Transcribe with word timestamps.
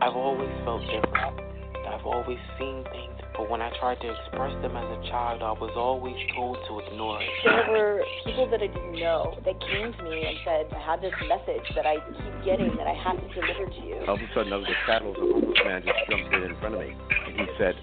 I've 0.00 0.14
always 0.14 0.50
felt 0.64 0.82
different. 0.82 1.40
I've 1.88 2.06
always 2.06 2.38
seen 2.58 2.84
things, 2.92 3.18
but 3.34 3.50
when 3.50 3.60
I 3.60 3.70
tried 3.80 3.98
to 4.02 4.14
express 4.14 4.52
them 4.62 4.76
as 4.76 4.86
a 4.86 5.00
child, 5.10 5.42
I 5.42 5.52
was 5.52 5.72
always 5.74 6.14
told 6.36 6.58
to 6.68 6.78
ignore 6.86 7.20
it. 7.20 7.28
There 7.42 7.66
were 7.72 8.04
people 8.24 8.48
that 8.50 8.62
I 8.62 8.68
didn't 8.68 9.00
know 9.00 9.34
that 9.44 9.58
came 9.58 9.92
to 9.92 10.02
me 10.04 10.22
and 10.22 10.36
said, 10.44 10.70
I 10.70 10.78
have 10.86 11.00
this 11.00 11.14
message 11.26 11.66
that 11.74 11.86
I 11.86 11.96
keep 12.14 12.44
getting 12.44 12.76
that 12.76 12.86
I 12.86 12.94
have 12.94 13.16
to 13.16 13.26
deliver 13.34 13.66
to 13.66 13.80
you. 13.82 13.98
All 14.06 14.14
of 14.14 14.20
a 14.20 14.28
sudden, 14.34 14.52
out 14.52 14.60
of 14.60 14.70
the 14.70 14.78
shadows, 14.86 15.16
a 15.18 15.26
homeless 15.26 15.58
man 15.64 15.82
just 15.82 15.98
jumped 16.06 16.34
in 16.34 16.42
in 16.44 16.54
front 16.60 16.74
of 16.76 16.80
me, 16.80 16.94
and 16.94 17.40
he 17.40 17.46
said, 17.58 17.74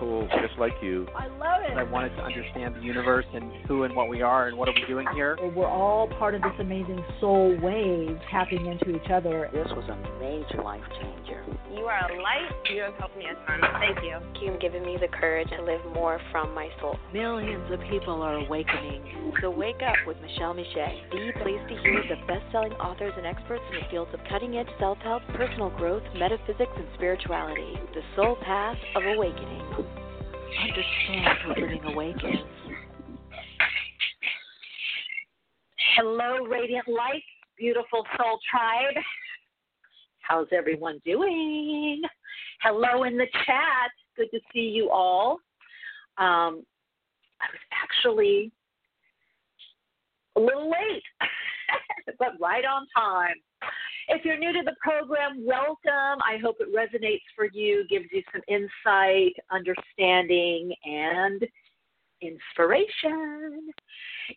I'm 0.00 0.08
a 0.08 0.10
soul 0.10 0.28
just 0.42 0.58
like 0.58 0.72
you. 0.82 1.06
I 1.16 1.26
love 1.26 1.62
it. 1.62 1.76
I 1.76 1.82
wanted 1.82 2.10
to 2.16 2.22
understand 2.22 2.76
the 2.76 2.80
universe 2.80 3.26
and 3.34 3.52
who 3.66 3.84
and 3.84 3.94
what 3.94 4.08
we 4.08 4.22
are 4.22 4.48
and 4.48 4.56
what 4.56 4.68
are 4.68 4.74
we 4.74 4.84
doing 4.86 5.06
here. 5.14 5.36
We're 5.54 5.66
all 5.66 6.08
part 6.18 6.34
of 6.34 6.42
this 6.42 6.52
amazing 6.58 7.02
soul 7.20 7.56
wave 7.62 8.18
tapping 8.30 8.66
into 8.66 8.90
each 8.90 9.10
other. 9.10 9.48
This 9.52 9.68
was 9.70 9.84
a 9.88 9.96
major 10.20 10.62
life 10.62 10.82
changer. 11.00 11.44
You 11.72 11.84
are 11.86 12.10
a 12.10 12.20
light. 12.20 12.50
You 12.74 12.82
have 12.82 12.94
helped 12.94 13.16
me 13.16 13.26
a 13.26 13.34
ton. 13.46 13.60
Thank 13.78 13.98
you. 14.02 14.18
You've 14.42 14.60
given 14.60 14.84
me 14.84 14.96
the 15.00 15.06
courage 15.06 15.48
to 15.50 15.62
live 15.62 15.80
more 15.94 16.20
from 16.32 16.52
my 16.52 16.68
soul. 16.80 16.96
Millions 17.12 17.70
of 17.72 17.80
people 17.88 18.22
are 18.22 18.34
awakening. 18.34 19.32
So 19.40 19.50
wake 19.50 19.80
up 19.86 19.94
with 20.04 20.16
Michele 20.20 20.54
Meiche, 20.54 21.10
the 21.10 21.32
place 21.42 21.60
to 21.68 21.76
hear 21.82 22.02
the 22.08 22.26
best-selling 22.26 22.72
authors 22.72 23.12
and 23.16 23.24
experts 23.24 23.62
in 23.70 23.80
the 23.80 23.86
fields 23.90 24.10
of 24.12 24.20
cutting-edge 24.28 24.66
self-help, 24.80 25.22
personal 25.36 25.70
growth, 25.70 26.02
metaphysics, 26.16 26.72
and 26.76 26.86
spirituality. 26.94 27.78
The 27.94 28.02
soul 28.16 28.36
path 28.42 28.76
of 28.96 29.04
awakening. 29.04 29.62
Understand 30.60 31.38
who 31.44 31.62
Living 31.62 31.84
Awake 31.84 32.16
is. 32.16 32.40
Hello, 35.96 36.44
Radiant 36.46 36.88
Light, 36.88 37.22
beautiful 37.56 38.04
soul 38.16 38.38
tribe. 38.50 38.96
How's 40.30 40.46
everyone 40.52 41.00
doing? 41.04 42.02
Hello 42.62 43.02
in 43.02 43.16
the 43.16 43.26
chat. 43.44 43.90
Good 44.16 44.30
to 44.30 44.38
see 44.52 44.60
you 44.60 44.88
all. 44.88 45.40
Um, 46.18 46.62
I 47.40 47.50
was 47.50 47.60
actually 47.72 48.52
a 50.36 50.40
little 50.40 50.70
late, 50.70 51.02
but 52.20 52.34
right 52.40 52.64
on 52.64 52.86
time. 52.96 53.34
If 54.06 54.24
you're 54.24 54.38
new 54.38 54.52
to 54.52 54.62
the 54.64 54.76
program, 54.80 55.44
welcome. 55.44 56.22
I 56.22 56.38
hope 56.40 56.58
it 56.60 56.68
resonates 56.72 57.26
for 57.34 57.46
you, 57.52 57.84
gives 57.90 58.06
you 58.12 58.22
some 58.32 58.42
insight, 58.46 59.32
understanding, 59.50 60.72
and 60.84 61.42
inspiration. 62.22 63.70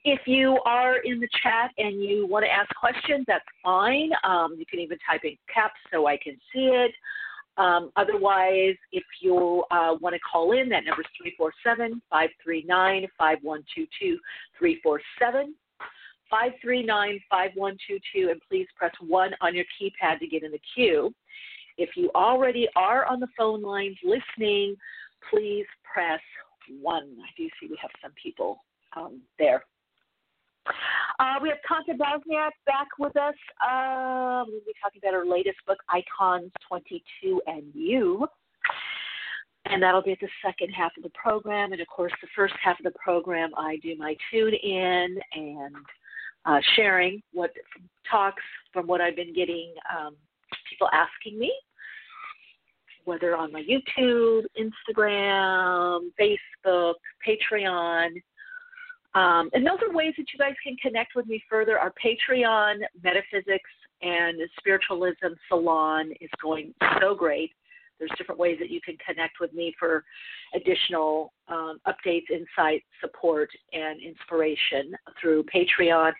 If 0.03 0.21
you 0.25 0.59
are 0.65 0.97
in 0.97 1.19
the 1.19 1.27
chat 1.41 1.71
and 1.77 2.03
you 2.03 2.27
want 2.27 2.45
to 2.45 2.51
ask 2.51 2.69
questions, 2.75 3.25
that's 3.27 3.45
fine. 3.63 4.11
Um, 4.23 4.55
you 4.57 4.65
can 4.65 4.79
even 4.79 4.97
type 5.07 5.21
in 5.23 5.37
caps 5.53 5.79
so 5.91 6.07
I 6.07 6.17
can 6.17 6.35
see 6.53 6.69
it. 6.73 6.91
Um, 7.57 7.91
otherwise, 7.95 8.75
if 8.91 9.03
you 9.21 9.63
uh, 9.69 9.95
want 10.01 10.15
to 10.15 10.19
call 10.19 10.53
in, 10.53 10.69
that 10.69 10.85
number 10.85 11.01
is 11.01 11.07
347 11.21 12.01
539 12.09 13.07
5122 13.17 14.17
347 14.57 15.55
539 16.29 17.19
5122, 17.29 18.31
and 18.31 18.41
please 18.49 18.65
press 18.75 18.93
1 18.99 19.31
on 19.41 19.53
your 19.53 19.65
keypad 19.77 20.19
to 20.19 20.27
get 20.27 20.41
in 20.41 20.51
the 20.51 20.61
queue. 20.73 21.13
If 21.77 21.91
you 21.95 22.09
already 22.15 22.67
are 22.75 23.05
on 23.05 23.19
the 23.19 23.27
phone 23.37 23.61
lines 23.61 23.97
listening, 24.03 24.75
please 25.29 25.65
press 25.83 26.21
1. 26.69 27.03
I 27.03 27.29
do 27.37 27.47
see 27.59 27.67
we 27.69 27.77
have 27.81 27.91
some 28.01 28.11
people 28.21 28.63
um, 28.95 29.21
there. 29.39 29.63
Uh, 31.19 31.35
we 31.41 31.49
have 31.49 31.57
Kanta 31.69 31.97
Bosniak 31.97 32.51
back 32.65 32.87
with 32.97 33.15
us. 33.17 33.35
Uh, 33.61 34.43
we'll 34.47 34.61
be 34.61 34.73
talking 34.81 35.01
about 35.03 35.13
her 35.13 35.25
latest 35.25 35.57
book, 35.67 35.77
Icons 35.89 36.51
22 36.67 37.41
and 37.47 37.63
You. 37.73 38.27
And 39.65 39.81
that'll 39.81 40.01
be 40.01 40.11
at 40.11 40.19
the 40.19 40.27
second 40.45 40.69
half 40.73 40.91
of 40.97 41.03
the 41.03 41.11
program. 41.11 41.71
And 41.71 41.81
of 41.81 41.87
course, 41.87 42.11
the 42.21 42.27
first 42.35 42.53
half 42.61 42.79
of 42.79 42.83
the 42.83 42.97
program, 42.99 43.51
I 43.57 43.77
do 43.77 43.95
my 43.97 44.15
tune 44.31 44.53
in 44.53 45.17
and 45.33 45.75
uh, 46.45 46.59
sharing 46.75 47.21
what 47.31 47.51
talks 48.09 48.43
from 48.73 48.87
what 48.87 48.99
I've 48.99 49.15
been 49.15 49.33
getting 49.33 49.73
um, 49.97 50.15
people 50.69 50.89
asking 50.91 51.39
me, 51.39 51.53
whether 53.05 53.35
on 53.35 53.51
my 53.51 53.63
YouTube, 53.63 54.43
Instagram, 54.57 56.09
Facebook, 56.19 56.95
Patreon. 57.27 58.09
Um, 59.15 59.49
and 59.53 59.65
those 59.65 59.77
are 59.87 59.93
ways 59.93 60.13
that 60.17 60.25
you 60.33 60.39
guys 60.39 60.55
can 60.63 60.75
connect 60.77 61.15
with 61.15 61.27
me 61.27 61.43
further. 61.49 61.77
Our 61.77 61.93
Patreon, 62.03 62.79
Metaphysics, 63.03 63.69
and 64.01 64.37
Spiritualism 64.59 65.33
Salon 65.47 66.11
is 66.19 66.29
going 66.41 66.73
so 66.99 67.15
great. 67.15 67.51
There's 67.99 68.11
different 68.17 68.39
ways 68.39 68.57
that 68.59 68.69
you 68.69 68.81
can 68.81 68.97
connect 69.05 69.39
with 69.39 69.53
me 69.53 69.73
for 69.79 70.03
additional 70.55 71.31
um, 71.47 71.79
updates, 71.87 72.29
insight, 72.31 72.83
support, 72.99 73.49
and 73.71 74.01
inspiration 74.01 74.93
through 75.21 75.43
Patreon. 75.43 76.11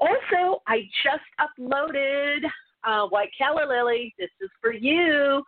Also, 0.00 0.62
I 0.66 0.88
just 1.04 1.22
uploaded 1.40 2.40
uh, 2.84 3.06
White 3.08 3.30
Calla 3.38 3.66
Lily. 3.66 4.14
This 4.18 4.30
is 4.40 4.50
for 4.60 4.72
you. 4.72 5.42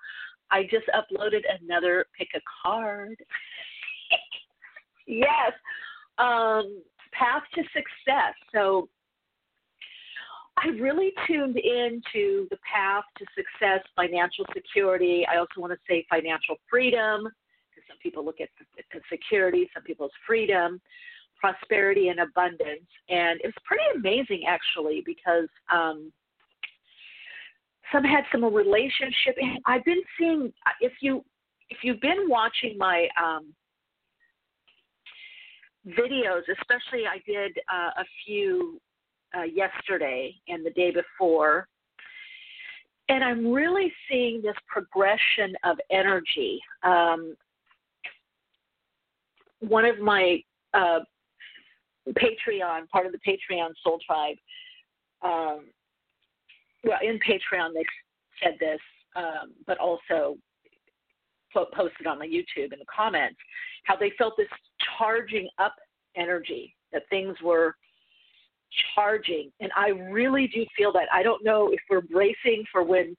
I 0.53 0.65
just 0.65 0.87
uploaded 0.95 1.43
another 1.63 2.07
pick 2.17 2.29
a 2.35 2.41
card. 2.63 3.17
yes. 5.07 5.53
Um, 6.19 6.83
path 7.13 7.43
to 7.55 7.63
success. 7.63 8.35
So 8.55 8.89
I 10.59 10.69
really 10.69 11.13
tuned 11.27 11.57
into 11.57 12.47
the 12.51 12.59
path 12.71 13.05
to 13.19 13.25
success, 13.35 13.81
financial 13.97 14.45
security. 14.55 15.27
I 15.27 15.39
also 15.39 15.61
want 15.61 15.73
to 15.73 15.79
say 15.89 16.07
financial 16.09 16.57
freedom, 16.71 17.25
because 17.25 17.89
some 17.89 17.97
people 18.03 18.25
look 18.25 18.41
at 18.41 18.49
security, 19.11 19.69
some 19.75 19.83
people's 19.83 20.13
freedom, 20.27 20.81
prosperity, 21.41 22.09
and 22.09 22.21
abundance. 22.21 22.87
And 23.09 23.41
it 23.41 23.47
was 23.47 23.55
pretty 23.65 23.85
amazing, 23.97 24.45
actually, 24.47 25.03
because 25.05 25.49
um, 25.73 26.13
some 27.93 28.05
had 28.05 28.25
some 28.33 28.45
relationship. 28.45 29.37
I've 29.67 29.85
been 29.85 30.03
seeing 30.19 30.53
if 30.81 30.93
you 31.01 31.25
if 31.71 31.79
you've 31.83 32.01
been 32.01 32.29
watching 32.29 32.77
my 32.77 33.09
um, 33.23 33.55
videos, 35.87 36.43
especially 36.51 37.07
I 37.07 37.19
did 37.27 37.59
uh, 37.73 38.01
a 38.01 38.05
few 38.25 38.81
uh, 39.37 39.43
yesterday 39.43 40.35
and 40.49 40.65
the 40.65 40.71
day 40.71 40.91
before. 40.91 41.67
And 43.09 43.25
I'm 43.25 43.53
really 43.53 43.93
seeing 44.09 44.43
this 44.43 44.55
progression 44.69 45.55
of 45.65 45.77
energy. 45.91 46.61
Um, 46.83 47.35
one 49.61 49.85
of 49.85 49.99
my 49.99 50.39
uh, 50.73 51.01
Patreon, 52.09 52.89
part 52.91 53.07
of 53.07 53.13
the 53.13 53.19
Patreon 53.27 53.71
Soul 53.83 53.99
Tribe, 54.07 54.37
um, 55.23 55.67
well, 56.85 56.99
in 57.03 57.19
Patreon, 57.19 57.75
they 57.75 57.85
said 58.43 58.57
this, 58.59 58.81
um, 59.17 59.53
but 59.67 59.79
also 59.79 60.37
posted 61.55 62.07
on 62.07 62.19
the 62.19 62.25
YouTube 62.25 62.73
in 62.73 62.79
the 62.79 62.87
comments, 62.95 63.39
how 63.85 63.97
they 63.97 64.11
felt 64.17 64.35
this 64.37 64.49
charging 64.99 65.49
up 65.59 65.75
energy, 66.17 66.75
that 66.93 67.03
things 67.11 67.37
were 67.43 67.77
charging. 68.95 69.51
And 69.61 69.71
I 69.77 69.89
really 69.89 70.49
do 70.49 70.65
feel 70.77 70.93
that. 70.93 71.09
I 71.13 71.23
don't 71.23 71.45
know 71.45 71.71
if 71.71 71.81
we're 71.91 72.01
bracing 72.01 72.65
for 72.73 72.83
when 72.83 73.15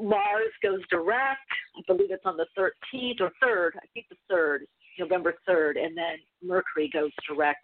Mars 0.00 0.52
goes 0.62 0.80
direct. 0.90 1.40
I 1.76 1.82
believe 1.86 2.10
it's 2.10 2.26
on 2.26 2.36
the 2.36 2.46
13th 2.58 3.20
or 3.20 3.30
3rd. 3.42 3.70
I 3.76 3.86
think 3.94 4.06
the 4.10 4.34
3rd, 4.34 4.58
November 4.98 5.34
3rd, 5.48 5.82
and 5.82 5.96
then 5.96 6.16
Mercury 6.42 6.90
goes 6.92 7.10
direct. 7.28 7.60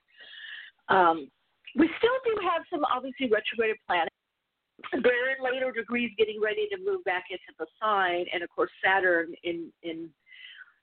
Um, 0.89 1.29
we 1.77 1.89
still 1.99 2.19
do 2.25 2.41
have 2.43 2.63
some 2.71 2.85
obviously 2.85 3.29
retrograde 3.29 3.77
planets. 3.87 4.15
They're 4.93 5.37
in 5.37 5.45
later 5.45 5.73
degrees, 5.73 6.11
getting 6.17 6.41
ready 6.41 6.67
to 6.71 6.79
move 6.85 7.05
back 7.05 7.25
into 7.31 7.53
the 7.59 7.67
sign, 7.81 8.25
and 8.33 8.43
of 8.43 8.49
course 8.51 8.71
Saturn 8.85 9.35
in 9.45 9.71
in 9.83 10.09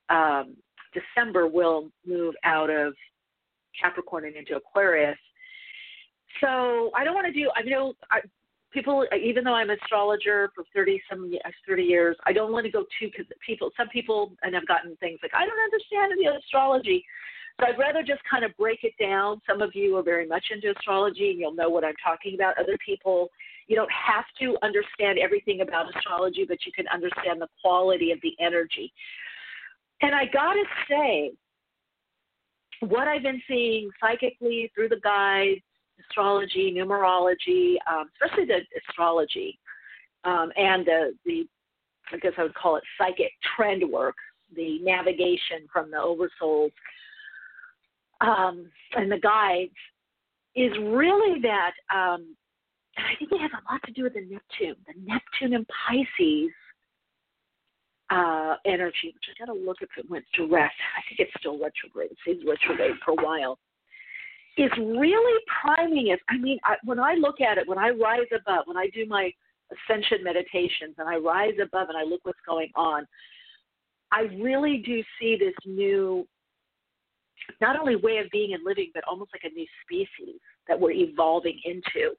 um, 0.10 0.56
December 0.94 1.48
will 1.48 1.90
move 2.06 2.36
out 2.44 2.70
of 2.70 2.94
Capricorn 3.80 4.26
and 4.26 4.36
into 4.36 4.56
Aquarius. 4.56 5.18
So 6.42 6.92
I 6.96 7.04
don't 7.04 7.16
want 7.16 7.28
to 7.28 7.34
do. 7.34 7.50
I 7.56 7.64
know 7.64 7.94
I, 8.12 8.20
people, 8.72 9.06
even 9.20 9.44
though 9.44 9.54
I'm 9.54 9.70
an 9.70 9.78
astrologer 9.82 10.50
for 10.56 10.64
30 10.74 11.02
some 11.10 11.32
30 11.68 11.84
years, 11.84 12.16
I 12.26 12.34
don't 12.34 12.52
want 12.52 12.66
to 12.66 12.72
go 12.72 12.84
too 13.00 13.10
because 13.12 13.26
people, 13.46 13.72
some 13.78 13.90
people, 13.90 14.34
and 14.44 14.56
I've 14.56 14.68
gotten 14.68 14.96
things 14.98 15.20
like 15.24 15.32
I 15.34 15.46
don't 15.46 15.60
understand 15.60 16.14
the 16.18 16.38
astrology. 16.38 17.04
So 17.60 17.66
I'd 17.66 17.80
rather 17.80 18.04
just 18.04 18.22
kind 18.30 18.46
of 18.46 18.56
break 18.58 18.84
it 18.84 18.94
down. 19.00 19.42
Some 19.50 19.62
of 19.62 19.74
you 19.74 19.96
are 19.98 20.04
very 20.04 20.28
much 20.28 20.46
into 20.52 20.72
astrology 20.78 21.32
and 21.32 21.40
you'll 21.40 21.56
know 21.56 21.70
what 21.70 21.84
I'm 21.84 21.96
talking 22.04 22.36
about. 22.36 22.58
Other 22.60 22.78
people, 22.86 23.30
you 23.68 23.76
don't 23.76 23.92
have 23.92 24.26
to 24.40 24.58
understand 24.62 25.18
everything 25.18 25.62
about 25.62 25.96
astrology, 25.96 26.46
but 26.48 26.60
you 26.66 26.72
can 26.72 26.86
understand 26.94 27.42
the 27.42 27.48
quality 27.62 28.12
of 28.12 28.20
the 28.22 28.34
energy. 28.40 28.94
And 30.02 30.14
I 30.14 30.26
got 30.26 30.54
to 30.54 30.64
say, 30.88 31.32
what 32.82 33.08
I've 33.08 33.24
been 33.24 33.42
seeing 33.48 33.90
psychically 34.00 34.72
through 34.76 34.90
the 34.90 35.00
guides, 35.04 35.62
astrology, 36.00 36.72
numerology, 36.78 37.78
um, 37.92 38.10
especially 38.14 38.46
the 38.46 38.60
astrology, 38.88 39.58
um, 40.24 40.52
and 40.56 40.86
the 40.86 41.14
the 41.26 41.48
I 42.14 42.18
guess 42.18 42.34
I 42.38 42.44
would 42.44 42.54
call 42.54 42.76
it 42.76 42.84
psychic 43.00 43.32
trend 43.56 43.84
work, 43.90 44.16
the 44.56 44.78
navigation 44.82 45.68
from 45.74 45.90
the 45.90 45.98
oversouls 45.98 46.72
um, 48.22 48.70
and 48.96 49.12
the 49.12 49.20
guides 49.20 49.72
is 50.56 50.72
really 50.80 51.42
that. 51.42 51.72
Um, 51.94 52.36
and 52.98 53.06
I 53.06 53.16
think 53.20 53.32
it 53.32 53.42
has 53.42 53.52
a 53.52 53.72
lot 53.72 53.82
to 53.86 53.92
do 53.92 54.04
with 54.04 54.14
the 54.14 54.22
Neptune, 54.22 54.76
the 54.88 54.94
Neptune 55.06 55.54
and 55.54 55.66
Pisces 55.68 56.52
uh, 58.10 58.56
energy, 58.66 59.14
which 59.14 59.28
I 59.30 59.46
got 59.46 59.54
to 59.54 59.60
look 59.60 59.78
if 59.82 59.90
it 59.98 60.10
went 60.10 60.26
direct. 60.34 60.76
I 60.98 61.02
think 61.08 61.20
it's 61.20 61.32
still 61.40 61.60
retrograde. 61.60 62.12
It 62.12 62.18
stays 62.22 62.44
retrograde 62.48 62.96
for 63.06 63.12
a 63.12 63.24
while. 63.24 63.60
Is 64.58 64.72
really 64.80 65.44
priming 65.62 66.12
us. 66.12 66.20
I 66.30 66.38
mean, 66.40 66.58
I, 66.64 66.78
when 66.84 67.00
I 67.00 67.14
look 67.14 67.42
at 67.42 67.60
it, 67.60 67.68
when 67.68 67.78
I 67.78 67.90
rise 67.90 68.26
above, 68.36 68.64
when 68.66 68.78
I 68.78 68.88
do 68.92 69.06
my 69.06 69.32
ascension 69.72 70.24
meditations 70.24 70.96
and 70.98 71.08
I 71.08 71.18
rise 71.18 71.54
above 71.62 71.90
and 71.90 71.98
I 71.98 72.04
look 72.04 72.22
what's 72.24 72.40
going 72.48 72.72
on, 72.76 73.06
I 74.12 74.22
really 74.42 74.82
do 74.84 75.04
see 75.20 75.38
this 75.38 75.54
new, 75.66 76.28
not 77.62 77.80
only 77.80 77.96
way 77.96 78.18
of 78.18 78.28
being 78.32 78.54
and 78.54 78.64
living, 78.66 78.92
but 78.94 79.04
almost 79.08 79.32
like 79.34 79.50
a 79.50 79.56
new 79.56 79.66
species 79.84 80.40
that 80.68 80.80
we're 80.80 80.92
evolving 80.92 81.60
into. 81.66 82.16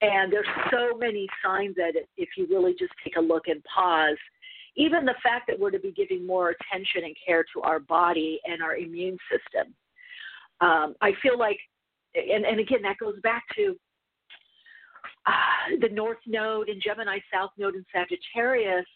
And 0.00 0.32
there's 0.32 0.46
so 0.70 0.96
many 0.96 1.26
signs 1.44 1.74
that 1.76 1.92
if 2.16 2.28
you 2.36 2.46
really 2.48 2.74
just 2.78 2.92
take 3.02 3.16
a 3.16 3.20
look 3.20 3.48
and 3.48 3.62
pause, 3.64 4.16
even 4.76 5.04
the 5.04 5.14
fact 5.22 5.46
that 5.48 5.58
we're 5.58 5.72
to 5.72 5.78
be 5.80 5.92
giving 5.92 6.24
more 6.24 6.50
attention 6.50 7.04
and 7.04 7.16
care 7.26 7.44
to 7.54 7.62
our 7.62 7.80
body 7.80 8.40
and 8.44 8.62
our 8.62 8.76
immune 8.76 9.18
system. 9.30 9.74
Um, 10.60 10.94
I 11.00 11.12
feel 11.20 11.38
like, 11.38 11.58
and, 12.14 12.44
and 12.44 12.60
again, 12.60 12.82
that 12.82 12.98
goes 12.98 13.18
back 13.22 13.42
to 13.56 13.76
uh, 15.26 15.76
the 15.80 15.88
North 15.88 16.18
Node 16.26 16.68
and 16.68 16.80
Gemini, 16.80 17.18
South 17.32 17.50
Node 17.58 17.74
and 17.74 17.84
Sagittarius, 17.92 18.86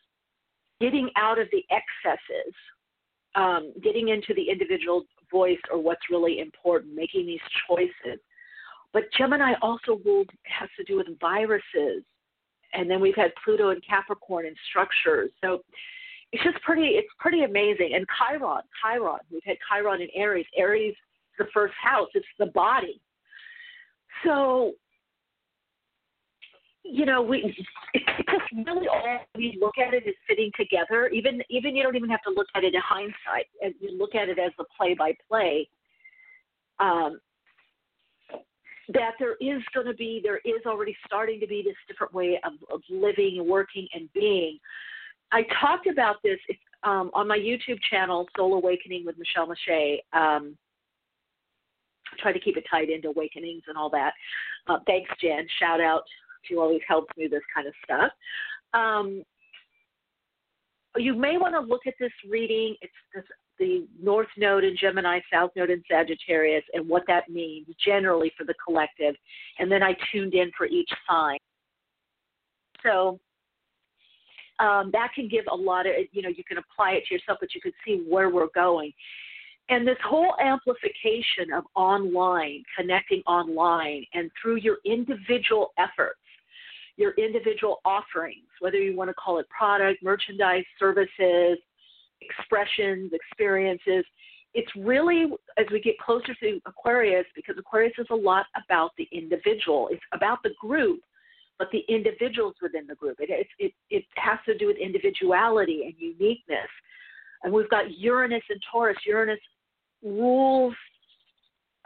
getting 0.80 1.10
out 1.16 1.38
of 1.38 1.48
the 1.52 1.64
excesses, 1.70 2.54
um, 3.34 3.72
getting 3.82 4.08
into 4.08 4.34
the 4.34 4.50
individual 4.50 5.04
voice 5.30 5.58
or 5.70 5.78
what's 5.80 6.02
really 6.10 6.40
important, 6.40 6.94
making 6.94 7.26
these 7.26 7.40
choices. 7.68 8.20
But 8.92 9.04
Gemini 9.16 9.54
also 9.62 10.00
ruled 10.04 10.30
has 10.44 10.68
to 10.76 10.84
do 10.84 10.96
with 10.96 11.06
viruses, 11.20 12.04
and 12.74 12.90
then 12.90 13.00
we've 13.00 13.16
had 13.16 13.32
Pluto 13.42 13.70
and 13.70 13.82
Capricorn 13.86 14.46
and 14.46 14.56
structures. 14.68 15.30
So 15.42 15.62
it's 16.32 16.42
just 16.44 16.62
pretty 16.62 16.96
it's 16.96 17.12
pretty 17.18 17.44
amazing. 17.44 17.92
And 17.94 18.06
Chiron, 18.18 18.62
Chiron, 18.82 19.20
we've 19.30 19.42
had 19.44 19.56
Chiron 19.68 20.02
in 20.02 20.08
Aries. 20.14 20.46
Aries 20.56 20.94
the 21.38 21.46
first 21.52 21.74
house, 21.82 22.08
it's 22.14 22.26
the 22.38 22.46
body. 22.46 23.00
So 24.24 24.72
you 26.84 27.06
know, 27.06 27.22
we 27.22 27.56
really 28.66 28.88
all 28.88 29.18
we 29.36 29.58
look 29.60 29.74
at 29.78 29.94
it 29.94 30.06
is 30.06 30.14
fitting 30.28 30.50
together. 30.58 31.08
Even 31.08 31.42
even 31.48 31.76
you 31.76 31.82
don't 31.82 31.96
even 31.96 32.10
have 32.10 32.22
to 32.22 32.30
look 32.30 32.46
at 32.54 32.64
it 32.64 32.74
in 32.74 32.80
hindsight. 32.84 33.46
As 33.64 33.72
you 33.80 33.96
look 33.96 34.14
at 34.14 34.28
it 34.28 34.38
as 34.38 34.52
the 34.58 34.64
play 34.76 34.94
by 34.94 35.14
play. 35.28 35.68
Um, 36.78 37.20
that 38.88 39.12
there 39.18 39.34
is 39.40 39.62
going 39.74 39.86
to 39.86 39.94
be, 39.94 40.20
there 40.22 40.38
is 40.38 40.66
already 40.66 40.96
starting 41.06 41.38
to 41.40 41.46
be 41.46 41.62
this 41.64 41.76
different 41.86 42.12
way 42.12 42.40
of, 42.44 42.52
of 42.72 42.80
living 42.90 43.46
working 43.48 43.86
and 43.94 44.12
being. 44.12 44.58
I 45.30 45.42
talked 45.60 45.86
about 45.86 46.16
this 46.22 46.38
um, 46.82 47.10
on 47.14 47.28
my 47.28 47.38
YouTube 47.38 47.78
channel, 47.90 48.26
Soul 48.36 48.54
Awakening 48.54 49.06
with 49.06 49.16
Michele 49.18 49.46
Meiche. 49.46 49.98
Um, 50.12 50.56
try 52.18 52.32
to 52.32 52.40
keep 52.40 52.56
it 52.56 52.64
tied 52.70 52.90
into 52.90 53.08
awakenings 53.08 53.62
and 53.68 53.78
all 53.78 53.88
that. 53.90 54.12
Uh, 54.68 54.78
thanks, 54.86 55.10
Jen. 55.20 55.46
Shout 55.58 55.80
out. 55.80 56.02
She 56.44 56.56
always 56.56 56.80
helps 56.86 57.16
me 57.16 57.24
with 57.24 57.32
this 57.32 57.42
kind 57.54 57.66
of 57.66 57.74
stuff. 57.84 58.12
Um, 58.74 59.22
you 60.96 61.14
may 61.14 61.38
want 61.38 61.54
to 61.54 61.60
look 61.60 61.86
at 61.86 61.94
this 61.98 62.12
reading. 62.30 62.76
It's 62.82 62.92
this 63.14 63.24
the 63.58 63.86
North 64.02 64.28
Node 64.36 64.64
in 64.64 64.76
Gemini, 64.76 65.20
South 65.32 65.50
Node 65.54 65.70
in 65.70 65.82
Sagittarius, 65.88 66.64
and 66.72 66.88
what 66.88 67.04
that 67.06 67.28
means 67.28 67.66
generally 67.84 68.32
for 68.36 68.44
the 68.44 68.54
collective. 68.64 69.14
And 69.58 69.70
then 69.70 69.82
I 69.82 69.94
tuned 70.10 70.34
in 70.34 70.50
for 70.56 70.66
each 70.66 70.88
sign. 71.08 71.38
So 72.82 73.20
um, 74.58 74.90
that 74.92 75.10
can 75.14 75.28
give 75.28 75.44
a 75.50 75.54
lot 75.54 75.86
of, 75.86 75.92
you 76.12 76.22
know, 76.22 76.28
you 76.28 76.44
can 76.44 76.58
apply 76.58 76.92
it 76.92 77.04
to 77.08 77.14
yourself, 77.14 77.38
but 77.40 77.54
you 77.54 77.60
can 77.60 77.72
see 77.86 78.04
where 78.08 78.30
we're 78.30 78.48
going. 78.54 78.92
And 79.68 79.86
this 79.86 79.96
whole 80.04 80.34
amplification 80.40 81.52
of 81.54 81.64
online, 81.76 82.62
connecting 82.76 83.22
online, 83.26 84.04
and 84.12 84.30
through 84.40 84.56
your 84.56 84.78
individual 84.84 85.72
efforts, 85.78 86.18
your 86.96 87.12
individual 87.12 87.80
offerings, 87.84 88.48
whether 88.60 88.78
you 88.78 88.96
want 88.96 89.10
to 89.10 89.14
call 89.14 89.38
it 89.38 89.46
product, 89.48 90.02
merchandise, 90.02 90.64
services, 90.78 91.58
expressions, 92.20 93.12
experiences. 93.12 94.04
It's 94.54 94.70
really 94.76 95.26
as 95.56 95.66
we 95.72 95.80
get 95.80 95.98
closer 95.98 96.34
to 96.34 96.60
Aquarius, 96.66 97.24
because 97.34 97.56
Aquarius 97.58 97.94
is 97.98 98.06
a 98.10 98.14
lot 98.14 98.46
about 98.64 98.90
the 98.98 99.08
individual. 99.12 99.88
It's 99.90 100.02
about 100.12 100.42
the 100.42 100.50
group, 100.60 101.00
but 101.58 101.68
the 101.72 101.82
individuals 101.88 102.54
within 102.60 102.86
the 102.86 102.94
group. 102.94 103.16
It, 103.18 103.30
it, 103.30 103.46
it, 103.58 103.72
it 103.90 104.04
has 104.16 104.38
to 104.46 104.56
do 104.56 104.66
with 104.66 104.76
individuality 104.76 105.84
and 105.84 105.94
uniqueness. 105.98 106.68
And 107.42 107.52
we've 107.52 107.70
got 107.70 107.98
Uranus 107.98 108.42
and 108.50 108.60
Taurus. 108.70 108.98
Uranus 109.06 109.40
rules 110.02 110.74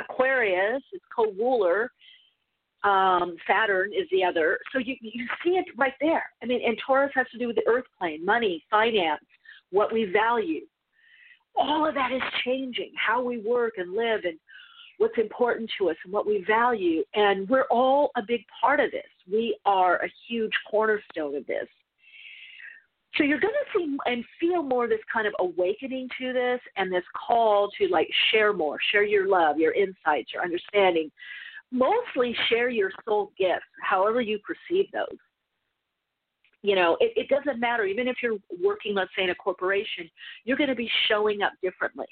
Aquarius, 0.00 0.82
it's 0.92 1.04
co 1.14 1.32
ruler. 1.32 1.90
Um, 2.86 3.36
Saturn 3.48 3.90
is 3.92 4.06
the 4.12 4.22
other. 4.22 4.58
So 4.72 4.78
you, 4.78 4.94
you 5.00 5.26
see 5.44 5.50
it 5.50 5.66
right 5.76 5.94
there. 6.00 6.22
I 6.42 6.46
mean, 6.46 6.60
and 6.64 6.78
Taurus 6.86 7.10
has 7.14 7.26
to 7.32 7.38
do 7.38 7.48
with 7.48 7.56
the 7.56 7.66
earth 7.66 7.84
plane, 7.98 8.24
money, 8.24 8.62
finance, 8.70 9.24
what 9.70 9.92
we 9.92 10.04
value. 10.04 10.60
All 11.56 11.88
of 11.88 11.94
that 11.94 12.12
is 12.12 12.22
changing, 12.44 12.92
how 12.94 13.22
we 13.22 13.38
work 13.38 13.74
and 13.78 13.94
live 13.94 14.20
and 14.24 14.38
what's 14.98 15.18
important 15.18 15.70
to 15.78 15.90
us 15.90 15.96
and 16.04 16.12
what 16.12 16.26
we 16.26 16.44
value. 16.46 17.02
And 17.14 17.48
we're 17.48 17.66
all 17.70 18.10
a 18.16 18.22
big 18.22 18.42
part 18.60 18.78
of 18.78 18.92
this. 18.92 19.02
We 19.30 19.58
are 19.66 19.96
a 19.96 20.08
huge 20.28 20.52
cornerstone 20.70 21.34
of 21.34 21.46
this. 21.46 21.66
So 23.16 23.24
you're 23.24 23.40
going 23.40 23.54
to 23.54 23.78
see 23.78 23.96
and 24.06 24.24
feel 24.38 24.62
more 24.62 24.86
this 24.86 25.00
kind 25.10 25.26
of 25.26 25.32
awakening 25.40 26.08
to 26.20 26.32
this 26.32 26.60
and 26.76 26.92
this 26.92 27.04
call 27.26 27.70
to 27.78 27.88
like 27.88 28.08
share 28.30 28.52
more, 28.52 28.78
share 28.92 29.04
your 29.04 29.26
love, 29.26 29.58
your 29.58 29.72
insights, 29.72 30.32
your 30.34 30.42
understanding. 30.42 31.10
Mostly 31.72 32.34
share 32.48 32.68
your 32.68 32.90
soul 33.04 33.32
gifts, 33.38 33.64
however 33.82 34.20
you 34.20 34.38
perceive 34.38 34.86
those 34.92 35.18
you 36.66 36.74
know, 36.74 36.96
it, 36.98 37.12
it 37.14 37.28
doesn't 37.28 37.60
matter. 37.60 37.84
Even 37.84 38.08
if 38.08 38.16
you're 38.20 38.38
working, 38.60 38.92
let's 38.92 39.10
say, 39.16 39.22
in 39.22 39.30
a 39.30 39.34
corporation, 39.36 40.10
you're 40.44 40.56
going 40.56 40.68
to 40.68 40.74
be 40.74 40.90
showing 41.08 41.42
up 41.42 41.52
differently. 41.62 42.06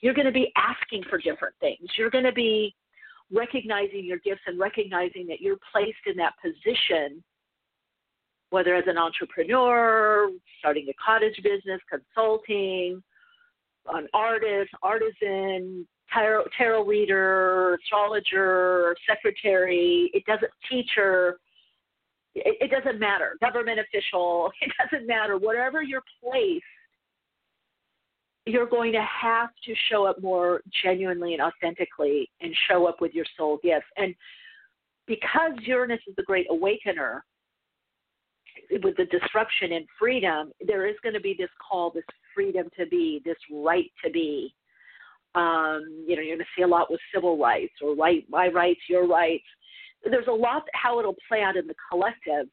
You're 0.00 0.14
going 0.14 0.26
to 0.26 0.32
be 0.32 0.52
asking 0.56 1.02
for 1.10 1.18
different 1.18 1.56
things. 1.58 1.80
You're 1.98 2.08
going 2.08 2.22
to 2.22 2.32
be 2.32 2.76
recognizing 3.32 4.04
your 4.04 4.18
gifts 4.18 4.42
and 4.46 4.56
recognizing 4.56 5.26
that 5.26 5.40
you're 5.40 5.58
placed 5.72 5.98
in 6.06 6.16
that 6.18 6.34
position, 6.40 7.24
whether 8.50 8.76
as 8.76 8.84
an 8.86 8.98
entrepreneur, 8.98 10.30
starting 10.60 10.86
a 10.88 10.94
cottage 11.04 11.34
business, 11.42 11.80
consulting, 11.90 13.02
an 13.92 14.06
artist, 14.14 14.70
artisan, 14.80 15.88
tarot, 16.12 16.44
tarot 16.56 16.84
reader, 16.84 17.74
astrologer, 17.74 18.94
secretary, 19.08 20.10
it 20.14 20.24
doesn't 20.26 20.50
teacher, 20.70 21.38
it, 22.34 22.56
it 22.60 22.70
doesn't 22.70 22.98
matter. 22.98 23.36
Government 23.40 23.78
official, 23.80 24.50
it 24.60 24.72
doesn't 24.82 25.06
matter. 25.06 25.38
Whatever 25.38 25.82
your 25.82 26.02
place, 26.22 26.62
you're 28.46 28.66
going 28.66 28.92
to 28.92 29.04
have 29.22 29.50
to 29.66 29.74
show 29.90 30.06
up 30.06 30.22
more 30.22 30.62
genuinely 30.82 31.34
and 31.34 31.42
authentically 31.42 32.30
and 32.40 32.54
show 32.68 32.86
up 32.86 33.00
with 33.00 33.12
your 33.12 33.26
soul 33.36 33.58
gifts. 33.62 33.86
And 33.96 34.14
because 35.06 35.52
Uranus 35.62 36.00
is 36.06 36.16
the 36.16 36.22
great 36.22 36.46
awakener, 36.50 37.24
with 38.82 38.96
the 38.96 39.06
disruption 39.06 39.72
and 39.72 39.86
freedom, 39.98 40.52
there 40.66 40.86
is 40.86 40.96
going 41.02 41.14
to 41.14 41.20
be 41.20 41.34
this 41.38 41.50
call, 41.66 41.90
this 41.90 42.04
freedom 42.34 42.68
to 42.78 42.86
be, 42.86 43.22
this 43.24 43.36
right 43.50 43.90
to 44.04 44.10
be. 44.10 44.54
Um, 45.34 46.04
you 46.06 46.16
know, 46.16 46.22
you're 46.22 46.36
going 46.36 46.38
to 46.38 46.44
see 46.56 46.62
a 46.62 46.66
lot 46.66 46.90
with 46.90 47.00
civil 47.14 47.38
rights 47.38 47.74
or 47.82 47.94
right, 47.94 48.24
my 48.28 48.48
rights, 48.48 48.80
your 48.88 49.06
rights 49.06 49.44
there's 50.04 50.26
a 50.28 50.32
lot 50.32 50.62
how 50.74 50.98
it'll 50.98 51.16
play 51.28 51.42
out 51.42 51.56
in 51.56 51.66
the 51.66 51.74
collective, 51.90 52.46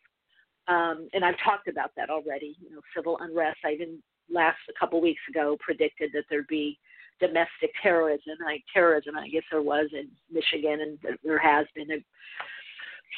um, 0.68 1.08
and 1.14 1.24
I've 1.24 1.38
talked 1.44 1.68
about 1.68 1.92
that 1.96 2.10
already. 2.10 2.56
You 2.60 2.72
know, 2.72 2.82
civil 2.96 3.18
unrest. 3.22 3.60
I 3.64 3.72
even 3.72 4.02
last 4.32 4.58
a 4.70 4.80
couple 4.80 5.02
weeks 5.02 5.22
ago 5.30 5.58
predicted 5.60 6.12
that 6.14 6.24
there'd 6.30 6.48
be 6.48 6.80
domestic 7.20 7.72
terrorism. 7.82 8.36
I 8.48 8.60
terrorism. 8.74 9.16
I 9.16 9.30
guess 9.30 9.44
there 9.52 9.62
was 9.62 9.88
in 9.94 10.10
Michigan, 10.32 10.82
and 10.82 11.18
there 11.24 11.40
has 11.40 11.68
been 11.76 11.92
a 11.92 12.04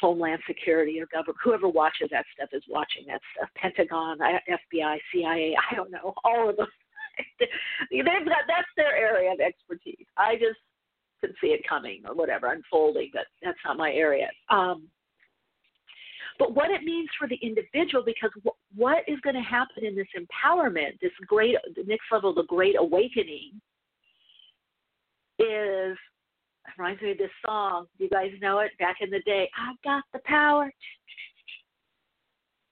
Homeland 0.00 0.40
Security 0.46 1.00
or 1.00 1.06
government, 1.06 1.38
whoever 1.42 1.68
watches 1.68 2.08
that 2.12 2.26
stuff 2.34 2.50
is 2.52 2.62
watching 2.68 3.04
that 3.08 3.20
stuff. 3.34 3.48
Pentagon, 3.56 4.18
FBI, 4.18 4.98
CIA, 5.12 5.56
I 5.70 5.74
don't 5.74 5.90
know, 5.90 6.14
all 6.24 6.48
of 6.48 6.56
them. 6.56 6.68
They've 7.90 8.04
got 8.04 8.46
that's 8.46 8.68
their 8.76 8.96
area 8.96 9.32
of 9.32 9.40
expertise. 9.40 10.06
I 10.16 10.34
just 10.34 10.58
could 11.20 11.34
see 11.40 11.48
it 11.48 11.66
coming 11.68 12.02
or 12.06 12.14
whatever 12.14 12.52
unfolding, 12.52 13.10
but 13.12 13.24
that's 13.42 13.58
not 13.64 13.76
my 13.76 13.92
area. 13.92 14.28
Um, 14.50 14.88
but 16.38 16.54
what 16.54 16.70
it 16.70 16.84
means 16.84 17.08
for 17.18 17.26
the 17.26 17.38
individual 17.42 18.04
because 18.04 18.30
what 18.74 19.02
is 19.08 19.18
going 19.20 19.34
to 19.34 19.42
happen 19.42 19.84
in 19.84 19.96
this 19.96 20.06
empowerment 20.16 20.98
this 21.00 21.12
great 21.26 21.56
the 21.74 21.84
next 21.84 22.04
level 22.12 22.32
the 22.32 22.44
great 22.44 22.76
awakening 22.78 23.60
is 25.38 25.96
reminds 26.76 27.02
me 27.02 27.12
of 27.12 27.18
this 27.18 27.30
song 27.44 27.86
you 27.98 28.08
guys 28.08 28.30
know 28.40 28.60
it 28.60 28.70
back 28.78 28.96
in 29.00 29.10
the 29.10 29.20
day 29.20 29.50
i've 29.58 29.82
got 29.82 30.04
the 30.12 30.20
power 30.24 30.70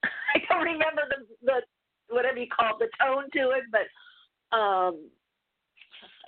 i 0.04 0.38
don't 0.48 0.64
remember 0.64 1.02
the 1.08 1.26
the 1.42 1.60
whatever 2.08 2.38
you 2.38 2.46
call 2.48 2.76
it, 2.76 2.78
the 2.78 3.04
tone 3.04 3.24
to 3.32 3.50
it 3.50 3.64
but 3.72 3.82
um 4.52 5.10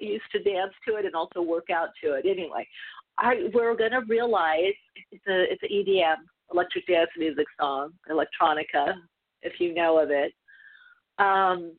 I 0.00 0.04
used 0.04 0.24
to 0.32 0.42
dance 0.42 0.72
to 0.86 0.96
it 0.96 1.04
and 1.04 1.14
also 1.14 1.42
work 1.42 1.70
out 1.70 1.88
to 2.02 2.14
it. 2.14 2.24
Anyway, 2.24 2.66
I, 3.18 3.48
we're 3.52 3.76
going 3.76 3.90
to 3.90 4.02
realize 4.08 4.74
it's 5.10 5.26
a 5.28 5.52
it's 5.52 5.62
an 5.62 5.70
EDM 5.72 6.16
electric 6.52 6.86
dance 6.86 7.10
music 7.18 7.46
song, 7.60 7.92
electronica, 8.10 8.94
if 9.42 9.60
you 9.60 9.74
know 9.74 9.98
of 9.98 10.10
it. 10.10 10.32
Um, 11.18 11.72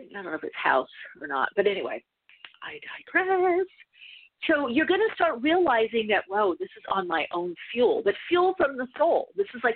I 0.00 0.12
don't 0.12 0.24
know 0.24 0.34
if 0.34 0.44
it's 0.44 0.54
house 0.56 0.88
or 1.20 1.26
not, 1.26 1.50
but 1.56 1.66
anyway, 1.66 2.02
I 2.62 2.78
digress. 3.12 3.66
So 4.46 4.68
you're 4.68 4.86
going 4.86 5.00
to 5.00 5.14
start 5.14 5.40
realizing 5.42 6.06
that, 6.08 6.24
whoa, 6.28 6.54
this 6.58 6.68
is 6.76 6.84
on 6.90 7.06
my 7.06 7.26
own 7.32 7.54
fuel, 7.72 8.02
but 8.04 8.14
fuel 8.28 8.54
from 8.56 8.76
the 8.76 8.86
soul. 8.96 9.28
This 9.36 9.46
is 9.54 9.60
like 9.64 9.74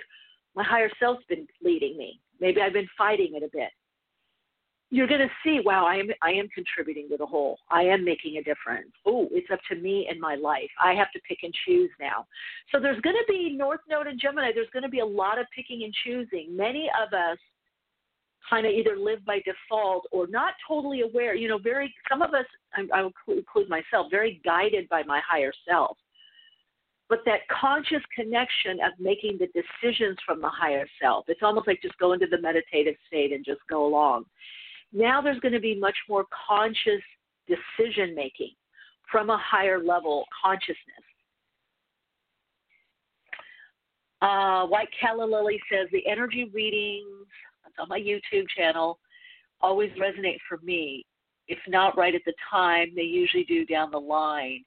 my 0.55 0.63
higher 0.63 0.89
self's 0.99 1.23
been 1.27 1.45
leading 1.61 1.97
me. 1.97 2.19
Maybe 2.39 2.61
I've 2.61 2.73
been 2.73 2.87
fighting 2.97 3.33
it 3.35 3.43
a 3.43 3.49
bit 3.51 3.69
you're 4.93 5.07
going 5.07 5.21
to 5.21 5.29
see, 5.43 5.59
wow, 5.65 5.87
I 5.87 5.95
am 5.95 6.09
I 6.21 6.31
am 6.31 6.47
contributing 6.49 7.09
to 7.09 7.17
the 7.17 7.25
whole. 7.25 7.57
I 7.71 7.81
am 7.81 8.05
making 8.05 8.37
a 8.37 8.43
difference. 8.43 8.91
Oh, 9.07 9.27
it's 9.31 9.49
up 9.51 9.59
to 9.71 9.75
me 9.75 10.07
and 10.07 10.19
my 10.19 10.35
life. 10.35 10.69
I 10.83 10.93
have 10.93 11.11
to 11.13 11.19
pick 11.27 11.39
and 11.41 11.51
choose 11.65 11.89
now. 11.99 12.27
So 12.71 12.79
there's 12.79 13.01
going 13.01 13.15
to 13.15 13.25
be 13.27 13.55
North 13.57 13.79
Node 13.89 14.05
and 14.05 14.19
Gemini. 14.19 14.51
There's 14.53 14.69
going 14.71 14.83
to 14.83 14.89
be 14.89 14.99
a 14.99 15.05
lot 15.05 15.39
of 15.39 15.47
picking 15.55 15.83
and 15.83 15.91
choosing. 16.05 16.55
Many 16.55 16.91
of 17.01 17.11
us 17.11 17.39
kind 18.47 18.67
of 18.67 18.71
either 18.71 18.95
live 18.95 19.25
by 19.25 19.39
default 19.39 20.05
or 20.11 20.27
not 20.27 20.53
totally 20.67 21.01
aware. 21.01 21.33
You 21.33 21.47
know, 21.47 21.57
very 21.57 21.91
some 22.07 22.21
of 22.21 22.35
us, 22.35 22.45
I, 22.75 22.83
I 22.93 23.01
will 23.01 23.13
include 23.29 23.69
myself, 23.69 24.07
very 24.11 24.41
guided 24.45 24.87
by 24.89 25.01
my 25.03 25.21
higher 25.27 25.53
self. 25.67 25.97
But 27.09 27.19
that 27.25 27.41
conscious 27.49 28.01
connection 28.15 28.79
of 28.85 28.91
making 28.99 29.39
the 29.39 29.47
decisions 29.47 30.17
from 30.23 30.39
the 30.39 30.49
higher 30.49 30.85
self, 31.01 31.25
it's 31.27 31.41
almost 31.41 31.67
like 31.67 31.81
just 31.81 31.97
go 31.97 32.13
into 32.13 32.27
the 32.27 32.39
meditative 32.39 32.95
state 33.07 33.33
and 33.33 33.43
just 33.43 33.61
go 33.69 33.87
along 33.87 34.25
now 34.93 35.21
there's 35.21 35.39
going 35.39 35.53
to 35.53 35.59
be 35.59 35.77
much 35.77 35.95
more 36.07 36.25
conscious 36.47 37.01
decision 37.47 38.15
making 38.15 38.51
from 39.11 39.29
a 39.29 39.37
higher 39.37 39.83
level 39.83 40.25
consciousness. 40.43 40.77
Uh, 44.21 44.65
White 44.67 44.87
Calla 44.99 45.25
Lily 45.25 45.59
says 45.69 45.89
the 45.91 46.07
energy 46.07 46.49
readings 46.53 47.27
on 47.77 47.89
my 47.89 47.99
YouTube 47.99 48.45
channel 48.55 48.99
always 49.59 49.91
resonate 49.91 50.37
for 50.47 50.59
me. 50.63 51.05
If 51.47 51.59
not 51.67 51.97
right 51.97 52.15
at 52.15 52.21
the 52.25 52.33
time, 52.49 52.93
they 52.95 53.01
usually 53.01 53.43
do 53.43 53.65
down 53.65 53.91
the 53.91 53.99
line. 53.99 54.63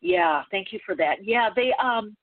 Yeah, 0.00 0.42
thank 0.50 0.72
you 0.72 0.78
for 0.86 0.94
that. 0.96 1.16
Yeah, 1.22 1.50
they 1.54 1.72
um 1.82 2.16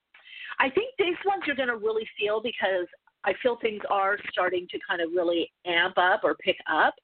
I 0.58 0.70
think 0.70 0.94
these 0.98 1.16
ones 1.24 1.42
you're 1.46 1.56
going 1.56 1.68
to 1.68 1.76
really 1.76 2.08
feel 2.18 2.40
because 2.42 2.86
I 3.26 3.32
feel 3.42 3.58
things 3.60 3.82
are 3.90 4.16
starting 4.30 4.66
to 4.70 4.78
kind 4.88 5.00
of 5.00 5.10
really 5.12 5.50
amp 5.66 5.98
up 5.98 6.20
or 6.22 6.36
pick 6.36 6.56
up, 6.70 6.94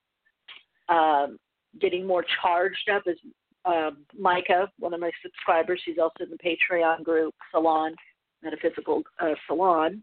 um, 0.88 1.38
getting 1.80 2.06
more 2.06 2.24
charged 2.40 2.88
up. 2.90 3.02
As 3.08 3.16
um, 3.64 4.04
Micah, 4.18 4.70
one 4.78 4.94
of 4.94 5.00
my 5.00 5.10
subscribers, 5.22 5.80
she's 5.84 5.98
also 6.00 6.24
in 6.24 6.30
the 6.30 6.38
Patreon 6.38 7.02
group 7.02 7.34
Salon, 7.50 7.94
Metaphysical 8.42 9.02
uh, 9.20 9.34
Salon. 9.46 10.02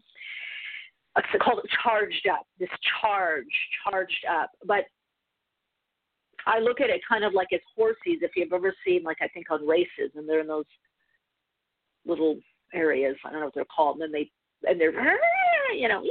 It's 1.16 1.42
called 1.42 1.60
charged 1.82 2.28
up. 2.32 2.46
This 2.58 2.68
charge, 3.00 3.46
charged 3.84 4.24
up. 4.30 4.50
But 4.66 4.84
I 6.46 6.60
look 6.60 6.80
at 6.80 6.90
it 6.90 7.00
kind 7.08 7.24
of 7.24 7.32
like 7.32 7.48
as 7.52 7.60
horses. 7.74 8.20
If 8.22 8.32
you've 8.36 8.52
ever 8.52 8.74
seen, 8.86 9.02
like 9.02 9.18
I 9.20 9.28
think 9.28 9.50
on 9.50 9.66
races, 9.66 10.12
and 10.14 10.28
they're 10.28 10.40
in 10.40 10.46
those 10.46 10.64
little 12.06 12.38
areas. 12.74 13.16
I 13.24 13.30
don't 13.30 13.40
know 13.40 13.46
what 13.46 13.54
they're 13.54 13.64
called. 13.64 13.96
And 13.96 14.02
then 14.02 14.12
they 14.12 14.30
and 14.68 14.80
they're 14.80 14.92
you 15.76 15.88
know 15.88 16.02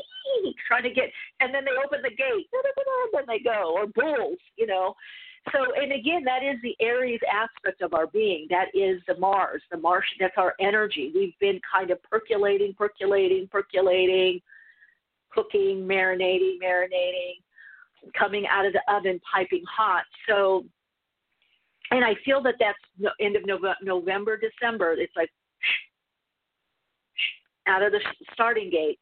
trying 0.68 0.84
to 0.84 0.89
get 0.89 1.12
and 1.39 1.54
then 1.54 1.66
they 1.66 1.72
open 1.84 2.01
the 2.01 2.10
gate 2.10 2.48
and 2.54 3.13
then 3.13 3.24
they 3.28 3.39
go 3.39 3.74
or 3.75 3.88
bulls 3.88 4.39
you 4.58 4.68
know. 4.68 4.94
So 5.54 5.60
and 5.75 5.92
again 5.92 6.24
that 6.25 6.44
is 6.44 6.58
the 6.62 6.75
aries 6.82 7.20
aspect 7.32 7.82
of 7.82 7.94
our 7.94 8.08
being. 8.08 8.48
That 8.50 8.68
is 8.74 9.01
the 9.08 9.18
mars 9.18 9.62
the 9.72 9.78
mars 9.78 10.06
that's 10.20 10.38
our 10.38 10.54
energy. 10.60 11.12
We've 11.13 11.38
been 11.39 11.60
kind 11.72 11.92
of 11.92 12.01
percolating 12.04 12.74
percolating 12.74 13.48
percolating 13.51 14.42
cooking 15.32 15.88
marinating 15.88 16.58
marinating 16.63 17.42
coming 18.18 18.46
out 18.48 18.66
of 18.66 18.74
the 18.74 18.82
oven 18.92 19.20
piping 19.32 19.63
hot. 19.70 20.04
So 20.28 20.66
and 21.92 22.06
i 22.06 22.13
feel 22.24 22.42
that 22.44 22.54
that's 22.60 22.78
end 23.20 23.36
of 23.36 23.42
november 23.82 24.38
december 24.38 24.94
it's 24.94 25.16
like 25.16 25.32
out 27.70 27.84
of 27.84 27.92
the 27.92 28.00
starting 28.34 28.70
gate. 28.70 29.00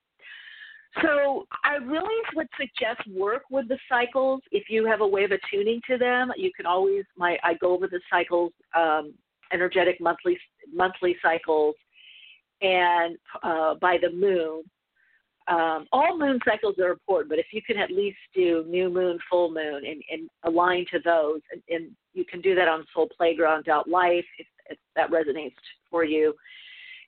So 1.04 1.46
I 1.64 1.76
really 1.76 2.16
would 2.36 2.48
suggest 2.60 3.08
work 3.10 3.44
with 3.50 3.68
the 3.68 3.78
cycles. 3.90 4.42
If 4.52 4.70
you 4.70 4.86
have 4.86 5.02
a 5.02 5.08
way 5.08 5.24
of 5.24 5.32
attuning 5.32 5.82
to 5.90 5.98
them, 5.98 6.32
you 6.36 6.52
can 6.56 6.66
always 6.66 7.04
my 7.18 7.38
I 7.44 7.56
go 7.56 7.74
over 7.74 7.88
the 7.88 8.00
cycles, 8.10 8.52
um, 8.76 9.14
energetic 9.54 10.00
monthly 10.02 10.38
monthly 10.74 11.16
cycles, 11.22 11.76
and 12.62 13.18
uh, 13.44 13.76
by 13.76 13.98
the 14.02 14.12
moon. 14.12 14.64
Um, 15.48 15.88
all 15.94 16.18
moon 16.18 16.40
cycles 16.44 16.76
are 16.78 16.92
important, 16.92 17.30
but 17.30 17.40
if 17.40 17.48
you 17.54 17.62
can 17.62 17.78
at 17.78 17.90
least 17.90 18.18
do 18.36 18.66
new 18.68 18.90
moon, 18.90 19.18
full 19.30 19.50
moon, 19.50 19.86
and, 19.86 20.04
and 20.12 20.30
align 20.44 20.86
to 20.92 21.00
those, 21.00 21.40
and, 21.54 21.62
and 21.70 21.92
you 22.14 22.26
can 22.26 22.42
do 22.42 22.54
that 22.54 22.68
on 22.68 22.86
Soul 22.94 23.08
Playground 23.16 23.66
Life 23.88 24.26
if, 24.38 24.48
if 24.70 24.78
that 24.98 25.10
resonates 25.10 25.56
for 25.90 26.04
you 26.04 26.34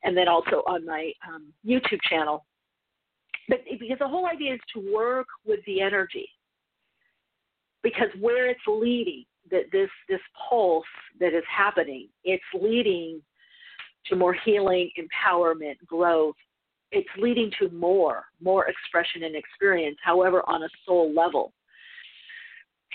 and 0.03 0.15
then 0.15 0.27
also 0.27 0.63
on 0.67 0.85
my 0.85 1.11
um, 1.27 1.47
YouTube 1.65 2.01
channel. 2.09 2.45
But 3.49 3.59
because 3.79 3.97
the 3.99 4.07
whole 4.07 4.27
idea 4.27 4.53
is 4.53 4.59
to 4.75 4.93
work 4.93 5.27
with 5.45 5.59
the 5.65 5.81
energy, 5.81 6.29
because 7.83 8.09
where 8.19 8.47
it's 8.49 8.61
leading, 8.67 9.25
that 9.51 9.63
this 9.71 9.89
this 10.07 10.19
pulse 10.49 10.85
that 11.19 11.33
is 11.33 11.43
happening, 11.49 12.07
it's 12.23 12.43
leading 12.53 13.21
to 14.05 14.15
more 14.15 14.35
healing, 14.45 14.91
empowerment, 14.97 15.75
growth. 15.85 16.35
It's 16.91 17.09
leading 17.17 17.51
to 17.59 17.69
more, 17.69 18.25
more 18.41 18.67
expression 18.67 19.23
and 19.23 19.35
experience, 19.35 19.97
however, 20.03 20.41
on 20.47 20.63
a 20.63 20.69
soul 20.85 21.13
level. 21.13 21.53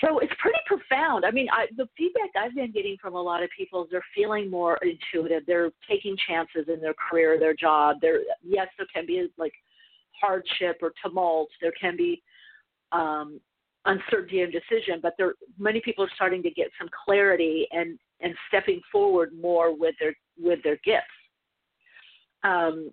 So 0.00 0.18
it's 0.18 0.32
pretty 0.40 0.58
profound. 0.66 1.24
I 1.24 1.30
mean, 1.30 1.46
I, 1.52 1.66
the 1.76 1.86
feedback 1.96 2.30
I've 2.36 2.54
been 2.54 2.72
getting 2.72 2.96
from 3.00 3.14
a 3.14 3.22
lot 3.22 3.44
of 3.44 3.50
people 3.56 3.84
is 3.84 3.90
they're 3.92 4.04
feeling 4.14 4.50
more 4.50 4.78
intuitive. 4.82 5.44
They're 5.46 5.70
taking 5.88 6.16
chances 6.28 6.66
in 6.68 6.80
their 6.80 6.94
career, 6.94 7.38
their 7.38 7.54
job. 7.54 7.98
There, 8.00 8.20
yes, 8.42 8.66
there 8.76 8.88
can 8.92 9.06
be 9.06 9.28
like 9.38 9.52
hardship 10.20 10.78
or 10.82 10.92
tumult. 11.02 11.48
There 11.60 11.72
can 11.80 11.96
be 11.96 12.22
um, 12.92 13.40
uncertainty 13.84 14.42
and 14.42 14.52
decision, 14.52 15.00
but 15.02 15.14
there 15.18 15.34
many 15.58 15.80
people 15.80 16.04
are 16.04 16.10
starting 16.14 16.42
to 16.42 16.50
get 16.50 16.68
some 16.78 16.88
clarity 17.04 17.66
and 17.72 17.98
and 18.20 18.34
stepping 18.48 18.80
forward 18.90 19.32
more 19.38 19.76
with 19.76 19.94
their 20.00 20.14
with 20.38 20.62
their 20.62 20.78
gifts, 20.84 21.06
um, 22.42 22.90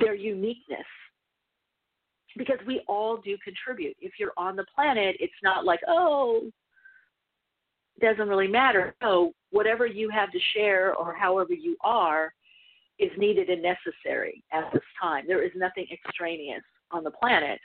their 0.00 0.14
uniqueness 0.14 0.86
because 2.36 2.58
we 2.66 2.82
all 2.88 3.18
do 3.18 3.36
contribute. 3.44 3.96
If 4.00 4.12
you're 4.18 4.32
on 4.36 4.56
the 4.56 4.64
planet, 4.74 5.16
it's 5.20 5.32
not 5.42 5.64
like, 5.64 5.80
oh, 5.86 6.50
it 7.96 8.04
doesn't 8.04 8.28
really 8.28 8.48
matter. 8.48 8.94
No, 9.02 9.32
whatever 9.50 9.86
you 9.86 10.08
have 10.08 10.32
to 10.32 10.38
share 10.54 10.94
or 10.94 11.14
however 11.14 11.52
you 11.52 11.76
are 11.82 12.32
is 12.98 13.10
needed 13.16 13.48
and 13.48 13.62
necessary 13.62 14.42
at 14.52 14.70
this 14.72 14.82
time. 15.00 15.24
There 15.26 15.42
is 15.42 15.52
nothing 15.56 15.86
extraneous 15.92 16.62
on 16.90 17.04
the 17.04 17.10
planet. 17.10 17.58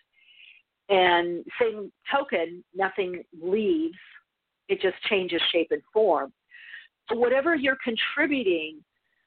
And 0.89 1.45
same 1.59 1.91
token, 2.11 2.63
nothing 2.73 3.23
leaves, 3.41 3.97
it 4.69 4.81
just 4.81 5.01
changes 5.09 5.41
shape 5.51 5.67
and 5.71 5.81
form. 5.93 6.31
So 7.09 7.15
whatever 7.15 7.55
you're 7.55 7.77
contributing 7.83 8.83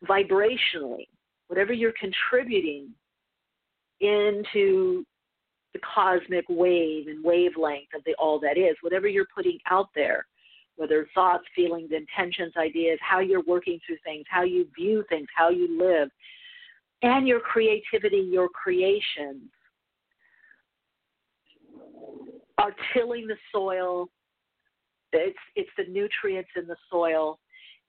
vibrationally, 0.06 1.06
whatever 1.48 1.72
you're 1.72 1.94
contributing 1.98 2.88
into 4.00 5.04
the 5.72 5.80
cosmic 5.94 6.44
wave 6.48 7.06
and 7.06 7.22
wavelength 7.22 7.88
of 7.94 8.02
the 8.04 8.14
all 8.18 8.40
that 8.40 8.58
is, 8.58 8.76
whatever 8.80 9.06
you're 9.06 9.26
putting 9.34 9.58
out 9.70 9.88
there, 9.94 10.26
whether 10.76 11.06
thoughts, 11.14 11.44
feelings, 11.54 11.90
intentions, 11.92 12.54
ideas, 12.56 12.98
how 13.02 13.18
you're 13.20 13.42
working 13.42 13.78
through 13.86 13.98
things, 14.04 14.24
how 14.30 14.42
you 14.42 14.66
view 14.74 15.04
things, 15.08 15.26
how 15.36 15.50
you 15.50 15.78
live, 15.78 16.08
and 17.02 17.28
your 17.28 17.40
creativity, 17.40 18.28
your 18.30 18.48
creations 18.48 19.50
are 22.58 22.74
tilling 22.92 23.26
the 23.26 23.36
soil. 23.52 24.08
It's, 25.12 25.36
it's 25.56 25.70
the 25.76 25.84
nutrients 25.84 26.50
in 26.56 26.66
the 26.66 26.76
soil. 26.90 27.38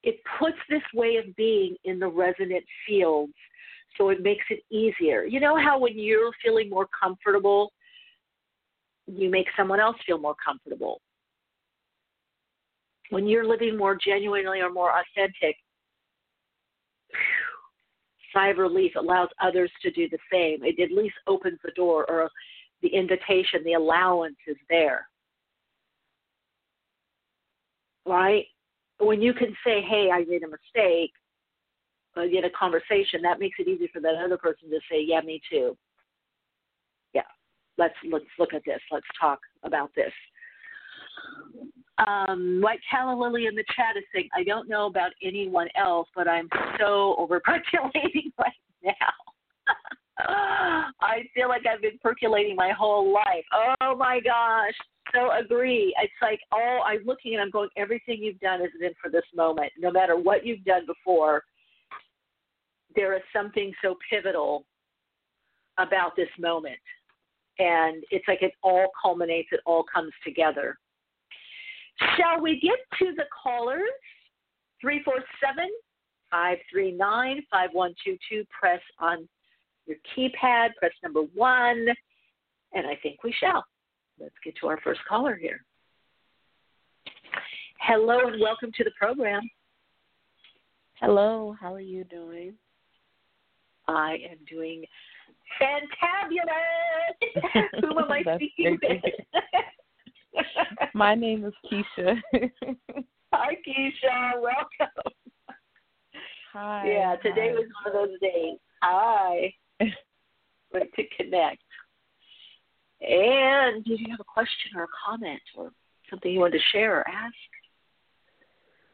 It 0.04 0.20
puts 0.40 0.58
this 0.70 0.82
way 0.94 1.18
of 1.18 1.36
being 1.36 1.76
in 1.84 2.00
the 2.00 2.08
resonant 2.08 2.64
fields 2.88 3.34
So 3.98 4.10
it 4.10 4.22
makes 4.22 4.46
it 4.50 4.64
easier. 4.74 5.26
You 5.26 5.40
know 5.40 5.58
how 5.58 5.78
when 5.78 5.98
you're 5.98 6.32
feeling 6.44 6.70
more 6.70 6.88
comfortable, 7.02 7.72
you 9.08 9.30
make 9.30 9.48
someone 9.58 9.80
else 9.80 9.98
feel 10.06 10.18
more 10.18 10.36
comfortable. 10.44 11.02
When 13.12 13.28
you're 13.28 13.46
living 13.46 13.78
more 13.78 13.96
genuinely 13.96 14.62
or 14.62 14.72
more 14.72 14.92
authentic, 14.92 15.58
sigh 18.34 18.48
of 18.48 18.58
relief 18.58 18.94
allows 18.96 19.28
others 19.44 19.70
to 19.82 19.92
do 19.92 20.08
the 20.10 20.18
same. 20.32 20.64
It 20.64 20.80
at 20.82 20.96
least 20.96 21.16
opens 21.28 21.60
the 21.62 21.72
door 21.76 22.10
or 22.10 22.30
the 22.82 22.88
invitation, 22.88 23.64
the 23.66 23.74
allowance 23.74 24.38
is 24.48 24.56
there. 24.70 25.08
Right? 28.06 28.46
When 29.00 29.22
you 29.22 29.34
can 29.34 29.54
say, 29.66 29.82
hey, 29.82 30.10
I 30.12 30.24
made 30.24 30.44
a 30.44 30.48
mistake, 30.48 31.12
uh, 32.16 32.28
get 32.32 32.46
a 32.46 32.50
conversation, 32.52 33.22
that 33.24 33.40
makes 33.40 33.58
it 33.60 33.68
easy 33.68 33.90
for 33.92 34.00
that 34.00 34.16
other 34.24 34.38
person 34.38 34.70
to 34.70 34.80
say, 34.90 35.04
yeah, 35.06 35.20
me 35.20 35.42
too. 35.52 35.78
Yeah, 37.14 37.22
let's 37.78 37.96
let's 38.10 38.26
look 38.40 38.54
at 38.54 38.64
this. 38.66 38.80
Let's 38.90 39.06
talk 39.20 39.40
about 39.64 39.92
this. 39.96 40.14
Um, 42.08 42.60
White 42.62 42.80
Calla 42.90 43.16
Lily 43.16 43.46
in 43.46 43.56
the 43.56 43.64
chat 43.76 43.98
is 43.98 44.04
saying, 44.14 44.30
I 44.36 44.44
don't 44.44 44.70
know 44.70 44.88
about 44.88 45.12
anyone 45.24 45.68
else, 45.76 46.08
but 46.16 46.28
I'm 46.28 46.50
so 46.80 47.16
over 47.18 47.40
percolating 47.40 48.32
right 48.40 48.52
now. 48.84 48.94
I 51.02 51.24
feel 51.34 51.50
like 51.50 51.64
I've 51.66 51.82
been 51.82 52.00
percolating 52.02 52.56
my 52.56 52.72
whole 52.72 53.14
life. 53.14 53.46
Oh 53.82 53.96
my 53.96 54.20
gosh. 54.20 54.74
So 55.14 55.30
agree. 55.38 55.96
It's 56.02 56.14
like 56.22 56.40
oh, 56.54 56.80
I'm 56.86 57.04
looking 57.06 57.34
and 57.34 57.42
I'm 57.42 57.50
going, 57.50 57.70
everything 57.78 58.20
you've 58.22 58.40
done 58.40 58.62
is 58.62 58.70
in 58.80 58.92
for 59.02 59.10
this 59.10 59.24
moment. 59.36 59.72
No 59.78 59.92
matter 59.92 60.16
what 60.16 60.46
you've 60.46 60.64
done 60.64 60.86
before, 60.86 61.44
there 62.96 63.16
is 63.16 63.24
something 63.34 63.74
so 63.82 63.96
pivotal 64.10 64.66
about 65.78 66.16
this 66.16 66.30
moment. 66.40 66.80
And 67.60 68.04
it's 68.12 68.28
like 68.28 68.42
it 68.42 68.54
all 68.64 68.88
culminates, 69.02 69.50
it 69.52 69.62
all 69.66 69.84
comes 69.94 70.12
together. 70.26 70.78
Shall 72.18 72.42
we 72.42 72.60
get 72.60 72.78
to 73.00 73.14
the 73.16 73.26
callers? 73.44 73.82
347 74.82 75.70
539 76.32 77.44
5122. 77.52 78.46
Press 78.50 78.82
on 79.00 79.28
your 79.86 79.98
keypad, 80.16 80.70
press 80.78 80.92
number 81.04 81.22
one, 81.34 81.86
and 82.74 82.88
I 82.88 82.98
think 83.04 83.24
we 83.24 83.34
shall. 83.40 83.64
Let's 84.20 84.36
get 84.44 84.56
to 84.62 84.68
our 84.68 84.80
first 84.84 85.02
caller 85.08 85.36
here. 85.36 85.64
Hello 87.80 88.28
and 88.28 88.42
welcome 88.42 88.72
to 88.78 88.84
the 88.84 88.92
program. 89.00 89.42
Hello, 91.00 91.56
how 91.60 91.74
are 91.74 91.80
you 91.80 92.04
doing? 92.04 92.54
I 93.88 94.18
am 94.30 94.38
doing 94.48 94.86
fantabulous. 95.60 96.42
Who 97.82 98.00
am 98.00 98.12
I 98.12 98.22
speaking 98.36 98.78
with? 98.82 99.02
My 100.94 101.16
name 101.16 101.46
is 101.46 101.54
Keisha. 101.66 102.20
Hi, 103.34 103.56
Keisha. 103.68 104.42
Welcome. 104.42 105.14
Hi. 106.54 106.88
Yeah, 106.88 107.16
today 107.18 107.50
hi. 107.50 107.54
was 107.54 107.66
one 107.84 107.88
of 107.88 108.10
those 108.10 108.20
days. 108.20 108.58
Hi. 108.82 109.54
Great 110.72 110.94
to 110.96 111.04
connect. 111.18 111.64
And 113.02 113.84
did 113.84 114.00
you 114.00 114.08
have 114.12 114.20
a 114.20 114.24
question 114.24 114.72
or 114.76 114.84
a 114.84 114.88
comment 115.06 115.42
or 115.56 115.72
something 116.10 116.32
you 116.32 116.40
wanted 116.40 116.60
to 116.60 116.64
share 116.72 117.00
or 117.00 117.08
ask? 117.08 117.34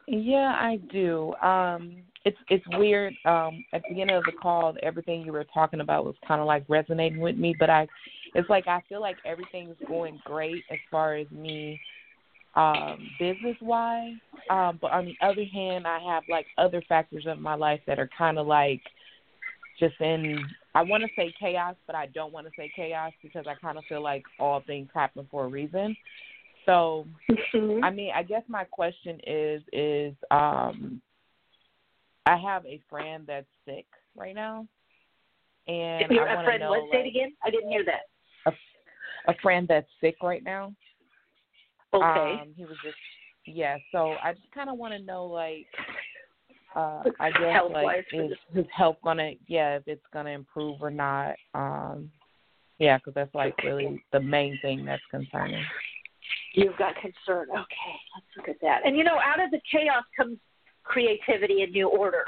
Yeah, 0.06 0.56
I 0.58 0.78
do. 0.90 1.34
Um, 1.42 1.96
it's 2.24 2.38
it's 2.48 2.64
weird. 2.78 3.12
Um, 3.26 3.62
at 3.74 3.82
the 3.82 3.90
beginning 3.90 4.16
of 4.16 4.24
the 4.24 4.32
call, 4.32 4.74
everything 4.82 5.22
you 5.22 5.32
were 5.32 5.44
talking 5.52 5.80
about 5.80 6.06
was 6.06 6.14
kind 6.26 6.40
of 6.40 6.46
like 6.46 6.64
resonating 6.68 7.20
with 7.20 7.36
me, 7.36 7.54
but 7.58 7.68
I, 7.68 7.86
it's 8.34 8.48
like 8.50 8.66
I 8.66 8.82
feel 8.88 9.00
like 9.00 9.16
everything's 9.24 9.76
going 9.86 10.20
great 10.24 10.64
as 10.70 10.78
far 10.90 11.14
as 11.14 11.30
me, 11.30 11.80
um, 12.54 12.98
business 13.18 13.56
wise. 13.60 14.14
Um, 14.50 14.78
but 14.80 14.92
on 14.92 15.04
the 15.06 15.16
other 15.26 15.44
hand, 15.52 15.86
I 15.86 15.98
have 16.00 16.22
like 16.28 16.46
other 16.56 16.82
factors 16.88 17.26
of 17.26 17.38
my 17.38 17.54
life 17.54 17.80
that 17.86 17.98
are 17.98 18.10
kind 18.16 18.38
of 18.38 18.46
like 18.46 18.82
just 19.78 19.94
in. 20.00 20.38
I 20.74 20.82
want 20.82 21.02
to 21.02 21.08
say 21.16 21.32
chaos, 21.40 21.74
but 21.86 21.96
I 21.96 22.06
don't 22.06 22.32
want 22.32 22.46
to 22.46 22.52
say 22.56 22.70
chaos 22.74 23.12
because 23.22 23.46
I 23.48 23.54
kind 23.54 23.78
of 23.78 23.84
feel 23.88 24.02
like 24.02 24.22
all 24.38 24.62
things 24.66 24.88
happen 24.94 25.26
for 25.30 25.44
a 25.44 25.48
reason. 25.48 25.96
So, 26.66 27.06
Mm-hmm. 27.54 27.82
I 27.82 27.90
mean, 27.90 28.10
I 28.14 28.22
guess 28.22 28.42
my 28.48 28.64
question 28.64 29.20
is 29.26 29.62
is 29.72 30.14
um 30.30 31.00
I 32.26 32.36
have 32.36 32.64
a 32.66 32.80
friend 32.90 33.24
that's 33.26 33.46
sick 33.64 33.86
right 34.16 34.34
now, 34.34 34.66
and 35.66 36.12
I 36.12 36.14
a 36.14 36.34
want 36.34 36.40
to 36.40 36.44
friend. 36.44 36.60
know 36.60 36.70
What? 36.70 36.92
Say 36.92 37.00
it 37.00 37.08
again. 37.08 37.32
I 37.42 37.50
didn't 37.50 37.70
hear 37.70 37.84
that. 37.86 38.02
A 39.26 39.34
friend 39.42 39.66
that's 39.68 39.88
sick 40.00 40.16
right 40.22 40.42
now. 40.42 40.74
Okay. 41.92 42.40
Um, 42.42 42.48
he 42.56 42.64
was 42.64 42.76
just 42.84 42.96
yeah. 43.46 43.76
So 43.92 44.14
I 44.22 44.32
just 44.32 44.50
kind 44.52 44.68
of 44.68 44.76
want 44.76 44.92
to 44.94 45.00
know 45.00 45.24
like, 45.24 45.66
uh, 46.76 47.02
I 47.18 47.30
guess 47.30 47.52
Health-wise 47.52 47.84
like 47.84 48.06
is 48.12 48.32
his 48.54 48.66
health 48.74 48.96
gonna 49.02 49.32
yeah 49.46 49.76
if 49.76 49.82
it's 49.86 50.04
gonna 50.12 50.30
improve 50.30 50.82
or 50.82 50.90
not. 50.90 51.34
Um, 51.54 52.10
yeah, 52.78 52.98
because 52.98 53.14
that's 53.14 53.34
like 53.34 53.56
really 53.64 54.02
the 54.12 54.20
main 54.20 54.58
thing 54.62 54.84
that's 54.84 55.02
concerning. 55.10 55.64
You've 56.54 56.76
got 56.76 56.94
concern. 56.96 57.48
Okay, 57.50 57.94
let's 58.14 58.26
look 58.36 58.48
at 58.48 58.60
that. 58.62 58.82
And 58.84 58.96
you 58.96 59.04
know, 59.04 59.18
out 59.24 59.42
of 59.42 59.50
the 59.50 59.60
chaos 59.70 60.04
comes 60.16 60.38
creativity 60.84 61.62
and 61.62 61.72
new 61.72 61.88
order. 61.88 62.24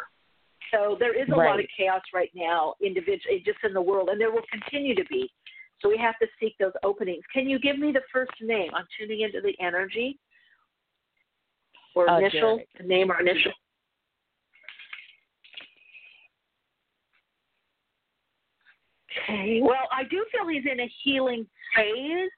So 0.71 0.97
there 0.99 1.21
is 1.21 1.29
a 1.33 1.37
lot 1.37 1.59
of 1.59 1.67
chaos 1.77 2.03
right 2.15 2.31
now, 2.35 2.75
individually, 2.85 3.43
just 3.45 3.59
in 3.65 3.73
the 3.73 3.83
world, 3.83 4.09
and 4.09 4.21
there 4.21 4.31
will 4.31 4.45
continue 4.51 4.95
to 4.95 5.05
be. 5.07 5.31
So 5.81 5.89
we 5.89 5.97
have 5.99 6.19
to 6.19 6.27
seek 6.39 6.57
those 6.59 6.73
openings. 6.83 7.23
Can 7.33 7.49
you 7.49 7.59
give 7.59 7.79
me 7.79 7.93
the 7.93 8.03
first 8.13 8.33
name? 8.41 8.71
I'm 8.75 8.87
tuning 8.99 9.21
into 9.23 9.41
the 9.41 9.55
energy. 9.61 10.19
Or 11.95 12.09
Uh, 12.09 12.19
initial, 12.19 12.57
Derek. 12.57 12.87
name 12.87 13.11
or 13.11 13.21
initial. 13.21 13.53
Okay. 19.11 19.61
Well, 19.63 19.89
I 19.91 20.05
do 20.05 20.25
feel 20.31 20.47
he's 20.47 20.67
in 20.71 20.81
a 20.81 20.89
healing 21.03 21.49
phase. 21.75 22.31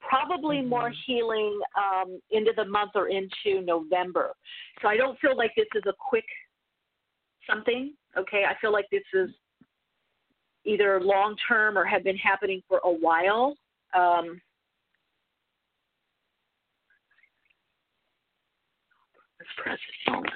Probably 0.00 0.62
more 0.62 0.90
healing 1.06 1.58
um, 1.76 2.20
into 2.30 2.52
the 2.56 2.64
month 2.64 2.92
or 2.94 3.08
into 3.08 3.62
November. 3.62 4.32
So 4.80 4.88
I 4.88 4.96
don't 4.96 5.18
feel 5.18 5.36
like 5.36 5.52
this 5.56 5.66
is 5.74 5.82
a 5.86 5.92
quick 5.98 6.24
something. 7.48 7.94
Okay, 8.16 8.44
I 8.48 8.54
feel 8.60 8.72
like 8.72 8.86
this 8.90 9.02
is 9.12 9.30
either 10.64 11.00
long 11.00 11.36
term 11.48 11.76
or 11.78 11.84
have 11.84 12.04
been 12.04 12.16
happening 12.16 12.62
for 12.68 12.80
a 12.84 12.90
while. 12.90 13.56
Um, 13.94 14.40
illness. 20.08 20.30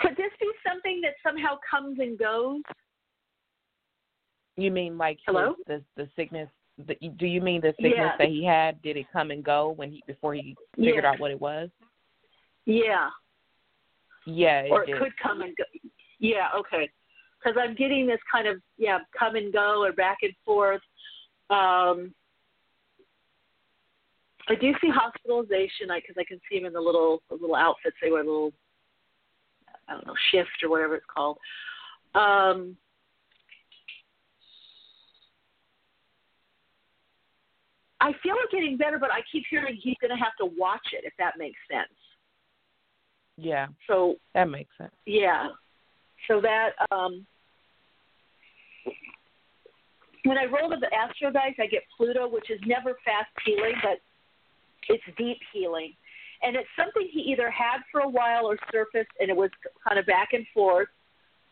Could 0.00 0.16
this 0.16 0.32
be 0.40 0.50
something 0.66 1.00
that 1.02 1.14
somehow 1.22 1.56
comes 1.68 1.98
and 2.00 2.18
goes? 2.18 2.60
You 4.56 4.70
mean 4.70 4.98
like 4.98 5.18
Hello? 5.26 5.54
the 5.66 5.82
the 5.96 6.08
sickness? 6.16 6.48
The, 6.86 6.96
do 7.16 7.26
you 7.26 7.40
mean 7.40 7.60
the 7.60 7.74
sickness 7.76 7.94
Yeah. 7.96 8.16
that 8.18 8.28
he 8.28 8.44
had? 8.44 8.82
Did 8.82 8.96
it 8.96 9.06
come 9.12 9.30
and 9.30 9.44
go 9.44 9.70
when 9.70 9.90
he 9.92 10.02
before 10.06 10.34
he 10.34 10.56
figured 10.74 11.04
Yeah. 11.04 11.10
out 11.10 11.20
what 11.20 11.30
it 11.30 11.40
was? 11.40 11.70
Yeah, 12.64 13.10
Yeah, 14.26 14.60
it 14.60 14.70
or 14.70 14.82
it 14.82 14.86
did. 14.86 14.98
could 14.98 15.12
come 15.22 15.42
and 15.42 15.56
go. 15.56 15.64
Yeah, 16.18 16.48
okay. 16.56 16.90
Because 17.38 17.58
I'm 17.60 17.74
getting 17.74 18.06
this 18.06 18.20
kind 18.30 18.46
of 18.46 18.58
yeah 18.78 18.98
come 19.18 19.36
and 19.36 19.52
go 19.52 19.82
or 19.82 19.92
back 19.92 20.18
and 20.22 20.32
forth. 20.44 20.82
Um, 21.50 22.14
I 24.48 24.54
do 24.60 24.72
see 24.80 24.90
hospitalization 24.90 25.88
because 25.94 26.16
I 26.18 26.24
can 26.24 26.40
see 26.50 26.58
him 26.58 26.66
in 26.66 26.72
the 26.72 26.80
little 26.80 27.22
the 27.28 27.36
little 27.36 27.56
outfits 27.56 27.96
they 28.02 28.10
wear, 28.10 28.24
little 28.24 28.52
I 29.88 29.94
don't 29.94 30.06
know 30.06 30.14
shift 30.30 30.62
or 30.62 30.70
whatever 30.70 30.96
it's 30.96 31.06
called. 31.12 31.38
Um, 32.14 32.76
I 38.00 38.12
feel 38.22 38.34
it 38.34 38.50
getting 38.50 38.76
better, 38.76 38.98
but 38.98 39.12
I 39.12 39.20
keep 39.30 39.44
hearing 39.48 39.78
he's 39.80 39.96
going 40.00 40.10
to 40.10 40.22
have 40.22 40.36
to 40.40 40.46
watch 40.58 40.88
it 40.92 41.04
if 41.04 41.12
that 41.18 41.34
makes 41.38 41.58
sense. 41.70 41.92
Yeah, 43.42 43.66
So 43.88 44.16
that 44.34 44.48
makes 44.48 44.70
sense. 44.78 44.92
yeah. 45.06 45.48
So 46.28 46.40
that 46.40 46.70
um 46.90 47.26
when 50.24 50.38
I 50.38 50.44
roll 50.44 50.70
the 50.70 50.88
Astro 50.94 51.32
dice, 51.32 51.54
I 51.58 51.66
get 51.66 51.82
Pluto, 51.96 52.28
which 52.28 52.48
is 52.50 52.60
never 52.64 52.96
fast 53.04 53.30
healing, 53.44 53.74
but 53.82 53.98
it's 54.88 55.02
deep 55.18 55.38
healing. 55.52 55.92
And 56.44 56.54
it's 56.56 56.68
something 56.76 57.08
he 57.12 57.20
either 57.22 57.50
had 57.50 57.78
for 57.90 58.02
a 58.02 58.08
while 58.08 58.46
or 58.46 58.56
surfaced, 58.70 59.10
and 59.20 59.30
it 59.30 59.36
was 59.36 59.50
kind 59.86 59.98
of 59.98 60.06
back 60.06 60.28
and 60.32 60.46
forth. 60.54 60.88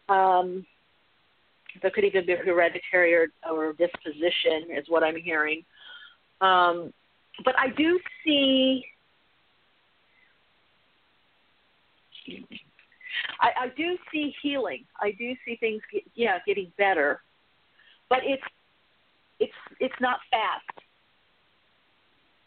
Um, 0.09 0.65
there 1.83 1.91
could 1.91 2.05
even 2.05 2.27
be 2.27 2.35
hereditary 2.35 3.15
or, 3.15 3.29
or 3.51 3.73
disposition, 3.73 4.77
is 4.77 4.85
what 4.89 5.03
I'm 5.03 5.17
hearing. 5.17 5.65
Um, 6.41 6.93
but 7.45 7.55
I 7.59 7.69
do 7.77 7.99
see 8.25 8.85
I, 13.41 13.65
I 13.65 13.69
do 13.77 13.97
see 14.13 14.33
healing. 14.43 14.85
I 15.01 15.13
do 15.13 15.35
see 15.45 15.57
things, 15.57 15.83
get, 15.93 16.03
yeah, 16.15 16.39
getting 16.47 16.73
better, 16.79 17.21
but 18.09 18.21
it's 18.25 18.43
it's 19.39 19.53
it's 19.81 19.95
not 20.01 20.19
fast. 20.31 20.87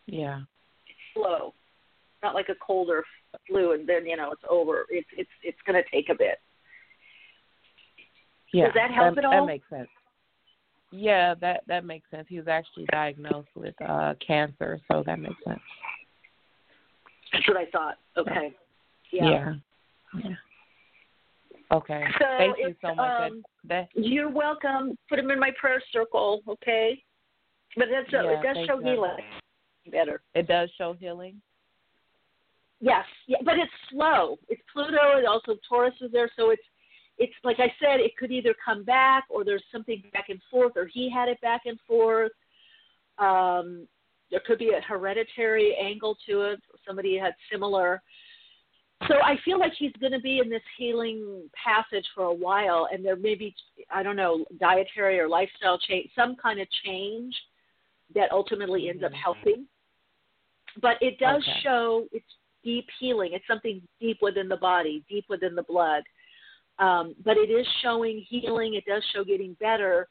Yeah. 0.06 0.42
It's 0.88 1.00
slow. 1.14 1.54
Not 2.22 2.36
like 2.36 2.50
a 2.50 2.56
cold 2.66 2.90
or 2.90 3.04
flu, 3.48 3.74
and 3.74 3.88
then 3.88 4.06
you 4.06 4.16
know 4.16 4.32
it's 4.32 4.44
over. 4.50 4.86
It's 4.90 5.08
it's 5.18 5.30
it's 5.44 5.58
going 5.66 5.82
to 5.82 5.90
take 5.92 6.10
a 6.10 6.16
bit. 6.16 6.40
Yeah. 8.54 8.66
Does 8.66 8.74
that 8.76 8.92
help 8.92 9.16
that, 9.16 9.26
at 9.26 9.26
all? 9.26 9.46
That 9.46 9.54
makes 9.54 9.70
sense. 9.70 9.90
Yeah, 10.92 11.34
that 11.42 11.64
that 11.68 11.86
makes 11.86 12.10
sense. 12.12 12.28
He 12.30 12.38
was 12.38 12.48
actually 12.48 12.86
diagnosed 12.92 13.50
with 13.56 13.74
uh 13.82 14.14
cancer, 14.26 14.80
so 14.90 15.04
that 15.06 15.20
makes 15.20 15.44
sense. 15.46 15.60
That's 17.34 17.48
what 17.48 17.58
I 17.58 17.66
thought. 17.72 17.96
Okay. 18.16 18.54
Yeah. 19.12 19.30
Yeah. 19.30 19.54
Yeah. 20.18 20.36
Okay. 21.72 22.04
So 22.20 22.26
Thank 22.38 22.58
you 22.60 22.76
so 22.82 22.94
much. 22.94 23.32
Um, 23.32 23.44
that, 23.66 23.90
that, 23.96 24.04
you're 24.04 24.30
welcome. 24.30 24.98
Put 25.10 25.18
them 25.18 25.32
in 25.32 25.40
my 25.40 25.52
prayer 25.60 25.82
circle, 25.92 26.42
okay? 26.48 27.02
But 27.76 27.88
that's 27.92 28.12
Yeah, 28.12 28.40
it 28.40 28.44
does 28.44 28.68
show 28.68 28.80
healing 28.80 29.18
better. 29.92 30.22
it 30.36 30.48
does 30.48 30.70
show 30.78 30.94
healing. 30.94 31.42
Yes, 32.80 33.06
yeah, 33.28 33.38
but 33.44 33.58
it's 33.58 33.72
slow. 33.90 34.38
It's 34.50 34.62
Pluto, 34.72 35.18
and 35.18 35.26
also 35.26 35.56
Taurus 35.68 35.94
is 36.02 36.12
there, 36.12 36.30
so 36.36 36.50
it's 36.50 36.64
it's 37.18 37.34
like 37.44 37.60
I 37.60 37.72
said, 37.80 38.00
it 38.00 38.18
could 38.18 38.32
either 38.32 38.56
come 38.64 38.84
back 38.84 39.26
or 39.30 39.46
there's 39.46 39.64
something 39.72 40.04
back 40.14 40.26
and 40.30 40.42
forth, 40.50 40.74
or 40.76 40.88
he 40.92 41.10
had 41.10 41.30
it 41.30 41.40
back 41.42 41.62
and 41.66 41.80
forth. 41.88 42.32
Um, 43.20 43.88
there 44.32 44.42
could 44.46 44.58
be 44.58 44.72
a 44.72 44.82
hereditary 44.82 45.76
angle 45.76 46.18
to 46.28 46.42
it. 46.42 46.60
Somebody 46.86 47.18
had 47.18 47.34
similar. 47.52 48.02
So 49.08 49.16
I 49.24 49.38
feel 49.44 49.60
like 49.60 49.74
he's 49.78 49.92
going 50.00 50.14
to 50.14 50.20
be 50.20 50.40
in 50.40 50.50
this 50.50 50.62
healing 50.78 51.50
passage 51.62 52.06
for 52.16 52.24
a 52.24 52.34
while, 52.34 52.88
and 52.92 53.04
there 53.04 53.18
may 53.18 53.36
be 53.36 53.54
I 53.92 54.02
don't 54.02 54.16
know 54.16 54.46
dietary 54.60 55.20
or 55.20 55.28
lifestyle 55.28 55.78
change, 55.78 56.10
some 56.16 56.36
kind 56.42 56.60
of 56.62 56.68
change 56.86 57.36
that 58.16 58.32
ultimately 58.32 58.90
ends 58.90 59.04
up 59.04 59.12
helping. 59.12 59.66
But 60.82 60.98
it 61.02 61.20
does 61.20 61.42
Okay. 61.42 61.60
show 61.64 62.08
it's 62.12 62.26
deep 62.64 62.88
healing. 63.00 63.34
It's 63.34 63.46
something 63.48 63.82
deep 64.00 64.20
within 64.22 64.48
the 64.48 64.58
body, 64.58 65.04
deep 65.10 65.26
within 65.30 65.54
the 65.54 65.64
blood. 65.64 66.04
Um, 66.80 67.14
but 67.24 67.38
it 67.38 67.50
is 67.52 67.68
showing 67.82 68.26
healing. 68.28 68.76
It 68.76 68.86
does 68.86 69.04
show 69.14 69.24
getting 69.24 69.54
better. 69.60 70.08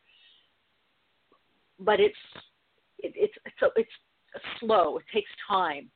But 1.80 1.98
it's 1.98 2.14
it, 2.98 3.12
it's 3.16 3.34
so 3.58 3.70
it's 3.74 3.90
slow. 4.60 4.98
It 4.98 5.04
takes 5.12 5.30
time. 5.48 5.90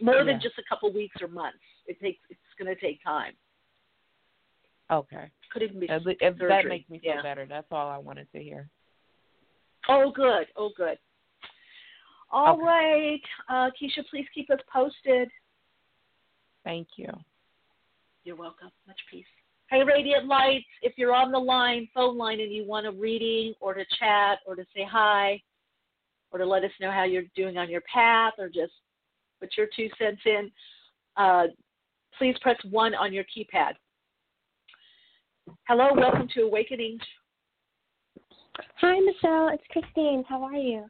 More 0.00 0.16
Yeah. 0.16 0.24
than 0.24 0.40
just 0.40 0.58
a 0.58 0.62
couple 0.68 0.90
weeks 0.92 1.16
or 1.20 1.28
months. 1.28 1.58
It 1.86 2.00
takes 2.00 2.20
it's 2.30 2.40
going 2.58 2.74
to 2.74 2.80
take 2.80 3.02
time. 3.02 3.32
Okay. 4.90 5.30
Could 5.52 5.62
even 5.62 5.80
be 5.80 5.86
If, 5.88 6.02
if 6.20 6.38
that 6.38 6.66
makes 6.66 6.88
me 6.88 6.98
feel 6.98 7.14
Yeah. 7.14 7.22
better, 7.22 7.46
that's 7.46 7.66
all 7.70 7.88
I 7.88 7.98
wanted 7.98 8.30
to 8.32 8.42
hear. 8.42 8.68
Oh, 9.88 10.10
good. 10.10 10.46
Oh, 10.56 10.70
good. 10.76 10.98
All 12.30 12.54
Okay. 12.54 12.62
right, 12.62 13.22
uh, 13.50 13.70
Keisha, 13.78 14.06
please 14.08 14.26
keep 14.34 14.50
us 14.50 14.60
posted. 14.72 15.28
Thank 16.64 16.88
you. 16.96 17.08
You're 18.24 18.36
welcome. 18.36 18.70
Much 18.86 18.98
peace. 19.10 19.26
Hey, 19.68 19.82
Radiant 19.84 20.26
Lights, 20.26 20.66
if 20.82 20.94
you're 20.96 21.14
on 21.14 21.32
the 21.32 21.38
line, 21.38 21.88
phone 21.94 22.16
line, 22.16 22.40
and 22.40 22.52
you 22.52 22.64
want 22.66 22.86
a 22.86 22.92
reading 22.92 23.54
or 23.60 23.74
to 23.74 23.84
chat 23.98 24.38
or 24.46 24.54
to 24.54 24.64
say 24.74 24.84
hi 24.84 25.42
or 26.30 26.38
to 26.38 26.46
let 26.46 26.64
us 26.64 26.70
know 26.80 26.90
how 26.90 27.04
you're 27.04 27.24
doing 27.34 27.58
on 27.58 27.68
your 27.68 27.82
path 27.82 28.34
or 28.38 28.48
just 28.48 28.72
put 29.40 29.50
your 29.56 29.66
two 29.74 29.88
cents 29.98 30.20
in, 30.24 30.50
uh, 31.16 31.46
please 32.18 32.36
press 32.40 32.56
1 32.70 32.94
on 32.94 33.12
your 33.12 33.24
keypad. 33.24 33.72
Hello, 35.68 35.90
welcome 35.96 36.28
to 36.34 36.42
Awakening. 36.42 36.98
Hi, 38.76 38.98
Michele. 39.00 39.50
It's 39.52 39.62
Christine. 39.70 40.24
How 40.28 40.42
are 40.42 40.54
you? 40.54 40.86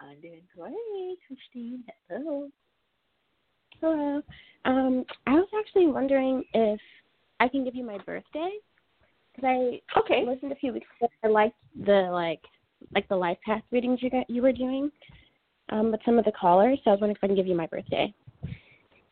I'm 0.00 0.20
doing 0.20 0.42
great, 0.56 1.18
Christine. 1.26 1.84
Hello. 2.08 2.48
Hello. 3.80 4.22
Um, 4.64 5.04
I 5.26 5.32
was 5.34 5.48
actually 5.58 5.86
wondering 5.86 6.44
if 6.54 6.80
I 7.40 7.48
can 7.48 7.64
give 7.64 7.74
you 7.74 7.84
my 7.84 7.98
birthday 7.98 8.50
because 9.34 9.44
I 9.44 9.98
Okay. 9.98 10.24
listened 10.24 10.52
a 10.52 10.56
few 10.56 10.72
weeks 10.72 10.86
ago. 11.00 11.10
I 11.24 11.28
liked 11.28 11.56
the 11.84 12.08
like 12.12 12.40
like 12.94 13.08
the 13.08 13.16
life 13.16 13.38
path 13.44 13.62
readings 13.70 14.02
you 14.02 14.10
got 14.10 14.28
you 14.28 14.42
were 14.42 14.52
doing 14.52 14.90
um, 15.70 15.90
with 15.90 16.00
some 16.04 16.18
of 16.18 16.24
the 16.24 16.32
callers. 16.32 16.78
So 16.84 16.90
I 16.90 16.94
was 16.94 17.00
wondering 17.00 17.16
if 17.16 17.24
I 17.24 17.26
can 17.26 17.36
give 17.36 17.46
you 17.46 17.56
my 17.56 17.66
birthday. 17.66 18.12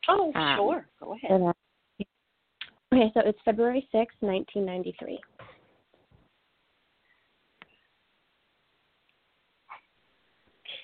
Oh, 0.09 0.33
Um, 0.35 0.57
sure. 0.57 0.89
Go 1.01 1.15
ahead. 1.15 1.31
So 1.31 1.39
that- 1.39 2.07
okay, 2.93 3.11
so 3.15 3.21
it's 3.21 3.41
February 3.45 3.89
sixth, 3.93 4.17
nineteen 4.23 4.65
ninety 4.65 4.93
three. 4.99 5.21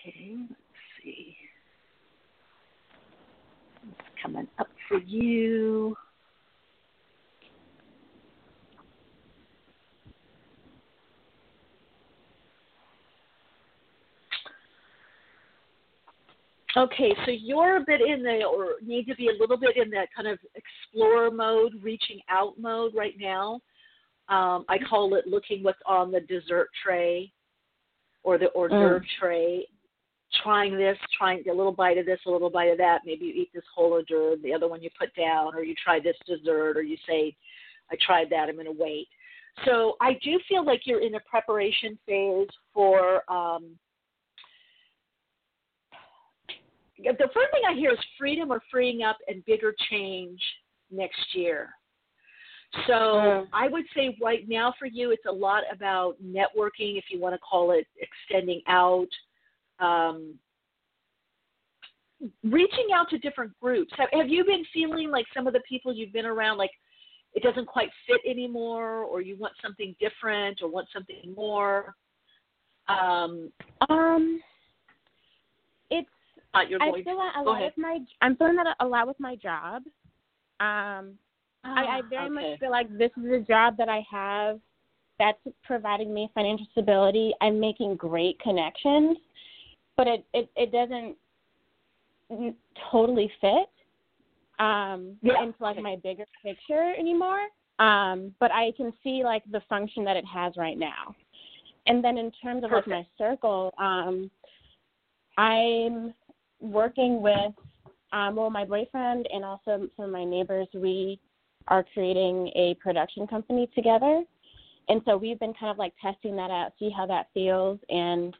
Okay, 0.06 0.36
let's 0.48 0.60
see. 1.02 1.36
What's 3.84 4.08
coming 4.22 4.48
up 4.58 4.68
for 4.88 4.98
you? 4.98 5.96
Okay, 16.76 17.14
so 17.24 17.30
you're 17.30 17.78
a 17.78 17.84
bit 17.84 18.00
in 18.02 18.22
the, 18.22 18.44
or 18.44 18.74
need 18.84 19.06
to 19.06 19.14
be 19.14 19.28
a 19.28 19.40
little 19.40 19.56
bit 19.56 19.76
in 19.76 19.88
that 19.90 20.08
kind 20.14 20.28
of 20.28 20.38
explorer 20.54 21.30
mode, 21.30 21.72
reaching 21.82 22.20
out 22.28 22.58
mode 22.60 22.92
right 22.94 23.14
now. 23.18 23.54
Um, 24.28 24.66
I 24.68 24.76
call 24.78 25.14
it 25.14 25.26
looking 25.26 25.62
what's 25.62 25.78
on 25.86 26.12
the 26.12 26.20
dessert 26.20 26.68
tray 26.84 27.32
or 28.22 28.36
the 28.36 28.50
hors 28.54 28.68
d'oeuvre 28.68 29.02
tray, 29.18 29.66
trying 30.42 30.76
this, 30.76 30.98
trying 31.16 31.42
a 31.48 31.54
little 31.54 31.72
bite 31.72 31.96
of 31.96 32.04
this, 32.04 32.20
a 32.26 32.30
little 32.30 32.50
bite 32.50 32.70
of 32.70 32.76
that. 32.76 33.00
Maybe 33.06 33.24
you 33.24 33.32
eat 33.32 33.50
this 33.54 33.64
whole 33.74 33.94
hors 33.94 34.04
d'oeuvre, 34.04 34.42
the 34.42 34.52
other 34.52 34.68
one 34.68 34.82
you 34.82 34.90
put 34.98 35.14
down, 35.14 35.54
or 35.54 35.64
you 35.64 35.74
try 35.82 35.98
this 35.98 36.16
dessert, 36.26 36.76
or 36.76 36.82
you 36.82 36.98
say, 37.08 37.34
I 37.90 37.96
tried 38.04 38.28
that, 38.28 38.50
I'm 38.50 38.56
going 38.56 38.66
to 38.66 38.72
wait. 38.72 39.08
So 39.64 39.96
I 40.02 40.18
do 40.22 40.38
feel 40.46 40.66
like 40.66 40.82
you're 40.84 41.00
in 41.00 41.14
a 41.14 41.20
preparation 41.20 41.98
phase 42.06 42.48
for. 42.74 43.22
Um, 43.32 43.78
the 46.98 47.28
first 47.34 47.50
thing 47.52 47.62
I 47.68 47.74
hear 47.74 47.92
is 47.92 47.98
freedom 48.18 48.50
or 48.50 48.62
freeing 48.70 49.02
up 49.02 49.16
and 49.28 49.44
bigger 49.44 49.74
change 49.90 50.40
next 50.90 51.34
year. 51.34 51.70
So 52.86 52.92
Mm. 52.92 53.48
I 53.52 53.68
would 53.68 53.84
say 53.94 54.16
right 54.20 54.46
now 54.46 54.72
for 54.78 54.86
you, 54.86 55.10
it's 55.10 55.24
a 55.26 55.32
lot 55.32 55.64
about 55.72 56.22
networking, 56.22 56.98
if 56.98 57.04
you 57.10 57.18
want 57.18 57.34
to 57.34 57.38
call 57.38 57.70
it 57.70 57.86
extending 57.96 58.62
out, 58.66 59.08
um, 59.78 60.38
reaching 62.42 62.88
out 62.92 63.08
to 63.10 63.18
different 63.18 63.58
groups. 63.60 63.92
Have, 63.96 64.10
have 64.12 64.28
you 64.28 64.44
been 64.44 64.64
feeling 64.72 65.10
like 65.10 65.24
some 65.32 65.46
of 65.46 65.52
the 65.52 65.62
people 65.68 65.94
you've 65.94 66.12
been 66.12 66.26
around, 66.26 66.58
like 66.58 66.72
it 67.34 67.42
doesn't 67.42 67.66
quite 67.66 67.90
fit 68.06 68.20
anymore, 68.28 69.04
or 69.04 69.20
you 69.20 69.36
want 69.38 69.54
something 69.62 69.94
different, 70.00 70.60
or 70.60 70.68
want 70.68 70.88
something 70.92 71.32
more? 71.34 71.94
Um, 72.88 73.52
Um, 73.88 74.42
uh, 76.58 76.68
you're 76.68 76.82
I 76.82 76.92
feel 77.02 77.16
that 77.16 77.34
a 77.40 77.44
go 77.44 77.50
lot 77.50 77.58
ahead. 77.58 77.72
with 77.76 77.84
my 77.84 77.98
I'm 78.22 78.36
feeling 78.36 78.56
that 78.56 78.76
a 78.80 78.86
lot 78.86 79.06
with 79.06 79.18
my 79.20 79.36
job. 79.36 79.82
Um, 80.60 81.14
I, 81.64 81.84
I 81.84 82.00
Ah, 82.04 82.08
very 82.08 82.26
okay. 82.26 82.34
much 82.34 82.60
feel 82.60 82.70
like 82.70 82.96
this 82.96 83.10
is 83.16 83.30
a 83.32 83.40
job 83.40 83.76
that 83.76 83.88
I 83.88 84.04
have 84.10 84.60
that's 85.18 85.38
providing 85.64 86.14
me 86.14 86.30
financial 86.34 86.66
stability. 86.72 87.32
I'm 87.40 87.58
making 87.58 87.96
great 87.96 88.38
connections, 88.40 89.18
but 89.96 90.06
it 90.06 90.24
it, 90.32 90.50
it 90.56 90.72
doesn't 90.72 91.16
totally 92.90 93.30
fit 93.40 93.70
um 94.58 95.16
Yeah, 95.22 95.42
into 95.42 95.56
like 95.60 95.76
okay. 95.76 95.82
my 95.82 95.96
bigger 96.02 96.24
picture 96.42 96.94
anymore. 96.98 97.40
Um, 97.78 98.34
but 98.40 98.50
I 98.50 98.72
can 98.76 98.92
see 99.04 99.22
like 99.22 99.44
the 99.52 99.60
function 99.68 100.04
that 100.04 100.16
it 100.16 100.24
has 100.26 100.56
right 100.56 100.76
now. 100.76 101.14
And 101.86 102.02
then 102.02 102.18
in 102.18 102.32
terms 102.42 102.64
of 102.64 102.72
like 102.72 102.86
my 102.86 103.06
circle, 103.16 103.72
um, 103.78 104.30
I'm 105.38 106.12
working 106.60 107.22
with 107.22 107.52
um, 108.12 108.36
well, 108.36 108.50
my 108.50 108.64
boyfriend 108.64 109.28
and 109.32 109.44
also 109.44 109.88
some 109.96 110.06
of 110.06 110.10
my 110.10 110.24
neighbors. 110.24 110.66
We 110.74 111.20
are 111.68 111.84
creating 111.92 112.48
a 112.56 112.74
production 112.82 113.26
company 113.26 113.68
together, 113.74 114.22
and 114.88 115.02
so 115.04 115.16
we've 115.16 115.38
been 115.38 115.52
kind 115.54 115.70
of 115.70 115.78
like 115.78 115.92
testing 116.00 116.34
that 116.36 116.50
out, 116.50 116.72
see 116.78 116.90
how 116.94 117.06
that 117.06 117.28
feels, 117.34 117.78
and 117.90 118.34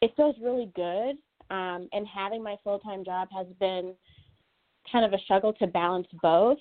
it 0.00 0.12
feels 0.16 0.36
really 0.42 0.70
good. 0.74 1.16
Um, 1.50 1.88
and 1.92 2.06
having 2.06 2.42
my 2.42 2.56
full 2.62 2.78
time 2.78 3.04
job 3.04 3.28
has 3.36 3.46
been 3.58 3.94
kind 4.90 5.04
of 5.04 5.12
a 5.12 5.18
struggle 5.24 5.52
to 5.54 5.66
balance 5.66 6.06
both, 6.22 6.58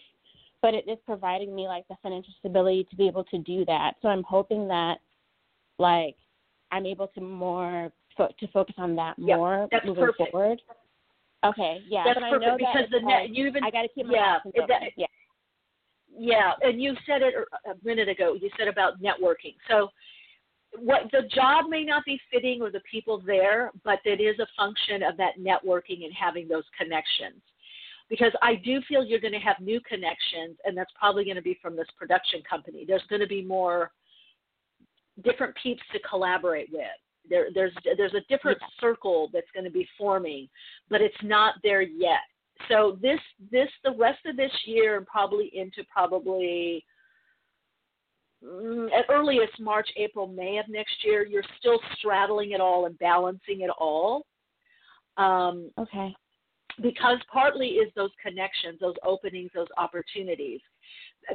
but 0.62 0.74
it 0.74 0.86
is 0.90 0.98
providing 1.06 1.56
me 1.56 1.68
like 1.68 1.88
the 1.88 1.96
financial 2.02 2.34
stability 2.40 2.86
to 2.90 2.96
be 2.96 3.08
able 3.08 3.24
to 3.26 3.38
do 3.38 3.64
that. 3.66 3.94
So 4.02 4.10
I'm 4.10 4.24
hoping 4.24 4.68
that 4.68 4.98
like 5.78 6.16
I'm 6.72 6.86
able 6.86 7.08
to 7.08 7.22
more 7.22 7.92
fo- 8.18 8.34
to 8.40 8.48
focus 8.48 8.76
on 8.78 8.96
that 8.96 9.18
more 9.18 9.70
moving 9.86 10.06
perfect. 10.06 10.32
forward. 10.32 10.62
Okay, 11.46 11.80
yeah, 11.88 12.04
That's 12.06 12.20
perfect 12.20 12.58
because 12.58 12.90
that 12.92 13.00
the 13.00 13.06
net 13.06 13.30
you 13.30 13.48
even 13.48 13.64
I 13.64 13.72
got 13.72 13.84
to 13.84 13.88
keep 13.96 14.08
my 14.08 14.14
yeah 14.14 14.36
options 14.36 14.54
that- 14.68 14.82
yeah. 14.98 15.06
yeah, 16.10 16.52
and 16.62 16.82
you 16.82 16.94
said 17.06 17.22
it 17.22 17.34
a 17.66 17.86
minute 17.86 18.10
ago. 18.10 18.36
You 18.40 18.50
said 18.58 18.68
about 18.68 19.02
networking. 19.02 19.56
So, 19.70 19.90
what 20.78 21.04
the 21.14 21.30
job 21.34 21.70
may 21.70 21.86
not 21.86 22.04
be 22.04 22.20
fitting 22.32 22.62
or 22.62 22.70
the 22.72 22.82
people 22.92 23.22
there, 23.26 23.72
but 23.86 24.00
it 24.04 24.20
is 24.20 24.38
a 24.40 24.48
function 24.58 25.02
of 25.02 25.16
that 25.18 25.40
networking 25.40 26.04
and 26.04 26.14
having 26.14 26.48
those 26.48 26.66
connections. 26.78 27.42
Because 28.10 28.34
I 28.42 28.56
do 28.56 28.82
feel 28.88 29.04
you're 29.04 29.20
going 29.20 29.34
to 29.34 29.40
have 29.40 29.60
new 29.62 29.80
connections, 29.82 30.58
and 30.66 30.76
that's 30.76 30.92
probably 31.00 31.24
going 31.24 31.38
to 31.38 31.42
be 31.42 31.58
from 31.62 31.76
this 31.76 31.88
production 31.98 32.42
company. 32.48 32.84
There's 32.86 33.06
going 33.10 33.22
to 33.22 33.28
be 33.28 33.44
more 33.44 33.92
different 35.24 35.56
peeps 35.62 35.84
to 35.94 36.00
collaborate 36.00 36.70
with. 36.72 36.86
There, 37.30 37.48
there's 37.54 37.74
there's 37.98 38.14
a 38.14 38.22
different 38.30 38.58
yeah. 38.62 38.68
circle 38.80 39.30
that's 39.34 39.48
going 39.54 39.66
to 39.66 39.72
be 39.72 39.88
forming, 39.98 40.48
but 40.90 41.02
it's 41.02 41.16
not 41.24 41.56
there 41.64 41.82
yet 41.82 42.20
so 42.68 42.98
this 43.02 43.20
this 43.52 43.70
the 43.84 43.96
rest 43.98 44.20
of 44.26 44.36
this 44.36 44.52
year 44.66 44.98
and 44.98 45.08
probably 45.08 45.52
into 45.54 45.84
probably 45.92 46.84
mm, 48.44 48.88
at 48.92 49.06
earliest 49.10 49.60
March, 49.60 49.88
April, 49.96 50.28
May 50.28 50.58
of 50.58 50.68
next 50.68 51.04
year, 51.04 51.26
you're 51.26 51.44
still 51.58 51.80
straddling 51.98 52.52
it 52.52 52.62
all 52.62 52.86
and 52.86 52.98
balancing 53.00 53.62
it 53.62 53.72
all. 53.80 54.26
Um, 55.18 55.72
okay. 55.78 56.14
Because 56.82 57.18
partly 57.32 57.68
is 57.68 57.92
those 57.96 58.12
connections, 58.26 58.80
those 58.80 58.96
openings, 59.04 59.52
those 59.54 59.68
opportunities. 59.78 60.62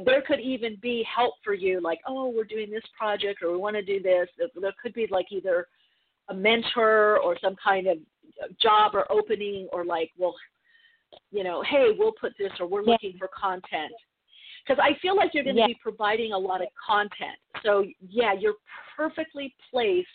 There 0.03 0.23
could 0.23 0.39
even 0.39 0.77
be 0.81 1.05
help 1.13 1.35
for 1.43 1.53
you, 1.53 1.79
like, 1.79 1.99
oh, 2.07 2.29
we're 2.35 2.45
doing 2.45 2.71
this 2.71 2.83
project 2.97 3.43
or 3.43 3.51
we 3.51 3.57
want 3.57 3.75
to 3.75 3.83
do 3.83 4.01
this. 4.01 4.27
There 4.37 4.73
could 4.81 4.93
be 4.93 5.07
like 5.11 5.27
either 5.29 5.67
a 6.29 6.33
mentor 6.33 7.19
or 7.19 7.37
some 7.41 7.55
kind 7.63 7.87
of 7.87 7.97
job 8.59 8.91
or 8.93 9.09
opening 9.11 9.67
or 9.71 9.85
like, 9.85 10.11
well, 10.17 10.35
you 11.31 11.43
know, 11.43 11.63
hey, 11.69 11.89
we'll 11.97 12.13
put 12.19 12.33
this 12.37 12.51
or 12.59 12.67
we're 12.67 12.83
looking 12.83 13.13
for 13.17 13.29
content. 13.39 13.93
Because 14.65 14.81
I 14.83 14.99
feel 14.99 15.15
like 15.15 15.31
you're 15.33 15.43
going 15.43 15.55
to 15.55 15.61
yeah. 15.61 15.67
be 15.67 15.77
providing 15.81 16.33
a 16.33 16.37
lot 16.37 16.61
of 16.61 16.67
content. 16.85 17.37
So, 17.63 17.85
yeah, 18.01 18.33
you're 18.33 18.55
perfectly 18.97 19.53
placed. 19.71 20.07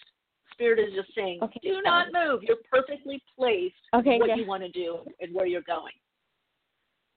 Spirit 0.53 0.81
is 0.81 0.95
just 0.95 1.15
saying, 1.15 1.39
okay. 1.43 1.61
do 1.63 1.81
not 1.83 2.09
move. 2.13 2.43
You're 2.43 2.59
perfectly 2.71 3.23
placed 3.39 3.75
okay, 3.95 4.19
what 4.19 4.29
yeah. 4.29 4.35
you 4.35 4.47
want 4.47 4.63
to 4.63 4.71
do 4.71 4.99
and 5.21 5.35
where 5.35 5.47
you're 5.47 5.63
going. 5.63 5.93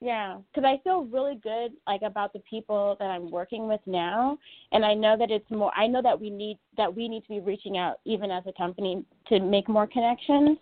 Yeah, 0.04 0.40
because 0.54 0.68
I 0.68 0.84
feel 0.84 1.06
really 1.06 1.40
good 1.42 1.72
like 1.88 2.02
about 2.02 2.34
the 2.34 2.40
people 2.40 2.98
that 3.00 3.06
I'm 3.06 3.32
working 3.32 3.70
with 3.70 3.80
now, 3.86 4.38
and 4.74 4.84
I 4.84 4.94
know 4.94 5.16
that 5.18 5.32
it's 5.32 5.50
more. 5.50 5.72
I 5.78 5.88
know 5.88 6.02
that 6.02 6.20
we 6.20 6.30
need 6.30 6.60
that 6.76 6.94
we 6.94 7.08
need 7.08 7.22
to 7.22 7.30
be 7.30 7.40
reaching 7.40 7.78
out 7.78 8.02
even 8.04 8.30
as 8.30 8.44
a 8.46 8.52
company 8.52 9.06
to 9.30 9.40
make 9.40 9.70
more 9.70 9.88
connections. 9.88 10.58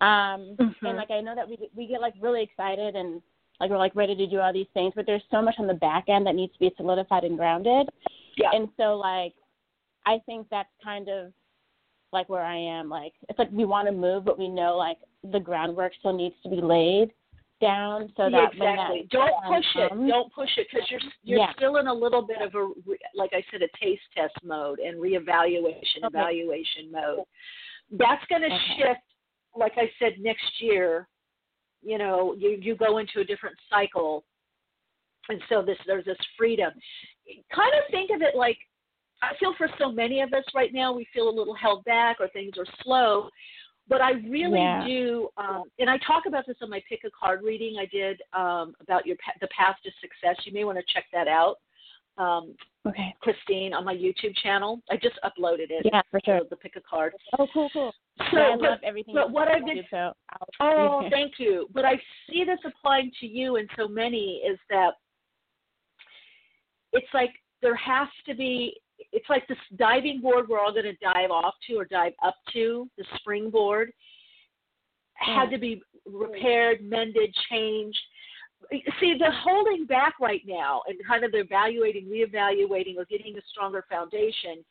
Um, 0.00 0.54
mm-hmm. 0.56 0.86
And 0.86 0.96
like 0.96 1.10
I 1.10 1.20
know 1.20 1.34
that 1.34 1.48
we 1.48 1.58
we 1.74 1.88
get 1.88 2.00
like 2.00 2.14
really 2.20 2.44
excited 2.44 2.94
and 2.94 3.20
like 3.58 3.70
we're 3.70 3.76
like 3.76 3.96
ready 3.96 4.14
to 4.14 4.26
do 4.28 4.38
all 4.38 4.52
these 4.52 4.68
things, 4.72 4.92
but 4.94 5.04
there's 5.04 5.24
so 5.32 5.42
much 5.42 5.56
on 5.58 5.66
the 5.66 5.74
back 5.74 6.04
end 6.08 6.24
that 6.28 6.36
needs 6.36 6.52
to 6.52 6.60
be 6.60 6.70
solidified 6.76 7.24
and 7.24 7.36
grounded. 7.36 7.88
Yeah. 8.36 8.50
And 8.52 8.68
so 8.76 8.94
like 8.94 9.34
I 10.06 10.20
think 10.26 10.46
that's 10.48 10.68
kind 10.84 11.08
of 11.08 11.32
like 12.12 12.28
where 12.28 12.44
I 12.44 12.56
am. 12.56 12.88
Like 12.88 13.14
it's 13.28 13.38
like 13.40 13.50
we 13.50 13.64
want 13.64 13.88
to 13.88 13.92
move, 13.92 14.24
but 14.24 14.38
we 14.38 14.46
know 14.46 14.76
like 14.76 14.98
the 15.32 15.40
groundwork 15.40 15.90
still 15.98 16.16
needs 16.16 16.36
to 16.44 16.48
be 16.48 16.60
laid 16.60 17.10
down 17.60 18.12
so 18.16 18.28
that 18.30 18.52
exactly. 18.52 19.02
That 19.02 19.10
don't 19.10 19.44
push 19.48 19.64
comes, 19.72 19.90
it. 19.92 20.08
Don't 20.08 20.32
push 20.32 20.50
it 20.56 20.66
because 20.70 20.90
you're 20.90 21.00
you're 21.24 21.38
yeah. 21.38 21.52
still 21.56 21.76
in 21.76 21.86
a 21.86 21.94
little 21.94 22.22
bit 22.22 22.42
of 22.42 22.54
a 22.54 22.68
like 23.14 23.30
I 23.32 23.42
said 23.50 23.62
a 23.62 23.68
taste 23.82 24.02
test 24.16 24.34
mode 24.44 24.78
and 24.78 25.00
reevaluation 25.00 26.04
okay. 26.04 26.06
evaluation 26.06 26.92
mode. 26.92 27.24
That's 27.90 28.24
going 28.28 28.42
to 28.42 28.48
okay. 28.48 28.76
shift 28.76 29.00
like 29.56 29.72
I 29.76 29.90
said, 29.98 30.20
next 30.20 30.60
year, 30.60 31.08
you 31.82 31.98
know, 31.98 32.34
you 32.38 32.58
you 32.60 32.76
go 32.76 32.98
into 32.98 33.20
a 33.20 33.24
different 33.24 33.56
cycle, 33.70 34.24
and 35.28 35.40
so 35.48 35.62
this 35.62 35.78
there's 35.86 36.04
this 36.04 36.18
freedom. 36.36 36.72
Kind 37.54 37.72
of 37.74 37.90
think 37.90 38.10
of 38.14 38.22
it 38.22 38.36
like 38.36 38.58
I 39.22 39.34
feel 39.38 39.54
for 39.56 39.68
so 39.78 39.90
many 39.90 40.20
of 40.20 40.32
us 40.32 40.44
right 40.54 40.72
now, 40.72 40.92
we 40.92 41.06
feel 41.12 41.28
a 41.28 41.30
little 41.30 41.54
held 41.54 41.84
back 41.84 42.18
or 42.20 42.28
things 42.28 42.52
are 42.58 42.66
slow. 42.82 43.28
But 43.88 44.00
I 44.00 44.12
really 44.28 44.58
yeah. 44.58 44.84
do, 44.84 45.28
um, 45.36 45.64
and 45.78 45.88
I 45.88 45.96
talk 45.98 46.24
about 46.26 46.44
this 46.46 46.56
on 46.60 46.70
my 46.70 46.82
pick 46.88 47.00
a 47.04 47.10
card 47.10 47.42
reading 47.44 47.76
I 47.78 47.86
did 47.86 48.20
um, 48.32 48.74
about 48.80 49.06
your 49.06 49.16
the 49.40 49.48
path 49.56 49.76
to 49.84 49.90
success. 50.00 50.44
You 50.44 50.52
may 50.52 50.64
want 50.64 50.78
to 50.78 50.84
check 50.92 51.04
that 51.12 51.28
out 51.28 51.58
um, 52.18 52.54
okay. 52.86 53.14
Christine 53.20 53.74
on 53.74 53.84
my 53.84 53.94
YouTube 53.94 54.34
channel. 54.42 54.80
I 54.90 54.96
just 54.96 55.18
uploaded 55.24 55.70
it. 55.70 55.86
Yeah, 55.92 56.02
for 56.10 56.20
sure. 56.24 56.40
The 56.48 56.56
pick 56.56 56.76
a 56.76 56.80
card. 56.80 57.12
Oh, 57.38 57.46
cool, 57.52 57.68
cool. 57.72 57.92
So, 58.30 58.38
yeah, 58.38 58.54
I 58.54 58.56
but, 58.56 58.70
love 58.70 58.78
everything. 58.84 59.14
But 59.14 59.30
what 59.30 59.48
I've 59.48 59.64
been, 59.64 59.82
so 59.90 60.12
oh, 60.60 61.02
thank 61.10 61.34
you. 61.38 61.68
But 61.74 61.84
I 61.84 62.00
see 62.28 62.44
this 62.44 62.58
applying 62.64 63.12
to 63.20 63.26
you 63.26 63.56
and 63.56 63.68
so 63.76 63.86
many 63.86 64.42
is 64.48 64.58
that 64.70 64.92
it's 66.92 67.06
like 67.12 67.30
there 67.62 67.76
has 67.76 68.08
to 68.26 68.34
be. 68.34 68.74
It's 69.12 69.28
like 69.28 69.46
this 69.48 69.58
diving 69.76 70.20
board 70.20 70.48
we're 70.48 70.60
all 70.60 70.72
going 70.72 70.84
to 70.84 70.96
dive 70.96 71.30
off 71.30 71.54
to 71.68 71.74
or 71.74 71.84
dive 71.84 72.12
up 72.24 72.36
to. 72.52 72.88
The 72.98 73.04
springboard 73.16 73.92
had 75.14 75.48
mm. 75.48 75.52
to 75.52 75.58
be 75.58 75.82
repaired, 76.06 76.82
mended, 76.82 77.34
changed 77.50 77.98
see 79.00 79.14
the 79.18 79.30
holding 79.42 79.86
back 79.86 80.14
right 80.20 80.42
now 80.46 80.82
and 80.86 80.96
kind 81.06 81.24
of 81.24 81.30
evaluating, 81.34 82.06
reevaluating, 82.06 82.96
or 82.96 83.04
getting 83.04 83.36
a 83.36 83.40
stronger 83.50 83.84
foundation 83.88 84.64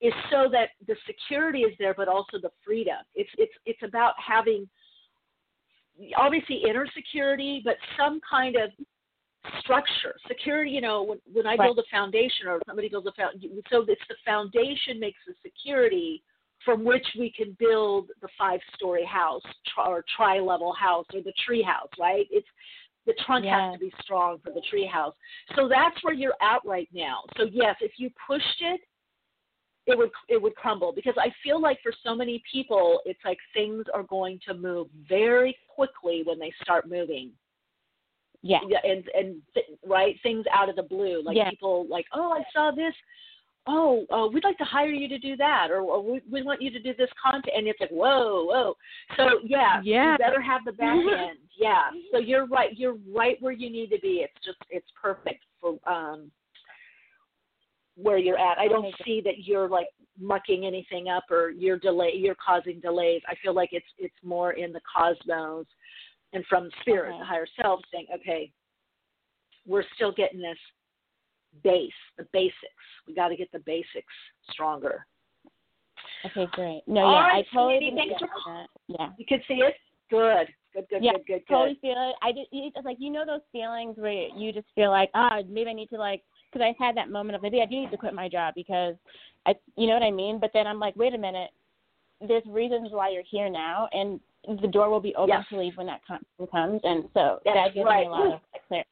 is 0.00 0.12
so 0.30 0.48
that 0.50 0.70
the 0.86 0.96
security 1.06 1.60
is 1.60 1.74
there, 1.78 1.94
but 1.94 2.08
also 2.08 2.38
the 2.40 2.50
freedom. 2.64 2.96
It's 3.14 3.30
it's 3.36 3.52
it's 3.66 3.82
about 3.82 4.14
having 4.16 4.68
obviously 6.16 6.62
inner 6.68 6.86
security, 6.94 7.60
but 7.64 7.76
some 7.98 8.20
kind 8.28 8.56
of 8.56 8.70
structure. 9.60 10.14
Security, 10.28 10.70
you 10.70 10.80
know, 10.80 11.02
when 11.02 11.18
when 11.32 11.46
I 11.46 11.56
build 11.56 11.78
a 11.78 11.82
foundation 11.90 12.46
or 12.46 12.60
somebody 12.66 12.88
builds 12.88 13.06
a 13.06 13.12
foundation, 13.12 13.62
so 13.70 13.84
it's 13.88 14.00
the 14.08 14.16
foundation 14.24 15.00
makes 15.00 15.18
the 15.26 15.34
security 15.42 16.22
from 16.64 16.84
which 16.84 17.06
we 17.18 17.32
can 17.34 17.56
build 17.58 18.10
the 18.20 18.28
five-story 18.36 19.04
house 19.06 19.42
or 19.78 20.04
tri-level 20.14 20.74
house 20.74 21.06
or 21.14 21.22
the 21.22 21.32
tree 21.46 21.62
house, 21.62 21.88
right? 21.98 22.26
It's 22.30 22.46
the 23.06 23.14
trunk 23.24 23.46
has 23.46 23.72
to 23.72 23.78
be 23.78 23.92
strong 24.02 24.38
for 24.44 24.52
the 24.52 24.60
tree 24.68 24.86
house. 24.86 25.14
So 25.56 25.68
that's 25.68 25.96
where 26.04 26.12
you're 26.12 26.34
at 26.42 26.60
right 26.66 26.88
now. 26.92 27.22
So 27.38 27.44
yes, 27.50 27.76
if 27.80 27.92
you 27.96 28.10
pushed 28.26 28.60
it, 28.60 28.80
it 29.86 29.96
would 29.96 30.10
it 30.28 30.40
would 30.40 30.54
crumble 30.54 30.92
because 30.94 31.14
I 31.18 31.32
feel 31.42 31.60
like 31.60 31.78
for 31.82 31.92
so 32.04 32.14
many 32.14 32.42
people, 32.52 33.00
it's 33.06 33.18
like 33.24 33.38
things 33.54 33.86
are 33.94 34.02
going 34.02 34.38
to 34.46 34.54
move 34.54 34.88
very 35.08 35.56
quickly 35.74 36.22
when 36.24 36.38
they 36.38 36.52
start 36.62 36.88
moving. 36.88 37.32
Yeah. 38.42 38.60
yeah 38.68 38.78
and 38.84 39.04
and 39.14 39.36
right 39.86 40.16
things 40.22 40.46
out 40.52 40.68
of 40.68 40.76
the 40.76 40.82
blue, 40.82 41.22
like 41.22 41.36
yeah. 41.36 41.50
people 41.50 41.86
like, 41.88 42.06
oh, 42.14 42.32
I 42.32 42.42
saw 42.54 42.70
this 42.70 42.94
oh, 43.66 44.06
uh, 44.10 44.26
we'd 44.28 44.44
like 44.44 44.58
to 44.58 44.64
hire 44.64 44.90
you 44.90 45.08
to 45.08 45.18
do 45.18 45.36
that, 45.36 45.68
or, 45.70 45.80
or 45.82 46.02
we, 46.02 46.20
we 46.30 46.42
want 46.42 46.62
you 46.62 46.70
to 46.70 46.80
do 46.80 46.92
this 46.96 47.10
content, 47.22 47.54
and 47.56 47.66
it's 47.66 47.80
like, 47.80 47.90
whoa, 47.90 48.44
whoa. 48.44 48.74
So 49.16 49.40
yeah, 49.44 49.80
yeah. 49.82 50.12
you 50.12 50.18
better 50.18 50.40
have 50.40 50.62
the 50.64 50.72
back 50.72 50.96
end. 51.18 51.38
Yeah. 51.58 51.90
So 52.12 52.18
you're 52.18 52.46
right. 52.46 52.76
You're 52.76 52.96
right 53.14 53.36
where 53.40 53.52
you 53.52 53.70
need 53.70 53.90
to 53.90 54.00
be. 54.00 54.24
It's 54.24 54.44
just 54.44 54.58
it's 54.70 54.88
perfect 55.00 55.44
for 55.60 55.78
um 55.86 56.30
where 57.96 58.18
you're 58.18 58.38
at. 58.38 58.58
I 58.58 58.68
don't 58.68 58.94
see 59.04 59.20
that 59.24 59.44
you're 59.44 59.68
like 59.68 59.88
mucking 60.18 60.66
anything 60.66 61.08
up 61.08 61.24
or 61.30 61.50
you're 61.50 61.78
delay 61.78 62.12
you're 62.14 62.36
causing 62.44 62.80
delays. 62.80 63.22
I 63.28 63.34
feel 63.42 63.54
like 63.54 63.70
it's 63.72 63.86
it's 63.98 64.14
more 64.22 64.52
in 64.52 64.72
the 64.72 64.80
cosmos 64.94 65.66
and 66.32 66.44
from 66.48 66.70
spirit, 66.80 67.10
okay. 67.10 67.18
the 67.18 67.24
higher 67.24 67.46
self 67.60 67.80
saying, 67.92 68.06
okay, 68.14 68.50
we're 69.66 69.84
still 69.94 70.12
getting 70.12 70.40
this 70.40 70.58
base, 71.64 71.90
the 72.18 72.26
basics. 72.32 72.54
We 73.06 73.14
got 73.14 73.28
to 73.28 73.36
get 73.36 73.50
the 73.52 73.58
basics 73.60 74.12
stronger. 74.50 75.06
Okay, 76.24 76.46
great. 76.52 76.82
No, 76.86 77.00
All 77.00 77.12
yeah, 77.12 77.28
right, 77.28 77.44
I 77.50 77.54
totally 77.54 77.90
for, 78.18 78.28
that. 78.46 78.66
Yeah. 78.88 79.08
You 79.18 79.26
can 79.26 79.40
see 79.48 79.54
it? 79.54 79.74
Good. 80.10 80.48
Good, 80.72 80.86
good, 80.88 81.02
yeah, 81.02 81.12
good, 81.12 81.26
good, 81.26 81.42
good. 81.48 81.52
totally 81.52 81.78
feel 81.80 81.96
it. 81.96 82.14
I 82.22 82.30
just, 82.30 82.48
it's 82.52 82.84
like, 82.84 82.98
you 83.00 83.10
know 83.10 83.24
those 83.26 83.40
feelings 83.50 83.96
where 83.98 84.28
you 84.36 84.52
just 84.52 84.68
feel 84.74 84.90
like, 84.90 85.10
ah, 85.14 85.38
maybe 85.48 85.70
I 85.70 85.72
need 85.72 85.88
to 85.88 85.96
like, 85.96 86.22
because 86.52 86.64
I 86.64 86.84
had 86.84 86.96
that 86.96 87.10
moment 87.10 87.36
of 87.36 87.42
maybe 87.42 87.60
I 87.60 87.66
do 87.66 87.80
need 87.80 87.90
to 87.90 87.96
quit 87.96 88.14
my 88.14 88.28
job 88.28 88.54
because 88.54 88.94
I, 89.46 89.54
you 89.76 89.88
know 89.88 89.94
what 89.94 90.02
I 90.02 90.10
mean? 90.12 90.38
But 90.38 90.50
then 90.54 90.66
I'm 90.66 90.78
like, 90.78 90.94
wait 90.94 91.14
a 91.14 91.18
minute, 91.18 91.50
there's 92.26 92.44
reasons 92.46 92.90
why 92.92 93.10
you're 93.10 93.24
here 93.28 93.48
now, 93.48 93.88
and 93.92 94.20
the 94.46 94.68
door 94.68 94.90
will 94.90 95.00
be 95.00 95.14
open 95.14 95.36
yes. 95.36 95.44
to 95.50 95.58
leave 95.58 95.76
when 95.76 95.86
that 95.86 96.00
time 96.06 96.22
comes. 96.50 96.80
And 96.84 97.04
so 97.14 97.40
That's 97.44 97.56
that 97.56 97.74
gives 97.74 97.84
right. 97.84 98.00
me 98.00 98.06
a 98.06 98.10
lot 98.10 98.34
of 98.34 98.40
clarity. 98.68 98.88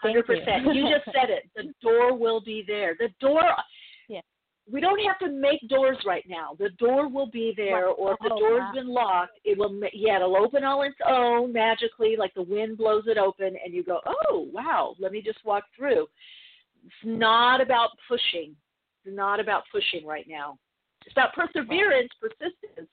Hundred 0.00 0.26
percent. 0.26 0.74
You 0.74 0.88
just 0.90 1.04
said 1.06 1.30
it. 1.30 1.48
The 1.56 1.72
door 1.82 2.16
will 2.16 2.40
be 2.40 2.62
there. 2.66 2.94
The 2.98 3.08
door. 3.20 3.42
Yeah. 4.08 4.20
We 4.70 4.80
don't 4.80 4.98
have 5.06 5.18
to 5.20 5.28
make 5.30 5.66
doors 5.68 5.96
right 6.06 6.24
now. 6.28 6.56
The 6.58 6.70
door 6.78 7.08
will 7.08 7.30
be 7.30 7.54
there, 7.56 7.86
right. 7.86 7.94
or 7.96 8.12
if 8.12 8.18
the 8.20 8.30
oh, 8.32 8.38
door's 8.38 8.60
wow. 8.60 8.72
been 8.74 8.88
locked, 8.88 9.38
it 9.44 9.56
will. 9.56 9.80
Yeah, 9.94 10.16
it'll 10.16 10.36
open 10.36 10.62
on 10.62 10.86
its 10.86 10.96
own 11.08 11.52
magically, 11.52 12.16
like 12.18 12.34
the 12.34 12.42
wind 12.42 12.76
blows 12.76 13.04
it 13.06 13.16
open, 13.16 13.56
and 13.64 13.72
you 13.72 13.82
go, 13.82 14.00
"Oh, 14.06 14.48
wow! 14.52 14.94
Let 14.98 15.12
me 15.12 15.22
just 15.22 15.38
walk 15.44 15.64
through." 15.76 16.06
It's 16.84 16.94
not 17.04 17.62
about 17.62 17.90
pushing. 18.06 18.54
It's 19.04 19.16
not 19.16 19.40
about 19.40 19.62
pushing 19.72 20.06
right 20.06 20.26
now. 20.28 20.58
It's 21.06 21.12
about 21.12 21.34
perseverance, 21.34 22.10
persistence, 22.20 22.90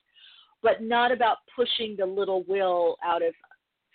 but 0.64 0.82
not 0.82 1.12
about 1.12 1.38
pushing 1.56 1.96
the 1.98 2.06
little 2.06 2.44
will 2.44 2.98
out 3.04 3.22
of 3.24 3.34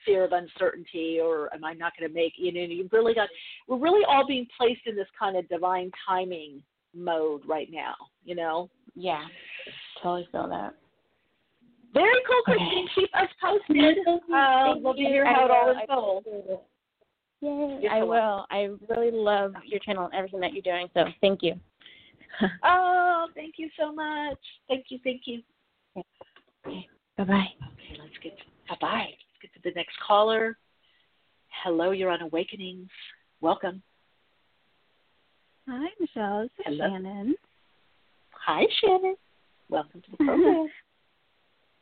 fear 0.05 0.25
of 0.25 0.33
uncertainty 0.33 1.19
or 1.21 1.53
am 1.53 1.65
I 1.65 1.73
not 1.73 1.93
going 1.99 2.09
to 2.09 2.15
make 2.15 2.35
you 2.37 2.53
know 2.53 2.61
you 2.61 2.89
really 2.93 3.15
got 3.15 3.29
we're 3.67 3.79
really 3.79 4.05
all 4.05 4.27
being 4.27 4.47
placed 4.57 4.83
in 4.87 4.95
this 4.95 5.09
kind 5.19 5.37
of 5.37 5.49
divine 5.49 5.91
timing 6.07 6.63
mode 6.97 7.43
right 7.47 7.69
now, 7.71 7.95
you 8.25 8.35
know. 8.35 8.71
Yeah. 8.95 9.25
Totally 10.03 10.29
feel 10.33 10.49
that. 10.49 10.75
Very 11.95 12.21
cool, 12.27 12.43
Christine. 12.43 12.89
Keep 12.95 13.11
us 13.15 13.29
posted. 13.41 13.99
Uh, 14.07 14.75
love 14.79 14.97
to 14.97 15.03
hear 15.03 15.25
how 15.25 15.45
it 15.45 15.51
all 15.51 15.75
unfolds. 15.79 16.27
Yay, 17.41 17.89
I 17.91 18.03
will. 18.03 18.47
I 18.51 18.69
really 18.89 19.11
love 19.11 19.55
your 19.65 19.81
channel 19.81 20.07
and 20.07 20.15
everything 20.15 20.41
that 20.41 20.53
you're 20.53 20.63
doing. 20.63 20.89
So 20.95 21.05
thank 21.21 21.43
you. 21.43 21.55
oh, 22.65 23.29
thank 23.35 23.55
you 23.57 23.71
so 23.79 23.93
much. 23.93 24.39
Thank 24.69 24.87
you, 24.89 24.99
thank 25.05 25.23
you. 25.27 25.43
Okay. 26.67 26.89
Bye 27.17 27.25
bye. 27.25 27.47
Okay, 27.73 28.01
let's 28.01 28.13
get 28.23 28.37
bye 28.69 28.77
bye. 28.81 29.07
Let's 29.09 29.41
get 29.43 29.55
to 29.55 29.61
the 29.65 29.75
next 29.75 29.95
caller. 30.07 30.59
Hello, 31.65 31.91
you're 31.93 32.11
on 32.11 32.23
Awakenings. 32.23 32.89
Welcome. 33.41 33.83
Hi, 35.69 35.89
Michele. 35.99 36.43
This 36.43 36.51
is 36.73 36.79
Hello. 36.79 36.91
Shannon. 36.91 37.35
Hi, 38.47 38.63
Shannon. 38.81 39.17
Welcome 39.69 40.03
to 40.03 40.11
the 40.13 40.17
program. 40.25 40.69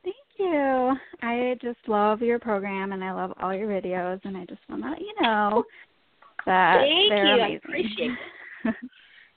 Thank 0.02 0.16
you. 0.38 0.96
I 1.22 1.56
just 1.62 1.78
love 1.86 2.20
your 2.20 2.38
program 2.38 2.92
and 2.92 3.02
I 3.02 3.12
love 3.12 3.32
all 3.40 3.54
your 3.54 3.68
videos 3.68 4.20
and 4.24 4.36
I 4.36 4.44
just 4.46 4.60
want 4.68 4.82
to 4.82 4.90
let 4.90 5.00
you 5.00 5.14
know 5.20 5.64
that 6.46 6.80
Thank 6.80 7.10
they're 7.10 7.26
you. 7.26 7.32
amazing. 7.34 7.52
I 7.52 7.56
appreciate 7.56 8.10
it. 8.10 8.74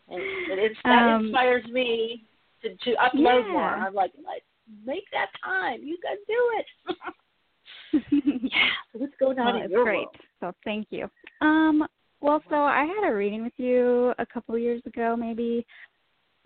And 0.09 0.21
it 0.59 0.71
is, 0.71 0.77
that 0.83 1.07
Um, 1.15 1.25
inspires 1.25 1.65
me 1.67 2.23
to, 2.63 2.69
to 2.69 2.95
upload 2.95 3.45
yeah. 3.47 3.51
more. 3.51 3.69
I'm 3.69 3.93
like, 3.93 4.11
like, 4.25 4.43
make 4.85 5.03
that 5.11 5.29
time. 5.43 5.81
You 5.83 5.97
can 6.01 6.17
do 6.27 6.51
it. 6.59 8.41
yeah. 8.51 8.69
So 8.93 8.99
what's 8.99 9.13
going 9.19 9.39
on 9.39 9.47
Well, 9.47 9.63
in 9.63 9.71
your 9.71 9.83
great. 9.83 9.97
world? 9.97 10.15
So 10.39 10.51
thank 10.63 10.87
you. 10.89 11.09
Um, 11.41 11.85
well, 12.21 12.41
so 12.49 12.55
I 12.55 12.85
had 12.85 13.09
a 13.09 13.13
reading 13.13 13.43
with 13.43 13.53
you 13.57 14.13
a 14.17 14.25
couple 14.25 14.57
years 14.57 14.81
ago, 14.85 15.15
maybe. 15.15 15.65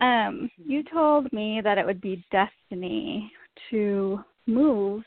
Um, 0.01 0.49
you 0.57 0.83
told 0.83 1.31
me 1.31 1.61
that 1.63 1.77
it 1.77 1.85
would 1.85 2.01
be 2.01 2.25
destiny 2.31 3.31
to 3.69 4.19
move 4.47 5.03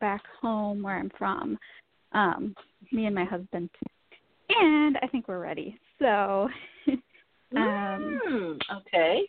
back 0.00 0.22
home 0.40 0.82
where 0.82 0.98
I'm 0.98 1.10
from. 1.16 1.58
Um, 2.12 2.54
me 2.92 3.06
and 3.06 3.14
my 3.14 3.24
husband, 3.24 3.70
and 4.48 4.96
I 5.02 5.06
think 5.08 5.28
we're 5.28 5.40
ready. 5.40 5.78
So, 5.98 6.48
um, 7.56 8.18
Mm, 8.30 8.58
okay. 8.78 9.22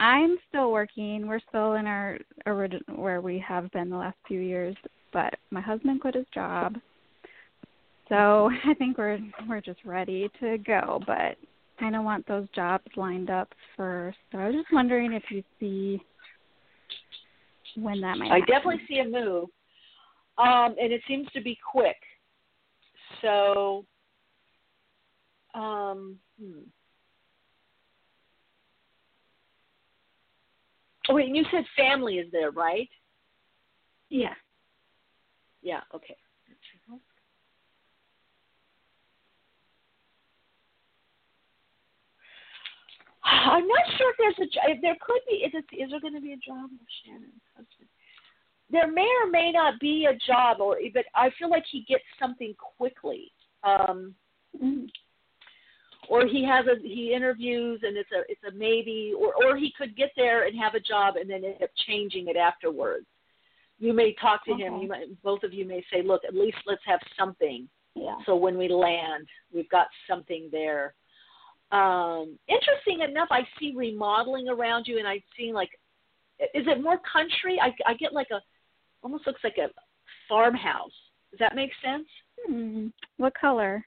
I'm 0.00 0.36
still 0.48 0.70
working. 0.70 1.26
We're 1.26 1.40
still 1.48 1.74
in 1.74 1.86
our 1.86 2.18
origin 2.46 2.80
where 2.94 3.20
we 3.20 3.38
have 3.46 3.70
been 3.72 3.90
the 3.90 3.96
last 3.96 4.16
few 4.26 4.40
years, 4.40 4.76
but 5.12 5.34
my 5.50 5.60
husband 5.60 6.00
quit 6.00 6.14
his 6.14 6.26
job. 6.32 6.76
So 8.08 8.50
I 8.64 8.74
think 8.74 8.98
we're 8.98 9.18
we're 9.48 9.60
just 9.60 9.80
ready 9.84 10.30
to 10.40 10.58
go, 10.58 11.00
but 11.06 11.36
kind 11.78 11.96
of 11.96 12.04
want 12.04 12.26
those 12.26 12.48
jobs 12.54 12.84
lined 12.96 13.30
up 13.30 13.48
first. 13.76 14.18
So 14.32 14.38
I 14.38 14.46
was 14.46 14.54
just 14.54 14.72
wondering 14.72 15.12
if 15.12 15.22
you 15.30 15.42
see 15.60 16.00
when 17.76 18.00
that 18.00 18.18
might 18.18 18.30
I 18.30 18.38
happen. 18.40 18.54
definitely 18.54 18.82
see 18.88 18.98
a 18.98 19.04
move. 19.04 19.48
Um, 20.38 20.76
and 20.80 20.92
it 20.92 21.00
seems 21.08 21.28
to 21.34 21.40
be 21.40 21.58
quick. 21.70 21.96
So, 23.22 23.84
um, 25.54 26.16
hmm. 26.40 26.60
Oh, 31.08 31.14
wait, 31.14 31.26
and 31.26 31.36
you 31.36 31.44
said 31.50 31.64
family 31.76 32.16
is 32.16 32.30
there, 32.32 32.50
right? 32.50 32.88
Yeah. 34.10 34.34
Yeah, 35.62 35.80
okay. 35.94 36.16
I'm 43.24 43.66
not 43.66 43.84
sure 43.96 44.10
if 44.10 44.16
there's 44.18 44.48
a 44.48 44.70
if 44.70 44.80
there 44.80 44.96
could 45.00 45.20
be 45.28 45.36
is 45.36 45.52
it 45.52 45.64
is 45.74 45.90
there 45.90 46.00
going 46.00 46.14
to 46.14 46.20
be 46.20 46.32
a 46.32 46.36
job 46.36 46.70
for 46.70 46.86
Shannon's 47.04 47.42
husband? 47.54 47.88
There 48.70 48.90
may 48.90 49.08
or 49.22 49.30
may 49.30 49.50
not 49.52 49.78
be 49.80 50.06
a 50.06 50.16
job, 50.26 50.60
or 50.60 50.78
but 50.94 51.04
I 51.14 51.30
feel 51.38 51.50
like 51.50 51.64
he 51.70 51.84
gets 51.88 52.04
something 52.18 52.54
quickly, 52.78 53.32
um, 53.64 54.14
or 56.08 56.26
he 56.26 56.44
has 56.44 56.66
a 56.66 56.80
he 56.82 57.12
interviews 57.14 57.80
and 57.82 57.96
it's 57.96 58.10
a 58.12 58.22
it's 58.28 58.42
a 58.48 58.56
maybe, 58.56 59.12
or 59.16 59.34
or 59.44 59.56
he 59.56 59.72
could 59.76 59.96
get 59.96 60.10
there 60.16 60.46
and 60.46 60.58
have 60.58 60.74
a 60.74 60.80
job 60.80 61.16
and 61.16 61.28
then 61.28 61.44
end 61.44 61.62
up 61.62 61.70
changing 61.86 62.28
it 62.28 62.36
afterwards. 62.36 63.06
You 63.78 63.92
may 63.92 64.14
talk 64.20 64.44
to 64.46 64.52
him. 64.52 64.78
You 64.78 64.88
might 64.88 65.22
both 65.22 65.42
of 65.44 65.52
you 65.52 65.64
may 65.64 65.84
say, 65.92 66.02
look, 66.02 66.22
at 66.26 66.34
least 66.34 66.58
let's 66.66 66.82
have 66.86 67.00
something. 67.18 67.68
Yeah. 67.94 68.16
So 68.26 68.36
when 68.36 68.58
we 68.58 68.68
land, 68.68 69.26
we've 69.52 69.68
got 69.70 69.86
something 70.08 70.48
there. 70.50 70.94
Um, 71.70 72.38
interesting 72.48 73.06
enough, 73.08 73.28
I 73.30 73.42
see 73.58 73.74
remodeling 73.76 74.48
around 74.48 74.86
you, 74.86 74.98
and 74.98 75.06
I 75.06 75.22
see 75.36 75.52
like, 75.52 75.70
is 76.40 76.66
it 76.66 76.82
more 76.82 76.98
country? 77.12 77.60
I, 77.60 77.74
I 77.86 77.94
get 77.94 78.12
like 78.12 78.28
a, 78.32 78.40
almost 79.02 79.26
looks 79.26 79.42
like 79.44 79.58
a 79.58 79.68
farmhouse. 80.28 80.90
Does 81.30 81.40
that 81.40 81.54
make 81.54 81.70
sense? 81.84 82.06
Hmm. 82.46 82.86
What 83.18 83.34
color? 83.38 83.84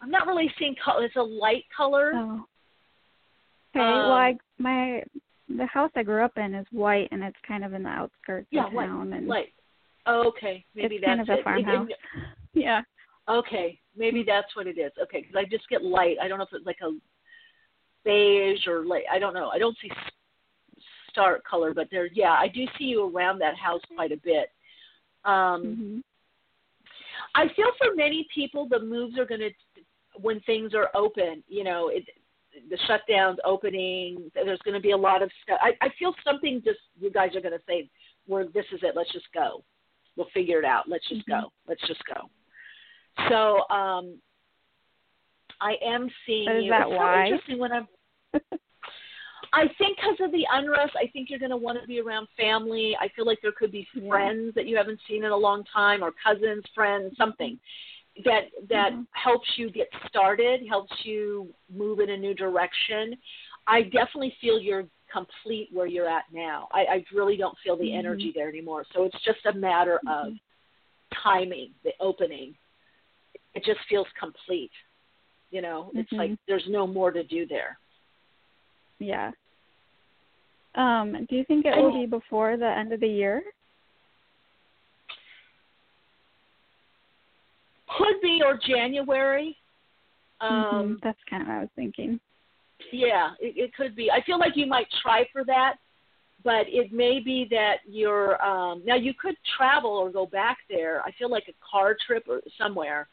I'm 0.00 0.10
not 0.10 0.26
really 0.26 0.52
seeing 0.58 0.74
color. 0.84 1.04
It's 1.04 1.16
a 1.16 1.22
light 1.22 1.64
color. 1.74 2.12
Oh. 2.14 2.44
Okay. 3.74 3.84
well, 3.84 4.12
I 4.12 4.30
Um, 4.30 4.38
my 4.58 5.02
the 5.48 5.66
house 5.66 5.90
I 5.94 6.02
grew 6.02 6.24
up 6.24 6.36
in 6.38 6.54
is 6.54 6.66
white, 6.70 7.08
and 7.12 7.22
it's 7.22 7.36
kind 7.46 7.64
of 7.64 7.72
in 7.72 7.82
the 7.82 7.88
outskirts 7.88 8.48
yeah, 8.50 8.66
of 8.66 8.72
light, 8.72 8.86
town, 8.86 9.12
and 9.12 9.28
light. 9.28 9.52
Oh, 10.06 10.26
okay, 10.28 10.64
maybe 10.74 10.96
it's 10.96 11.04
that's 11.04 11.18
kind 11.18 11.20
of 11.20 11.28
a 11.28 11.32
it. 11.32 11.38
It- 11.38 11.44
farmhouse. 11.44 11.88
yeah. 12.54 12.82
Okay, 13.28 13.78
maybe 13.96 14.22
that's 14.22 14.54
what 14.54 14.66
it 14.66 14.78
is. 14.78 14.92
Okay, 15.02 15.20
because 15.20 15.36
I 15.36 15.44
just 15.44 15.68
get 15.68 15.82
light. 15.82 16.16
I 16.22 16.28
don't 16.28 16.38
know 16.38 16.44
if 16.44 16.52
it's 16.52 16.66
like 16.66 16.80
a 16.82 16.96
beige 18.04 18.66
or 18.66 18.84
light. 18.84 19.04
I 19.10 19.18
don't 19.18 19.34
know. 19.34 19.48
I 19.48 19.58
don't 19.58 19.76
see 19.82 19.90
stark 21.10 21.44
color, 21.44 21.74
but 21.74 21.88
there. 21.90 22.06
Yeah, 22.06 22.32
I 22.32 22.48
do 22.48 22.64
see 22.78 22.84
you 22.84 23.08
around 23.14 23.38
that 23.40 23.56
house 23.56 23.80
quite 23.94 24.12
a 24.12 24.16
bit. 24.16 24.52
Um, 25.24 25.64
Mhm. 25.64 26.02
I 27.34 27.48
feel 27.48 27.72
for 27.78 27.94
many 27.94 28.24
people, 28.34 28.66
the 28.66 28.80
moves 28.80 29.18
are 29.18 29.24
going 29.24 29.40
to 29.40 29.50
when 30.20 30.40
things 30.40 30.74
are 30.74 30.88
open. 30.94 31.42
You 31.48 31.64
know, 31.64 31.88
it, 31.88 32.04
the 32.70 32.78
shutdowns 32.88 33.36
opening. 33.44 34.30
There's 34.34 34.60
going 34.64 34.74
to 34.74 34.80
be 34.80 34.92
a 34.92 34.96
lot 34.96 35.22
of 35.22 35.30
stuff. 35.42 35.58
I, 35.62 35.72
I 35.84 35.88
feel 35.98 36.14
something. 36.24 36.62
Just 36.64 36.78
you 37.00 37.10
guys 37.10 37.34
are 37.36 37.40
going 37.40 37.52
to 37.58 37.64
say, 37.66 37.88
"We're 38.26 38.44
this 38.48 38.66
is 38.72 38.80
it. 38.82 38.94
Let's 38.96 39.12
just 39.12 39.26
go. 39.34 39.62
We'll 40.16 40.28
figure 40.32 40.58
it 40.58 40.64
out. 40.64 40.88
Let's 40.88 41.08
just 41.08 41.26
go. 41.26 41.52
Let's 41.68 41.86
just 41.86 42.02
go." 42.06 42.28
So 43.28 43.74
um, 43.74 44.18
I 45.60 45.74
am 45.84 46.08
seeing 46.26 46.48
is 46.50 46.64
you. 46.64 46.70
that 46.70 46.82
it's 46.82 46.90
so 46.90 46.96
why? 46.96 47.24
interesting 47.24 47.58
when 47.58 47.72
I'm. 47.72 47.88
I 49.52 49.68
think 49.78 49.96
because 49.96 50.16
of 50.20 50.32
the 50.32 50.44
unrest, 50.52 50.92
I 50.96 51.06
think 51.12 51.30
you're 51.30 51.38
going 51.38 51.50
to 51.52 51.56
want 51.56 51.80
to 51.80 51.86
be 51.86 52.00
around 52.00 52.26
family. 52.36 52.96
I 53.00 53.08
feel 53.14 53.24
like 53.24 53.38
there 53.42 53.52
could 53.52 53.72
be 53.72 53.86
Yeah. 53.94 54.08
friends 54.08 54.54
that 54.54 54.66
you 54.66 54.76
haven't 54.76 55.00
seen 55.08 55.24
in 55.24 55.30
a 55.30 55.36
long 55.36 55.64
time, 55.72 56.02
or 56.02 56.12
cousins, 56.22 56.64
friends, 56.74 57.16
something 57.16 57.58
that 58.24 58.50
that 58.68 58.92
Mhm. 58.92 59.06
helps 59.12 59.58
you 59.58 59.70
get 59.70 59.88
started, 60.08 60.66
helps 60.66 61.04
you 61.04 61.52
move 61.68 62.00
in 62.00 62.10
a 62.10 62.16
new 62.16 62.34
direction. 62.34 63.18
I 63.66 63.82
definitely 63.82 64.30
feel 64.40 64.58
you're 64.58 64.88
complete 65.10 65.68
where 65.72 65.86
you're 65.86 66.08
at 66.08 66.24
now. 66.32 66.68
I, 66.72 66.86
I 66.86 67.04
really 67.12 67.36
don't 67.36 67.56
feel 67.58 67.76
the 67.76 67.90
Mhm. 67.90 67.98
energy 67.98 68.32
there 68.32 68.48
anymore. 68.48 68.84
So 68.92 69.04
it's 69.04 69.20
just 69.22 69.44
a 69.46 69.52
matter 69.52 70.00
of 70.06 70.32
timing, 71.12 71.74
the 71.84 71.92
opening. 72.00 72.56
It 73.54 73.64
just 73.64 73.80
feels 73.88 74.08
complete. 74.18 74.72
You 75.50 75.62
know, 75.62 75.90
it's 75.94 76.10
like 76.12 76.32
there's 76.46 76.66
no 76.68 76.86
more 76.86 77.12
to 77.12 77.22
do 77.22 77.46
there. 77.46 77.78
Yeah. 78.98 79.32
Um, 80.74 81.24
do 81.26 81.36
you 81.36 81.44
think 81.44 81.64
it 81.64 81.76
will 81.76 81.92
be 81.92 82.06
before 82.06 82.56
the 82.56 82.66
end 82.68 82.92
of 82.92 83.00
the 83.00 83.08
year? 83.08 83.42
Could 87.98 88.20
be 88.20 88.42
or 88.44 88.58
January. 88.58 89.56
Um, 90.40 90.50
Mhm, 90.50 91.00
That's 91.02 91.18
kind 91.30 91.42
of 91.42 91.48
what 91.48 91.56
I 91.56 91.60
was 91.60 91.68
thinking. 91.76 92.20
Yeah, 92.92 93.30
it, 93.40 93.56
it 93.56 93.74
could 93.74 93.96
be. 93.96 94.10
I 94.10 94.22
feel 94.22 94.38
like 94.38 94.56
you 94.56 94.66
might 94.66 94.88
try 95.02 95.26
for 95.32 95.44
that, 95.44 95.76
but 96.44 96.66
it 96.68 96.92
may 96.92 97.20
be 97.20 97.46
that 97.50 97.76
you're 97.86 98.42
um 98.44 98.82
now 98.84 98.96
you 98.96 99.14
could 99.14 99.34
travel 99.56 99.90
or 99.90 100.10
go 100.10 100.26
back 100.26 100.58
there. 100.68 101.00
I 101.02 101.10
feel 101.12 101.30
like 101.30 101.48
a 101.48 101.54
car 101.68 101.96
trip 102.06 102.24
or 102.28 102.40
somewhere. 102.58 103.08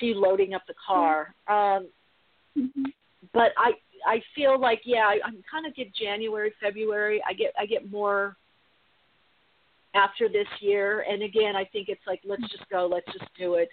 See 0.00 0.06
you 0.06 0.14
loading 0.14 0.54
up 0.54 0.62
the 0.66 0.74
car. 0.86 1.34
Um 1.48 1.88
hmm 2.54 2.84
but 3.32 3.52
I 3.56 3.72
I 4.06 4.20
feel 4.34 4.58
like 4.58 4.80
yeah, 4.84 5.04
I, 5.06 5.18
I'm 5.24 5.44
kind 5.48 5.66
of 5.66 5.74
get 5.76 5.94
January, 5.94 6.52
February. 6.60 7.22
I 7.28 7.34
get 7.34 7.52
I 7.58 7.66
get 7.66 7.90
more 7.90 8.36
after 9.94 10.28
this 10.28 10.46
year, 10.60 11.04
and 11.08 11.22
again, 11.22 11.54
I 11.56 11.64
think 11.64 11.88
it's 11.88 12.06
like 12.06 12.20
let's 12.24 12.42
just 12.50 12.68
go, 12.70 12.88
let's 12.90 13.06
just 13.06 13.30
do 13.38 13.54
it. 13.54 13.68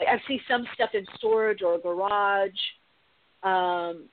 I 0.00 0.20
see 0.26 0.40
some 0.48 0.64
stuff 0.74 0.90
in 0.94 1.06
storage 1.16 1.62
or 1.62 1.76
a 1.76 1.78
garage. 1.78 2.50
Um, 3.42 4.08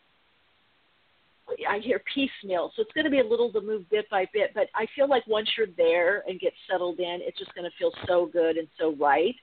I 1.67 1.79
hear 1.79 2.01
piecemeal, 2.13 2.71
so 2.75 2.83
it's 2.83 2.91
going 2.93 3.05
to 3.05 3.11
be 3.11 3.19
a 3.19 3.25
little 3.25 3.51
to 3.53 3.61
move 3.61 3.89
bit 3.89 4.07
by 4.11 4.27
bit. 4.33 4.51
But 4.53 4.67
I 4.75 4.85
feel 4.95 5.09
like 5.09 5.25
once 5.25 5.49
you're 5.57 5.67
there 5.77 6.23
and 6.27 6.39
get 6.39 6.53
settled 6.69 6.99
in, 6.99 7.19
it's 7.21 7.39
just 7.39 7.53
going 7.55 7.69
to 7.69 7.75
feel 7.77 7.91
so 8.07 8.27
good 8.31 8.57
and 8.57 8.67
so 8.79 8.95
right. 8.99 9.35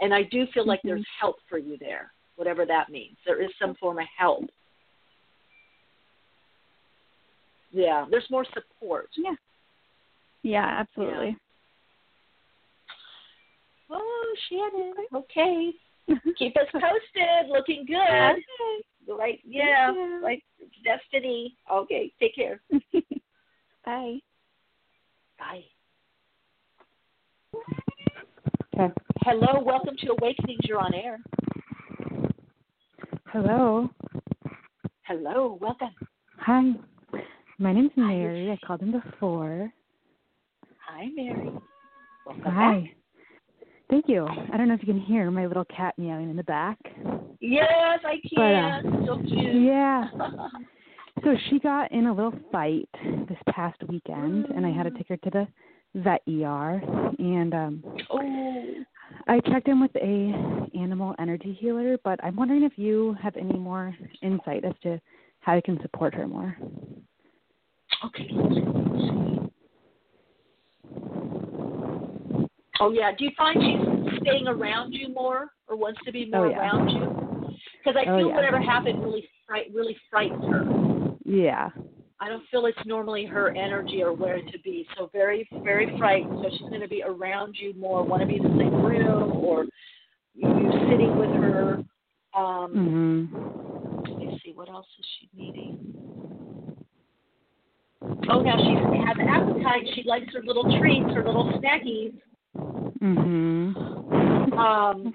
And 0.00 0.14
I 0.14 0.22
do 0.22 0.46
feel 0.54 0.64
like 0.66 0.80
Mhm. 0.80 0.88
there's 0.88 1.06
help 1.20 1.36
for 1.48 1.58
you 1.58 1.76
there, 1.76 2.12
whatever 2.36 2.64
that 2.64 2.88
means. 2.88 3.18
There 3.26 3.42
is 3.42 3.50
some 3.58 3.74
form 3.74 3.98
of 3.98 4.06
help. 4.16 4.48
Yeah, 7.72 8.06
there's 8.10 8.28
more 8.30 8.44
support. 8.46 9.10
Yeah. 9.16 9.34
Yeah, 10.42 10.66
absolutely. 10.66 11.36
Oh, 13.90 14.34
Shannon. 14.48 14.94
Okay. 15.14 15.72
Keep 16.38 16.56
us 16.56 16.66
posted. 16.72 17.50
Looking 17.50 17.84
good. 17.86 18.42
Right. 19.16 19.40
Yeah. 19.44 19.92
Like 20.22 20.42
destiny. 20.84 21.56
Okay. 21.70 22.12
Take 22.20 22.34
care. 22.34 22.60
Bye. 23.84 24.18
Bye. 25.38 25.64
Okay. 28.78 28.92
Hello. 29.22 29.60
Welcome 29.60 29.96
to 29.98 30.12
Awakenings. 30.12 30.60
You're 30.64 30.78
on 30.78 30.94
air. 30.94 31.18
Hello. 33.26 33.90
Hello. 35.02 35.58
Welcome. 35.60 35.94
Hi. 36.38 36.72
My 37.58 37.72
name's 37.72 37.90
Mary. 37.96 38.50
I 38.50 38.66
called 38.66 38.82
in 38.82 38.92
before. 38.92 39.72
Hi, 40.92 41.06
Mary. 41.14 41.50
Welcome 42.26 42.52
Hi. 42.52 42.80
back. 42.80 42.90
Thank 43.88 44.08
you. 44.08 44.26
I 44.26 44.56
don't 44.56 44.68
know 44.68 44.74
if 44.74 44.80
you 44.80 44.92
can 44.92 45.00
hear 45.00 45.30
my 45.30 45.46
little 45.46 45.64
cat 45.64 45.94
meowing 45.98 46.30
in 46.30 46.36
the 46.36 46.42
back. 46.42 46.78
Yes, 47.40 48.00
I 48.04 48.20
But, 48.34 48.40
uh, 48.42 48.82
can. 48.82 49.06
so 49.06 49.16
cute. 49.18 49.54
Yeah. 49.62 50.08
So 51.24 51.34
she 51.50 51.58
got 51.58 51.92
in 51.92 52.06
a 52.06 52.14
little 52.14 52.32
fight 52.50 52.88
this 53.28 53.36
past 53.50 53.76
weekend, 53.88 54.46
and 54.46 54.64
I 54.64 54.70
had 54.70 54.84
to 54.84 54.90
take 54.90 55.08
her 55.08 55.18
to 55.18 55.30
the 55.30 55.48
vet 56.00 56.22
ER. 56.26 56.80
And 57.18 57.52
um 57.52 57.84
oh. 58.08 58.74
I 59.28 59.40
checked 59.40 59.68
in 59.68 59.80
with 59.80 59.94
a 59.96 60.70
animal 60.78 61.14
energy 61.18 61.52
healer, 61.60 61.98
but 62.04 62.18
I'm 62.24 62.36
wondering 62.36 62.62
if 62.62 62.72
you 62.76 63.16
have 63.22 63.36
any 63.36 63.58
more 63.58 63.94
insight 64.22 64.64
as 64.64 64.72
to 64.84 64.98
how 65.40 65.54
I 65.56 65.60
can 65.60 65.78
support 65.82 66.14
her 66.14 66.26
more. 66.26 66.56
Okay. 68.06 68.28
Let's 68.30 68.54
see. 68.54 68.62
Let's 68.64 69.02
see. 69.02 69.50
Oh 72.80 72.90
yeah. 72.92 73.12
Do 73.16 73.24
you 73.24 73.30
find 73.36 73.62
she's 73.62 74.20
staying 74.20 74.48
around 74.48 74.92
you 74.92 75.12
more, 75.12 75.50
or 75.68 75.76
wants 75.76 76.00
to 76.04 76.12
be 76.12 76.26
more 76.26 76.46
Oh, 76.46 76.50
yeah. 76.50 76.58
around 76.58 76.88
you? 76.94 77.08
Because 77.78 78.00
I 78.00 78.08
Oh, 78.08 78.18
feel 78.18 78.28
yeah. 78.28 78.36
whatever 78.36 78.60
happened 78.60 79.00
really 79.00 79.28
fright 79.46 79.66
really 79.74 79.96
frightens 80.10 80.44
her. 80.50 80.64
Yeah. 81.24 81.70
I 82.22 82.28
don't 82.28 82.42
feel 82.50 82.66
it's 82.66 82.78
normally 82.84 83.24
her 83.24 83.56
energy 83.56 84.02
or 84.02 84.12
where 84.12 84.36
to 84.36 84.58
be. 84.62 84.86
So 84.96 85.08
very, 85.12 85.48
very 85.64 85.90
frightened. 85.98 86.36
So 86.42 86.50
she's 86.58 86.68
going 86.68 86.82
to 86.82 86.88
be 86.88 87.02
around 87.02 87.56
you 87.58 87.72
more, 87.74 88.04
want 88.06 88.20
to 88.22 88.26
be 88.26 88.36
in 88.36 88.42
the 88.42 88.58
same 88.58 88.84
room 88.84 89.32
or 89.32 89.64
you 90.34 90.70
sitting 90.90 91.16
with 91.16 91.30
her. 91.38 91.82
Um, 92.36 92.74
Mhm. 92.74 93.28
Let 94.08 94.18
me 94.18 94.30
see, 94.44 94.52
what 94.52 94.68
else 94.68 94.86
is 94.98 95.06
she 95.18 95.28
needing? 95.34 95.78
Oh, 98.02 98.40
now 98.42 98.56
she 98.56 98.72
has 98.74 99.16
an 99.18 99.28
appetite. 99.28 99.86
She 99.94 100.02
likes 100.04 100.32
her 100.32 100.42
little 100.42 100.64
treats, 100.78 101.12
her 101.14 101.24
little 101.24 101.52
snackies. 101.60 102.14
Mhm. 103.02 103.76
Um, 104.56 105.14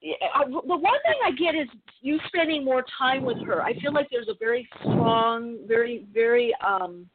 yeah, 0.00 0.14
I, 0.34 0.44
the 0.44 0.50
one 0.50 0.80
thing 0.80 1.18
I 1.24 1.30
get 1.32 1.54
is 1.54 1.68
you 2.00 2.18
spending 2.26 2.64
more 2.64 2.84
time 2.98 3.24
with 3.24 3.38
her. 3.46 3.62
I 3.62 3.78
feel 3.80 3.92
like 3.92 4.08
there's 4.10 4.28
a 4.28 4.34
very 4.38 4.68
strong, 4.80 5.58
very, 5.66 6.06
very 6.12 6.54
um, 6.66 7.08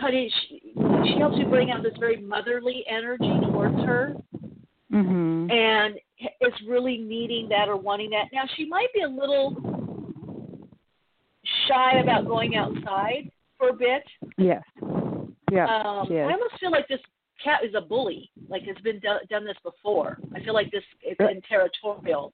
kind 0.00 0.16
of. 0.16 0.32
She, 0.48 0.60
she 1.04 1.18
helps 1.18 1.38
you 1.38 1.46
bring 1.46 1.70
out 1.70 1.82
this 1.82 1.94
very 1.98 2.16
motherly 2.20 2.84
energy 2.88 3.32
towards 3.46 3.78
her, 3.84 4.16
Mhm. 4.92 5.52
and 5.52 5.98
is 6.20 6.52
really 6.66 6.98
needing 6.98 7.48
that 7.48 7.68
or 7.68 7.76
wanting 7.76 8.10
that. 8.10 8.26
Now 8.32 8.42
she 8.56 8.66
might 8.66 8.92
be 8.94 9.02
a 9.02 9.08
little 9.08 9.56
shy 11.66 12.00
about 12.00 12.26
going 12.26 12.56
outside 12.56 13.30
for 13.56 13.70
a 13.70 13.72
bit. 13.74 14.02
Yes. 14.36 14.62
Yeah. 15.50 15.64
Um. 15.64 16.08
I 16.12 16.32
almost 16.32 16.58
feel 16.60 16.70
like 16.70 16.88
this 16.88 17.00
cat 17.42 17.60
is 17.64 17.74
a 17.74 17.80
bully. 17.80 18.30
Like 18.48 18.62
it's 18.66 18.80
been 18.80 18.98
do- 18.98 19.26
done 19.30 19.44
this 19.44 19.56
before. 19.62 20.18
I 20.34 20.40
feel 20.40 20.54
like 20.54 20.70
this 20.70 20.84
is 21.08 21.16
in 21.20 21.40
territorial. 21.48 22.32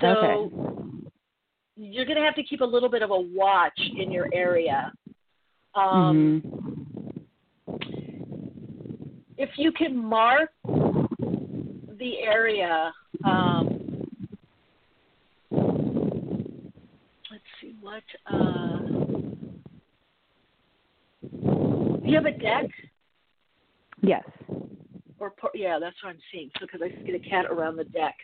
So 0.00 0.06
Okay. 0.06 1.12
you're 1.76 2.04
going 2.04 2.16
to 2.16 2.24
have 2.24 2.34
to 2.34 2.42
keep 2.42 2.60
a 2.60 2.64
little 2.64 2.88
bit 2.88 3.02
of 3.02 3.10
a 3.10 3.20
watch 3.20 3.78
in 3.96 4.10
your 4.10 4.28
area. 4.32 4.92
Um, 5.74 6.42
Mhm. 6.42 6.68
If 9.36 9.50
you 9.56 9.70
can 9.70 9.96
mark 9.96 10.50
the 12.08 12.20
area. 12.20 12.92
Um, 13.24 14.06
let's 17.30 17.42
see 17.60 17.74
what. 17.80 18.02
Uh, 18.26 18.78
do 21.20 22.02
you 22.04 22.14
have 22.14 22.26
a 22.26 22.32
deck? 22.32 22.66
Yes. 24.00 24.24
or 25.18 25.32
yeah, 25.54 25.78
that's 25.80 25.96
what 26.02 26.10
I'm 26.10 26.18
seeing. 26.32 26.50
So 26.58 26.66
because 26.66 26.80
I 26.82 26.90
see 27.04 27.12
the 27.12 27.18
cat 27.18 27.46
around 27.46 27.76
the 27.76 27.84
deck. 27.84 28.14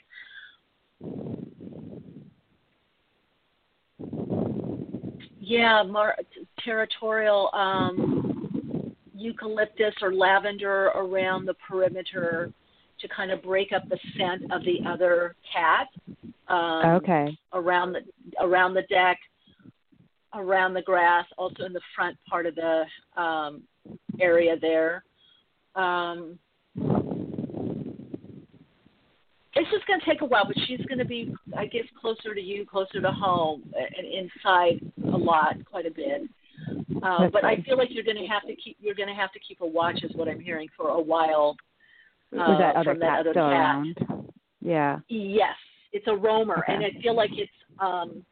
Yeah, 5.40 5.82
mar- 5.82 6.16
territorial 6.64 7.50
um, 7.52 8.94
eucalyptus 9.14 9.94
or 10.00 10.14
lavender 10.14 10.86
around 10.86 11.44
the 11.44 11.54
perimeter 11.68 12.50
to 13.06 13.14
kind 13.14 13.30
of 13.30 13.42
break 13.42 13.72
up 13.72 13.82
the 13.88 13.98
scent 14.16 14.50
of 14.50 14.64
the 14.64 14.78
other 14.88 15.36
cat. 15.52 15.88
Um, 16.48 16.96
Okay. 16.96 17.36
Around 17.52 17.92
the 17.92 18.00
around 18.40 18.74
the 18.74 18.82
deck, 18.82 19.18
around 20.34 20.74
the 20.74 20.82
grass, 20.82 21.26
also 21.38 21.64
in 21.64 21.72
the 21.72 21.80
front 21.94 22.16
part 22.28 22.46
of 22.46 22.54
the 22.54 22.84
um, 23.20 23.62
area 24.20 24.56
there. 24.60 25.04
Um, 25.76 26.38
it's 29.56 29.70
just 29.70 29.86
going 29.86 30.00
to 30.00 30.06
take 30.06 30.20
a 30.20 30.24
while, 30.24 30.46
but 30.46 30.56
she's 30.66 30.84
going 30.86 30.98
to 30.98 31.04
be, 31.04 31.32
I 31.56 31.66
guess, 31.66 31.84
closer 32.00 32.34
to 32.34 32.40
you, 32.40 32.66
closer 32.66 33.00
to 33.00 33.10
home, 33.12 33.72
and 33.76 34.06
inside 34.06 34.80
a 35.12 35.16
lot, 35.16 35.54
quite 35.70 35.86
a 35.86 35.90
bit. 35.90 36.22
Uh, 37.02 37.28
but 37.32 37.44
I 37.44 37.62
feel 37.62 37.76
like 37.76 37.88
you're 37.92 38.04
going 38.04 38.16
to 38.16 38.26
have 38.26 38.42
to 38.46 38.56
keep, 38.56 38.76
you're 38.80 38.94
going 38.96 39.08
to 39.08 39.14
have 39.14 39.32
to 39.32 39.38
keep 39.46 39.60
a 39.60 39.66
watch, 39.66 40.02
is 40.02 40.10
what 40.16 40.28
I'm 40.28 40.40
hearing, 40.40 40.68
for 40.76 40.88
a 40.88 41.00
while. 41.00 41.56
Uh, 42.34 42.50
Was 42.50 42.58
that 42.58 42.76
other 42.76 42.90
from 42.90 42.98
that 43.00 43.06
cat 43.06 43.20
other 43.20 43.30
still 43.32 43.48
cat. 43.48 43.52
around? 43.52 44.30
Yeah. 44.60 44.98
Yes, 45.08 45.54
it's 45.92 46.06
a 46.08 46.14
roamer, 46.16 46.64
and 46.68 46.84
I 46.84 46.90
feel 47.02 47.14
like 47.14 47.30
it's 47.32 47.50
um, 47.78 48.24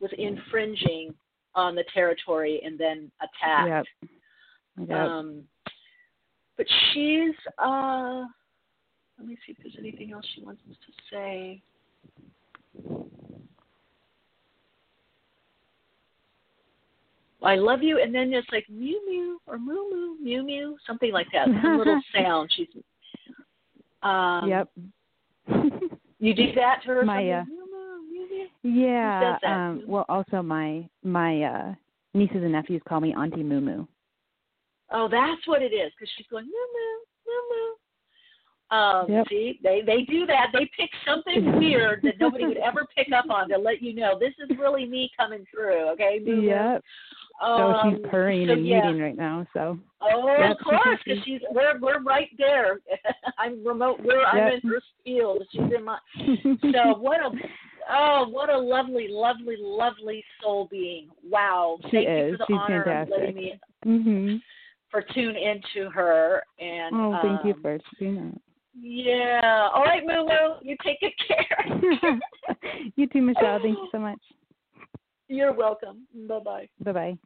was 0.00 0.10
infringing 0.18 1.14
on 1.54 1.74
the 1.74 1.84
territory 1.94 2.60
and 2.64 2.78
then 2.78 3.10
attacked. 3.20 3.88
Yep. 4.00 4.88
Yep. 4.88 4.98
Um, 4.98 5.42
but 6.56 6.66
she's 6.92 7.34
uh 7.58 8.24
let 9.18 9.26
me 9.26 9.36
see 9.44 9.52
if 9.52 9.58
there's 9.62 9.74
anything 9.78 10.12
else 10.12 10.24
she 10.34 10.42
wants 10.42 10.62
us 10.70 10.76
to 10.86 10.92
say. 11.16 11.62
I 17.42 17.54
love 17.54 17.82
you, 17.82 18.00
and 18.02 18.14
then 18.14 18.32
it's 18.32 18.48
like 18.52 18.68
mew 18.68 19.00
mew 19.08 19.40
or 19.46 19.58
moo 19.58 19.88
moo 19.90 20.16
mew 20.20 20.42
mew, 20.42 20.76
something 20.86 21.12
like 21.12 21.28
that. 21.32 21.46
Some 21.62 21.78
little 21.78 22.00
sound. 22.14 22.50
She's 22.54 22.66
um, 24.02 24.48
yep. 24.48 24.68
You 26.20 26.34
do 26.34 26.52
that 26.56 26.80
to 26.82 26.88
her? 26.88 27.04
My, 27.04 27.30
uh, 27.30 27.44
Mew, 27.44 27.64
moo, 27.70 28.12
mew, 28.12 28.48
mew? 28.62 28.82
Yeah. 28.82 29.20
Who 29.20 29.24
says 29.24 29.40
that? 29.42 29.52
Um 29.52 29.82
well 29.86 30.04
also 30.08 30.42
my 30.42 30.88
my 31.04 31.42
uh 31.42 31.74
nieces 32.12 32.42
and 32.42 32.52
nephews 32.52 32.82
call 32.88 33.00
me 33.00 33.14
Auntie 33.14 33.44
Moo 33.44 33.60
Moo. 33.60 33.84
Oh, 34.90 35.08
that's 35.08 35.46
what 35.46 35.62
it 35.62 35.72
is, 35.72 35.92
because 35.96 36.10
she's 36.16 36.26
going 36.28 36.46
moo 36.46 36.50
moo 36.50 36.98
moo 37.26 37.42
moo. 37.50 37.74
Um, 38.70 39.06
Yep. 39.08 39.26
See, 39.28 39.60
they 39.62 39.82
they 39.86 40.02
do 40.02 40.26
that. 40.26 40.48
They 40.52 40.68
pick 40.76 40.90
something 41.06 41.58
weird 41.58 42.02
that 42.02 42.18
nobody 42.18 42.46
would 42.46 42.58
ever 42.58 42.84
pick 42.96 43.12
up 43.12 43.30
on 43.30 43.48
to 43.50 43.56
let 43.56 43.80
you 43.80 43.94
know 43.94 44.18
this 44.18 44.34
is 44.40 44.58
really 44.58 44.86
me 44.86 45.10
coming 45.16 45.46
through. 45.54 45.88
Okay. 45.92 46.20
Moo. 46.24 46.42
Yep. 46.42 46.82
So 47.40 47.46
Um, 47.46 47.96
she's 47.96 48.10
purring 48.10 48.46
so, 48.48 48.52
and 48.54 48.66
yeah. 48.66 48.78
eating 48.88 49.00
right 49.00 49.16
now, 49.16 49.46
so 49.52 49.78
Oh, 50.00 50.26
Yep, 50.38 50.50
of 50.60 50.64
course, 50.64 50.98
because 51.04 51.24
she's 51.24 51.40
we're 51.50 51.78
we're 51.80 52.00
right 52.02 52.28
there. 52.38 52.78
I'm 53.38 53.66
remote. 53.66 54.00
We're 54.04 54.24
I'm 54.24 54.52
in 54.52 54.60
her 54.70 54.80
field. 55.04 55.42
She's 55.50 55.60
in 55.76 55.84
my. 55.84 55.98
So 56.72 56.96
what 56.98 57.20
a 57.20 57.30
oh 57.90 58.28
what 58.28 58.50
a 58.50 58.56
lovely 58.56 59.08
lovely 59.08 59.56
lovely 59.58 60.24
soul 60.42 60.68
being. 60.70 61.08
Wow. 61.28 61.78
She 61.86 61.90
Thank 62.04 62.08
you 62.08 62.14
is. 62.14 62.32
for 62.32 62.38
the 62.38 62.44
She's 62.48 62.56
honor 62.58 62.84
fantastic. 62.84 63.14
of 63.14 63.20
letting 63.20 63.34
me 63.36 63.60
Mhm. 63.84 64.42
for 64.90 65.02
tune 65.02 65.36
into 65.36 65.90
her 65.90 66.42
and 66.58 66.94
Oh, 66.96 67.18
thank 67.22 67.44
you 67.44 67.54
um, 67.54 67.62
for 67.62 67.78
doing 67.98 68.16
that. 68.16 68.40
Yeah. 68.80 69.68
All 69.74 69.82
right, 69.84 70.04
Moo 70.04 70.24
Moo. 70.24 70.56
You 70.62 70.76
take 70.84 71.00
good 71.00 71.12
care. 71.26 72.20
you 72.96 73.06
too, 73.08 73.22
Michele. 73.22 73.58
Thank 73.60 73.78
you 73.78 73.88
so 73.90 73.98
much. 73.98 74.20
You're 75.28 75.52
welcome. 75.52 76.06
Bye 76.28 76.38
bye. 76.40 76.68
Bye 76.80 76.92
bye. 76.92 77.18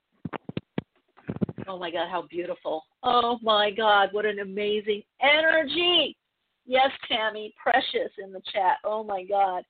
Oh 1.69 1.79
my 1.79 1.91
God, 1.91 2.09
how 2.11 2.23
beautiful. 2.23 2.85
Oh 3.03 3.39
my 3.43 3.71
God, 3.71 4.09
what 4.13 4.27
an 4.27 4.41
amazing 4.41 5.03
energy. 5.21 6.17
Yes, 6.67 6.91
Tammy, 7.09 7.55
precious 7.61 8.11
in 8.23 8.33
the 8.33 8.43
chat. 8.53 8.79
Oh 8.85 9.05
my 9.05 9.25
God. 9.25 9.65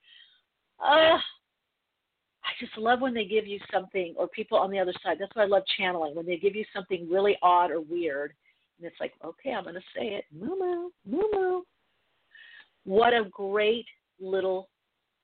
Uh, 0.82 1.18
I 2.44 2.50
just 2.58 2.76
love 2.76 3.00
when 3.00 3.14
they 3.14 3.24
give 3.24 3.46
you 3.46 3.58
something, 3.72 4.14
or 4.16 4.28
people 4.28 4.58
on 4.58 4.70
the 4.70 4.78
other 4.78 4.92
side. 5.02 5.16
That's 5.18 5.34
why 5.34 5.42
I 5.44 5.46
love 5.46 5.62
channeling, 5.78 6.14
when 6.14 6.26
they 6.26 6.36
give 6.36 6.56
you 6.56 6.64
something 6.74 7.08
really 7.10 7.36
odd 7.42 7.70
or 7.70 7.80
weird. 7.80 8.32
And 8.78 8.86
it's 8.86 9.00
like, 9.00 9.12
okay, 9.24 9.52
I'm 9.52 9.62
going 9.62 9.76
to 9.76 9.80
say 9.96 10.08
it. 10.08 10.24
Moo 10.32 10.58
moo, 10.58 10.90
moo 11.06 11.28
moo. 11.32 11.62
What 12.84 13.12
a 13.12 13.28
great 13.30 13.86
little 14.20 14.68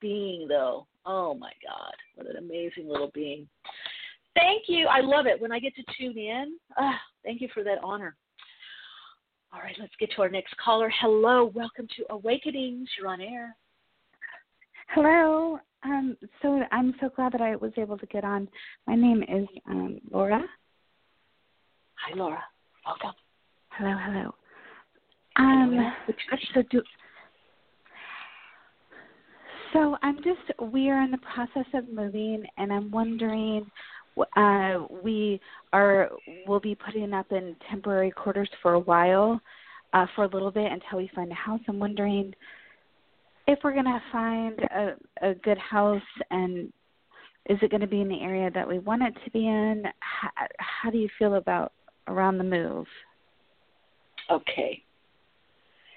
being, 0.00 0.46
though. 0.48 0.86
Oh 1.04 1.34
my 1.34 1.52
God, 1.66 1.94
what 2.14 2.30
an 2.30 2.36
amazing 2.36 2.88
little 2.88 3.10
being. 3.12 3.48
Thank 4.38 4.64
you. 4.68 4.86
I 4.86 5.00
love 5.00 5.26
it 5.26 5.40
when 5.40 5.50
I 5.50 5.58
get 5.58 5.74
to 5.74 5.82
tune 5.98 6.16
in. 6.16 6.58
Ah, 6.76 7.00
thank 7.24 7.40
you 7.40 7.48
for 7.52 7.64
that 7.64 7.78
honor. 7.82 8.14
All 9.52 9.60
right, 9.60 9.74
let's 9.80 9.92
get 9.98 10.10
to 10.14 10.22
our 10.22 10.28
next 10.28 10.56
caller. 10.58 10.92
Hello, 11.00 11.50
welcome 11.54 11.88
to 11.96 12.04
Awakenings. 12.10 12.88
You're 12.96 13.08
on 13.08 13.20
air. 13.20 13.56
Hello. 14.90 15.58
Um, 15.84 16.16
so 16.40 16.62
I'm 16.70 16.94
so 17.00 17.08
glad 17.14 17.32
that 17.32 17.40
I 17.40 17.56
was 17.56 17.72
able 17.76 17.98
to 17.98 18.06
get 18.06 18.24
on. 18.24 18.48
My 18.86 18.94
name 18.94 19.24
is 19.24 19.48
um, 19.68 19.98
Laura. 20.10 20.40
Hi, 21.94 22.14
Laura. 22.14 22.42
Welcome. 22.86 23.12
Hello, 23.70 23.96
hello. 24.04 24.34
Um, 25.36 25.92
so 26.54 26.62
do. 26.70 26.82
So 29.72 29.96
I'm 30.02 30.16
just 30.16 30.60
we 30.72 30.90
are 30.90 31.02
in 31.02 31.10
the 31.10 31.18
process 31.18 31.66
of 31.74 31.88
moving, 31.88 32.44
and 32.56 32.72
I'm 32.72 32.90
wondering. 32.90 33.68
Uh, 34.36 34.86
we 35.02 35.40
are 35.72 36.10
will 36.46 36.60
be 36.60 36.74
putting 36.74 37.12
up 37.12 37.30
in 37.32 37.56
temporary 37.70 38.10
quarters 38.10 38.48
for 38.62 38.74
a 38.74 38.80
while, 38.80 39.40
uh, 39.92 40.06
for 40.14 40.24
a 40.24 40.28
little 40.28 40.50
bit 40.50 40.70
until 40.70 40.98
we 40.98 41.10
find 41.14 41.30
a 41.30 41.34
house. 41.34 41.60
I'm 41.68 41.78
wondering 41.78 42.34
if 43.46 43.58
we're 43.64 43.72
to 43.84 44.02
find 44.12 44.58
a, 44.60 44.94
a 45.22 45.34
good 45.34 45.58
house 45.58 46.02
and 46.30 46.72
is 47.48 47.58
it 47.62 47.70
going 47.70 47.80
to 47.80 47.86
be 47.86 48.02
in 48.02 48.08
the 48.08 48.20
area 48.20 48.50
that 48.50 48.68
we 48.68 48.78
want 48.78 49.02
it 49.02 49.14
to 49.24 49.30
be 49.30 49.46
in? 49.46 49.84
How, 50.00 50.28
how 50.58 50.90
do 50.90 50.98
you 50.98 51.08
feel 51.18 51.34
about 51.36 51.72
around 52.06 52.36
the 52.36 52.44
move? 52.44 52.86
Okay. 54.30 54.82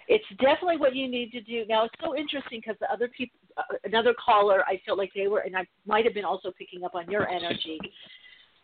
It's 0.08 0.26
definitely 0.40 0.78
what 0.78 0.96
you 0.96 1.10
need 1.10 1.32
to 1.32 1.42
do. 1.42 1.66
Now, 1.68 1.86
it's 1.86 1.96
so 2.02 2.16
interesting 2.16 2.62
because 2.62 2.80
the 2.80 2.92
other 2.92 3.10
people, 3.10 3.38
another 3.84 4.14
caller, 4.24 4.64
I 4.68 4.82
felt 4.86 4.98
like 4.98 5.12
they 5.16 5.28
were, 5.28 5.40
and 5.40 5.56
I 5.56 5.66
might 5.86 6.06
have 6.06 6.14
been 6.14 6.26
also 6.26 6.52
picking 6.58 6.84
up 6.84 6.96
on 6.96 7.10
your 7.10 7.28
energy 7.30 7.80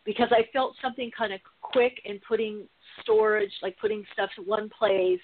because 0.04 0.28
I 0.30 0.48
felt 0.52 0.74
something 0.80 1.10
kind 1.16 1.32
of 1.32 1.40
quick 1.60 2.00
and 2.06 2.20
putting 2.26 2.68
storage, 3.02 3.52
like 3.62 3.76
putting 3.78 4.04
stuff 4.12 4.30
in 4.38 4.44
one 4.44 4.70
place 4.70 5.20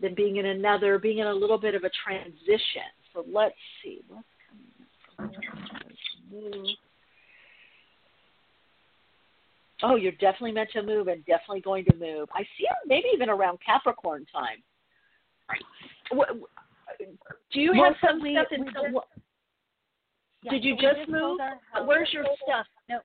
then 0.00 0.14
being 0.14 0.36
in 0.36 0.46
another, 0.46 0.98
being 0.98 1.18
in 1.18 1.26
a 1.26 1.32
little 1.32 1.58
bit 1.58 1.74
of 1.74 1.84
a 1.84 1.90
transition. 2.04 2.82
So 3.12 3.24
let's 3.30 3.54
see 3.82 4.00
what's 4.08 4.24
coming 4.48 5.32
up. 5.52 6.78
Oh, 9.82 9.96
you're 9.96 10.12
definitely 10.12 10.52
meant 10.52 10.70
to 10.72 10.82
move 10.82 11.08
and 11.08 11.24
definitely 11.26 11.60
going 11.60 11.84
to 11.86 11.96
move. 11.96 12.28
I 12.34 12.42
see 12.42 12.66
maybe 12.86 13.06
even 13.14 13.28
around 13.28 13.58
Capricorn 13.64 14.26
time. 14.32 14.62
Do 16.98 17.60
you 17.60 17.72
have 17.74 17.94
some 18.04 18.22
we, 18.22 18.34
stuff 18.34 18.48
in 18.52 18.64
some? 18.66 18.92
Just, 18.92 19.06
yeah, 20.42 20.50
did 20.50 20.64
you 20.64 20.76
so 20.76 20.82
just, 20.82 20.98
just 20.98 21.10
move? 21.10 21.38
Where's 21.84 22.08
your 22.12 22.24
stuff? 22.44 22.66
No. 22.88 22.98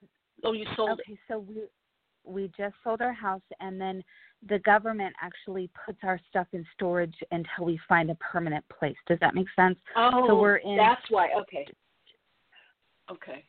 Oh, 0.44 0.54
you 0.54 0.66
sold 0.76 0.91
okay, 0.91 1.02
it. 1.08 1.12
Okay, 1.12 1.20
so 1.28 1.39
we 1.39 1.64
we 2.26 2.52
just 2.58 2.76
sold 2.84 3.02
our 3.02 3.14
house 3.14 3.41
and 3.60 3.80
then 3.80 4.04
the 4.48 4.60
government 4.60 5.14
actually 5.22 5.70
puts 5.86 6.00
our 6.04 6.20
stuff 6.30 6.48
in 6.54 6.66
storage 6.74 7.16
until 7.32 7.66
we 7.66 7.80
find 7.88 8.10
a 8.10 8.16
permanent 8.16 8.64
place. 8.70 8.96
Does 9.08 9.20
that 9.22 9.36
make 9.36 9.48
sense? 9.56 9.78
Oh, 9.96 10.26
so 10.28 10.39
we're 10.39 10.58
in. 10.58 10.78
That's 10.78 11.02
why. 11.10 11.30
Okay. 11.41 11.66
Okay. 13.12 13.46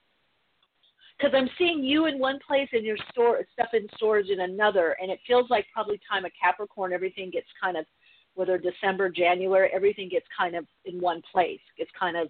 Because 1.17 1.33
I'm 1.37 1.49
seeing 1.59 1.83
you 1.85 2.07
in 2.07 2.19
one 2.19 2.39
place 2.47 2.69
and 2.73 2.85
your 2.85 2.97
store 3.11 3.41
stuff 3.53 3.69
in 3.73 3.87
storage 3.97 4.31
in 4.31 4.41
another, 4.41 4.97
and 5.01 5.11
it 5.11 5.21
feels 5.27 5.49
like 5.49 5.67
probably 5.73 6.01
time 6.09 6.25
of 6.25 6.33
Capricorn. 6.41 6.93
Everything 6.93 7.31
gets 7.31 7.47
kind 7.63 7.77
of, 7.77 7.87
whether 8.35 8.59
December, 8.59 9.09
January, 9.09 9.71
everything 9.73 10.09
gets 10.09 10.27
kind 10.37 10.55
of 10.57 10.67
in 10.85 11.01
one 11.01 11.23
place. 11.33 11.61
Gets 11.79 11.91
kind 11.99 12.17
of 12.17 12.29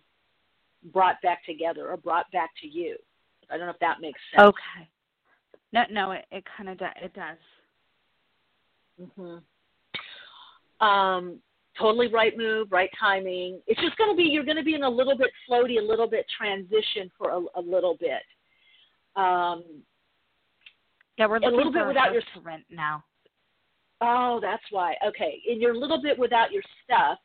brought 0.93 1.21
back 1.23 1.45
together 1.45 1.89
or 1.91 1.97
brought 1.97 2.31
back 2.33 2.51
to 2.61 2.69
you. 2.69 2.97
I 3.51 3.57
don't 3.57 3.67
know 3.67 3.73
if 3.73 3.79
that 3.81 4.01
makes 4.01 4.21
sense. 4.35 4.49
Okay. 4.49 4.89
No, 5.73 5.83
no, 5.91 6.11
it, 6.13 6.25
it 6.31 6.45
kind 6.57 6.69
of 6.69 6.79
does. 6.79 6.93
It 7.03 7.15
does. 7.15 7.39
Mhm. 9.01 9.43
Um, 10.81 11.41
totally 11.79 12.09
right 12.09 12.37
move, 12.37 12.71
right 12.71 12.91
timing. 12.99 13.61
It's 13.67 13.81
just 13.81 13.97
going 13.97 14.11
to 14.11 14.17
be 14.17 14.25
you're 14.25 14.45
going 14.45 14.57
to 14.57 14.63
be 14.63 14.75
in 14.75 14.83
a 14.83 14.89
little 14.89 15.17
bit 15.17 15.31
floaty, 15.49 15.79
a 15.79 15.83
little 15.83 16.09
bit 16.09 16.27
transition 16.37 17.11
for 17.19 17.31
a, 17.31 17.61
a 17.61 17.63
little 17.63 17.97
bit. 17.99 18.23
Um, 19.17 19.65
yeah, 21.17 21.27
we're 21.27 21.37
a 21.37 21.49
little 21.49 21.73
bit 21.73 21.87
without 21.87 22.13
your 22.13 22.23
rent 22.43 22.65
now. 22.71 23.05
Oh, 24.07 24.39
that's 24.43 24.63
why. 24.71 24.95
Okay, 25.07 25.41
and 25.49 25.61
you're 25.61 25.73
a 25.73 25.79
little 25.79 26.03
bit 26.03 26.19
without 26.19 26.53
your 26.53 26.63
stuff, 26.85 27.19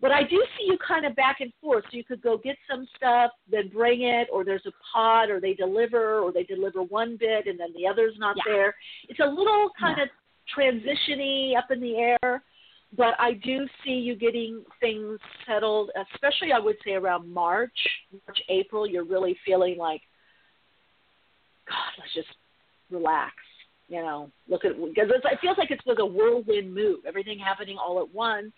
but 0.00 0.10
I 0.10 0.22
do 0.22 0.44
see 0.58 0.66
you 0.66 0.78
kind 0.86 1.06
of 1.06 1.14
back 1.16 1.40
and 1.40 1.52
forth. 1.60 1.84
So 1.90 1.96
you 1.96 2.04
could 2.04 2.22
go 2.22 2.36
get 2.38 2.56
some 2.70 2.86
stuff, 2.96 3.30
then 3.50 3.68
bring 3.68 4.02
it, 4.02 4.28
or 4.32 4.44
there's 4.44 4.66
a 4.66 4.72
pod, 4.92 5.30
or 5.30 5.40
they 5.40 5.54
deliver, 5.54 6.20
or 6.20 6.32
they 6.32 6.44
deliver 6.44 6.82
one 6.82 7.16
bit 7.18 7.46
and 7.46 7.58
then 7.58 7.68
the 7.76 7.86
other's 7.86 8.14
not 8.18 8.36
yeah. 8.38 8.52
there. 8.52 8.74
It's 9.08 9.20
a 9.20 9.26
little 9.26 9.70
kind 9.78 9.98
yeah. 9.98 10.04
of 10.04 10.10
transitiony 10.56 11.56
up 11.56 11.70
in 11.70 11.80
the 11.80 11.96
air, 11.96 12.42
but 12.96 13.14
I 13.18 13.34
do 13.34 13.66
see 13.84 13.92
you 13.92 14.16
getting 14.16 14.64
things 14.80 15.18
settled, 15.46 15.90
especially 16.14 16.52
I 16.52 16.58
would 16.58 16.76
say 16.84 16.92
around 16.92 17.32
March, 17.32 17.78
March, 18.26 18.38
April. 18.48 18.86
You're 18.86 19.04
really 19.04 19.36
feeling 19.46 19.76
like, 19.78 20.02
God, 21.68 21.92
let's 21.98 22.14
just 22.14 22.28
relax. 22.90 23.32
You 23.90 24.02
know, 24.02 24.30
look 24.48 24.64
at 24.64 24.76
because 24.76 25.10
it 25.10 25.38
feels 25.40 25.58
like 25.58 25.72
it 25.72 25.80
was 25.84 25.96
a 25.98 26.06
whirlwind 26.06 26.72
move, 26.72 27.00
everything 27.06 27.40
happening 27.40 27.76
all 27.76 28.00
at 28.00 28.14
once. 28.14 28.52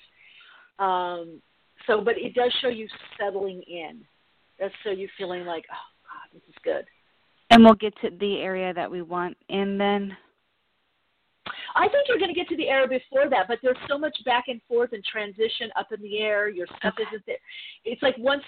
Um, 0.78 1.40
so, 1.86 2.02
but 2.02 2.18
it 2.18 2.34
does 2.34 2.52
show 2.60 2.68
you 2.68 2.86
settling 3.18 3.62
in. 3.66 4.02
That's 4.60 4.74
so 4.84 4.90
you 4.90 5.08
feeling 5.16 5.46
like, 5.46 5.64
oh 5.72 5.88
God, 6.04 6.34
this 6.34 6.42
is 6.48 6.54
good. 6.62 6.84
And 7.50 7.64
we'll 7.64 7.74
get 7.74 7.94
to 8.02 8.10
the 8.20 8.40
area 8.40 8.74
that 8.74 8.90
we 8.90 9.00
want 9.00 9.36
in 9.48 9.78
then. 9.78 10.14
I 11.74 11.88
think 11.88 12.06
you're 12.06 12.18
going 12.18 12.32
to 12.32 12.38
get 12.38 12.48
to 12.48 12.56
the 12.56 12.68
area 12.68 12.86
before 12.86 13.28
that, 13.30 13.48
but 13.48 13.58
there's 13.62 13.76
so 13.88 13.98
much 13.98 14.16
back 14.24 14.44
and 14.48 14.60
forth 14.68 14.92
and 14.92 15.02
transition 15.04 15.70
up 15.76 15.88
in 15.92 16.02
the 16.02 16.18
air. 16.18 16.48
Your 16.48 16.66
stuff 16.78 16.94
okay. 17.00 17.04
isn't 17.08 17.26
there. 17.26 17.36
It's 17.84 18.02
like 18.02 18.16
once 18.18 18.42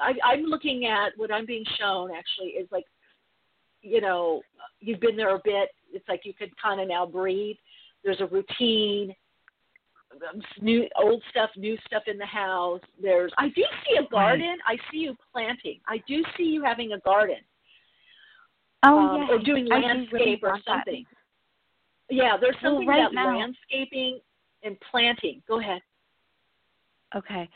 I, 0.00 0.14
I'm 0.24 0.44
looking 0.44 0.86
at 0.86 1.12
what 1.16 1.30
I'm 1.30 1.46
being 1.46 1.64
shown 1.78 2.10
actually 2.10 2.52
is 2.52 2.68
like, 2.72 2.84
you 3.82 4.00
know, 4.00 4.40
you've 4.80 5.00
been 5.00 5.16
there 5.16 5.34
a 5.34 5.40
bit. 5.44 5.68
It's 5.92 6.08
like 6.08 6.22
you 6.24 6.34
can 6.34 6.50
kind 6.62 6.80
of 6.80 6.88
now 6.88 7.06
breathe. 7.06 7.56
There's 8.04 8.20
a 8.20 8.26
routine, 8.26 9.14
new 10.60 10.88
old 10.96 11.22
stuff, 11.30 11.50
new 11.56 11.76
stuff 11.86 12.04
in 12.06 12.18
the 12.18 12.26
house. 12.26 12.80
There's 13.00 13.32
I 13.38 13.48
do 13.48 13.62
see 13.86 13.96
a 13.98 14.08
garden. 14.08 14.56
I 14.66 14.76
see 14.90 14.98
you 14.98 15.16
planting. 15.32 15.80
I 15.86 16.02
do 16.06 16.22
see 16.36 16.44
you 16.44 16.62
having 16.62 16.92
a 16.92 16.98
garden. 17.00 17.38
Oh 18.84 18.98
um, 18.98 19.16
yeah, 19.16 19.34
or 19.34 19.38
doing 19.38 19.66
landscape 19.68 20.10
really 20.12 20.38
or 20.42 20.58
that. 20.66 20.84
something. 20.84 21.04
Yeah, 22.10 22.36
there's 22.40 22.56
something 22.62 22.86
well, 22.86 22.98
right 22.98 23.10
about 23.10 23.14
now, 23.14 23.38
landscaping 23.38 24.20
and 24.62 24.76
planting. 24.90 25.42
Go 25.48 25.60
ahead. 25.60 25.80
Okay. 27.14 27.48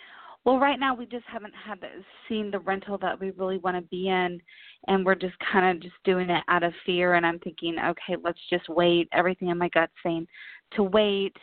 Well, 0.46 0.60
right 0.60 0.78
now 0.78 0.94
we 0.94 1.06
just 1.06 1.24
haven't 1.26 1.54
had 1.54 1.80
seen 2.28 2.52
the 2.52 2.60
rental 2.60 2.98
that 2.98 3.18
we 3.18 3.32
really 3.32 3.58
want 3.58 3.76
to 3.76 3.82
be 3.82 4.06
in, 4.06 4.40
and 4.86 5.04
we're 5.04 5.16
just 5.16 5.34
kind 5.52 5.76
of 5.76 5.82
just 5.82 5.96
doing 6.04 6.30
it 6.30 6.44
out 6.46 6.62
of 6.62 6.72
fear. 6.86 7.14
And 7.14 7.26
I'm 7.26 7.40
thinking, 7.40 7.74
okay, 7.84 8.14
let's 8.22 8.38
just 8.48 8.68
wait. 8.68 9.08
Everything 9.12 9.48
in 9.48 9.58
my 9.58 9.68
gut's 9.70 9.92
saying 10.04 10.28
to 10.76 10.84
wait, 10.84 11.36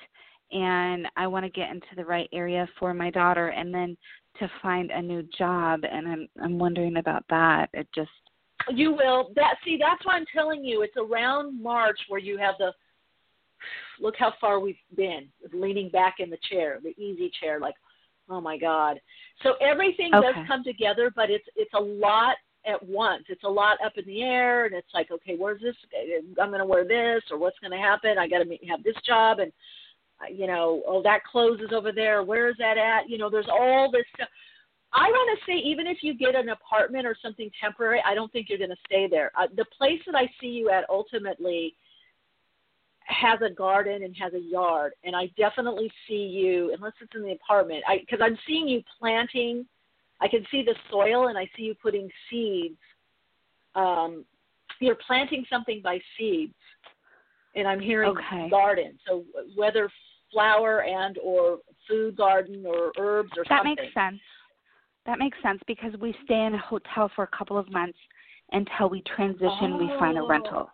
and 0.53 1.05
I 1.17 1.27
want 1.27 1.43
to 1.43 1.49
get 1.49 1.69
into 1.69 1.87
the 1.97 2.05
right 2.05 2.29
area 2.31 2.65
for 2.79 2.93
my 2.93 3.09
daughter, 3.09 3.49
and 3.49 3.73
then 3.73 3.97
to 4.39 4.49
find 4.61 4.89
a 4.89 5.01
new 5.01 5.23
job. 5.37 5.81
And 5.83 6.07
I'm 6.07 6.27
I'm 6.41 6.57
wondering 6.57 6.95
about 6.95 7.25
that. 7.29 7.71
It 7.73 7.89
just 7.93 8.09
you 8.69 8.93
will 8.93 9.33
that 9.35 9.55
see 9.65 9.77
that's 9.77 10.05
why 10.05 10.13
I'm 10.13 10.25
telling 10.33 10.63
you. 10.63 10.81
It's 10.81 10.95
around 10.95 11.61
March 11.61 11.99
where 12.07 12.21
you 12.21 12.37
have 12.37 12.55
the 12.57 12.71
look 13.99 14.15
how 14.17 14.31
far 14.39 14.61
we've 14.61 14.75
been 14.95 15.27
leaning 15.51 15.89
back 15.89 16.15
in 16.19 16.29
the 16.29 16.39
chair, 16.49 16.79
the 16.81 16.97
easy 17.01 17.31
chair, 17.41 17.59
like, 17.59 17.75
oh 18.29 18.41
my 18.41 18.57
God. 18.57 18.99
So 19.41 19.53
everything 19.61 20.11
okay. 20.13 20.25
does 20.25 20.47
come 20.47 20.63
together, 20.63 21.11
but 21.15 21.29
it's 21.29 21.45
it's 21.55 21.73
a 21.73 21.79
lot 21.79 22.35
at 22.65 22.81
once. 22.87 23.23
It's 23.27 23.43
a 23.43 23.49
lot 23.49 23.77
up 23.85 23.93
in 23.97 24.05
the 24.05 24.21
air, 24.21 24.65
and 24.65 24.73
it's 24.73 24.93
like, 24.93 25.11
okay, 25.11 25.35
where's 25.37 25.61
this? 25.61 25.75
I'm 26.41 26.49
going 26.49 26.59
to 26.59 26.65
wear 26.65 26.87
this, 26.87 27.23
or 27.29 27.37
what's 27.37 27.59
going 27.59 27.71
to 27.71 27.77
happen? 27.77 28.17
I 28.17 28.27
got 28.27 28.39
to 28.43 28.57
have 28.69 28.83
this 28.83 28.95
job, 29.05 29.39
and 29.39 29.51
you 30.31 30.47
know, 30.47 30.81
oh 30.87 31.01
that 31.03 31.23
closes 31.29 31.71
over 31.73 31.91
there. 31.91 32.23
Where 32.23 32.49
is 32.49 32.55
that 32.59 32.77
at? 32.77 33.09
You 33.09 33.17
know, 33.17 33.29
there's 33.29 33.49
all 33.51 33.91
this 33.91 34.05
stuff. 34.15 34.29
I 34.93 35.09
want 35.09 35.39
to 35.39 35.51
say, 35.51 35.57
even 35.57 35.87
if 35.87 35.97
you 36.01 36.15
get 36.15 36.35
an 36.35 36.49
apartment 36.49 37.07
or 37.07 37.15
something 37.19 37.49
temporary, 37.59 38.01
I 38.05 38.13
don't 38.13 38.31
think 38.31 38.47
you're 38.47 38.59
going 38.59 38.69
to 38.69 38.75
stay 38.85 39.07
there. 39.09 39.31
Uh, 39.37 39.47
the 39.55 39.65
place 39.75 39.99
that 40.05 40.15
I 40.15 40.29
see 40.39 40.47
you 40.47 40.69
at 40.69 40.85
ultimately 40.87 41.73
has 43.13 43.39
a 43.41 43.53
garden 43.53 44.03
and 44.03 44.15
has 44.17 44.33
a 44.33 44.39
yard, 44.39 44.93
and 45.03 45.15
I 45.15 45.29
definitely 45.37 45.91
see 46.07 46.15
you, 46.15 46.73
unless 46.73 46.93
it's 47.01 47.11
in 47.15 47.23
the 47.23 47.31
apartment, 47.31 47.83
because 47.99 48.19
I'm 48.21 48.37
seeing 48.47 48.67
you 48.67 48.81
planting. 48.99 49.65
I 50.21 50.27
can 50.27 50.45
see 50.51 50.63
the 50.63 50.75
soil, 50.89 51.27
and 51.27 51.37
I 51.37 51.49
see 51.55 51.63
you 51.63 51.75
putting 51.75 52.09
seeds. 52.29 52.77
Um, 53.75 54.25
you're 54.79 54.97
planting 55.07 55.45
something 55.49 55.81
by 55.83 55.99
seeds, 56.17 56.53
and 57.55 57.67
I'm 57.67 57.79
hearing 57.79 58.11
Okay. 58.11 58.49
garden. 58.49 58.99
So 59.07 59.25
whether 59.55 59.89
flower 60.31 60.83
and 60.83 61.17
or 61.19 61.59
food 61.87 62.15
garden 62.15 62.65
or 62.65 62.91
herbs 62.97 63.31
or 63.37 63.45
That 63.49 63.63
something. 63.63 63.75
That 63.75 63.81
makes 63.81 63.93
sense. 63.93 64.21
That 65.05 65.19
makes 65.19 65.37
sense 65.43 65.61
because 65.67 65.93
we 65.99 66.15
stay 66.23 66.45
in 66.45 66.53
a 66.53 66.57
hotel 66.57 67.09
for 67.15 67.23
a 67.23 67.37
couple 67.37 67.57
of 67.57 67.69
months 67.71 67.99
until 68.51 68.89
we 68.89 69.01
transition. 69.15 69.77
We 69.77 69.89
find 69.99 70.17
a 70.17 70.21
Oh. 70.21 70.27
rental. 70.27 70.71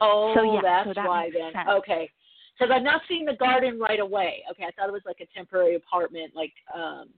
Oh, 0.00 0.32
So, 0.34 0.54
yeah, 0.54 0.60
that's 0.62 0.88
so 0.88 0.94
that 0.94 1.06
why 1.06 1.30
then. 1.32 1.52
sense. 1.52 1.68
Okay. 1.70 2.10
Because 2.58 2.72
I'm 2.74 2.84
not 2.84 3.02
seeing 3.08 3.24
the 3.24 3.34
garden 3.34 3.78
right 3.78 4.00
away. 4.00 4.42
Okay, 4.50 4.64
I 4.64 4.70
thought 4.72 4.88
it 4.88 4.92
was 4.92 5.02
like 5.06 5.20
a 5.20 5.26
temporary 5.36 5.76
apartment, 5.76 6.34
like 6.34 6.52
um, 6.74 7.08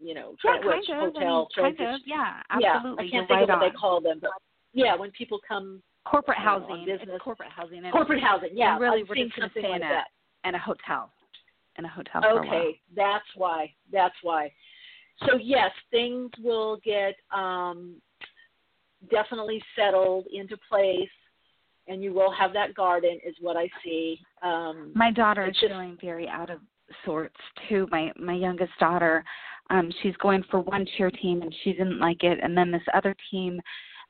you 0.00 0.14
know, 0.14 0.34
Yeah, 0.44 0.52
kind 0.60 0.64
of. 0.64 0.70
hotel. 0.72 1.12
I 1.16 1.24
mean, 1.24 1.46
kind 1.76 1.80
of. 1.80 2.00
Yeah, 2.04 2.40
Yeah, 2.58 2.74
absolutely. 2.76 3.06
I 3.06 3.10
can't 3.10 3.12
You're 3.12 3.22
think 3.26 3.30
right 3.30 3.42
of 3.42 3.48
what 3.48 3.62
on. 3.62 3.72
they 3.72 3.76
call 3.76 4.00
them, 4.00 4.18
but 4.20 4.30
yeah, 4.72 4.96
when 4.96 5.10
people 5.12 5.40
come 5.46 5.82
corporate 6.04 6.38
you 6.38 6.44
know, 6.44 6.60
housing. 6.66 6.84
business. 6.84 7.20
Corporate 7.22 7.50
housing. 7.50 7.84
And 7.84 7.92
corporate 7.92 8.22
housing. 8.22 8.50
Yeah, 8.54 8.72
and 8.72 8.80
really, 8.80 9.00
I'm 9.02 9.06
we're 9.08 9.14
just 9.14 9.36
going 9.36 9.48
to 9.48 9.54
something 9.54 9.62
stay 9.62 9.68
like 9.70 9.76
in 9.82 9.86
a 9.86 9.90
that. 9.90 10.48
in 10.48 10.54
a 10.54 10.58
hotel. 10.58 11.10
In 11.78 11.84
a 11.84 11.88
hotel 11.88 12.22
for 12.22 12.28
a 12.28 12.34
while. 12.34 12.42
Okay, 12.56 12.80
that's 12.96 13.26
why. 13.36 13.72
That's 13.92 14.14
why. 14.22 14.52
So 15.26 15.36
yes, 15.40 15.70
things 15.90 16.30
will 16.42 16.78
get 16.84 17.14
um, 17.32 17.96
definitely 19.10 19.62
settled 19.76 20.26
into 20.32 20.56
place, 20.68 21.08
and 21.88 22.02
you 22.02 22.12
will 22.12 22.30
have 22.30 22.52
that 22.52 22.74
garden, 22.74 23.18
is 23.24 23.34
what 23.40 23.56
I 23.56 23.68
see. 23.82 24.20
Um, 24.42 24.92
My 24.94 25.10
daughter 25.10 25.46
is 25.46 25.56
just- 25.56 25.72
feeling 25.72 25.96
very 26.00 26.28
out 26.28 26.50
of 26.50 26.60
sorts 27.04 27.36
too. 27.68 27.86
My 27.90 28.12
my 28.16 28.34
youngest 28.34 28.72
daughter, 28.78 29.24
um, 29.70 29.90
she's 30.02 30.16
going 30.16 30.42
for 30.44 30.60
one 30.60 30.86
cheer 30.96 31.10
team 31.10 31.42
and 31.42 31.54
she 31.62 31.72
didn't 31.72 31.98
like 31.98 32.24
it, 32.24 32.38
and 32.42 32.56
then 32.56 32.70
this 32.70 32.82
other 32.94 33.14
team, 33.30 33.60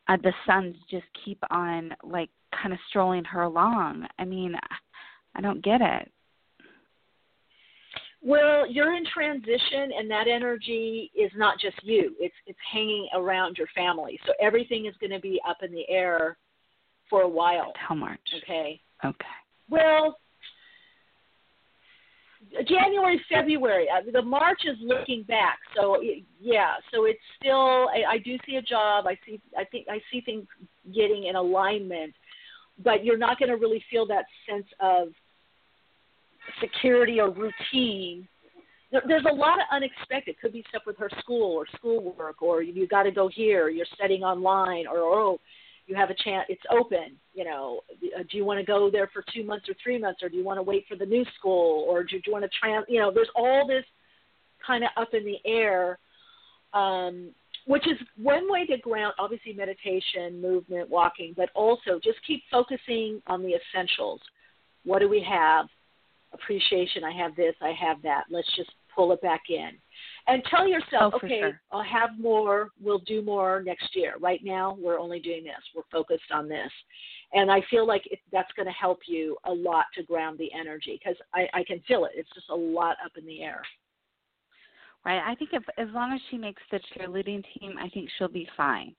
uh, 0.08 0.16
the 0.16 0.34
sons 0.46 0.76
just 0.90 1.06
keep 1.24 1.42
on 1.50 1.94
like 2.02 2.30
kind 2.52 2.72
of 2.72 2.80
strolling 2.88 3.24
her 3.24 3.42
along. 3.42 4.06
I 4.18 4.24
mean, 4.24 4.56
I 5.34 5.40
don't 5.40 5.62
get 5.62 5.80
it. 5.80 6.10
Well, 8.20 8.68
you're 8.68 8.94
in 8.94 9.04
transition, 9.06 9.92
and 9.96 10.10
that 10.10 10.26
energy 10.26 11.10
is 11.14 11.30
not 11.36 11.58
just 11.60 11.82
you. 11.84 12.16
It's 12.18 12.34
it's 12.46 12.58
hanging 12.72 13.08
around 13.14 13.58
your 13.58 13.68
family. 13.68 14.18
So 14.26 14.32
everything 14.40 14.86
is 14.86 14.96
going 14.96 15.12
to 15.12 15.20
be 15.20 15.40
up 15.48 15.62
in 15.62 15.72
the 15.72 15.88
air 15.88 16.36
for 17.08 17.22
a 17.22 17.28
while. 17.28 17.72
How 17.76 17.94
much? 17.94 18.20
Okay. 18.42 18.80
Okay. 19.04 19.26
Well, 19.70 20.18
January, 22.66 23.20
February. 23.30 23.86
Uh, 23.90 24.10
the 24.12 24.22
March 24.22 24.62
is 24.64 24.76
looking 24.80 25.22
back. 25.24 25.58
So 25.76 26.00
yeah. 26.40 26.74
So 26.92 27.04
it's 27.04 27.20
still. 27.40 27.88
I, 27.88 28.14
I 28.14 28.18
do 28.18 28.36
see 28.46 28.56
a 28.56 28.62
job. 28.62 29.06
I 29.06 29.18
see. 29.26 29.40
I 29.56 29.64
think 29.64 29.86
I 29.88 30.00
see 30.10 30.20
things 30.20 30.46
getting 30.94 31.26
in 31.26 31.36
alignment, 31.36 32.14
but 32.82 33.04
you're 33.04 33.18
not 33.18 33.38
going 33.38 33.50
to 33.50 33.56
really 33.56 33.82
feel 33.90 34.06
that 34.06 34.24
sense 34.48 34.66
of 34.80 35.08
security 36.60 37.20
or 37.20 37.30
routine. 37.30 38.26
There, 38.90 39.02
there's 39.06 39.26
a 39.30 39.34
lot 39.34 39.58
of 39.58 39.66
unexpected. 39.70 40.40
Could 40.40 40.52
be 40.52 40.64
stuff 40.70 40.82
with 40.86 40.96
her 40.98 41.10
school 41.20 41.54
or 41.54 41.66
schoolwork, 41.76 42.40
or 42.40 42.62
you 42.62 42.86
got 42.86 43.02
to 43.02 43.10
go 43.10 43.28
here. 43.28 43.68
You're 43.68 43.86
studying 43.94 44.22
online, 44.22 44.86
or 44.86 44.98
oh, 44.98 45.38
you 45.88 45.96
have 45.96 46.10
a 46.10 46.14
chance. 46.14 46.46
It's 46.48 46.62
open. 46.70 47.16
You 47.34 47.44
know, 47.44 47.80
uh, 48.16 48.22
do 48.30 48.36
you 48.36 48.44
want 48.44 48.60
to 48.60 48.64
go 48.64 48.90
there 48.90 49.10
for 49.12 49.24
two 49.34 49.42
months 49.42 49.68
or 49.68 49.74
three 49.82 49.98
months, 49.98 50.22
or 50.22 50.28
do 50.28 50.36
you 50.36 50.44
want 50.44 50.58
to 50.58 50.62
wait 50.62 50.84
for 50.88 50.96
the 50.96 51.06
new 51.06 51.24
school, 51.38 51.84
or 51.88 52.04
do, 52.04 52.10
do 52.16 52.22
you 52.26 52.32
want 52.32 52.44
to 52.44 52.50
trans? 52.60 52.84
You 52.88 53.00
know, 53.00 53.10
there's 53.12 53.30
all 53.34 53.66
this 53.66 53.84
kind 54.64 54.84
of 54.84 54.90
up 54.96 55.14
in 55.14 55.24
the 55.24 55.38
air. 55.44 55.98
Um, 56.74 57.30
which 57.66 57.86
is 57.86 57.98
one 58.16 58.50
way 58.50 58.64
to 58.64 58.78
ground 58.78 59.12
obviously 59.18 59.52
meditation 59.52 60.40
movement 60.40 60.88
walking 60.88 61.34
but 61.36 61.50
also 61.54 62.00
just 62.02 62.18
keep 62.26 62.42
focusing 62.50 63.22
on 63.26 63.42
the 63.42 63.54
essentials 63.54 64.20
what 64.84 65.00
do 65.00 65.08
we 65.08 65.22
have 65.22 65.66
appreciation 66.32 67.04
i 67.04 67.12
have 67.12 67.34
this 67.36 67.54
i 67.60 67.72
have 67.72 68.00
that 68.02 68.24
let's 68.30 68.48
just 68.56 68.70
pull 68.94 69.12
it 69.12 69.20
back 69.22 69.42
in 69.50 69.70
and 70.28 70.42
tell 70.44 70.68
yourself 70.68 71.14
Oh, 71.14 71.16
okay 71.24 71.40
sure. 71.40 71.60
i'll 71.72 71.82
have 71.82 72.10
more 72.18 72.68
we'll 72.80 73.00
do 73.00 73.22
more 73.22 73.62
next 73.62 73.96
year 73.96 74.14
right 74.20 74.40
now 74.44 74.76
we're 74.78 74.98
only 74.98 75.18
doing 75.20 75.42
this 75.42 75.54
we're 75.74 75.82
focused 75.90 76.30
on 76.32 76.48
this 76.48 76.70
and 77.32 77.50
i 77.50 77.60
feel 77.70 77.86
like 77.86 78.02
it, 78.10 78.20
that's 78.30 78.52
going 78.52 78.66
to 78.66 78.72
help 78.72 79.00
you 79.06 79.36
a 79.44 79.52
lot 79.52 79.86
to 79.94 80.02
ground 80.02 80.38
the 80.38 80.52
energy 80.58 81.00
because 81.02 81.16
I, 81.34 81.48
I 81.54 81.64
can 81.64 81.80
feel 81.88 82.04
it 82.04 82.12
it's 82.14 82.30
just 82.34 82.50
a 82.50 82.54
lot 82.54 82.96
up 83.04 83.12
in 83.16 83.26
the 83.26 83.42
air 83.42 83.62
Right. 85.04 85.22
I 85.24 85.36
think 85.36 85.50
if 85.52 85.62
as 85.78 85.88
long 85.94 86.12
as 86.12 86.20
she 86.28 86.36
makes 86.36 86.60
the 86.70 86.80
cheerleading 86.92 87.42
team, 87.58 87.78
I 87.78 87.88
think 87.88 88.10
she'll 88.18 88.28
be 88.28 88.48
fine. 88.56 88.94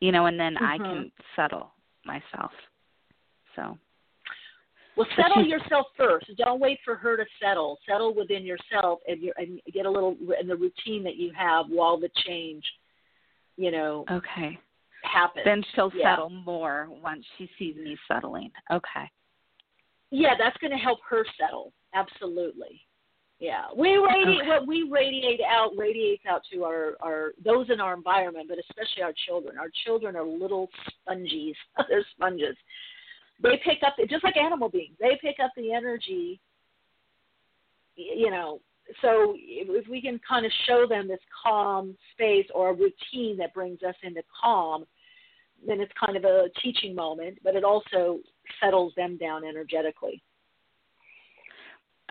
You 0.00 0.12
know, 0.12 0.26
and 0.26 0.38
then 0.38 0.56
I 0.56 0.78
Mhm. 0.78 0.86
can 0.86 1.12
settle 1.36 1.74
myself. 2.06 2.52
So. 3.56 3.76
Well, 4.96 5.06
settle 5.16 5.44
yourself 5.44 5.86
first. 5.96 6.26
Don't 6.36 6.60
wait 6.60 6.78
for 6.84 6.94
her 6.96 7.16
to 7.16 7.24
settle. 7.40 7.78
Settle 7.88 8.14
within 8.14 8.44
yourself 8.44 9.00
and, 9.08 9.22
you 9.22 9.32
and 9.36 9.60
get 9.72 9.86
a 9.86 9.90
little 9.90 10.16
in 10.38 10.46
the 10.46 10.56
routine 10.56 11.02
that 11.04 11.16
you 11.16 11.32
have 11.36 11.66
while 11.68 11.98
the 11.98 12.10
change, 12.26 12.64
you 13.56 13.70
know, 13.70 14.04
Okay. 14.10 14.58
happens. 15.02 15.44
Then 15.44 15.62
she'll 15.74 15.92
Yeah. 15.94 16.14
settle 16.14 16.30
more 16.30 16.88
once 16.90 17.26
she 17.38 17.46
sees 17.58 17.76
me 17.76 17.96
settling. 18.06 18.52
Okay. 18.70 19.10
Yeah, 20.10 20.34
that's 20.36 20.56
going 20.58 20.72
to 20.72 20.76
help 20.76 21.00
her 21.08 21.24
settle. 21.38 21.72
Absolutely. 21.94 22.86
Yeah, 23.38 23.66
we 23.74 23.96
radiate 23.96 24.42
Okay. 24.42 24.48
what 24.48 24.66
we 24.68 24.84
radiate 24.84 25.40
out 25.40 25.76
radiates 25.76 26.24
out 26.26 26.44
to 26.52 26.64
our 26.64 26.96
our 27.00 27.32
those 27.38 27.68
in 27.70 27.80
our 27.80 27.92
environment, 27.92 28.46
but 28.48 28.58
especially 28.58 29.02
our 29.02 29.12
children. 29.26 29.58
Our 29.58 29.70
children 29.84 30.14
are 30.14 30.22
little 30.22 30.70
sponges. 30.86 31.56
They're 31.88 32.04
sponges. 32.12 32.56
They 33.42 33.60
pick 33.64 33.78
up 33.86 33.96
just 34.08 34.24
like 34.24 34.36
animal 34.36 34.68
beings. 34.68 34.96
They 35.00 35.18
pick 35.20 35.36
up 35.42 35.50
the 35.56 35.72
energy. 35.72 36.40
You 37.96 38.30
know, 38.30 38.60
so 39.00 39.34
if, 39.36 39.88
we 39.88 40.00
can 40.00 40.20
kind 40.26 40.46
of 40.46 40.52
show 40.66 40.86
them 40.88 41.08
this 41.08 41.20
calm 41.42 41.96
space 42.12 42.46
or 42.54 42.70
a 42.70 42.72
routine 42.72 43.36
that 43.38 43.54
brings 43.54 43.82
us 43.82 43.94
into 44.02 44.22
calm, 44.42 44.84
then 45.66 45.80
it's 45.80 45.92
kind 46.04 46.16
of 46.16 46.24
a 46.24 46.48
teaching 46.62 46.94
moment, 46.94 47.38
but 47.44 47.54
it 47.54 47.64
also 47.64 48.18
settles 48.60 48.92
them 48.96 49.16
down 49.16 49.44
energetically. 49.44 50.22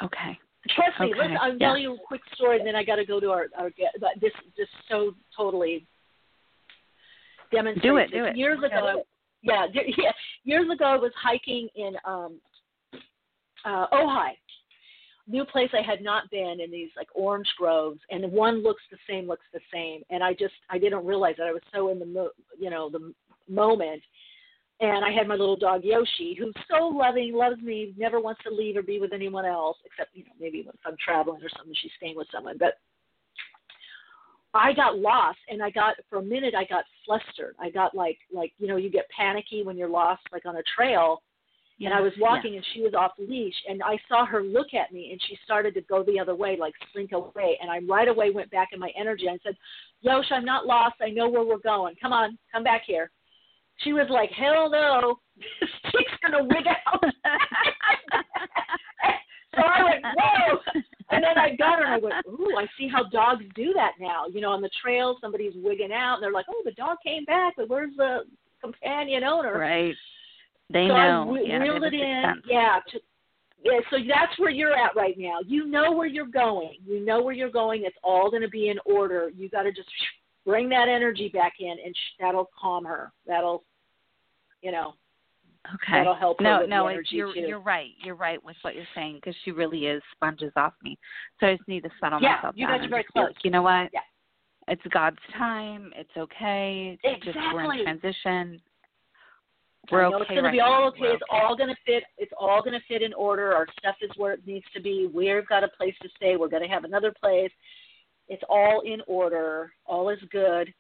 Okay. 0.04 0.38
Trust 0.70 1.00
me. 1.00 1.08
Okay, 1.08 1.20
Listen, 1.20 1.38
I'll 1.42 1.58
yeah. 1.58 1.68
tell 1.68 1.78
you 1.78 1.96
a 1.96 1.98
quick 2.08 2.22
story, 2.36 2.60
and 2.60 2.68
then 2.68 2.76
I 2.76 2.84
got 2.84 2.98
to 2.98 3.06
go 3.06 3.20
to 3.20 3.32
our 3.32 3.48
our. 3.58 3.72
But 4.00 4.12
this 4.22 4.32
just 4.56 4.70
so 4.90 5.16
totally 5.36 5.88
demonstrates. 7.52 7.84
Do 7.84 7.98
it, 7.98 8.12
do 8.12 8.26
it. 8.26 8.38
Years 8.38 8.60
ago, 8.60 9.04
yeah, 9.42 9.66
yeah, 9.74 10.12
years 10.44 10.70
ago, 10.72 10.86
I 10.86 10.98
was 10.98 11.12
hiking 11.22 11.68
in 11.76 11.94
um, 12.06 12.40
uh, 13.66 13.88
Ojai, 13.94 14.32
new 15.28 15.46
place 15.46 15.70
I 15.74 15.82
had 15.82 16.04
not 16.04 16.30
been 16.30 16.60
in 16.64 16.72
these 16.72 16.90
like 16.96 17.08
orange 17.14 17.52
groves, 17.58 18.00
and 18.10 18.32
one 18.32 18.64
looks 18.64 18.82
the 18.92 18.98
same, 19.10 19.28
looks 19.28 19.46
the 19.54 19.60
same, 19.74 20.02
and 20.10 20.24
I 20.24 20.34
just 20.34 20.54
I 20.70 20.78
didn't 20.78 21.06
realize 21.06 21.36
that 21.38 21.48
I 21.48 21.54
was 21.54 21.62
so 21.74 21.90
in 21.90 22.00
the 22.00 22.06
mo- 22.06 22.32
you 22.60 22.70
know 22.70 22.90
the 22.90 23.14
moment. 23.50 24.02
And 24.80 25.06
I 25.06 25.12
had 25.12 25.28
my 25.28 25.36
little 25.36 25.56
dog 25.56 25.84
Yoshi, 25.84 26.36
who's 26.40 26.56
so 26.68 26.88
loving, 26.88 27.36
loves 27.36 27.62
me, 27.62 27.94
never 28.00 28.20
wants 28.20 28.42
to 28.44 28.50
leave 28.50 28.76
or 28.76 28.82
be 28.82 29.00
with 29.00 29.14
anyone 29.14 29.46
else, 29.46 29.78
except 29.86 30.16
you 30.16 30.24
know 30.24 30.32
maybe 30.40 30.66
if 30.68 30.76
I'm 30.88 30.96
traveling 30.98 31.40
or 31.44 31.50
something, 31.56 31.76
she's 31.80 31.92
staying 31.98 32.16
with 32.16 32.28
someone. 32.34 32.58
But 32.58 32.80
I 34.54 34.74
got 34.74 34.98
lost, 35.00 35.40
and 35.50 35.64
I 35.64 35.70
got 35.70 35.96
for 36.10 36.20
a 36.20 36.22
minute 36.22 36.54
I 36.56 36.66
got 36.66 36.84
flustered. 37.06 37.56
I 37.60 37.70
got 37.70 37.96
like 37.96 38.18
like 38.34 38.54
you 38.58 38.68
know 38.68 38.76
you 38.78 38.90
get 38.90 39.08
panicky 39.16 39.64
when 39.64 39.78
you're 39.78 39.90
lost 39.90 40.22
like 40.32 40.46
on 40.46 40.58
a 40.58 40.64
trail. 40.76 41.22
and 41.80 41.94
I 41.94 42.02
was 42.02 42.12
Yes, 42.16 42.22
walking, 42.22 42.56
and 42.58 42.66
she 42.74 42.82
was 42.82 42.94
off 42.94 43.14
leash, 43.18 43.56
and 43.68 43.82
I 43.82 43.98
saw 44.08 44.26
her 44.26 44.44
look 44.44 44.74
at 44.74 44.92
me, 44.92 45.12
and 45.12 45.22
she 45.28 45.38
started 45.44 45.74
to 45.76 45.82
go 45.82 46.04
the 46.04 46.20
other 46.20 46.36
way, 46.36 46.58
like 46.60 46.74
slink 46.92 47.12
away. 47.14 47.58
And 47.62 47.72
I 47.72 47.80
right 47.90 48.08
away 48.08 48.30
went 48.30 48.52
back 48.52 48.70
in 48.74 48.80
my 48.80 48.92
energy. 49.00 49.28
I 49.30 49.38
said, 49.44 49.56
"Yosh, 50.02 50.32
I'm 50.32 50.46
not 50.46 50.68
lost. 50.68 50.96
I 51.02 51.10
know 51.10 51.30
where 51.30 51.44
we're 51.46 51.58
going. 51.58 51.96
Come 52.02 52.14
on, 52.14 52.38
come 52.52 52.64
back 52.64 52.84
here." 52.86 53.10
She 53.78 53.94
was 53.94 54.08
like, 54.10 54.30
"Hell 54.32 54.70
no, 54.70 55.20
this 55.62 55.70
chick's 55.92 56.18
gonna 56.22 56.44
wig 56.44 56.68
out." 56.68 57.04
so 59.56 59.62
I 59.62 59.84
went, 59.84 60.06
"Whoa!" 60.18 60.82
And 61.12 61.24
then 61.24 61.38
I 61.38 61.56
got 61.56 61.80
her, 61.80 61.86
and 61.86 61.94
I 61.94 61.98
went, 61.98 62.26
"Ooh, 62.28 62.56
I 62.58 62.66
see 62.78 62.88
how 62.88 63.04
dogs 63.04 63.44
do 63.56 63.74
that 63.74 63.94
now. 64.00 64.26
You 64.28 64.42
know, 64.42 64.52
on 64.52 64.62
the 64.62 64.70
trail, 64.82 65.18
somebody's 65.20 65.54
wigging 65.56 65.92
out, 65.92 66.16
and 66.16 66.24
they're 66.24 66.32
like, 66.32 66.46
"Oh, 66.50 66.62
the 66.66 66.72
dog 66.72 66.98
came 67.06 67.26
back, 67.26 67.54
but 67.58 67.70
where's 67.70 67.96
the 67.98 68.20
companion 68.62 69.24
owner?" 69.24 69.58
Right. 69.58 69.96
They 70.72 70.88
so 70.88 70.96
know. 70.96 71.30
I 71.30 71.34
re- 71.34 71.46
yeah, 71.48 71.58
reeled 71.58 71.84
it 71.84 71.94
in. 71.94 72.24
sense. 72.26 72.46
Yeah, 72.48 72.80
to, 72.92 73.00
Yeah, 73.64 73.80
so 73.90 73.98
that's 74.08 74.38
where 74.40 74.50
you're 74.50 74.78
at 74.78 74.96
right 74.96 75.16
now. 75.18 75.40
You 75.46 75.68
know 75.68 75.92
where 75.92 76.08
you're 76.08 76.26
going. 76.26 76.78
You 76.86 77.04
know 77.04 77.22
where 77.22 77.34
you're 77.34 77.50
going. 77.50 77.84
It's 77.86 77.98
all 78.04 78.30
going 78.30 78.42
to 78.42 78.50
be 78.50 78.70
in 78.70 78.78
order. 78.86 79.30
You 79.36 79.50
got 79.50 79.64
to 79.64 79.72
just 79.72 79.90
bring 80.46 80.70
that 80.70 80.88
energy 80.88 81.30
back 81.30 81.54
in, 81.60 81.76
and 81.84 81.94
sh- 81.96 82.16
that'll 82.20 82.50
calm 82.60 82.86
her. 82.86 83.12
That'll, 83.28 83.64
you 84.62 84.72
know, 84.72 84.94
Okay. 85.76 86.00
that'll 86.00 86.16
help 86.16 86.42
no, 86.42 86.66
no, 86.66 86.86
the 86.86 86.90
it's, 86.90 86.94
energy 86.94 87.16
you're 87.16 87.34
too. 87.34 87.40
you're 87.42 87.60
right. 87.60 87.92
You're 88.04 88.16
right 88.16 88.44
with 88.44 88.56
what 88.64 88.76
you're 88.76 88.84
saying 88.96 89.16
because 89.16 89.36
she 89.46 89.52
really 89.52 89.86
is 89.86 90.02
sponges 90.12 90.52
off 90.56 90.74
me. 90.84 90.98
So 91.40 91.48
I 91.48 91.56
just 91.56 91.68
need 91.68 91.84
to 91.84 91.90
settle 92.02 92.20
Yeah, 92.22 92.38
myself 92.38 92.56
you 92.58 92.66
down 92.66 92.80
guys 92.80 92.86
are 92.88 92.90
very 92.90 93.02
be 93.04 93.20
like, 93.20 93.28
close. 93.28 93.36
you 93.44 93.52
know 93.52 93.62
what? 93.62 93.90
Yeah. 93.94 94.00
It's 94.68 94.82
God's 94.92 95.18
time. 95.38 95.92
It's 95.96 96.10
okay. 96.18 96.98
It's 97.04 97.26
just 97.26 97.38
we're 97.54 97.74
in 97.74 97.84
transition. 97.84 98.62
We're 99.92 100.06
okay 100.06 100.16
it's 100.22 100.30
right 100.30 100.44
to 100.44 100.52
be 100.52 100.60
all 100.62 100.88
okay. 100.90 101.00
It's 101.02 101.24
all 101.32 101.56
going 101.56 101.70
to 101.70 101.76
fit. 101.86 102.04
It's 102.18 102.32
all 102.40 102.62
going 102.62 102.74
to 102.74 102.86
fit 102.88 103.02
in 103.02 103.14
order. 103.14 103.54
Our 103.54 103.68
stuff 103.80 103.96
is 104.02 104.12
where 104.16 104.34
it 104.34 104.46
needs 104.46 104.66
to 104.76 104.82
be. 104.82 105.10
We've 105.12 105.48
got 105.48 105.64
a 105.64 105.68
place 105.70 105.96
to 106.04 106.10
stay. 106.16 106.38
We're 106.38 106.50
going 106.50 106.64
to 106.64 106.70
have 106.70 106.84
another 106.84 107.14
place. 107.20 107.52
It's 108.30 108.44
all 108.48 108.82
in 108.86 109.02
order. 109.08 109.74
All 109.86 110.10
is 110.10 110.20
good. 110.32 110.74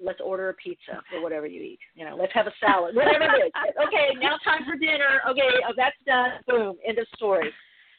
Let's 0.00 0.20
order 0.20 0.50
a 0.50 0.54
pizza 0.54 1.02
or 1.14 1.22
whatever 1.22 1.46
you 1.46 1.60
eat. 1.60 1.80
You 1.94 2.04
know, 2.04 2.16
let's 2.16 2.32
have 2.34 2.46
a 2.46 2.52
salad, 2.60 2.94
whatever 2.94 3.24
it 3.24 3.46
is. 3.46 3.52
Okay, 3.86 4.16
now 4.20 4.36
time 4.44 4.64
for 4.68 4.76
dinner. 4.76 5.20
Okay, 5.28 5.48
oh, 5.66 5.72
that's 5.76 5.96
done. 6.06 6.32
Boom. 6.46 6.76
End 6.86 6.98
of 6.98 7.06
story. 7.16 7.50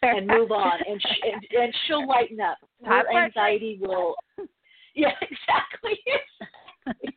And 0.02 0.28
move 0.28 0.52
on. 0.52 0.80
And 0.88 1.02
sh- 1.02 1.24
and, 1.24 1.62
and 1.62 1.74
she'll 1.86 2.08
lighten 2.08 2.39
up. 2.39 2.58
Her 2.86 3.04
anxiety 3.12 3.80
will. 3.82 4.16
Yeah, 4.95 5.12
exactly. 5.22 6.00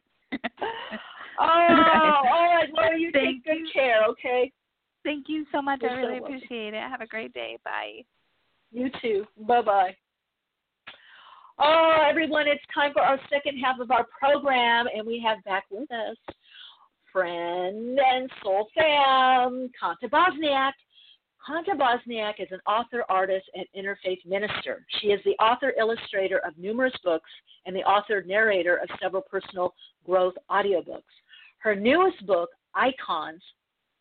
Oh, 1.39 1.45
all 1.45 2.55
right, 2.55 2.69
Laura, 2.73 2.99
you 2.99 3.11
take 3.11 3.43
good 3.45 3.57
you. 3.57 3.69
care, 3.73 4.05
okay? 4.05 4.53
Thank 5.03 5.29
you 5.29 5.47
so 5.51 5.61
much. 5.63 5.81
You're 5.83 5.91
I 5.91 5.95
so 5.95 6.01
really 6.07 6.21
welcome. 6.21 6.37
appreciate 6.37 6.75
it. 6.75 6.81
Have 6.81 7.01
a 7.01 7.07
great 7.07 7.33
day. 7.33 7.59
Bye. 7.65 8.05
You 8.71 8.91
too. 9.01 9.27
Bye 9.39 9.63
bye. 9.63 9.97
Oh, 11.65 12.05
everyone, 12.09 12.49
it's 12.49 12.65
time 12.75 12.93
for 12.93 13.03
our 13.03 13.21
second 13.31 13.57
half 13.59 13.79
of 13.79 13.93
our 13.93 14.05
program, 14.19 14.87
and 14.93 15.07
we 15.07 15.23
have 15.25 15.45
back 15.45 15.63
with 15.71 15.89
us 15.93 16.17
friend 17.13 18.01
and 18.01 18.29
soul 18.43 18.67
fam, 18.75 19.71
Kanta 19.81 20.11
Bosniak. 20.11 20.73
Kanta 21.49 21.79
Bosniak 21.79 22.41
is 22.41 22.49
an 22.51 22.59
author, 22.67 23.05
artist, 23.09 23.49
and 23.55 23.65
interfaith 23.77 24.27
minister. 24.27 24.85
She 25.01 25.09
is 25.09 25.21
the 25.25 25.41
author 25.41 25.73
illustrator 25.79 26.39
of 26.39 26.59
numerous 26.59 26.95
books 27.05 27.31
and 27.65 27.77
the 27.77 27.85
author 27.85 28.25
narrator 28.27 28.79
of 28.79 28.89
several 29.01 29.23
personal 29.23 29.73
growth 30.05 30.35
audiobooks. 30.51 31.03
Her 31.59 31.77
newest 31.77 32.27
book, 32.27 32.49
Icons 32.75 33.43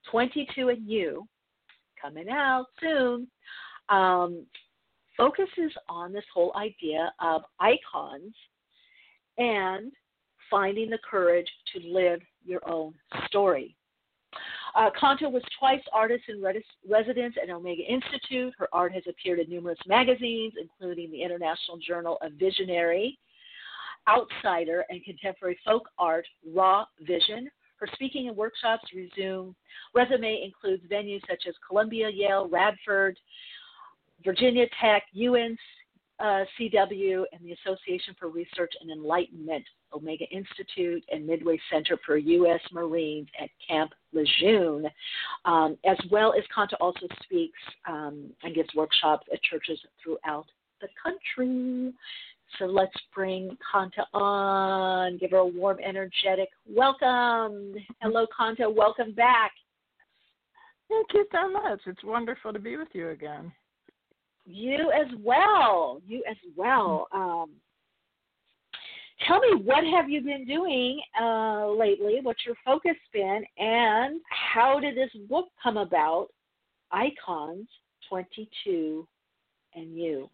22 0.09 0.69
and 0.69 0.89
You, 0.89 1.27
coming 2.01 2.27
out 2.27 2.65
soon, 2.79 3.27
um, 3.89 4.47
focuses 5.17 5.71
on 5.89 6.13
this 6.13 6.23
whole 6.33 6.53
idea 6.55 7.11
of 7.19 7.41
icons 7.59 8.33
and 9.37 9.91
finding 10.49 10.89
the 10.89 10.99
courage 11.09 11.47
to 11.73 11.79
live 11.87 12.19
your 12.45 12.67
own 12.69 12.93
story. 13.27 13.75
Uh, 14.75 14.89
Kanta 15.01 15.29
was 15.29 15.43
twice 15.59 15.81
artist 15.93 16.23
in 16.29 16.41
residence 16.87 17.35
at 17.41 17.49
Omega 17.49 17.83
Institute. 17.83 18.53
Her 18.57 18.69
art 18.71 18.93
has 18.93 19.03
appeared 19.07 19.39
in 19.39 19.49
numerous 19.49 19.79
magazines, 19.85 20.53
including 20.59 21.11
the 21.11 21.21
International 21.21 21.77
Journal 21.77 22.17
of 22.21 22.33
Visionary, 22.33 23.19
Outsider, 24.07 24.85
and 24.89 25.03
Contemporary 25.03 25.59
Folk 25.65 25.89
Art, 25.99 26.25
Raw 26.53 26.85
Vision. 27.01 27.49
Her 27.75 27.87
speaking 27.93 28.27
and 28.27 28.37
workshops 28.37 28.83
resume. 28.95 29.55
Resume 29.93 30.43
includes 30.43 30.83
venues 30.89 31.21
such 31.29 31.43
as 31.47 31.55
Columbia, 31.67 32.09
Yale, 32.09 32.47
Radford, 32.47 33.17
Virginia 34.23 34.65
Tech, 34.79 35.03
UNCW, 35.15 35.51
uh, 36.19 37.25
and 37.31 37.41
the 37.43 37.55
Association 37.63 38.15
for 38.19 38.29
Research 38.29 38.73
and 38.81 38.91
Enlightenment, 38.91 39.63
Omega 39.93 40.25
Institute, 40.29 41.03
and 41.11 41.25
Midway 41.25 41.59
Center 41.71 41.97
for 42.05 42.17
U.S. 42.17 42.61
Marines 42.71 43.27
at 43.41 43.49
Camp 43.67 43.91
Lejeune. 44.13 44.87
Um, 45.45 45.77
as 45.85 45.97
well 46.09 46.33
as 46.37 46.43
Kanta 46.55 46.75
also 46.79 47.07
speaks 47.23 47.59
um, 47.87 48.31
and 48.43 48.55
gives 48.55 48.69
workshops 48.75 49.27
at 49.33 49.41
churches 49.43 49.79
throughout 50.03 50.45
the 50.81 50.87
country. 51.01 51.93
So 52.59 52.65
let's 52.65 52.95
bring 53.15 53.57
Kanta 53.73 54.05
on, 54.13 55.17
give 55.17 55.31
her 55.31 55.37
a 55.37 55.45
warm, 55.45 55.77
energetic 55.83 56.49
welcome. 56.67 57.73
Hello, 58.01 58.25
Kanta. 58.37 58.73
Welcome 58.73 59.13
back. 59.13 59.51
Thank 60.89 61.07
you 61.13 61.25
so 61.31 61.49
much. 61.49 61.79
It's 61.85 62.03
wonderful 62.03 62.51
to 62.51 62.59
be 62.59 62.75
with 62.75 62.89
you 62.93 63.09
again. 63.09 63.51
You 64.45 64.91
as 64.91 65.07
well. 65.23 66.01
You 66.07 66.23
as 66.29 66.37
well. 66.55 67.07
Um, 67.11 67.51
tell 69.27 69.39
me, 69.39 69.61
what 69.63 69.83
have 69.85 70.09
you 70.09 70.21
been 70.21 70.45
doing 70.45 70.99
uh, 71.19 71.69
lately? 71.71 72.19
What's 72.21 72.45
your 72.45 72.55
focus 72.65 72.97
been? 73.13 73.43
And 73.57 74.19
how 74.29 74.79
did 74.79 74.95
this 74.95 75.11
book 75.29 75.47
come 75.61 75.77
about? 75.77 76.27
Icons 76.91 77.67
22 78.09 79.07
and 79.75 79.95
You. 79.97 80.29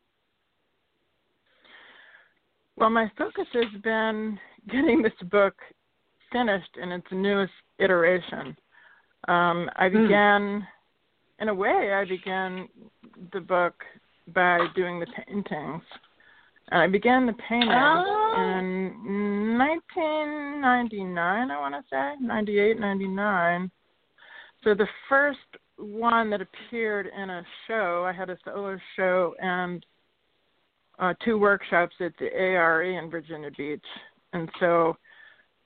Well, 2.77 2.89
my 2.89 3.11
focus 3.17 3.45
has 3.53 3.81
been 3.83 4.39
getting 4.69 5.01
this 5.01 5.13
book 5.31 5.55
finished 6.31 6.77
in 6.81 6.91
its 6.91 7.07
newest 7.11 7.53
iteration. 7.79 8.55
Um, 9.27 9.69
I 9.75 9.89
Hmm. 9.89 10.03
began, 10.03 10.67
in 11.39 11.49
a 11.49 11.53
way, 11.53 11.93
I 11.93 12.05
began 12.05 12.67
the 13.33 13.39
book 13.39 13.83
by 14.33 14.59
doing 14.75 14.99
the 14.99 15.07
paintings. 15.25 15.83
And 16.69 16.81
I 16.81 16.87
began 16.87 17.25
the 17.25 17.33
painting 17.33 17.69
Oh. 17.71 18.33
in 18.37 19.57
1999, 19.57 21.51
I 21.51 21.59
want 21.59 21.75
to 21.75 21.83
say, 21.89 22.15
98, 22.19 22.79
99. 22.79 23.71
So 24.63 24.73
the 24.73 24.87
first 25.07 25.39
one 25.77 26.29
that 26.31 26.41
appeared 26.41 27.07
in 27.07 27.29
a 27.29 27.45
show, 27.67 28.03
I 28.05 28.11
had 28.11 28.29
a 28.29 28.37
solo 28.43 28.77
show 28.95 29.35
and 29.39 29.85
uh, 30.99 31.13
two 31.23 31.37
workshops 31.37 31.95
at 31.99 32.11
the 32.19 32.33
ARE 32.33 32.83
in 32.83 33.09
Virginia 33.09 33.51
Beach, 33.55 33.85
and 34.33 34.49
so 34.59 34.97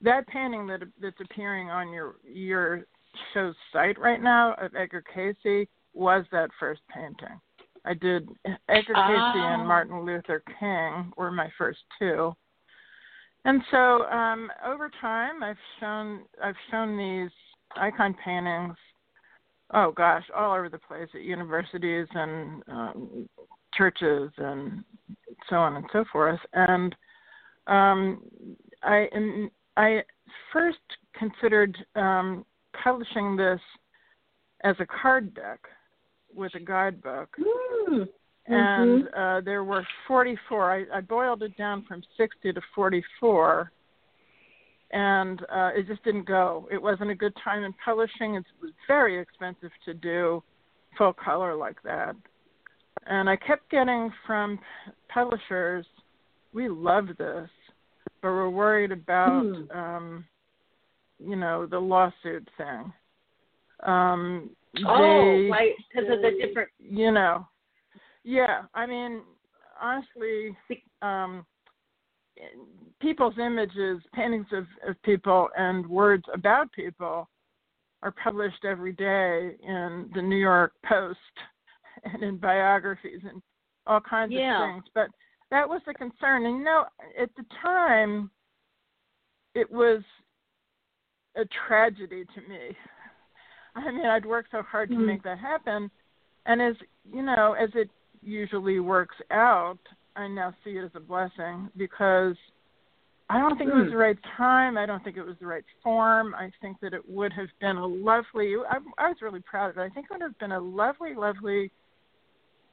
that 0.01 0.27
painting 0.27 0.67
that 0.67 0.81
that's 1.01 1.19
appearing 1.21 1.69
on 1.69 1.89
your 1.93 2.15
your 2.25 2.85
show's 3.33 3.55
site 3.71 3.99
right 3.99 4.21
now 4.21 4.53
of 4.55 4.75
Edgar 4.75 5.03
Cayce 5.13 5.67
was 5.93 6.25
that 6.31 6.49
first 6.59 6.81
painting. 6.93 7.39
I 7.85 7.93
did 7.93 8.29
Edgar 8.69 8.93
Cayce 8.93 8.95
Ah. 8.95 9.53
and 9.55 9.67
Martin 9.67 10.05
Luther 10.05 10.43
King 10.59 11.11
were 11.17 11.31
my 11.31 11.49
first 11.57 11.79
two. 11.99 12.35
And 13.43 13.61
so 13.71 14.03
um, 14.05 14.51
over 14.65 14.91
time, 15.01 15.41
I've 15.41 15.57
shown 15.79 16.21
I've 16.43 16.55
shown 16.69 16.97
these 16.97 17.31
icon 17.75 18.15
paintings. 18.23 18.75
Oh 19.73 19.91
gosh, 19.91 20.23
all 20.35 20.53
over 20.53 20.69
the 20.69 20.77
place 20.77 21.09
at 21.15 21.21
universities 21.21 22.07
and 22.13 22.63
um, 22.67 23.29
churches 23.73 24.29
and 24.37 24.83
so 25.49 25.55
on 25.55 25.77
and 25.77 25.85
so 25.91 26.05
forth. 26.11 26.39
And 26.53 26.95
um, 27.65 28.21
I 28.83 29.07
I 29.75 30.03
first 30.53 30.77
considered 31.17 31.75
um, 31.95 32.45
publishing 32.83 33.35
this 33.35 33.59
as 34.63 34.75
a 34.79 34.85
card 34.85 35.33
deck 35.33 35.59
with 36.33 36.53
a 36.55 36.59
guidebook. 36.59 37.29
Mm. 37.89 38.07
And 38.47 39.07
uh, 39.15 39.41
there 39.41 39.63
were 39.63 39.85
44. 40.07 40.71
I, 40.71 40.97
I 40.97 41.01
boiled 41.01 41.43
it 41.43 41.55
down 41.57 41.85
from 41.87 42.01
60 42.17 42.53
to 42.53 42.61
44 42.73 43.71
and 44.93 45.41
uh, 45.43 45.69
it 45.75 45.87
just 45.87 46.03
didn't 46.03 46.27
go. 46.27 46.67
It 46.71 46.81
wasn't 46.81 47.11
a 47.11 47.15
good 47.15 47.33
time 47.43 47.63
in 47.63 47.73
publishing. 47.83 48.35
It 48.35 48.45
was 48.61 48.71
very 48.87 49.19
expensive 49.19 49.71
to 49.85 49.93
do 49.93 50.43
full 50.97 51.13
color 51.13 51.55
like 51.55 51.81
that. 51.83 52.15
And 53.05 53.29
I 53.29 53.35
kept 53.35 53.69
getting 53.71 54.11
from 54.27 54.59
publishers, 55.09 55.85
we 56.53 56.67
love 56.67 57.07
this, 57.17 57.49
but 58.21 58.29
we're 58.29 58.49
worried 58.49 58.91
about, 58.91 59.43
Hmm. 59.43 59.71
um, 59.71 60.25
you 61.25 61.35
know, 61.35 61.65
the 61.65 61.79
lawsuit 61.79 62.47
thing. 62.57 62.91
Um, 63.83 64.49
Oh, 64.85 65.49
right, 65.51 65.73
because 65.93 66.09
of 66.09 66.21
the 66.21 66.31
different. 66.39 66.69
you 66.79 67.11
know, 67.11 67.45
yeah. 68.23 68.63
I 68.73 68.85
mean, 68.85 69.21
honestly, 69.81 70.55
um, 71.01 71.45
people's 73.01 73.37
images, 73.37 74.01
paintings 74.13 74.45
of, 74.53 74.65
of 74.87 75.01
people, 75.03 75.49
and 75.57 75.85
words 75.87 76.23
about 76.33 76.71
people 76.71 77.27
are 78.01 78.13
published 78.23 78.63
every 78.63 78.93
day 78.93 79.51
in 79.61 80.09
the 80.15 80.21
New 80.21 80.37
York 80.37 80.71
Post 80.85 81.19
and 82.05 82.23
in 82.23 82.37
biographies 82.37 83.19
and 83.29 83.41
all 83.87 83.99
kinds 83.99 84.31
Yeah. 84.33 84.63
of 84.63 84.69
things. 84.75 84.85
But 84.95 85.07
that 85.51 85.67
was 85.67 85.81
the 85.85 85.93
concern. 85.93 86.45
And 86.45 86.59
you 86.59 86.63
know, 86.63 86.85
at 87.19 87.29
the 87.35 87.45
time, 87.61 88.31
it 89.53 89.69
was 89.69 90.01
a 91.35 91.45
tragedy 91.67 92.25
to 92.35 92.41
me. 92.49 92.75
I 93.75 93.91
mean, 93.91 94.05
I'd 94.05 94.25
worked 94.25 94.51
so 94.51 94.61
hard 94.63 94.89
to 94.89 94.95
Hmm. 94.95 95.05
make 95.05 95.23
that 95.23 95.39
happen, 95.39 95.89
and 96.45 96.61
as 96.61 96.75
you 97.03 97.21
know, 97.21 97.53
as 97.53 97.69
it 97.75 97.89
usually 98.21 98.79
works 98.79 99.15
out, 99.31 99.79
I 100.15 100.27
now 100.27 100.53
see 100.63 100.77
it 100.77 100.83
as 100.83 100.91
a 100.95 100.99
blessing 100.99 101.69
because 101.77 102.35
I 103.29 103.39
don't 103.39 103.57
think 103.57 103.69
it 103.69 103.75
was 103.75 103.85
Hmm. 103.85 103.91
the 103.91 103.97
right 103.97 104.23
time. 104.23 104.77
I 104.77 104.85
don't 104.85 105.01
think 105.03 105.15
it 105.15 105.25
was 105.25 105.37
the 105.39 105.47
right 105.47 105.63
form. 105.81 106.35
I 106.35 106.51
think 106.59 106.79
that 106.81 106.93
it 106.93 107.07
would 107.07 107.31
have 107.31 107.47
been 107.61 107.77
a 107.77 107.85
lovely. 107.85 108.57
I, 108.57 108.79
I 108.97 109.07
was 109.07 109.21
really 109.21 109.39
proud 109.41 109.69
of 109.69 109.77
it. 109.77 109.81
I 109.81 109.89
think 109.89 110.07
it 110.07 110.13
would 110.13 110.21
have 110.21 110.37
been 110.37 110.51
a 110.51 110.59
lovely, 110.59 111.15
lovely 111.15 111.71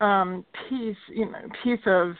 um, 0.00 0.44
piece, 0.68 0.96
you 1.08 1.26
know, 1.30 1.48
piece 1.62 1.86
of 1.86 2.16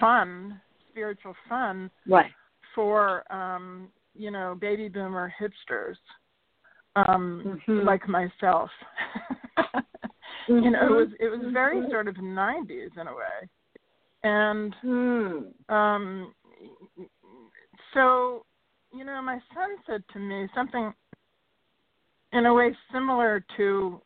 fun, 0.00 0.60
spiritual 0.90 1.34
fun, 1.48 1.90
Right. 2.06 2.32
for 2.74 3.30
um, 3.32 3.88
you 4.14 4.30
know 4.30 4.56
baby 4.60 4.88
boomer 4.88 5.32
hipsters, 5.40 5.96
um, 6.96 7.60
Mhm. 7.68 7.84
like 7.84 8.08
myself. 8.08 8.70
you 10.48 10.70
know, 10.70 10.86
it 10.86 10.90
Mhm. 10.90 10.96
was 10.96 11.12
it 11.20 11.28
was 11.28 11.52
very 11.52 11.80
Mhm. 11.80 11.90
sort 11.90 12.08
of 12.08 12.16
'90s 12.16 12.96
in 12.96 13.06
a 13.06 13.14
way, 13.14 13.48
and 14.22 14.74
Hmm. 14.76 15.74
um, 15.74 16.34
so 17.92 18.44
you 18.92 19.04
know, 19.04 19.20
my 19.22 19.40
son 19.52 19.76
said 19.86 20.04
to 20.12 20.18
me 20.18 20.48
something 20.54 20.94
in 22.32 22.46
a 22.46 22.54
way 22.54 22.76
similar 22.92 23.44
to 23.56 24.00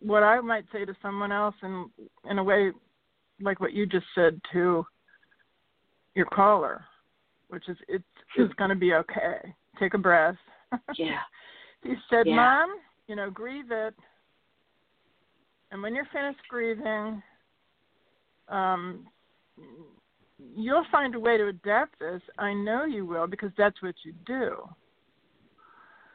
what 0.00 0.22
I 0.22 0.40
might 0.40 0.64
say 0.72 0.84
to 0.84 0.94
someone 1.02 1.32
else, 1.32 1.56
and 1.62 1.90
in 2.30 2.38
a 2.38 2.44
way 2.44 2.72
like 3.40 3.60
what 3.60 3.72
you 3.72 3.86
just 3.86 4.06
said 4.14 4.40
to 4.52 4.86
your 6.14 6.26
caller, 6.26 6.84
which 7.48 7.68
is 7.68 7.76
it's 7.88 8.04
it's 8.36 8.54
going 8.54 8.70
to 8.70 8.76
be 8.76 8.94
okay. 8.94 9.54
Take 9.78 9.94
a 9.94 9.98
breath. 9.98 10.36
Yeah. 10.96 11.20
he 11.82 11.94
said, 12.10 12.26
Yeah. 12.26 12.36
"Mom, 12.36 12.76
you 13.06 13.16
know, 13.16 13.30
grieve 13.30 13.70
it, 13.70 13.94
and 15.70 15.82
when 15.82 15.94
you're 15.94 16.08
finished 16.12 16.40
grieving, 16.48 17.22
um, 18.48 19.06
you'll 20.54 20.84
find 20.92 21.14
a 21.14 21.20
way 21.20 21.38
to 21.38 21.48
adapt 21.48 21.98
this. 21.98 22.20
I 22.38 22.52
know 22.52 22.84
you 22.84 23.06
will 23.06 23.26
because 23.26 23.50
that's 23.56 23.80
what 23.82 23.94
you 24.04 24.12
do." 24.26 24.68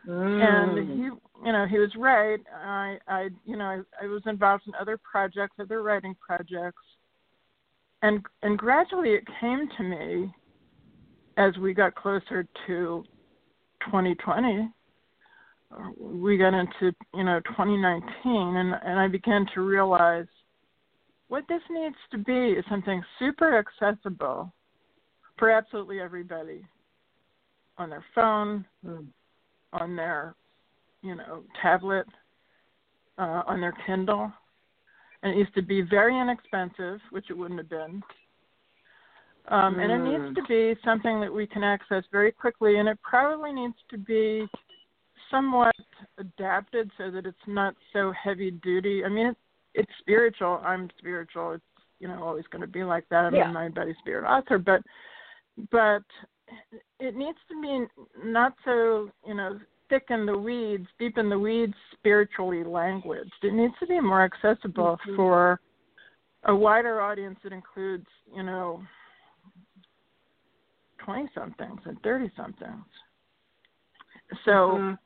and 0.06 0.78
Mm. 0.78 0.96
he 0.96 1.04
you 1.46 1.52
know 1.52 1.66
he 1.66 1.80
was 1.80 1.96
right 1.96 2.40
i 2.56 2.98
i 3.08 3.30
you 3.46 3.56
know 3.56 3.66
I, 3.66 4.04
I 4.04 4.08
was 4.08 4.22
involved 4.26 4.68
in 4.68 4.74
other 4.76 4.98
projects 4.98 5.56
other 5.60 5.82
writing 5.82 6.16
projects 6.16 6.84
and 8.02 8.26
and 8.42 8.58
gradually 8.58 9.12
it 9.14 9.24
came 9.40 9.70
to 9.78 9.84
me 9.84 10.34
as 11.38 11.58
we 11.58 11.74
got 11.74 11.96
closer 11.96 12.48
to 12.68 13.04
2020 13.86 14.70
uh, 15.72 15.78
we 16.00 16.38
got 16.38 16.54
into 16.54 16.96
you 17.14 17.24
know 17.24 17.40
2019 17.48 18.04
and 18.26 18.76
and 18.86 19.00
i 19.00 19.08
began 19.08 19.46
to 19.54 19.62
realize 19.62 20.28
what 21.28 21.44
this 21.50 21.62
needs 21.70 21.96
to 22.12 22.18
be 22.18 22.52
is 22.52 22.66
something 22.70 23.04
super 23.18 23.58
accessible 23.58 24.54
for 25.38 25.50
absolutely 25.50 26.00
everybody 26.00 26.66
on 27.78 27.90
their 27.90 28.06
phone 28.14 28.66
Mm. 28.86 29.08
on 29.74 29.96
their, 29.96 30.36
you 31.02 31.16
know, 31.16 31.44
tablet, 31.62 32.06
uh, 33.18 33.42
on 33.48 33.60
their 33.60 33.74
Kindle. 33.86 34.32
And 35.22 35.34
it 35.34 35.38
used 35.38 35.56
to 35.56 35.62
be 35.62 35.82
very 35.82 36.18
inexpensive, 36.20 37.00
which 37.12 37.30
it 37.30 37.38
wouldn't 37.38 37.60
have 37.60 37.70
been. 37.70 38.04
Um, 39.50 39.80
And 39.80 39.92
it 39.92 40.00
needs 40.00 40.24
Mm. 40.24 40.36
to 40.36 40.44
be 40.44 40.82
something 40.84 41.20
that 41.20 41.32
we 41.32 41.46
can 41.46 41.64
access 41.64 42.06
very 42.08 42.32
quickly, 42.32 42.78
and 42.78 42.88
it 42.88 43.02
probably 43.02 43.52
needs 43.52 43.78
to 43.90 43.98
be 43.98 44.50
somewhat 45.30 45.76
adapted 46.18 46.92
so 46.98 47.12
that 47.12 47.26
it's 47.26 47.48
not 47.48 47.76
so 47.92 48.12
heavy 48.12 48.52
duty. 48.52 49.04
I 49.04 49.10
mean, 49.10 49.28
it's, 49.28 49.40
it's 49.74 49.92
spiritual. 50.00 50.62
I'm 50.64 50.90
spiritual. 50.98 51.54
It's 51.54 51.64
you 52.00 52.08
know 52.08 52.24
always 52.24 52.46
going 52.48 52.62
to 52.62 52.68
be 52.68 52.84
like 52.84 53.08
that. 53.10 53.26
I'm 53.26 53.36
Yeah. 53.36 53.50
a 53.50 53.54
mind, 53.54 53.76
body, 53.76 53.94
spirit 54.00 54.26
author, 54.26 54.58
but 54.58 54.82
but 55.72 56.04
it 57.00 57.16
needs 57.16 57.38
to 57.48 57.62
be 57.62 57.88
not 58.24 58.54
so 58.66 59.10
you 59.26 59.34
know 59.34 59.60
thick 59.90 60.06
in 60.10 60.26
the 60.26 60.38
weeds, 60.38 60.88
deep 61.00 61.18
in 61.18 61.30
the 61.30 61.38
weeds, 61.38 61.76
spiritually 61.94 62.64
language. 62.64 63.32
It 63.42 63.54
needs 63.54 63.74
to 63.80 63.88
be 63.88 64.00
more 64.00 64.24
accessible 64.24 65.00
Mhm. 65.06 65.16
for 65.16 65.60
a 66.44 66.56
wider 66.56 67.02
audience 67.02 67.40
that 67.44 67.54
includes 67.54 68.08
you 68.34 68.44
know 68.44 68.86
twenty 71.04 71.30
somethings 71.34 71.82
and 71.86 72.02
thirty 72.02 72.32
somethings. 72.36 72.86
So 74.46 74.78
Mhm. 74.78 75.00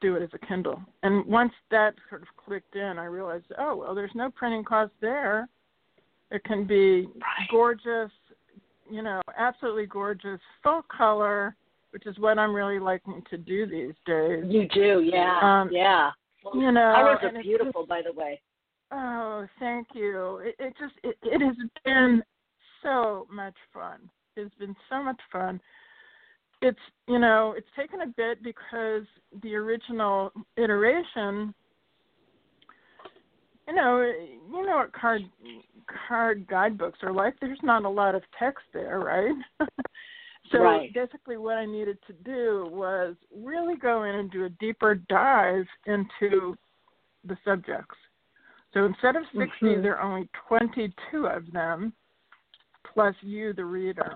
do 0.00 0.14
it 0.16 0.22
as 0.22 0.32
a 0.34 0.38
Kindle. 0.38 0.80
And 1.02 1.24
once 1.26 1.52
that 1.70 1.94
sort 2.08 2.22
of 2.22 2.28
clicked 2.36 2.76
in, 2.76 2.98
I 2.98 3.06
realized, 3.06 3.52
oh 3.58 3.76
well, 3.76 3.94
there's 3.94 4.14
no 4.14 4.30
printing 4.30 4.64
cost 4.64 4.92
there. 5.00 5.48
It 6.30 6.44
can 6.44 6.64
be 6.64 7.08
gorgeous, 7.50 8.12
you 8.88 9.02
know, 9.02 9.20
absolutely 9.36 9.86
gorgeous, 9.86 10.40
full 10.62 10.82
color, 10.82 11.56
which 11.90 12.06
is 12.06 12.16
what 12.20 12.38
I'm 12.38 12.54
really 12.54 12.78
liking 12.78 13.20
to 13.30 13.36
do 13.36 13.66
these 13.66 13.94
days. 14.06 14.44
You 14.46 14.68
do, 14.68 15.00
yeah, 15.00 15.38
Um, 15.42 15.70
yeah. 15.72 16.12
you 16.54 16.70
know, 16.70 16.92
colors 16.94 17.18
are 17.22 17.42
beautiful, 17.42 17.82
just- 17.82 17.88
by 17.88 18.02
the 18.02 18.12
way. 18.12 18.40
Oh, 18.92 19.48
thank 19.58 19.88
you. 19.94 20.38
It, 20.38 20.56
it 20.58 20.76
just 20.76 20.94
it, 21.02 21.16
it 21.22 21.40
has 21.40 21.56
been 21.84 22.22
so 22.82 23.26
much 23.30 23.56
fun. 23.72 24.08
It's 24.36 24.54
been 24.56 24.76
so 24.88 25.02
much 25.02 25.20
fun. 25.32 25.60
It's 26.62 26.78
you 27.08 27.18
know 27.18 27.54
it's 27.56 27.68
taken 27.76 28.02
a 28.02 28.06
bit 28.06 28.42
because 28.42 29.04
the 29.42 29.54
original 29.54 30.32
iteration. 30.56 31.54
You 33.68 33.76
know, 33.76 34.00
you 34.00 34.66
know 34.66 34.78
what 34.78 34.92
card 34.92 35.22
card 36.08 36.46
guidebooks 36.48 36.98
are 37.02 37.12
like. 37.12 37.34
There's 37.40 37.58
not 37.62 37.84
a 37.84 37.88
lot 37.88 38.14
of 38.14 38.22
text 38.38 38.64
there, 38.72 38.98
right? 38.98 39.34
so 40.50 40.58
Right. 40.58 40.92
basically, 40.92 41.36
what 41.36 41.56
I 41.56 41.66
needed 41.66 41.98
to 42.08 42.12
do 42.12 42.68
was 42.72 43.14
really 43.34 43.76
go 43.76 44.04
in 44.04 44.16
and 44.16 44.30
do 44.30 44.44
a 44.44 44.48
deeper 44.48 44.96
dive 44.96 45.66
into 45.86 46.56
the 47.24 47.36
subjects. 47.44 47.96
So 48.72 48.86
instead 48.86 49.16
of 49.16 49.22
60, 49.26 49.46
Mhm. 49.62 49.82
there 49.82 49.98
are 49.98 50.02
only 50.02 50.28
22 50.48 51.26
of 51.26 51.50
them, 51.52 51.92
plus 52.84 53.14
you, 53.22 53.52
the 53.52 53.64
reader. 53.64 54.14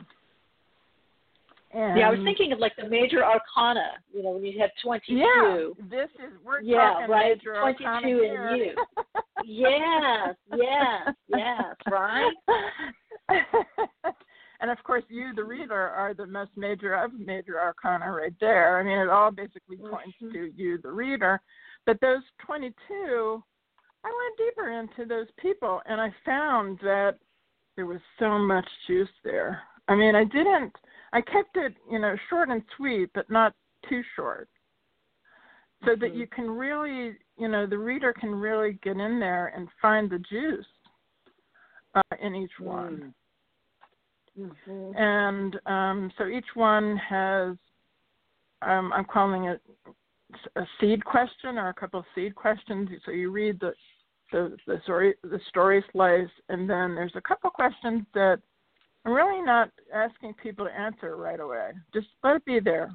And 1.72 1.98
yeah, 1.98 2.06
I 2.06 2.10
was 2.10 2.20
thinking 2.24 2.52
of 2.52 2.60
like 2.60 2.76
the 2.76 2.88
major 2.88 3.24
arcana. 3.24 3.92
You 4.12 4.22
know, 4.22 4.30
when 4.30 4.44
you 4.44 4.60
have 4.60 4.70
twenty-two. 4.82 5.16
Yeah, 5.16 5.88
this 5.90 6.08
is 6.24 6.32
we're 6.44 6.60
Yeah, 6.60 6.92
talking 6.92 7.10
right. 7.10 7.36
major 7.36 7.56
22 7.60 7.84
arcana 7.84 8.06
and 8.06 8.16
here. 8.20 8.54
you. 8.54 8.74
yes, 9.44 10.34
yes, 10.54 11.14
yes, 11.28 11.74
right. 11.90 12.32
and 14.60 14.70
of 14.70 14.78
course, 14.84 15.02
you, 15.08 15.32
the 15.34 15.42
reader, 15.42 15.74
are 15.88 16.14
the 16.14 16.26
most 16.26 16.52
major 16.56 16.94
of 16.94 17.12
major 17.18 17.60
arcana 17.60 18.12
right 18.12 18.34
there. 18.40 18.78
I 18.78 18.84
mean, 18.84 18.98
it 18.98 19.08
all 19.08 19.32
basically 19.32 19.76
points 19.76 20.14
Mhm. 20.22 20.32
to 20.32 20.52
you, 20.54 20.78
the 20.78 20.92
reader. 20.92 21.40
But 21.86 22.00
those 22.00 22.22
22, 22.46 23.42
I 24.04 24.08
went 24.08 24.38
deeper 24.38 24.70
into 24.70 25.06
those 25.06 25.26
people, 25.38 25.82
and 25.86 26.00
I 26.00 26.14
found 26.24 26.78
that 26.80 27.18
there 27.76 27.86
was 27.86 28.00
so 28.18 28.38
much 28.38 28.68
juice 28.86 29.08
there. 29.22 29.62
I 29.88 29.94
mean, 29.94 30.14
I 30.14 30.24
didn't. 30.24 30.74
I 31.12 31.20
kept 31.20 31.56
it, 31.56 31.74
you 31.90 31.98
know, 31.98 32.16
short 32.28 32.48
and 32.48 32.62
sweet, 32.76 33.10
but 33.14 33.28
not 33.30 33.54
too 33.88 34.02
short, 34.16 34.48
so 35.84 35.94
that 35.96 36.12
Mhm. 36.12 36.16
you 36.16 36.26
can 36.26 36.50
really, 36.50 37.16
you 37.36 37.48
know, 37.48 37.66
the 37.66 37.78
reader 37.78 38.12
can 38.12 38.34
really 38.34 38.74
get 38.74 38.96
in 38.96 39.20
there 39.20 39.48
and 39.48 39.70
find 39.82 40.08
the 40.08 40.18
juice 40.20 40.66
uh, 41.94 42.16
in 42.20 42.34
each 42.34 42.58
one. 42.58 43.14
Mhm. 44.36 44.96
And 44.96 45.60
um, 45.66 46.10
so 46.16 46.26
each 46.26 46.56
one 46.56 46.96
has, 46.96 47.56
um, 48.62 48.92
I'm 48.92 49.04
calling 49.04 49.44
it 49.44 49.62
a 50.56 50.66
seed 50.80 51.04
question 51.04 51.58
or 51.58 51.68
a 51.68 51.74
couple 51.74 52.00
of 52.00 52.06
seed 52.14 52.34
questions. 52.34 52.88
So 53.04 53.12
you 53.12 53.30
read 53.30 53.60
the 53.60 53.74
the 54.32 54.56
the 54.66 54.80
story 54.84 55.14
the 55.22 55.40
story 55.48 55.84
slice, 55.92 56.28
and 56.48 56.68
then 56.68 56.94
there's 56.94 57.14
a 57.14 57.20
couple 57.20 57.50
questions 57.50 58.04
that 58.14 58.40
I'm 59.04 59.12
really 59.12 59.42
not 59.42 59.70
asking 59.94 60.34
people 60.42 60.66
to 60.66 60.72
answer 60.72 61.16
right 61.16 61.40
away. 61.40 61.72
Just 61.92 62.08
let 62.22 62.36
it 62.36 62.44
be 62.44 62.60
there. 62.60 62.90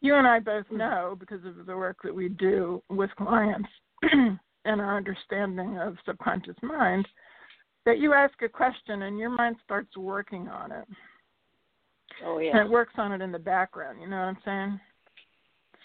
You 0.00 0.16
and 0.16 0.26
I 0.26 0.38
both 0.38 0.66
know 0.70 1.16
because 1.18 1.44
of 1.46 1.64
the 1.64 1.76
work 1.76 1.98
that 2.04 2.14
we 2.14 2.28
do 2.28 2.82
with 2.90 3.10
clients 3.16 3.68
and 4.02 4.38
our 4.66 4.96
understanding 4.96 5.78
of 5.78 5.96
subconscious 6.04 6.56
mind 6.62 7.08
that 7.86 7.98
you 7.98 8.12
ask 8.12 8.34
a 8.42 8.48
question 8.48 9.02
and 9.02 9.18
your 9.18 9.30
mind 9.30 9.56
starts 9.64 9.96
working 9.96 10.48
on 10.48 10.72
it. 10.72 10.84
Oh 12.24 12.38
yeah. 12.38 12.58
And 12.58 12.66
it 12.66 12.70
works 12.70 12.94
on 12.98 13.12
it 13.12 13.22
in 13.22 13.32
the 13.32 13.38
background, 13.38 14.00
you 14.00 14.08
know 14.08 14.16
what 14.16 14.22
I'm 14.24 14.38
saying? 14.44 14.80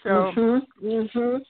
So 0.02 0.32
Mhm. 0.32 0.66
Mhm. 0.82 1.46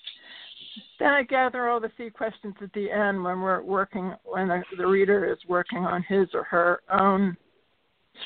Then 1.00 1.08
I 1.08 1.22
gather 1.22 1.68
all 1.68 1.80
the 1.80 1.90
seed 1.96 2.12
questions 2.12 2.54
at 2.62 2.72
the 2.74 2.90
end 2.90 3.24
when 3.24 3.40
we're 3.40 3.62
working, 3.62 4.14
when 4.24 4.48
the, 4.48 4.62
the 4.76 4.86
reader 4.86 5.24
is 5.24 5.38
working 5.48 5.78
on 5.78 6.02
his 6.02 6.28
or 6.34 6.44
her 6.44 6.80
own 6.92 7.36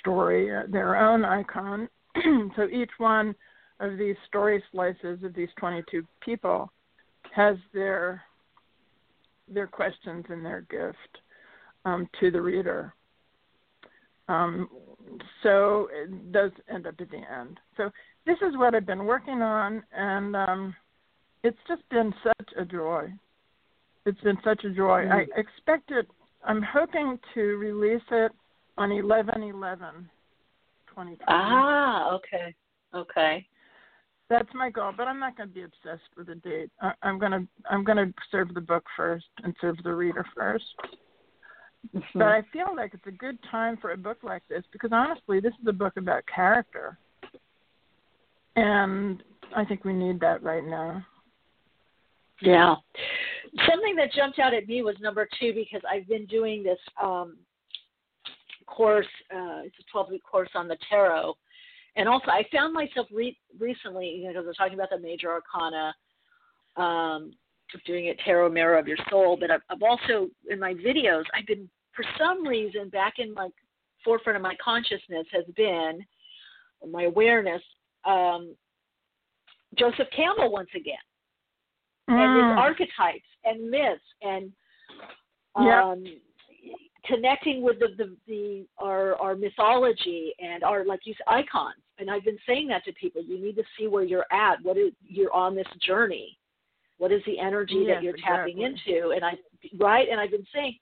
story, 0.00 0.54
uh, 0.54 0.64
their 0.68 0.96
own 0.96 1.24
icon. 1.24 1.88
so 2.56 2.68
each 2.68 2.90
one 2.98 3.34
of 3.78 3.96
these 3.96 4.16
story 4.26 4.62
slices 4.72 5.22
of 5.22 5.34
these 5.34 5.48
22 5.56 6.04
people 6.20 6.70
has 7.32 7.56
their 7.72 8.22
their 9.46 9.66
questions 9.66 10.24
and 10.30 10.44
their 10.44 10.62
gift 10.62 11.18
um, 11.84 12.08
to 12.18 12.30
the 12.30 12.40
reader. 12.40 12.94
Um, 14.28 14.68
so 15.42 15.88
it 15.92 16.32
does 16.32 16.50
end 16.72 16.86
up 16.86 16.94
at 16.98 17.10
the 17.10 17.18
end. 17.18 17.60
So 17.76 17.90
this 18.24 18.38
is 18.38 18.56
what 18.56 18.74
I've 18.74 18.86
been 18.86 19.04
working 19.04 19.42
on, 19.42 19.82
and 19.94 20.34
um, 20.34 20.74
it's 21.44 21.58
just 21.68 21.88
been 21.90 22.12
such 22.22 22.48
a 22.58 22.64
joy. 22.64 23.12
It's 24.06 24.20
been 24.22 24.38
such 24.42 24.64
a 24.64 24.70
joy. 24.70 25.04
Mm. 25.04 25.12
I 25.12 25.20
expect 25.38 25.90
it. 25.90 26.08
I'm 26.44 26.62
hoping 26.62 27.18
to 27.34 27.40
release 27.40 28.02
it 28.10 28.32
on 28.76 28.90
11 28.90 29.42
11 29.42 29.78
2020. 30.88 31.18
Ah, 31.28 32.12
okay. 32.14 32.54
Okay. 32.94 33.46
That's 34.30 34.48
my 34.54 34.70
goal, 34.70 34.92
but 34.96 35.06
I'm 35.06 35.20
not 35.20 35.36
going 35.36 35.50
to 35.50 35.54
be 35.54 35.62
obsessed 35.62 36.08
with 36.16 36.30
a 36.30 36.34
date. 36.34 36.70
I, 36.80 36.92
I'm 37.02 37.18
going 37.18 37.32
to 37.32 37.46
I'm 37.70 37.84
going 37.84 37.98
to 37.98 38.12
serve 38.30 38.54
the 38.54 38.60
book 38.60 38.84
first 38.96 39.26
and 39.42 39.54
serve 39.60 39.76
the 39.84 39.92
reader 39.92 40.24
1st 40.36 40.60
mm-hmm. 41.94 42.18
But 42.18 42.28
I 42.28 42.42
feel 42.52 42.74
like 42.74 42.94
it's 42.94 43.06
a 43.06 43.12
good 43.12 43.38
time 43.50 43.76
for 43.76 43.92
a 43.92 43.96
book 43.96 44.18
like 44.22 44.42
this 44.48 44.64
because 44.72 44.90
honestly, 44.92 45.40
this 45.40 45.52
is 45.60 45.68
a 45.68 45.72
book 45.72 45.98
about 45.98 46.24
character, 46.34 46.96
and 48.56 49.22
I 49.54 49.64
think 49.66 49.84
we 49.84 49.92
need 49.92 50.20
that 50.20 50.42
right 50.42 50.64
now. 50.64 51.04
Yeah. 52.40 52.74
Something 53.68 53.94
that 53.96 54.12
jumped 54.12 54.38
out 54.38 54.54
at 54.54 54.66
me 54.66 54.82
was 54.82 54.96
number 55.00 55.28
two 55.38 55.52
because 55.54 55.82
I've 55.90 56.08
been 56.08 56.26
doing 56.26 56.62
this 56.62 56.78
um, 57.00 57.36
course. 58.66 59.06
Uh, 59.32 59.62
it's 59.64 59.76
a 59.78 59.92
12 59.92 60.10
week 60.10 60.22
course 60.24 60.50
on 60.54 60.68
the 60.68 60.76
tarot. 60.88 61.34
And 61.96 62.08
also, 62.08 62.26
I 62.28 62.44
found 62.52 62.74
myself 62.74 63.06
re- 63.12 63.38
recently, 63.58 64.08
you 64.08 64.24
know, 64.24 64.30
because 64.30 64.46
was 64.46 64.56
talking 64.56 64.74
about 64.74 64.90
the 64.90 64.98
major 64.98 65.30
arcana, 65.30 65.94
um, 66.76 67.32
doing 67.86 68.06
it 68.06 68.18
tarot 68.24 68.50
mirror 68.50 68.78
of 68.78 68.88
your 68.88 68.98
soul. 69.10 69.36
But 69.38 69.50
I've, 69.50 69.60
I've 69.70 69.82
also, 69.82 70.28
in 70.48 70.58
my 70.58 70.74
videos, 70.74 71.22
I've 71.36 71.46
been, 71.46 71.68
for 71.94 72.04
some 72.18 72.46
reason, 72.46 72.88
back 72.88 73.14
in 73.18 73.32
my 73.32 73.48
forefront 74.04 74.36
of 74.36 74.42
my 74.42 74.56
consciousness 74.62 75.26
has 75.32 75.44
been 75.56 76.04
my 76.90 77.04
awareness, 77.04 77.62
um, 78.04 78.54
Joseph 79.78 80.08
Campbell 80.14 80.52
once 80.52 80.68
again 80.76 80.96
mm. 82.08 82.14
and 82.14 82.42
mm. 82.42 82.56
archetypes 82.56 83.26
and 83.44 83.70
myths 83.70 84.02
and 84.22 84.52
um, 85.56 86.04
yep. 86.04 86.16
connecting 87.06 87.62
with 87.62 87.78
the, 87.78 87.88
the, 87.96 88.16
the 88.26 88.66
our 88.78 89.14
our 89.16 89.34
mythology 89.34 90.32
and 90.38 90.62
our 90.64 90.84
like 90.84 91.00
you 91.04 91.14
said, 91.16 91.32
icons. 91.32 91.74
And 91.98 92.10
I've 92.10 92.24
been 92.24 92.38
saying 92.46 92.68
that 92.68 92.84
to 92.86 92.92
people. 92.92 93.22
You 93.22 93.40
need 93.40 93.54
to 93.56 93.62
see 93.78 93.86
where 93.86 94.02
you're 94.02 94.26
at. 94.32 94.56
What 94.62 94.76
is 94.76 94.92
you're 95.06 95.32
on 95.32 95.54
this 95.54 95.66
journey. 95.86 96.38
What 96.98 97.12
is 97.12 97.22
the 97.26 97.38
energy 97.38 97.84
yes, 97.86 97.96
that 97.96 98.02
you're 98.02 98.14
exactly. 98.14 98.52
tapping 98.52 98.62
into? 98.62 99.10
And 99.10 99.24
I 99.24 99.32
right. 99.78 100.08
And 100.10 100.20
I've 100.20 100.30
been 100.30 100.46
saying 100.52 100.76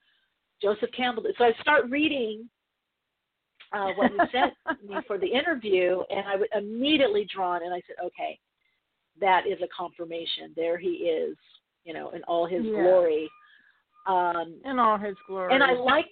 Joseph 0.61 0.89
Campbell. 0.95 1.23
So 1.37 1.43
I 1.43 1.51
start 1.61 1.89
reading 1.89 2.49
uh, 3.73 3.89
what 3.95 4.11
you 4.11 4.19
sent 4.31 4.53
me 4.87 4.95
for 5.07 5.17
the 5.17 5.27
interview, 5.27 6.01
and 6.09 6.25
I 6.27 6.35
was 6.35 6.47
immediately 6.55 7.27
drawn. 7.33 7.63
And 7.63 7.73
I 7.73 7.81
said, 7.87 7.97
okay, 8.03 8.39
that 9.19 9.43
is 9.47 9.59
a 9.61 9.67
confirmation. 9.75 10.53
There 10.55 10.77
he 10.77 10.87
is, 10.89 11.35
you 11.85 11.93
know, 11.93 12.09
in 12.11 12.23
all 12.23 12.45
his 12.45 12.61
yeah. 12.63 12.71
glory. 12.71 13.29
Um, 14.07 14.59
in 14.65 14.79
all 14.79 14.97
his 14.97 15.15
glory. 15.27 15.53
And 15.53 15.63
I 15.63 15.73
like, 15.73 16.07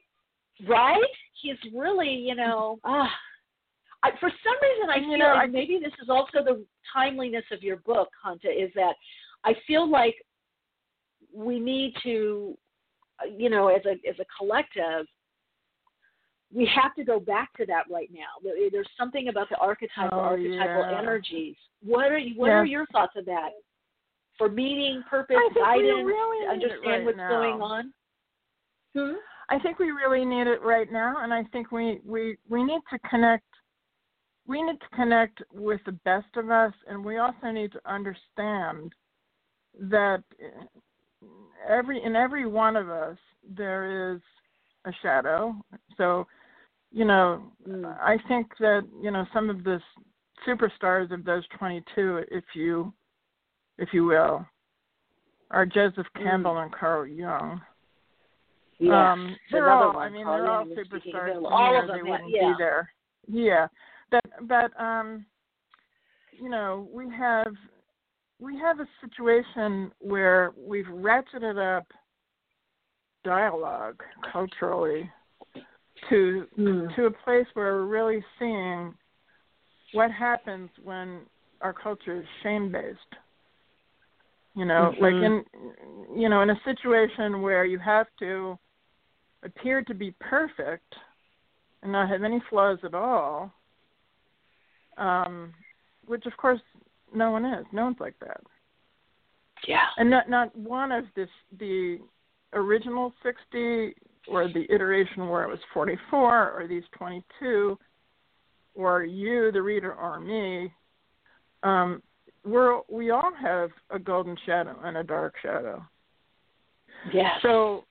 right? 0.67 1.01
He's 1.41 1.57
really, 1.75 2.09
you 2.09 2.35
know, 2.35 2.79
ah. 2.83 3.09
I, 4.03 4.09
for 4.19 4.29
some 4.29 4.55
reason, 4.61 4.89
I 4.89 4.95
and, 4.95 5.05
feel, 5.05 5.17
know, 5.19 5.39
and 5.39 5.53
maybe 5.53 5.79
this 5.79 5.93
is 6.01 6.09
also 6.09 6.43
the 6.43 6.65
timeliness 6.91 7.43
of 7.51 7.61
your 7.61 7.77
book, 7.77 8.09
Kanta, 8.25 8.45
is 8.45 8.71
that 8.75 8.93
I 9.43 9.53
feel 9.67 9.89
like 9.89 10.15
we 11.33 11.59
need 11.59 11.93
to, 12.03 12.57
you 13.37 13.49
know, 13.49 13.67
as 13.67 13.81
a 13.85 13.91
as 14.09 14.15
a 14.19 14.25
collective, 14.37 15.05
we 16.53 16.69
have 16.75 16.93
to 16.95 17.03
go 17.03 17.19
back 17.19 17.53
to 17.57 17.65
that 17.65 17.83
right 17.89 18.09
now. 18.13 18.51
There's 18.71 18.89
something 18.97 19.29
about 19.29 19.49
the 19.49 19.57
archetypal 19.57 20.17
oh, 20.17 20.21
archetypal 20.21 20.91
yeah. 20.91 20.99
energies. 20.99 21.55
What 21.83 22.11
are 22.11 22.17
you, 22.17 22.35
what 22.35 22.47
yes. 22.47 22.55
are 22.55 22.65
your 22.65 22.85
thoughts 22.87 23.13
of 23.15 23.25
that? 23.25 23.49
For 24.37 24.49
meaning, 24.49 25.03
purpose, 25.09 25.37
guidance, 25.55 26.05
really 26.05 26.47
understand 26.47 26.81
right 26.85 27.05
what's 27.05 27.17
now. 27.17 27.29
going 27.29 27.61
on. 27.61 27.93
Hmm? 28.95 29.13
I 29.49 29.59
think 29.59 29.79
we 29.79 29.91
really 29.91 30.25
need 30.25 30.47
it 30.47 30.61
right 30.61 30.91
now, 30.91 31.17
and 31.19 31.33
I 31.33 31.43
think 31.51 31.71
we 31.71 31.99
we 32.05 32.37
we 32.49 32.63
need 32.63 32.81
to 32.91 32.99
connect. 33.09 33.45
We 34.47 34.61
need 34.63 34.79
to 34.79 34.95
connect 34.95 35.43
with 35.53 35.81
the 35.85 35.91
best 35.91 36.35
of 36.35 36.49
us, 36.49 36.73
and 36.87 37.05
we 37.05 37.17
also 37.17 37.51
need 37.51 37.71
to 37.73 37.81
understand 37.85 38.93
that 39.79 40.23
every 41.69 42.03
in 42.03 42.15
every 42.15 42.47
one 42.47 42.75
of 42.75 42.89
us 42.89 43.17
there 43.47 44.13
is 44.13 44.21
a 44.85 44.91
shadow. 45.01 45.55
So 45.97 46.25
you 46.91 47.05
know, 47.05 47.43
mm. 47.67 47.85
I 47.99 48.17
think 48.27 48.47
that 48.59 48.81
you 49.01 49.11
know 49.11 49.25
some 49.33 49.49
of 49.49 49.63
the 49.63 49.79
superstars 50.47 51.11
of 51.11 51.23
those 51.23 51.43
22, 51.57 52.23
if 52.31 52.43
you, 52.55 52.91
if 53.77 53.89
you 53.93 54.05
will, 54.05 54.45
are 55.51 55.65
Joseph 55.65 56.07
mm. 56.17 56.23
Campbell 56.23 56.55
mm. 56.55 56.63
and 56.63 56.73
Carl 56.73 57.07
Jung. 57.07 57.61
Yeah, 58.79 59.11
um, 59.11 59.35
they're 59.51 59.69
all. 59.71 59.97
I 59.97 60.09
mean, 60.09 60.25
they're 60.25 60.49
all 60.49 60.65
superstars. 60.65 61.41
All 61.49 61.79
of 61.79 61.87
them, 61.87 61.97
they 61.97 62.09
wouldn't 62.09 62.31
yeah. 62.31 62.49
be 62.49 62.53
there. 62.57 62.89
Yeah, 63.27 63.67
but 64.09 64.23
but 64.47 64.79
um, 64.81 65.25
you 66.31 66.49
know, 66.49 66.89
we 66.91 67.05
have 67.15 67.53
we 68.39 68.57
have 68.57 68.79
a 68.79 68.87
situation 69.01 69.91
where 69.99 70.51
we've 70.57 70.87
ratcheted 70.87 71.77
up 71.77 71.85
dialogue 73.23 74.01
culturally 74.31 75.07
to 76.09 76.47
mm. 76.57 76.95
to 76.95 77.05
a 77.05 77.11
place 77.11 77.45
where 77.53 77.73
we're 77.73 77.85
really 77.85 78.23
seeing 78.39 78.93
what 79.93 80.11
happens 80.11 80.69
when 80.83 81.21
our 81.61 81.73
culture 81.73 82.19
is 82.19 82.25
shame 82.43 82.71
based. 82.71 82.99
You 84.55 84.65
know, 84.65 84.91
mm-hmm. 84.93 85.03
like 85.03 85.13
in 85.13 85.43
you 86.19 86.29
know, 86.29 86.41
in 86.41 86.49
a 86.49 86.59
situation 86.65 87.41
where 87.41 87.65
you 87.65 87.79
have 87.79 88.07
to 88.19 88.57
appear 89.43 89.81
to 89.83 89.93
be 89.93 90.13
perfect 90.19 90.93
and 91.81 91.91
not 91.91 92.09
have 92.09 92.23
any 92.23 92.41
flaws 92.49 92.77
at 92.83 92.93
all, 92.93 93.51
um, 94.97 95.53
which 96.05 96.25
of 96.25 96.35
course 96.37 96.59
no 97.13 97.31
one 97.31 97.45
is. 97.45 97.65
No 97.71 97.85
one's 97.85 97.99
like 97.99 98.15
that. 98.19 98.41
Yeah. 99.67 99.85
And 99.97 100.09
not 100.09 100.29
not 100.29 100.55
one 100.55 100.91
of 100.91 101.05
this 101.15 101.29
the 101.59 101.99
original 102.53 103.13
sixty 103.23 103.95
or 104.27 104.47
the 104.47 104.65
iteration 104.73 105.27
where 105.27 105.43
it 105.43 105.49
was 105.49 105.59
44 105.73 106.51
or 106.51 106.67
these 106.67 106.83
22 106.97 107.77
or 108.75 109.03
you 109.03 109.51
the 109.51 109.61
reader 109.61 109.93
or 109.93 110.19
me 110.19 110.71
um 111.63 112.01
we're 112.43 112.81
we 112.89 113.11
all 113.11 113.31
have 113.39 113.69
a 113.89 113.99
golden 113.99 114.35
shadow 114.45 114.75
and 114.83 114.97
a 114.97 115.03
dark 115.03 115.35
shadow. 115.41 115.85
Yeah 117.13 117.35
so 117.41 117.83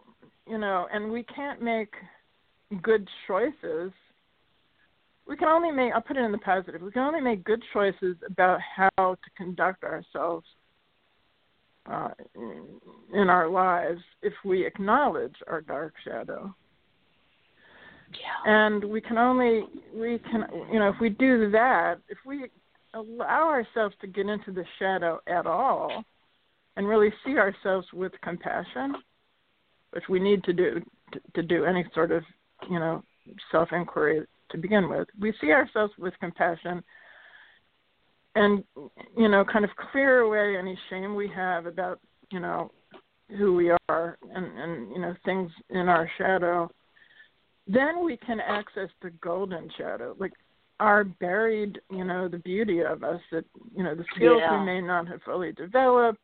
you 0.46 0.58
know 0.58 0.86
and 0.92 1.10
we 1.10 1.22
can't 1.24 1.62
make 1.62 1.92
good 2.82 3.08
choices. 3.26 3.92
We 5.26 5.36
can 5.36 5.48
only 5.48 5.70
make 5.70 5.92
i'll 5.92 6.00
put 6.00 6.16
it 6.16 6.24
in 6.24 6.32
the 6.32 6.38
positive 6.38 6.80
we 6.80 6.90
can 6.90 7.02
only 7.02 7.20
make 7.20 7.44
good 7.44 7.62
choices 7.72 8.16
about 8.26 8.60
how 8.76 8.90
to 8.98 9.16
conduct 9.36 9.84
ourselves 9.84 10.46
uh, 11.86 12.10
in 13.12 13.28
our 13.28 13.48
lives 13.48 14.00
if 14.22 14.32
we 14.44 14.66
acknowledge 14.66 15.34
our 15.46 15.60
dark 15.60 15.94
shadow. 16.04 16.54
Yeah. 18.12 18.68
And 18.68 18.84
we 18.84 19.00
can 19.00 19.18
only 19.18 19.62
we 19.94 20.18
can 20.30 20.44
you 20.72 20.78
know 20.78 20.88
if 20.88 20.96
we 21.00 21.10
do 21.10 21.50
that 21.52 21.96
if 22.08 22.18
we 22.26 22.46
allow 22.94 23.48
ourselves 23.48 23.94
to 24.00 24.06
get 24.08 24.26
into 24.28 24.50
the 24.50 24.64
shadow 24.78 25.20
at 25.28 25.46
all 25.46 26.04
and 26.76 26.88
really 26.88 27.12
see 27.24 27.38
ourselves 27.38 27.86
with 27.92 28.12
compassion, 28.22 28.96
which 29.92 30.04
we 30.08 30.18
need 30.18 30.42
to 30.44 30.52
do 30.52 30.80
to, 31.12 31.20
to 31.34 31.42
do 31.42 31.64
any 31.64 31.84
sort 31.94 32.10
of 32.10 32.24
you 32.68 32.78
know 32.78 33.02
self 33.52 33.68
inquiry 33.72 34.26
to 34.50 34.58
begin 34.58 34.88
with. 34.88 35.06
We 35.20 35.32
see 35.40 35.52
ourselves 35.52 35.92
with 35.98 36.14
compassion 36.20 36.82
and 38.34 38.64
you 39.16 39.28
know 39.28 39.44
kind 39.44 39.64
of 39.64 39.70
clear 39.90 40.20
away 40.20 40.56
any 40.56 40.78
shame 40.88 41.14
we 41.14 41.28
have 41.28 41.66
about 41.66 42.00
you 42.30 42.40
know 42.40 42.70
who 43.38 43.54
we 43.54 43.72
are 43.88 44.18
and 44.34 44.58
and 44.58 44.90
you 44.90 45.00
know 45.00 45.14
things 45.24 45.50
in 45.70 45.88
our 45.88 46.10
shadow 46.18 46.70
then 47.66 48.04
we 48.04 48.16
can 48.16 48.40
access 48.40 48.88
the 49.02 49.10
golden 49.22 49.68
shadow 49.76 50.14
like 50.18 50.32
our 50.78 51.04
buried 51.04 51.80
you 51.90 52.04
know 52.04 52.28
the 52.28 52.38
beauty 52.38 52.80
of 52.80 53.02
us 53.02 53.20
that 53.30 53.44
you 53.76 53.82
know 53.82 53.94
the 53.94 54.04
skills 54.14 54.40
yeah. 54.40 54.58
we 54.58 54.64
may 54.64 54.80
not 54.80 55.06
have 55.06 55.20
fully 55.22 55.52
developed 55.52 56.20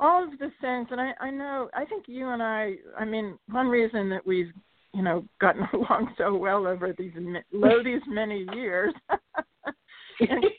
all 0.00 0.24
of 0.24 0.38
the 0.38 0.50
things 0.60 0.88
and 0.90 1.00
i 1.00 1.12
i 1.20 1.30
know 1.30 1.68
i 1.74 1.84
think 1.84 2.04
you 2.06 2.28
and 2.28 2.42
i 2.42 2.74
i 2.98 3.04
mean 3.04 3.38
one 3.50 3.68
reason 3.68 4.08
that 4.08 4.26
we've 4.26 4.52
you 4.92 5.02
know 5.02 5.24
gotten 5.40 5.66
along 5.72 6.12
so 6.16 6.34
well 6.34 6.66
over 6.66 6.94
these 6.96 7.12
low 7.52 7.82
these 7.82 8.02
many 8.08 8.46
years 8.54 8.94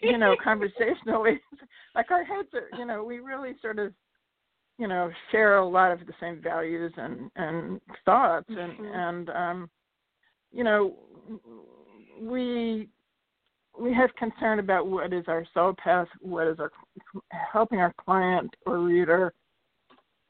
you 0.01 0.17
know, 0.17 0.35
conversationally, 0.43 1.39
like 1.95 2.11
our 2.11 2.23
heads 2.23 2.49
are, 2.53 2.77
you 2.77 2.85
know, 2.85 3.03
we 3.03 3.19
really 3.19 3.53
sort 3.61 3.79
of 3.79 3.93
you 4.77 4.87
know 4.87 5.09
share 5.31 5.57
a 5.57 5.67
lot 5.67 5.91
of 5.91 5.99
the 6.05 6.13
same 6.19 6.41
values 6.41 6.91
and 6.97 7.31
and 7.35 7.79
thoughts 8.03 8.49
and 8.49 8.57
Mm-hmm. 8.57 8.85
and 8.85 9.29
um 9.29 9.69
you 10.51 10.63
know 10.63 10.95
we 12.21 12.89
we 13.79 13.93
have 13.93 14.09
concern 14.15 14.59
about 14.59 14.87
what 14.87 15.13
is 15.13 15.25
our 15.27 15.45
soul 15.53 15.73
path 15.81 16.07
what 16.21 16.47
is 16.47 16.59
our 16.59 16.71
helping 17.31 17.79
our 17.79 17.93
client 18.03 18.53
or 18.65 18.79
reader 18.79 19.33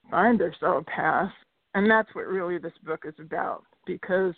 find 0.10 0.40
their 0.40 0.56
soul 0.60 0.84
path 0.84 1.32
and 1.74 1.90
that's 1.90 2.14
what 2.14 2.28
really 2.28 2.58
this 2.58 2.74
book 2.84 3.04
is 3.06 3.16
about 3.20 3.64
because 3.86 4.34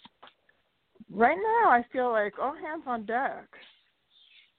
right 1.11 1.37
now 1.37 1.69
i 1.69 1.83
feel 1.91 2.11
like 2.11 2.33
all 2.41 2.55
hands 2.55 2.83
on 2.85 3.05
deck 3.05 3.47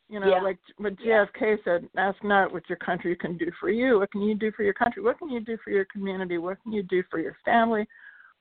you 0.09 0.21
know, 0.21 0.29
Yeah. 0.29 0.41
like 0.41 0.59
what 0.79 0.97
JFK 0.97 1.63
said, 1.65 1.89
ask 1.97 2.23
not 2.25 2.53
what 2.53 2.69
your 2.69 2.79
country 2.79 3.15
can 3.15 3.37
do 3.37 3.51
for 3.61 3.71
you. 3.71 3.99
What 3.99 4.11
can 4.11 4.23
you 4.23 4.35
do 4.35 4.51
for 4.53 4.63
your 4.63 4.75
country? 4.75 5.03
What 5.03 5.19
can 5.19 5.29
you 5.29 5.41
do 5.41 5.59
for 5.63 5.71
your 5.71 5.85
community? 5.87 6.39
What 6.39 6.63
can 6.63 6.73
you 6.73 6.83
do 6.83 7.03
for 7.11 7.19
your 7.19 7.37
family? 7.45 7.87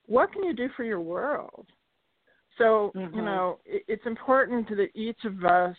What 0.05 0.31
can 0.31 0.43
you 0.43 0.53
do 0.53 0.69
for 0.75 0.83
your 0.83 1.01
world? 1.01 1.67
So, 2.57 2.93
Mhm. 2.95 3.13
you 3.13 3.21
know, 3.21 3.59
it, 3.65 3.83
it's 3.87 4.05
important 4.05 4.69
that 4.69 4.95
each 4.95 5.23
of 5.25 5.43
us 5.43 5.75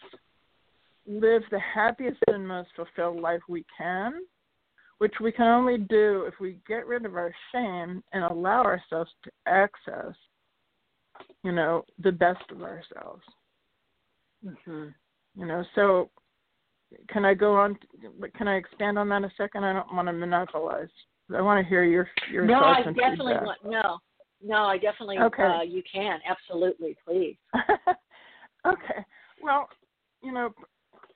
live 1.07 1.43
the 1.51 1.59
happiest 1.59 2.18
and 2.28 2.47
most 2.47 2.68
fulfilled 2.76 3.20
life 3.20 3.41
we 3.49 3.64
can, 3.76 4.26
which 4.99 5.18
we 5.20 5.32
can 5.32 5.47
only 5.47 5.78
do 5.78 6.24
if 6.24 6.39
we 6.39 6.61
get 6.68 6.86
rid 6.86 7.07
of 7.07 7.16
our 7.16 7.34
shame 7.51 8.05
and 8.12 8.24
allow 8.24 8.62
ourselves 8.62 9.11
to 9.24 9.30
access, 9.47 10.14
you 11.43 11.53
know, 11.53 11.84
the 11.99 12.12
best 12.12 12.51
of 12.51 12.62
ourselves 12.62 13.24
Mm-hmm. 14.47 14.89
You 15.39 15.47
know 15.47 15.64
so 15.74 16.11
can 17.09 17.24
i 17.24 17.34
go 17.34 17.55
on 17.55 17.78
can 18.36 18.49
i 18.49 18.57
expand 18.57 18.99
on 18.99 19.09
that 19.09 19.22
a 19.22 19.30
second 19.36 19.64
i 19.64 19.72
don't 19.72 19.95
want 19.95 20.09
to 20.09 20.12
monopolize 20.12 20.89
i 21.36 21.41
want 21.41 21.62
to 21.62 21.68
hear 21.68 21.84
your 21.84 22.09
your 22.32 22.47
No, 22.47 22.61
thoughts 22.61 22.80
I 22.82 22.86
and 22.86 22.97
definitely 22.97 23.34
feedback. 23.34 23.45
want 23.45 23.59
no. 23.64 23.99
No, 24.41 24.64
I 24.66 24.78
definitely 24.78 25.18
Okay. 25.18 25.43
uh 25.43 25.62
you 25.62 25.82
can. 25.93 26.20
Absolutely, 26.28 26.97
please. 27.05 27.36
okay 28.66 29.05
well 29.43 29.68
you 30.22 30.32
know 30.32 30.51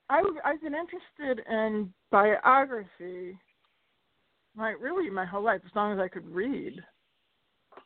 i 0.09 0.23
i've 0.45 0.61
been 0.63 0.75
interested 0.75 1.45
in 1.51 1.93
biography 2.11 3.37
my 4.55 4.71
really 4.71 5.11
my 5.11 5.25
whole 5.25 5.43
life 5.43 5.61
as 5.65 5.73
long 5.75 5.93
as 5.93 5.99
i 5.99 6.07
could 6.07 6.27
read 6.27 6.75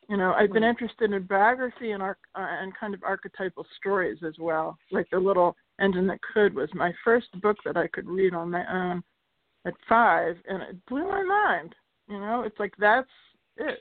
you 0.09 0.15
know 0.17 0.33
i've 0.33 0.53
been 0.53 0.63
Mhm. 0.63 0.69
interested 0.69 1.11
in 1.11 1.23
biography 1.23 1.91
and 1.91 2.03
arch 2.03 2.19
uh, 2.35 2.45
and 2.61 2.75
kind 2.75 2.93
of 2.93 3.01
archetypal 3.03 3.65
stories 3.77 4.19
as 4.23 4.37
well 4.39 4.77
like 4.91 5.07
the 5.11 5.17
little 5.19 5.55
engine 5.79 6.07
that 6.07 6.19
could 6.33 6.55
was 6.55 6.69
my 6.73 6.91
first 7.03 7.27
book 7.41 7.57
that 7.65 7.77
i 7.77 7.87
could 7.87 8.07
read 8.07 8.33
on 8.33 8.51
my 8.51 8.63
own 8.71 9.03
at 9.67 9.73
five 9.87 10.37
and 10.47 10.63
it 10.63 10.85
blew 10.87 11.07
my 11.07 11.23
mind. 11.23 11.75
You 12.07 12.19
know 12.19 12.43
it's 12.45 12.59
like 12.59 12.73
that's 12.79 13.09
it. 13.57 13.79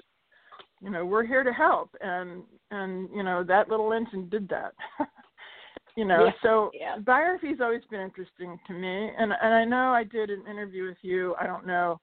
You 0.83 0.91
know 0.91 1.07
we're 1.07 1.25
here 1.25 1.45
to 1.45 1.53
help 1.53 1.91
and 2.01 2.43
and 2.71 3.09
you 3.15 3.23
know 3.23 3.45
that 3.45 3.71
little 3.71 3.93
engine 3.93 4.29
did 4.29 4.49
that. 4.49 4.75
You 5.99 6.05
know 6.05 6.27
Yeah, 6.27 6.33
so 6.43 6.71
yeah. 6.75 6.99
biography's 6.99 7.63
always 7.63 7.81
been 7.91 8.03
interesting 8.03 8.59
to 8.67 8.75
me 8.75 9.11
and 9.19 9.33
and 9.41 9.55
i 9.55 9.65
know 9.65 9.95
i 9.95 10.05
did 10.05 10.29
an 10.29 10.43
interview 10.47 10.85
with 10.85 10.99
you 11.01 11.35
i 11.41 11.47
don't 11.47 11.67
know 11.67 11.99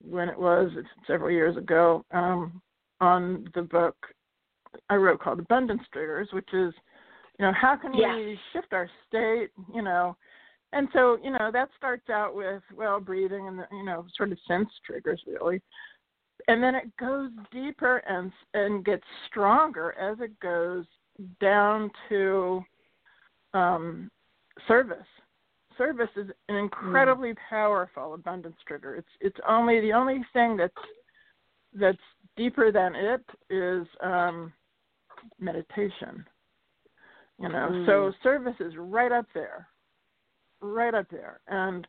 when 0.00 0.30
it 0.30 0.38
was 0.40 0.70
it's 0.74 0.88
several 1.06 1.30
years 1.30 1.58
ago 1.58 2.06
um 2.12 2.62
on 3.02 3.50
the 3.54 3.60
book 3.60 3.96
i 4.88 4.94
wrote 4.94 5.20
called 5.20 5.40
abundance 5.40 5.82
triggers 5.92 6.30
which 6.32 6.48
is 6.54 6.72
you 7.38 7.44
know 7.44 7.52
how 7.52 7.76
can 7.76 7.94
Yeah. 7.94 8.14
we 8.14 8.38
shift 8.52 8.72
our 8.72 8.88
state 9.08 9.50
you 9.74 9.82
know? 9.82 10.16
And 10.72 10.88
so 10.92 11.18
you 11.22 11.30
know 11.30 11.50
that 11.52 11.68
starts 11.76 12.10
out 12.10 12.34
with 12.34 12.62
well 12.74 13.00
breathing 13.00 13.48
and 13.48 13.58
the, 13.58 13.66
you 13.72 13.84
know 13.84 14.06
sort 14.16 14.32
of 14.32 14.38
sense 14.46 14.68
triggers 14.84 15.22
really. 15.26 15.62
And 16.48 16.62
then 16.62 16.74
it 16.74 16.96
goes 16.96 17.30
deeper 17.52 17.98
and 17.98 18.32
and 18.54 18.84
gets 18.84 19.04
stronger 19.28 19.92
as 19.98 20.18
it 20.20 20.38
goes 20.40 20.84
down 21.40 21.90
to 22.08 22.64
um 23.54 24.10
service. 24.68 25.06
Service 25.78 26.10
is 26.16 26.28
an 26.48 26.56
incredibly 26.56 27.34
powerful 27.50 28.14
abundance 28.14 28.56
trigger. 28.66 28.96
It's 28.96 29.08
it's 29.20 29.38
only 29.48 29.80
the 29.80 29.92
only 29.92 30.20
thing 30.32 30.56
that's 30.56 30.74
that's 31.74 31.98
deeper 32.36 32.72
than 32.72 32.94
it 32.94 33.24
is 33.50 33.86
um 34.02 34.52
meditation 35.38 36.24
you 37.40 37.48
know 37.48 37.84
so 37.86 37.92
mm. 37.92 38.12
service 38.22 38.56
is 38.60 38.72
right 38.76 39.12
up 39.12 39.26
there 39.34 39.68
right 40.60 40.94
up 40.94 41.06
there. 41.10 41.40
And 41.48 41.86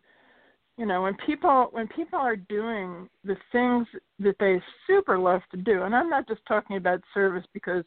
you 0.78 0.86
know 0.86 1.02
when 1.02 1.16
people 1.26 1.70
when 1.72 1.88
people 1.88 2.20
are 2.20 2.36
doing 2.36 3.10
the 3.24 3.36
things 3.52 3.88
that 4.20 4.36
they 4.40 4.62
super 4.86 5.18
love 5.18 5.42
to 5.50 5.58
do 5.58 5.82
and 5.82 5.96
i'm 5.96 6.08
not 6.08 6.28
just 6.28 6.42
talking 6.48 6.78
about 6.78 7.02
service 7.16 7.46
because 7.52 7.84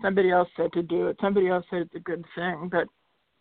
somebody 0.00 0.30
else 0.30 0.48
said 0.56 0.72
to 0.72 0.82
do 0.82 1.08
it 1.08 1.16
somebody 1.20 1.48
else 1.48 1.66
said 1.68 1.82
it's 1.82 1.94
a 1.94 2.00
good 2.00 2.24
thing 2.34 2.70
but 2.72 2.86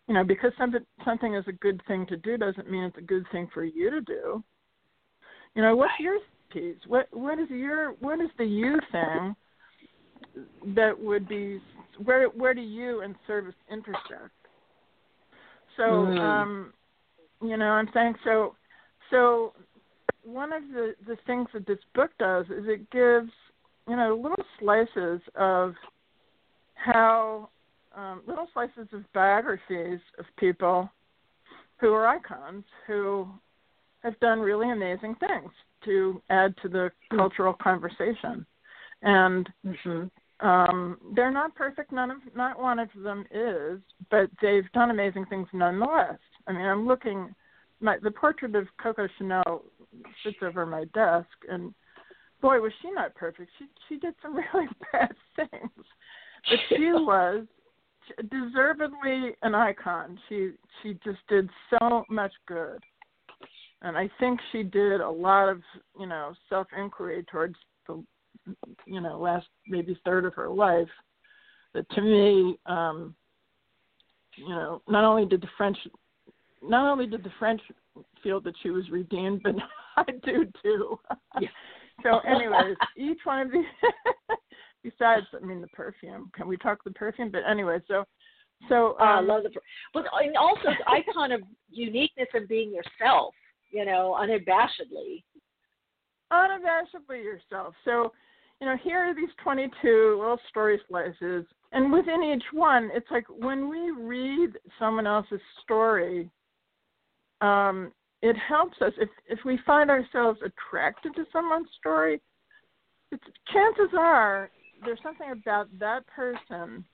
you 0.07 0.13
know 0.13 0.25
because 0.25 0.51
something 0.57 0.81
something 1.05 1.35
is 1.35 1.45
a 1.47 1.53
good 1.53 1.81
thing 1.87 2.05
to 2.07 2.17
do 2.17 2.37
doesn't 2.37 2.69
mean 2.69 2.83
it's 2.83 2.97
a 2.97 3.01
good 3.01 3.25
thing 3.31 3.47
for 3.53 3.63
you 3.63 3.89
to 3.89 4.01
do. 4.01 4.43
You 5.55 5.61
know 5.61 5.75
what's 5.75 5.93
your 5.99 6.19
piece? 6.51 6.75
What 6.87 7.07
what 7.11 7.39
is 7.39 7.49
your 7.49 7.93
what 8.01 8.19
is 8.19 8.29
the 8.37 8.45
you 8.45 8.77
thing 8.91 9.35
that 10.75 10.99
would 10.99 11.29
be 11.29 11.61
where 12.03 12.27
where 12.27 12.53
do 12.53 12.61
you 12.61 13.01
and 13.01 13.15
service 13.27 13.55
intersect? 13.71 14.31
So 15.77 15.83
Mm. 15.83 16.21
um 16.21 16.73
you 17.41 17.57
know 17.57 17.71
i'm 17.71 17.89
saying 17.93 18.13
so 18.23 18.55
so 19.09 19.53
one 20.23 20.53
of 20.53 20.63
the 20.73 20.93
the 21.07 21.17
things 21.25 21.47
that 21.53 21.65
this 21.65 21.79
book 21.95 22.11
does 22.19 22.45
is 22.47 22.65
it 22.67 22.89
gives 22.91 23.31
you 23.87 23.95
know 23.95 24.15
little 24.15 24.45
slices 24.59 25.21
of 25.35 25.73
how 26.75 27.49
um, 27.95 28.21
little 28.25 28.47
slices 28.53 28.87
of 28.93 29.03
biographies 29.13 29.99
of 30.17 30.25
people 30.37 30.89
who 31.79 31.93
are 31.93 32.07
icons 32.07 32.63
who 32.87 33.27
have 34.03 34.19
done 34.19 34.39
really 34.39 34.71
amazing 34.71 35.15
things 35.15 35.51
to 35.85 36.21
add 36.29 36.55
to 36.61 36.69
the 36.69 36.91
cultural 37.15 37.53
conversation. 37.53 38.45
And 39.01 39.49
um 40.41 40.97
they're 41.15 41.31
not 41.31 41.55
perfect. 41.55 41.91
None 41.91 42.11
of 42.11 42.17
not 42.35 42.59
one 42.59 42.79
of 42.79 42.89
them 43.03 43.25
is 43.31 43.79
but 44.09 44.29
they've 44.41 44.69
done 44.73 44.91
amazing 44.91 45.25
things 45.27 45.47
nonetheless. 45.53 46.19
I 46.47 46.51
mean 46.53 46.65
i'm 46.65 46.87
looking 46.87 47.33
my 47.79 47.97
the 48.01 48.11
portrait 48.11 48.55
of 48.55 48.67
coco 48.81 49.07
chanel 49.17 49.63
sits 50.23 50.37
over 50.41 50.65
my 50.65 50.85
desk 50.93 51.27
and 51.49 51.73
boy 52.41 52.59
was 52.59 52.71
she 52.81 52.91
not 52.91 53.15
perfect. 53.15 53.49
She 53.59 53.65
she 53.87 53.97
did 53.97 54.15
some 54.21 54.35
really 54.53 54.67
bad 54.91 55.13
things. 55.35 55.85
But 56.49 56.59
she 56.69 56.91
was 56.91 57.45
deservedly 58.29 59.35
an 59.43 59.55
icon. 59.55 60.19
She 60.27 60.51
she 60.81 60.97
just 61.03 61.19
did 61.29 61.49
so 61.69 62.03
much 62.09 62.33
good. 62.47 62.79
And 63.83 63.97
i 63.97 64.09
think 64.19 64.39
she 64.51 64.63
did 64.63 65.01
a 65.01 65.09
lot 65.09 65.49
of 65.49 65.61
you 65.99 66.07
know 66.07 66.33
self 66.49 66.67
inquiry 66.77 67.25
towards 67.31 67.55
the 67.87 68.03
you 68.85 69.01
know 69.01 69.19
last 69.19 69.47
maybe 69.67 69.99
third 70.05 70.25
of 70.25 70.33
her 70.33 70.49
life 70.49 70.89
that 71.73 71.89
to 71.91 72.01
me 72.01 72.57
um 72.65 73.15
you 74.35 74.49
know 74.49 74.81
not 74.87 75.03
only 75.03 75.25
did 75.25 75.41
the 75.41 75.47
french 75.57 75.77
not 76.61 76.89
only 76.91 77.07
did 77.07 77.23
the 77.23 77.31
french 77.39 77.61
feel 78.23 78.39
that 78.41 78.55
she 78.61 78.69
was 78.69 78.89
redeemed 78.89 79.41
but 79.43 79.55
i 79.97 80.03
do 80.23 80.45
too 80.61 80.99
so 82.03 82.19
anyways 82.19 82.75
each 82.97 83.19
one 83.23 83.45
of 83.45 83.51
these 83.51 83.65
besides 84.83 85.25
i 85.35 85.45
mean 85.45 85.61
the 85.61 85.67
perfume 85.67 86.31
can 86.33 86.47
we 86.47 86.57
talk 86.57 86.83
the 86.83 86.91
perfume 86.91 87.29
but 87.31 87.41
anyway 87.47 87.79
so 87.87 88.05
so 88.69 88.95
Uh, 88.99 89.03
I 89.03 89.17
um, 89.19 89.27
love 89.27 89.43
the, 89.43 89.49
but 89.93 90.05
and 90.21 90.37
also 90.37 90.61
the 90.65 90.91
icon 90.91 91.31
of 91.31 91.41
uniqueness 91.69 92.27
and 92.33 92.47
being 92.47 92.73
yourself, 92.73 93.33
you 93.71 93.85
know, 93.85 94.15
unabashedly. 94.19 95.23
unabashedly 96.31 97.23
yourself. 97.23 97.73
So, 97.85 98.11
you 98.61 98.67
know, 98.67 98.77
here 98.83 98.99
are 98.99 99.15
these 99.15 99.29
22 99.43 100.17
little 100.19 100.39
story 100.49 100.79
slices, 100.87 101.45
and 101.71 101.91
within 101.91 102.23
each 102.23 102.43
one, 102.53 102.91
it's 102.93 103.09
like 103.09 103.25
when 103.27 103.67
we 103.67 103.89
read 103.89 104.51
someone 104.77 105.07
else's 105.07 105.41
story, 105.63 106.29
um, 107.41 107.91
it 108.21 108.35
helps 108.37 108.79
us 108.81 108.93
if 108.99 109.09
if 109.27 109.39
we 109.45 109.57
find 109.65 109.89
ourselves 109.89 110.39
attracted 110.45 111.15
to 111.15 111.25
someone's 111.33 111.69
story. 111.79 112.21
It's, 113.11 113.23
chances 113.51 113.89
are 113.97 114.51
there's 114.85 114.99
something 115.01 115.31
about 115.31 115.67
that 115.79 116.05
person 116.05 116.85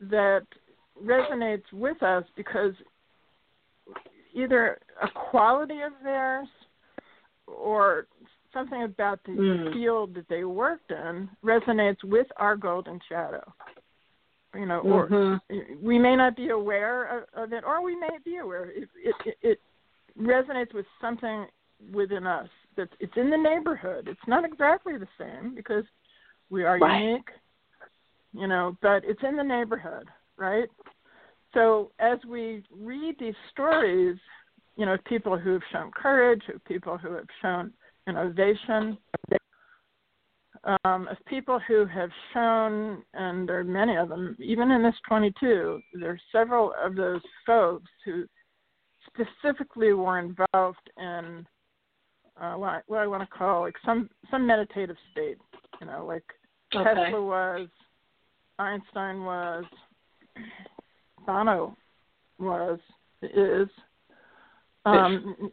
that 0.00 0.44
resonates 1.00 1.72
with 1.72 2.02
us 2.02 2.24
because 2.36 2.72
either 4.34 4.78
a 5.02 5.08
quality 5.30 5.82
of 5.82 5.92
theirs 6.02 6.48
or 7.46 8.06
something 8.52 8.82
about 8.82 9.22
the 9.24 9.32
Mm. 9.32 9.72
field 9.72 10.14
that 10.14 10.28
they 10.28 10.44
worked 10.44 10.90
in 10.90 11.28
resonates 11.42 12.02
with 12.04 12.26
our 12.36 12.56
golden 12.56 13.00
shadow. 13.08 13.52
You 14.54 14.66
know, 14.66 14.80
or 14.80 15.08
Mhm. 15.08 15.40
we 15.80 15.98
may 15.98 16.16
not 16.16 16.34
be 16.34 16.48
aware 16.48 17.04
of, 17.04 17.24
of 17.34 17.52
it, 17.52 17.62
or 17.64 17.82
we 17.82 17.94
may 17.94 18.18
be 18.24 18.38
aware. 18.38 18.70
It, 18.70 18.88
it, 18.96 19.14
it, 19.24 19.38
it 19.42 19.60
resonates 20.18 20.74
with 20.74 20.86
something 21.00 21.46
within 21.92 22.26
us 22.26 22.48
that 22.76 22.88
it's 22.98 23.16
in 23.16 23.30
the 23.30 23.36
neighborhood. 23.36 24.08
It's 24.08 24.26
not 24.26 24.44
exactly 24.44 24.96
the 24.98 25.08
same 25.18 25.54
because 25.54 25.84
we 26.50 26.64
are 26.64 26.78
Right. 26.78 27.00
unique, 27.00 27.30
you 28.32 28.48
know, 28.48 28.76
but 28.82 29.04
it's 29.04 29.22
in 29.22 29.36
the 29.36 29.44
neighborhood, 29.44 30.08
right? 30.36 30.68
So 31.54 31.92
as 31.98 32.18
we 32.24 32.64
read 32.70 33.18
these 33.18 33.34
stories, 33.50 34.18
you 34.76 34.86
know, 34.86 34.96
people 35.04 35.38
who 35.38 35.54
have 35.54 35.62
shown 35.72 35.90
courage, 35.92 36.42
people 36.64 36.96
who 36.98 37.12
have 37.12 37.28
shown 37.40 37.72
innovation, 38.10 38.98
um, 40.84 41.08
of 41.08 41.16
people 41.26 41.58
who 41.66 41.86
have 41.86 42.10
shown, 42.34 43.02
and 43.14 43.48
there 43.48 43.60
are 43.60 43.64
many 43.64 43.96
of 43.96 44.10
them, 44.10 44.36
even 44.38 44.70
in 44.70 44.82
this 44.82 44.94
22, 45.08 45.80
there 45.94 46.10
are 46.10 46.20
several 46.30 46.74
of 46.82 46.94
those 46.94 47.22
folks 47.46 47.90
who 48.04 48.26
specifically 49.06 49.94
were 49.94 50.18
involved 50.18 50.90
in 50.98 51.46
uh, 52.40 52.54
what, 52.54 52.68
I, 52.68 52.80
what 52.86 52.98
I 53.00 53.06
want 53.06 53.22
to 53.22 53.36
call 53.36 53.62
like 53.62 53.74
some 53.84 54.08
some 54.30 54.46
meditative 54.46 54.96
state. 55.12 55.36
You 55.80 55.86
know, 55.86 56.06
like 56.06 56.24
Okay. 56.74 56.94
Tesla 56.94 57.22
was, 57.22 57.68
Einstein 58.58 59.24
was, 59.24 59.64
Bono 61.26 61.76
was, 62.38 62.78
is. 63.22 63.68
Um, 64.86 65.50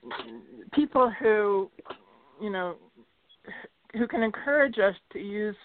people 0.74 1.12
who, 1.20 1.70
you 2.42 2.50
know, 2.50 2.76
who 3.94 4.08
can 4.08 4.24
encourage 4.24 4.78
us 4.80 4.96
to 5.14 5.20
use 5.20 5.56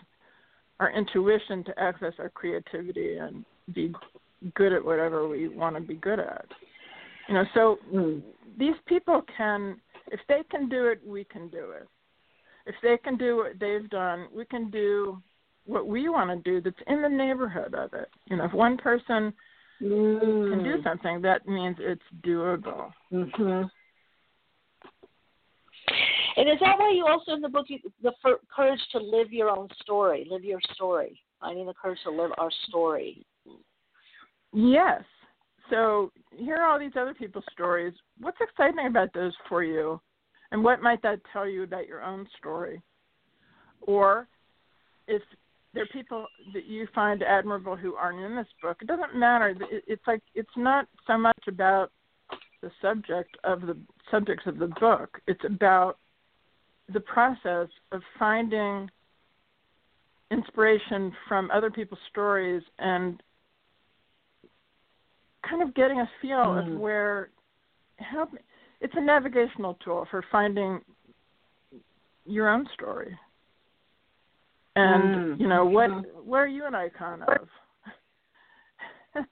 our 0.81 0.91
intuition 0.91 1.65
to 1.65 1.79
access 1.79 2.13
our 2.19 2.31
creativity 2.31 3.17
and 3.17 3.45
be 3.75 3.93
good 4.55 4.73
at 4.73 4.85
whatever 4.85 5.29
we 5.29 5.49
want 5.49 5.77
to 5.77 5.83
be 5.83 5.95
good 5.95 6.19
at. 6.19 6.47
You 7.29 7.35
know, 7.35 7.45
so 7.55 7.79
these 8.59 8.75
people 8.87 9.23
can, 9.37 9.81
if 10.09 10.21
they 10.29 10.43
can 10.51 10.69
do 10.69 10.87
it, 10.87 11.01
we 11.07 11.25
can 11.25 11.49
do 11.49 11.71
it. 11.71 11.89
If 12.67 12.75
they 12.83 12.97
can 12.97 13.17
do 13.17 13.37
what 13.37 13.59
they've 13.61 13.89
done, 13.91 14.29
we 14.35 14.45
can 14.45 14.71
do 14.71 15.21
what 15.67 15.87
we 15.87 16.09
want 16.09 16.31
to 16.31 16.51
do 16.51 16.61
that's 16.61 16.83
in 16.89 17.03
the 17.03 17.09
neighborhood 17.09 17.75
of 17.75 17.93
it. 17.93 18.09
You 18.27 18.37
know, 18.37 18.45
if 18.45 18.53
one 18.53 18.77
person 18.77 19.33
can 19.79 20.63
do 20.63 20.83
something, 20.85 21.23
that 21.23 21.47
means 21.47 21.77
it's 21.81 22.03
doable. 22.25 22.93
Mm-hmm. 23.13 23.63
And 26.37 26.49
is 26.49 26.59
that 26.61 26.79
why 26.79 26.93
you 26.95 27.07
also 27.07 27.33
in 27.33 27.41
the 27.41 27.49
book 27.49 27.67
you, 27.69 27.79
the 28.03 28.13
for, 28.23 28.39
courage 28.55 28.81
to 28.93 28.99
live 28.99 29.33
your 29.33 29.51
own 29.51 29.69
story, 29.83 30.27
live 30.31 30.45
your 30.45 30.61
story, 30.75 31.21
finding 31.41 31.67
the 31.67 31.75
courage 31.75 31.99
to 32.05 32.11
live 32.11 32.31
our 32.39 32.51
story? 32.69 33.27
Yes. 34.53 35.03
So 35.71 36.11
here 36.37 36.57
are 36.57 36.71
all 36.71 36.79
these 36.79 36.97
other 36.99 37.15
people's 37.15 37.45
stories. 37.53 37.95
What's 38.21 38.39
exciting 38.41 38.87
about 38.87 39.13
those 39.15 39.33
for 39.49 39.63
you? 39.63 40.01
And 40.51 40.63
what 40.63 40.83
might 40.83 41.03
that 41.03 41.21
tell 41.33 41.49
you 41.49 41.63
about 41.63 41.87
your 41.87 42.03
own 42.03 42.27
story? 42.39 42.83
Or 43.83 44.29
if 45.09 45.23
there 45.75 45.85
are 45.85 45.93
people 45.93 46.27
that 46.53 46.67
you 46.67 46.87
find 46.95 47.23
admirable 47.23 47.77
who 47.77 47.95
aren't 47.95 48.21
in 48.21 48.37
this 48.37 48.47
book, 48.61 48.79
it 48.83 48.87
doesn't 48.87 49.17
matter. 49.17 49.55
It's 49.87 50.07
like 50.07 50.23
it's 50.35 50.49
not 50.57 50.87
so 51.07 51.17
much 51.17 51.39
about 51.49 51.91
the 52.63 52.71
subject 52.81 53.37
of 53.45 53.63
the 53.63 53.77
subjects 54.11 54.47
of 54.47 54.59
the 54.59 54.69
book. 54.79 55.21
It's 55.27 55.45
about 55.45 55.99
the 56.89 57.01
process 57.01 57.69
of 57.93 58.03
finding 58.19 58.91
inspiration 60.31 61.13
from 61.29 61.51
other 61.51 61.71
people's 61.71 62.01
stories 62.11 62.63
and 62.79 63.23
kind 65.49 65.63
of 65.63 65.75
getting 65.75 66.01
a 66.01 66.11
feel 66.21 66.39
Mm. 66.39 66.75
of 66.75 66.81
where 66.81 67.31
help 67.99 68.31
it's 68.81 68.95
a 68.97 69.01
navigational 69.01 69.75
tool 69.75 70.07
for 70.11 70.23
finding 70.33 70.81
your 72.25 72.49
own 72.49 72.67
story 72.75 73.17
and 74.77 75.15
Mm. 75.15 75.41
you 75.41 75.47
know 75.47 75.65
what 75.65 75.91
Mhm. 75.91 76.25
what 76.25 76.39
are 76.39 76.49
you 76.49 76.65
an 76.65 76.75
icon 76.75 77.23
of 77.23 77.49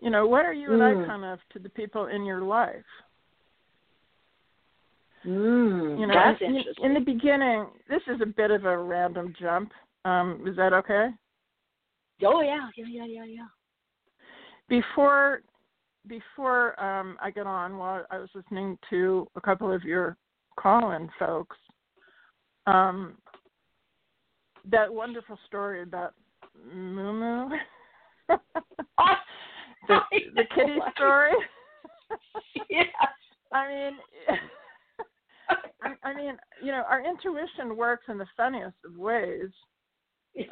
you 0.00 0.10
know 0.10 0.26
what 0.26 0.46
are 0.46 0.54
you 0.54 0.72
an 0.72 0.80
Mm. 0.80 1.04
icon 1.04 1.24
of 1.24 1.46
to 1.50 1.58
the 1.58 1.68
people 1.68 2.06
in 2.06 2.24
your 2.24 2.40
life 2.40 2.86
Mm, 5.26 6.00
you 6.00 6.06
know 6.06 6.14
that's 6.14 6.40
in, 6.40 6.56
interesting. 6.56 6.84
in 6.84 6.94
the 6.94 7.00
beginning 7.00 7.66
this 7.88 8.02
is 8.08 8.20
a 8.20 8.26
bit 8.26 8.50
of 8.50 8.64
a 8.64 8.76
random 8.76 9.32
jump. 9.40 9.72
Um 10.04 10.44
is 10.46 10.56
that 10.56 10.72
okay? 10.72 11.08
Oh 12.24 12.40
yeah, 12.40 12.68
yeah, 12.76 12.86
yeah, 12.88 13.04
yeah, 13.04 13.24
yeah. 13.24 13.46
before 14.68 15.42
before 16.08 16.80
um 16.82 17.16
I 17.22 17.30
get 17.30 17.46
on 17.46 17.78
while 17.78 18.04
I 18.10 18.18
was 18.18 18.30
listening 18.34 18.78
to 18.90 19.28
a 19.36 19.40
couple 19.40 19.72
of 19.72 19.84
your 19.84 20.16
call 20.58 20.92
in 20.92 21.08
folks 21.18 21.56
um 22.66 23.14
that 24.70 24.92
wonderful 24.92 25.38
story 25.46 25.82
about 25.82 26.14
Moo 26.72 27.12
Moo 27.12 27.56
the 29.88 29.98
the 30.34 30.44
kitty 30.54 30.78
story. 30.96 31.32
Yeah 32.68 32.82
I 33.52 33.68
mean 33.68 33.98
I, 35.82 36.08
I 36.08 36.14
mean 36.14 36.36
you 36.62 36.72
know 36.72 36.84
our 36.88 37.04
intuition 37.04 37.76
works 37.76 38.04
in 38.08 38.18
the 38.18 38.26
funniest 38.36 38.76
of 38.84 38.96
ways. 38.96 39.50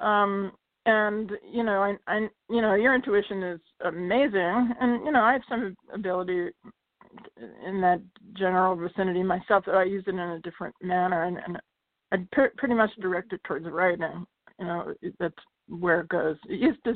Um 0.01 0.53
and 0.87 1.31
you 1.53 1.63
know 1.63 1.83
I, 1.83 1.97
I 2.07 2.29
you 2.49 2.61
know 2.63 2.75
your 2.75 2.95
intuition 2.95 3.43
is 3.43 3.61
amazing. 3.85 4.75
And 4.81 5.05
you 5.05 5.13
know 5.13 5.23
i 5.23 5.33
have 5.33 5.43
some 5.49 5.75
ability 5.93 6.51
in 7.67 7.81
that 7.81 8.01
general 8.35 8.77
vicinity 8.77 9.23
myself 9.23 9.65
that 9.67 9.75
i 9.75 9.85
use 9.85 10.05
it 10.07 10.11
in 10.11 10.19
a 10.19 10.41
different 10.41 10.75
manner. 10.83 11.25
And 11.25 11.39
and 11.47 11.59
i 12.13 12.17
pr- 12.33 12.57
pretty 12.57 12.75
much 12.75 12.91
direct 13.01 13.33
it 13.33 13.41
towards 13.45 13.67
writing 13.69 14.27
you 14.59 14.67
know 14.67 14.93
that's 15.19 15.35
where 15.69 16.01
it 16.01 16.09
goes. 16.09 16.37
It 16.49 16.61
used 16.61 16.83
to 16.85 16.95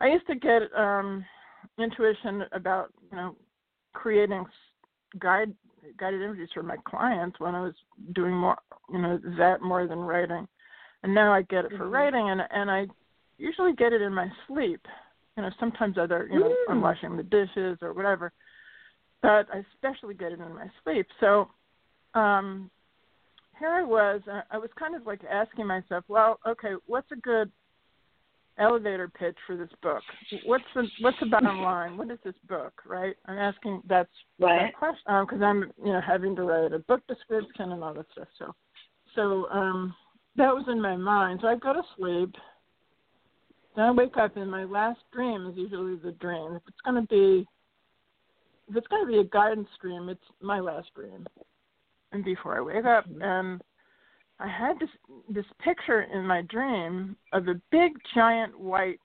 i 0.00 0.06
used 0.08 0.26
to 0.26 0.34
get 0.34 0.62
um 0.76 1.24
intuition 1.78 2.44
about 2.52 2.90
you 3.10 3.16
know 3.16 3.36
creating 3.92 4.40
s- 4.40 5.18
guide 5.18 5.52
guided 5.98 6.22
images 6.22 6.50
for 6.52 6.62
my 6.62 6.76
clients 6.88 7.38
when 7.40 7.54
i 7.54 7.60
was 7.60 7.74
doing 8.14 8.32
more 8.34 8.58
you 8.92 8.98
know 9.00 9.18
that 9.38 9.62
more 9.62 9.86
than 9.86 9.98
writing 9.98 10.46
and 11.04 11.14
now 11.14 11.32
I 11.32 11.42
get 11.42 11.66
it 11.66 11.72
for 11.76 11.84
Mhm. 11.84 11.92
writing, 11.92 12.30
and 12.30 12.40
and 12.50 12.70
I 12.70 12.88
usually 13.36 13.74
get 13.74 13.92
it 13.92 14.00
in 14.00 14.12
my 14.12 14.32
sleep. 14.46 14.84
You 15.36 15.42
know, 15.42 15.50
sometimes 15.60 15.98
other 15.98 16.26
you 16.32 16.38
know 16.40 16.56
I'm 16.68 16.78
Mm. 16.78 16.82
washing 16.82 17.16
the 17.16 17.22
dishes 17.22 17.80
or 17.82 17.92
whatever, 17.92 18.32
but 19.20 19.48
I 19.54 19.58
especially 19.74 20.14
get 20.14 20.32
it 20.32 20.40
in 20.40 20.54
my 20.54 20.70
sleep. 20.82 21.06
So, 21.20 21.50
um, 22.14 22.70
here 23.58 23.68
I 23.68 23.82
was. 23.82 24.26
I 24.50 24.56
was 24.56 24.72
kind 24.78 24.94
of 24.94 25.06
like 25.06 25.22
asking 25.24 25.66
myself, 25.66 26.04
well, 26.08 26.40
okay, 26.46 26.72
what's 26.86 27.12
a 27.12 27.16
good 27.16 27.52
elevator 28.58 29.08
pitch 29.08 29.36
for 29.46 29.56
this 29.56 29.70
book? 29.82 30.02
What's 30.44 30.64
the 30.74 30.86
what's 31.00 31.18
the 31.20 31.26
bottom 31.26 31.60
line? 31.60 31.96
What 31.96 32.10
is 32.10 32.18
this 32.24 32.34
book? 32.48 32.72
Right? 32.86 33.16
I'm 33.26 33.38
asking 33.38 33.82
that's 33.88 34.08
Right. 34.38 34.72
that 34.72 34.74
question 34.76 35.02
um, 35.06 35.26
because 35.26 35.42
I'm 35.42 35.72
you 35.78 35.92
know 35.92 36.00
having 36.00 36.36
to 36.36 36.42
write 36.42 36.72
a 36.72 36.78
book 36.80 37.02
description 37.08 37.72
and 37.72 37.82
all 37.82 37.94
that 37.94 38.06
stuff. 38.12 38.28
So, 38.38 38.54
so 39.14 39.48
um 39.50 39.94
that 40.36 40.54
was 40.54 40.64
in 40.68 40.80
my 40.80 40.96
mind. 40.96 41.40
So 41.42 41.48
I 41.48 41.56
go 41.56 41.72
to 41.72 41.82
sleep. 41.96 42.34
Then 43.76 43.84
I 43.86 43.90
wake 43.90 44.16
up, 44.16 44.36
and 44.36 44.50
my 44.50 44.64
last 44.64 45.00
dream 45.12 45.48
is 45.48 45.56
usually 45.56 45.96
the 45.96 46.12
dream. 46.12 46.54
If 46.56 46.62
it's 46.68 46.80
going 46.84 47.00
to 47.00 47.08
be, 47.08 47.46
if 48.68 48.76
it's 48.76 48.86
going 48.86 49.04
to 49.04 49.12
be 49.12 49.18
a 49.18 49.24
guidance 49.24 49.68
dream, 49.80 50.08
it's 50.08 50.24
my 50.40 50.60
last 50.60 50.88
dream. 50.94 51.26
And 52.12 52.24
before 52.24 52.56
I 52.56 52.60
wake 52.60 52.84
up, 52.84 53.04
and 53.20 53.60
I 54.40 54.48
had 54.48 54.78
this 54.80 54.88
this 55.28 55.44
picture 55.62 56.02
in 56.02 56.26
my 56.26 56.42
dream 56.42 57.16
of 57.32 57.48
a 57.48 57.60
big, 57.70 57.92
giant 58.14 58.58
white. 58.58 59.00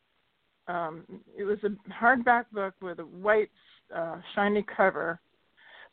Um, 0.67 1.03
it 1.37 1.43
was 1.43 1.57
a 1.63 1.69
hardback 1.91 2.45
book 2.51 2.73
with 2.81 2.99
a 2.99 3.03
white, 3.03 3.51
uh, 3.95 4.17
shiny 4.35 4.63
cover, 4.75 5.19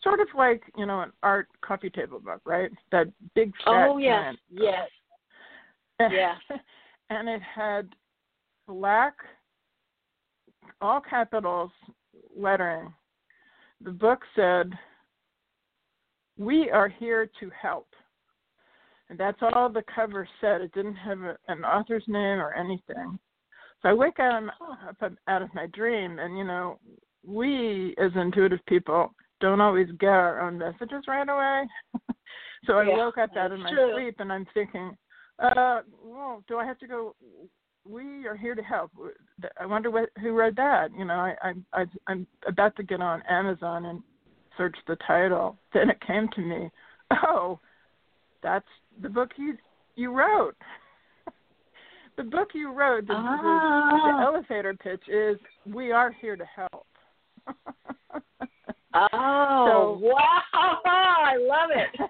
sort 0.03 0.21
of 0.21 0.29
like 0.37 0.63
you 0.77 0.87
know 0.87 1.01
an 1.01 1.13
art 1.23 1.49
coffee 1.63 1.91
table 1.91 2.19
book, 2.19 2.41
right? 2.45 2.71
That 2.93 3.09
big 3.35 3.53
fat 3.65 3.89
Oh 3.89 3.99
yes, 3.99 4.23
giant 4.23 4.39
yes. 4.51 4.89
Yeah. 6.01 6.35
and 7.11 7.29
it 7.29 7.41
had 7.43 7.89
black, 8.67 9.15
all 10.81 11.01
capitals 11.01 11.71
lettering. 12.37 12.93
The 13.83 13.91
book 13.91 14.21
said, 14.35 14.73
We 16.39 16.71
are 16.71 16.89
here 16.89 17.31
to 17.41 17.51
help. 17.61 17.89
And 19.09 19.19
that's 19.19 19.39
all 19.41 19.69
the 19.69 19.85
cover 19.95 20.29
said. 20.41 20.61
It 20.61 20.73
didn't 20.73 20.97
have 20.97 21.21
a, 21.21 21.37
an 21.49 21.65
author's 21.65 22.05
name 22.09 22.41
or 22.41 22.55
anything. 22.55 23.19
So 23.83 23.89
I 23.91 23.93
wake 23.93 24.19
up, 24.19 24.43
out 25.29 25.43
of 25.43 25.55
my 25.55 25.67
dream, 25.73 26.19
and 26.19 26.37
you 26.37 26.45
know, 26.45 26.79
we 27.25 27.95
as 27.99 28.11
intuitive 28.15 28.65
people 28.67 29.15
don't 29.41 29.61
always 29.61 29.89
get 30.01 30.09
our 30.09 30.41
own 30.41 30.59
messages 30.59 31.05
right 31.07 31.29
away. 31.29 31.69
so 32.67 32.75
I 32.75 32.87
Yeah, 32.87 32.97
woke 32.97 33.19
up 33.19 33.37
out 33.37 33.53
of 33.53 33.61
my 33.61 33.71
true. 33.71 33.93
sleep, 33.95 34.17
and 34.19 34.33
I'm 34.33 34.47
thinking, 34.55 34.97
uh, 35.39 35.81
well, 36.05 36.43
do 36.49 36.57
I 36.57 36.65
have 36.65 36.79
to 36.79 36.87
go? 36.87 37.15
We 37.89 38.27
are 38.27 38.37
here 38.37 38.55
to 38.55 38.63
help. 38.63 38.91
I 39.61 39.67
wonder 39.67 39.91
what, 39.91 40.09
who 40.21 40.33
read 40.33 40.57
that. 40.57 40.89
You 40.97 41.05
know, 41.05 41.15
I, 41.15 41.35
I, 41.43 41.53
I, 41.73 41.85
I'm 42.09 42.27
about 42.49 42.75
to 42.77 42.83
get 42.83 43.01
on 43.01 43.23
Amazon 43.29 43.85
and 43.85 44.03
search 44.57 44.77
the 44.89 44.97
title. 45.07 45.59
Then 45.73 45.91
it 45.91 46.01
came 46.07 46.29
to 46.35 46.41
me. 46.41 46.71
Oh, 47.25 47.61
that's 48.43 48.67
the 49.01 49.09
book 49.09 49.31
you 49.37 49.57
you 49.97 50.13
wrote. 50.13 50.57
the 52.17 52.25
book 52.25 52.49
you 52.55 52.73
wrote, 52.73 53.07
the, 53.07 53.15
ah. 53.15 53.91
the, 53.93 53.99
the 54.13 54.19
elevator 54.23 54.75
pitch 54.75 55.09
is 55.09 55.39
"We 55.67 55.93
are 55.93 56.11
here 56.21 56.37
to 56.37 56.45
help." 56.45 56.87
oh 58.95 59.13
so, 59.71 59.99
wow! 60.03 60.81
I 60.85 61.37
love 61.37 61.71
it. 61.75 62.01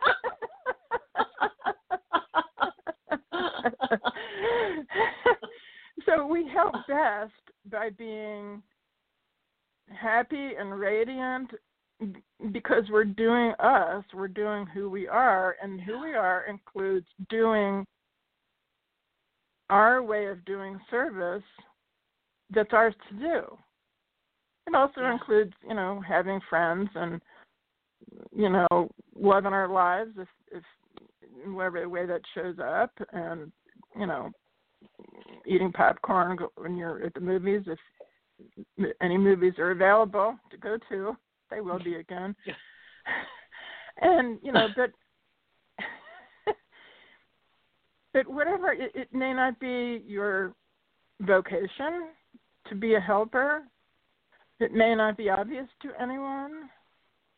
so 6.06 6.26
we 6.26 6.48
help 6.52 6.74
best 6.88 7.32
by 7.70 7.90
being 7.90 8.62
happy 9.88 10.52
and 10.58 10.78
radiant 10.78 11.50
because 12.52 12.84
we're 12.90 13.04
doing 13.04 13.52
us, 13.58 14.04
we're 14.14 14.28
doing 14.28 14.66
who 14.66 14.90
we 14.90 15.08
are, 15.08 15.56
and 15.62 15.80
who 15.80 16.00
we 16.00 16.14
are 16.14 16.44
includes 16.48 17.06
doing 17.30 17.86
our 19.70 20.02
way 20.02 20.26
of 20.26 20.44
doing 20.44 20.78
service 20.90 21.42
that's 22.54 22.72
ours 22.72 22.94
to 23.08 23.16
do. 23.16 23.58
It 24.66 24.74
also 24.74 25.00
yeah. 25.00 25.12
includes, 25.12 25.52
you 25.66 25.74
know, 25.74 26.02
having 26.06 26.40
friends 26.48 26.88
and, 26.94 27.20
you 28.32 28.50
know, 28.50 28.90
loving 29.18 29.52
our 29.52 29.68
lives 29.68 30.12
if, 30.18 30.28
if 30.52 30.62
in 31.44 31.54
whatever 31.54 31.88
way 31.88 32.06
that 32.06 32.20
shows 32.34 32.56
up, 32.58 32.90
and 33.12 33.50
you 33.98 34.06
know, 34.06 34.30
eating 35.46 35.72
popcorn 35.72 36.38
when 36.56 36.76
you're 36.76 37.02
at 37.04 37.14
the 37.14 37.20
movies 37.20 37.62
if 37.66 37.78
any 39.00 39.16
movies 39.16 39.54
are 39.58 39.70
available 39.70 40.36
to 40.50 40.56
go 40.58 40.76
to. 40.88 41.16
They 41.50 41.60
will 41.60 41.78
be 41.78 41.96
again. 41.96 42.34
and 44.00 44.38
you 44.42 44.52
know, 44.52 44.68
but 44.76 44.90
but 48.12 48.26
whatever 48.28 48.72
it, 48.72 48.92
it 48.94 49.14
may 49.14 49.32
not 49.32 49.58
be 49.60 50.02
your 50.06 50.54
vocation 51.20 52.08
to 52.68 52.74
be 52.74 52.94
a 52.94 53.00
helper. 53.00 53.62
It 54.58 54.72
may 54.72 54.94
not 54.94 55.16
be 55.16 55.28
obvious 55.28 55.68
to 55.82 55.90
anyone. 56.00 56.70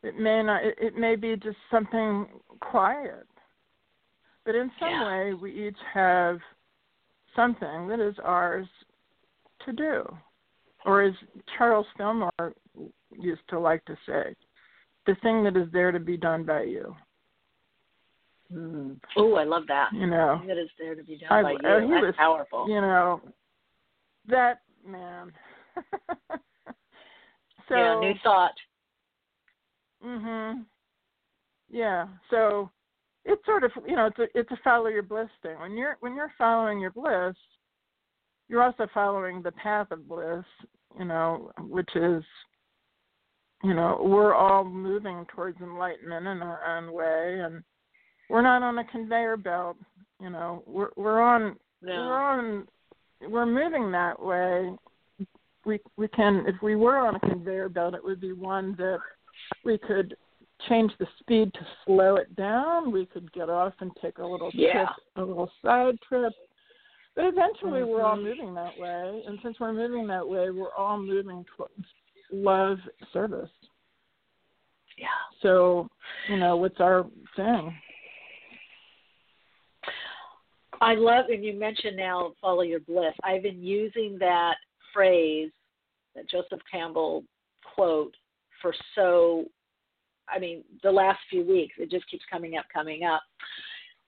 It 0.02 0.18
may 0.18 0.43
not. 0.43 0.64
It, 0.64 0.76
it 0.80 0.97
may 0.97 1.16
be 1.16 1.36
just 1.36 1.59
something 1.70 2.26
quiet. 2.60 3.26
But 4.44 4.55
in 4.55 4.70
some 4.80 4.89
yeah. 4.89 5.06
way, 5.06 5.35
we 5.35 5.68
each 5.68 5.76
have 5.93 6.39
something 7.36 7.89
that 7.89 8.01
is 8.01 8.14
ours 8.24 8.66
to 9.66 9.72
do 9.72 10.05
or 10.85 11.02
as 11.02 11.14
Charles 11.56 11.86
Fillmore 11.97 12.55
used 13.12 13.42
to 13.48 13.59
like 13.59 13.84
to 13.86 13.96
say, 14.06 14.34
the 15.06 15.14
thing 15.22 15.44
that 15.44 15.56
is 15.56 15.68
there 15.72 15.92
to 15.92 16.00
be 16.00 16.16
done 16.16 16.44
by 16.44 16.62
you. 16.62 16.94
Mm. 18.52 18.98
Oh, 19.16 19.34
I 19.34 19.44
love 19.44 19.64
that. 19.68 19.90
You 19.92 20.06
know, 20.06 20.40
that 20.46 20.59
is 20.59 20.70
there 20.78 20.94
to 20.94 21.02
be 21.02 21.18
done 21.18 21.32
I, 21.32 21.42
by 21.42 21.55
uh, 21.68 21.78
you. 21.78 21.86
He 21.86 21.92
That's 21.92 22.06
was, 22.06 22.14
powerful. 22.16 22.68
You 22.68 22.80
know, 22.80 23.20
that 24.28 24.60
man. 24.86 25.32
so 27.68 27.74
yeah, 27.74 28.00
new 28.00 28.14
thought. 28.22 28.55
Mhm. 30.05 30.64
Yeah. 31.68 32.06
So 32.30 32.70
it's 33.26 33.44
sort 33.44 33.64
of 33.64 33.70
you 33.86 33.96
know 33.96 34.06
it's 34.06 34.18
a 34.18 34.38
it's 34.38 34.50
a 34.50 34.59
follow 34.64 34.88
your 34.88 35.02
bliss 35.02 35.28
thing. 35.42 35.59
When 35.59 35.76
you're 35.76 35.98
when 36.00 36.14
you're 36.14 36.32
following 36.38 36.80
your 36.80 36.92
bliss, 36.92 37.36
you're 38.48 38.62
also 38.62 38.86
following 38.92 39.42
the 39.42 39.52
path 39.52 39.90
of 39.90 40.09
bliss, 40.09 40.44
you 40.98 41.05
know, 41.05 41.50
which 41.60 41.90
is, 41.94 42.22
you 43.62 43.74
know, 43.74 44.01
we're 44.02 44.35
all 44.35 44.64
moving 44.64 45.26
towards 45.35 45.60
enlightenment 45.60 46.26
in 46.26 46.43
our 46.43 46.76
own 46.76 46.93
way, 46.93 47.40
and 47.44 47.62
we're 48.30 48.43
not 48.43 48.62
on 48.62 48.78
a 48.78 48.85
conveyor 48.85 49.36
belt. 49.36 49.76
You 50.20 50.30
know, 50.30 50.62
we're 50.66 50.90
we're 50.97 51.20
on 51.20 51.56
no. 51.82 51.93
we're 51.93 52.20
on 52.20 52.68
we're 53.28 53.47
moving 53.47 53.90
that 53.93 54.20
way. 54.20 54.70
We 55.64 55.80
we 55.97 56.09
can 56.09 56.44
if 56.47 56.60
we 56.62 56.76
were 56.76 56.98
on 56.98 57.16
a 57.16 57.20
conveyor 57.20 57.68
belt, 57.68 57.94
it 57.94 58.05
would 58.05 58.20
be 58.20 58.32
one 58.32 58.74
that 58.78 58.98
we 59.64 59.76
could 59.78 60.16
change 60.68 60.93
the 60.98 61.06
speed 61.20 61.52
to 61.55 61.60
slow 61.85 62.16
it 62.16 62.35
down. 62.36 62.93
We 62.93 63.06
could 63.06 63.32
get 63.32 63.48
off 63.48 63.74
and 63.80 63.90
take 64.01 64.18
a 64.18 64.26
little 64.26 64.51
yeah. 64.55 64.72
trip, 64.72 64.89
a 65.16 65.22
little 65.22 65.51
side 65.62 65.98
trip 66.09 66.32
but 67.18 67.24
eventually, 67.24 67.80
mm-hmm. 67.80 67.90
we're 67.90 68.02
all 68.05 68.16
moving 68.16 68.55
that 68.55 68.78
way, 68.78 69.24
and 69.26 69.40
since 69.43 69.56
we're 69.59 69.72
moving 69.72 70.06
that 70.06 70.26
way, 70.26 70.51
we're 70.51 70.72
all 70.78 70.97
moving 70.97 71.44
towards 71.56 71.85
love 72.32 72.78
service. 73.12 73.50
Yeah. 74.96 75.06
So, 75.42 75.88
you 76.28 76.38
know, 76.38 76.56
what's 76.56 76.80
our 76.80 77.06
thing? 77.36 77.74
I 80.80 80.94
love, 80.94 81.26
and 81.28 81.44
you 81.44 81.55
mentioned 81.55 81.96
now 81.96 82.32
follow 82.40 82.62
your 82.62 82.80
bliss. 82.80 83.14
I've 83.24 83.42
been 83.42 83.62
using 83.62 84.16
that 84.20 84.55
phrase, 84.92 85.50
that 86.14 86.28
Joseph 86.28 86.60
Campbell 86.70 87.24
quote, 87.74 88.14
for 88.62 88.74
so, 88.94 89.44
I 90.28 90.38
mean, 90.38 90.62
the 90.82 90.90
last 90.90 91.18
few 91.30 91.44
weeks. 91.44 91.74
It 91.78 91.90
just 91.90 92.09
keeps 92.09 92.24
coming 92.30 92.56
up, 92.56 92.66
coming 92.72 93.05
up 93.05 93.22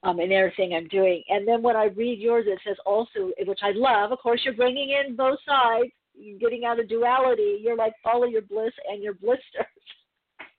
um, 0.02 0.18
and 0.18 0.32
everything 0.32 0.74
I'm 0.74 0.88
doing. 0.88 1.22
And 1.28 1.46
then 1.46 1.62
when 1.62 1.76
I 1.76 1.86
read 1.86 2.18
yours, 2.18 2.46
it 2.48 2.58
says 2.66 2.76
also, 2.86 3.30
which 3.46 3.60
I 3.62 3.72
love. 3.72 4.12
Of 4.12 4.18
course, 4.18 4.40
you're 4.44 4.54
bringing 4.54 4.90
in 4.90 5.16
both 5.16 5.38
sides. 5.46 5.90
You're 6.20 6.38
getting 6.38 6.64
out 6.64 6.80
of 6.80 6.88
duality. 6.88 7.58
You're 7.60 7.76
like 7.76 7.94
follow 8.02 8.26
your 8.26 8.42
bliss 8.42 8.72
and 8.88 9.02
your 9.02 9.14
blisters. 9.14 9.66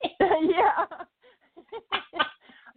yeah. 0.20 0.86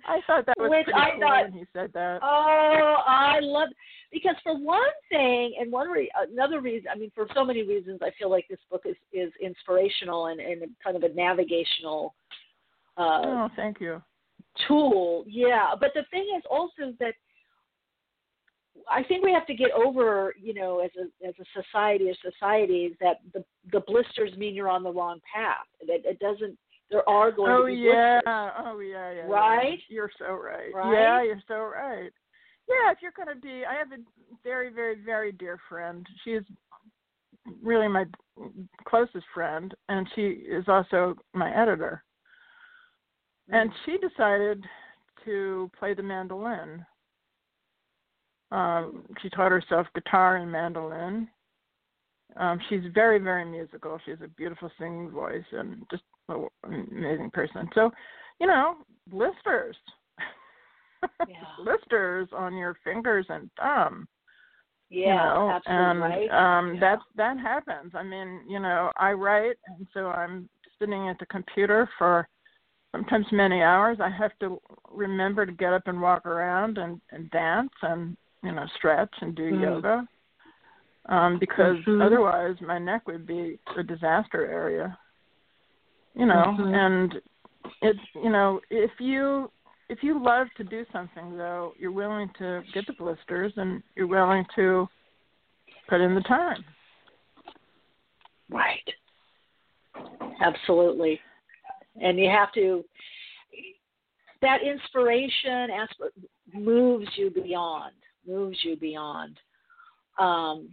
I 0.07 0.19
thought 0.27 0.45
that 0.45 0.55
was 0.59 0.69
Which 0.69 0.85
pretty 0.85 0.99
I 0.99 1.11
cool 1.11 1.19
thought, 1.21 1.43
when 1.43 1.53
he 1.53 1.65
said 1.73 1.91
that. 1.93 2.19
Oh, 2.21 2.95
I 3.07 3.39
love 3.41 3.69
because 4.11 4.35
for 4.43 4.55
one 4.55 4.81
thing, 5.09 5.55
and 5.59 5.71
one 5.71 5.89
re- 5.89 6.11
another 6.31 6.61
reason. 6.61 6.89
I 6.93 6.97
mean, 6.97 7.11
for 7.15 7.27
so 7.33 7.43
many 7.43 7.63
reasons, 7.63 7.99
I 8.03 8.11
feel 8.19 8.29
like 8.29 8.45
this 8.47 8.59
book 8.69 8.83
is 8.85 8.95
is 9.11 9.31
inspirational 9.41 10.27
and 10.27 10.39
and 10.39 10.61
kind 10.83 10.95
of 10.95 11.03
a 11.03 11.09
navigational. 11.09 12.13
Uh, 12.97 13.21
oh, 13.25 13.49
thank 13.55 13.81
you 13.81 14.01
tool. 14.67 15.23
Yeah, 15.27 15.71
but 15.79 15.91
the 15.93 16.03
thing 16.11 16.27
is 16.37 16.43
also 16.49 16.93
that 16.99 17.13
I 18.89 19.03
think 19.03 19.23
we 19.23 19.31
have 19.31 19.47
to 19.47 19.53
get 19.53 19.71
over, 19.71 20.33
you 20.41 20.53
know, 20.53 20.79
as 20.79 20.91
a 20.99 21.27
as 21.27 21.33
a 21.39 21.61
society, 21.61 22.09
as 22.09 22.17
societies, 22.21 22.93
that 22.99 23.21
the 23.33 23.43
the 23.71 23.81
blisters 23.81 24.35
mean 24.37 24.53
you're 24.53 24.69
on 24.69 24.83
the 24.83 24.91
wrong 24.91 25.19
path. 25.33 25.65
That 25.87 26.01
it 26.03 26.19
doesn't. 26.19 26.57
There 26.91 27.07
are 27.09 27.31
going 27.31 27.51
oh, 27.51 27.61
to 27.61 27.67
be 27.67 27.73
yeah. 27.73 28.19
blisters. 28.23 28.51
Oh 28.65 28.79
yeah, 28.79 29.11
yeah. 29.11 29.21
Right. 29.27 29.79
Yeah. 29.89 29.95
You're 29.95 30.11
so 30.19 30.33
right. 30.33 30.73
Right. 30.73 30.93
Yeah, 30.93 31.23
you're 31.23 31.41
so 31.47 31.55
right. 31.55 32.11
Yeah, 32.67 32.91
if 32.91 32.97
you're 33.01 33.13
going 33.15 33.35
to 33.35 33.39
be, 33.39 33.63
I 33.63 33.75
have 33.75 33.91
a 33.91 34.01
very, 34.43 34.71
very, 34.71 34.95
very 35.03 35.31
dear 35.31 35.59
friend. 35.69 36.05
She 36.23 36.31
is 36.31 36.43
really 37.61 37.87
my 37.87 38.05
closest 38.87 39.25
friend, 39.33 39.73
and 39.87 40.07
she 40.15 40.21
is 40.21 40.65
also 40.67 41.15
my 41.33 41.55
editor. 41.55 42.03
And 43.49 43.69
mm. 43.69 43.73
she 43.85 43.97
decided 43.97 44.63
to 45.25 45.69
play 45.77 45.93
the 45.93 46.03
mandolin. 46.03 46.85
Um, 48.55 49.03
she 49.21 49.29
taught 49.29 49.51
herself 49.51 49.85
guitar 49.93 50.37
and 50.37 50.49
mandolin. 50.49 51.27
Um, 52.37 52.59
she's 52.69 52.83
very, 52.93 53.19
very 53.19 53.43
musical. 53.43 53.99
She 54.05 54.11
has 54.11 54.21
a 54.23 54.29
beautiful 54.29 54.71
singing 54.79 55.11
voice 55.11 55.43
and 55.51 55.85
just 55.91 56.03
an 56.29 56.47
amazing 56.63 57.31
person. 57.31 57.67
So, 57.75 57.91
you 58.39 58.47
know, 58.47 58.75
blisters. 59.07 59.75
Yeah. 61.27 61.35
blisters 61.63 62.27
on 62.35 62.55
your 62.55 62.75
fingers 62.83 63.27
and 63.29 63.47
thumb. 63.59 64.07
Yeah, 64.89 65.05
you 65.05 65.13
know, 65.13 65.51
absolutely 65.51 65.85
and 65.85 65.99
right. 66.01 66.57
um 66.57 66.73
yeah. 66.73 66.79
that 66.79 66.99
that 67.15 67.37
happens. 67.39 67.91
I 67.93 68.01
mean, 68.01 68.41
you 68.49 68.59
know, 68.59 68.91
I 68.97 69.11
write 69.11 69.57
and 69.67 69.85
so 69.93 70.07
I'm 70.07 70.49
sitting 70.79 71.07
at 71.07 71.19
the 71.19 71.27
computer 71.27 71.87
for 71.99 72.27
sometimes 72.91 73.27
many 73.31 73.61
hours. 73.61 73.99
I 74.01 74.09
have 74.09 74.31
to 74.39 74.59
remember 74.89 75.45
to 75.45 75.51
get 75.51 75.73
up 75.73 75.83
and 75.85 76.01
walk 76.01 76.25
around 76.25 76.79
and, 76.79 76.99
and 77.11 77.29
dance 77.29 77.69
and 77.83 78.17
you 78.43 78.51
know 78.51 78.65
stretch 78.77 79.13
and 79.21 79.35
do 79.35 79.51
mm. 79.51 79.61
yoga 79.61 80.07
um, 81.07 81.37
because 81.39 81.77
mm-hmm. 81.87 82.01
otherwise 82.01 82.55
my 82.61 82.79
neck 82.79 83.07
would 83.07 83.27
be 83.27 83.59
a 83.77 83.83
disaster 83.83 84.45
area. 84.45 84.97
You 86.15 86.25
know, 86.25 86.55
mm-hmm. 86.57 86.73
and 86.73 87.15
it's 87.81 87.99
you 88.15 88.29
know 88.29 88.61
if 88.69 88.91
you 88.99 89.51
if 89.89 89.99
you 90.01 90.23
love 90.23 90.47
to 90.57 90.63
do 90.63 90.85
something 90.91 91.37
though, 91.37 91.73
you're 91.77 91.91
willing 91.91 92.29
to 92.39 92.61
get 92.73 92.87
the 92.87 92.93
blisters 92.93 93.53
and 93.57 93.83
you're 93.95 94.07
willing 94.07 94.45
to 94.55 94.87
put 95.87 96.01
in 96.01 96.15
the 96.15 96.21
time. 96.21 96.63
Right. 98.49 98.87
Absolutely 100.41 101.19
and 102.01 102.19
you 102.19 102.29
have 102.29 102.51
to 102.53 102.83
that 104.41 104.59
inspiration 104.61 105.69
moves 106.53 107.07
you 107.15 107.29
beyond 107.31 107.93
moves 108.27 108.57
you 108.63 108.75
beyond. 108.75 109.37
Um, 110.19 110.69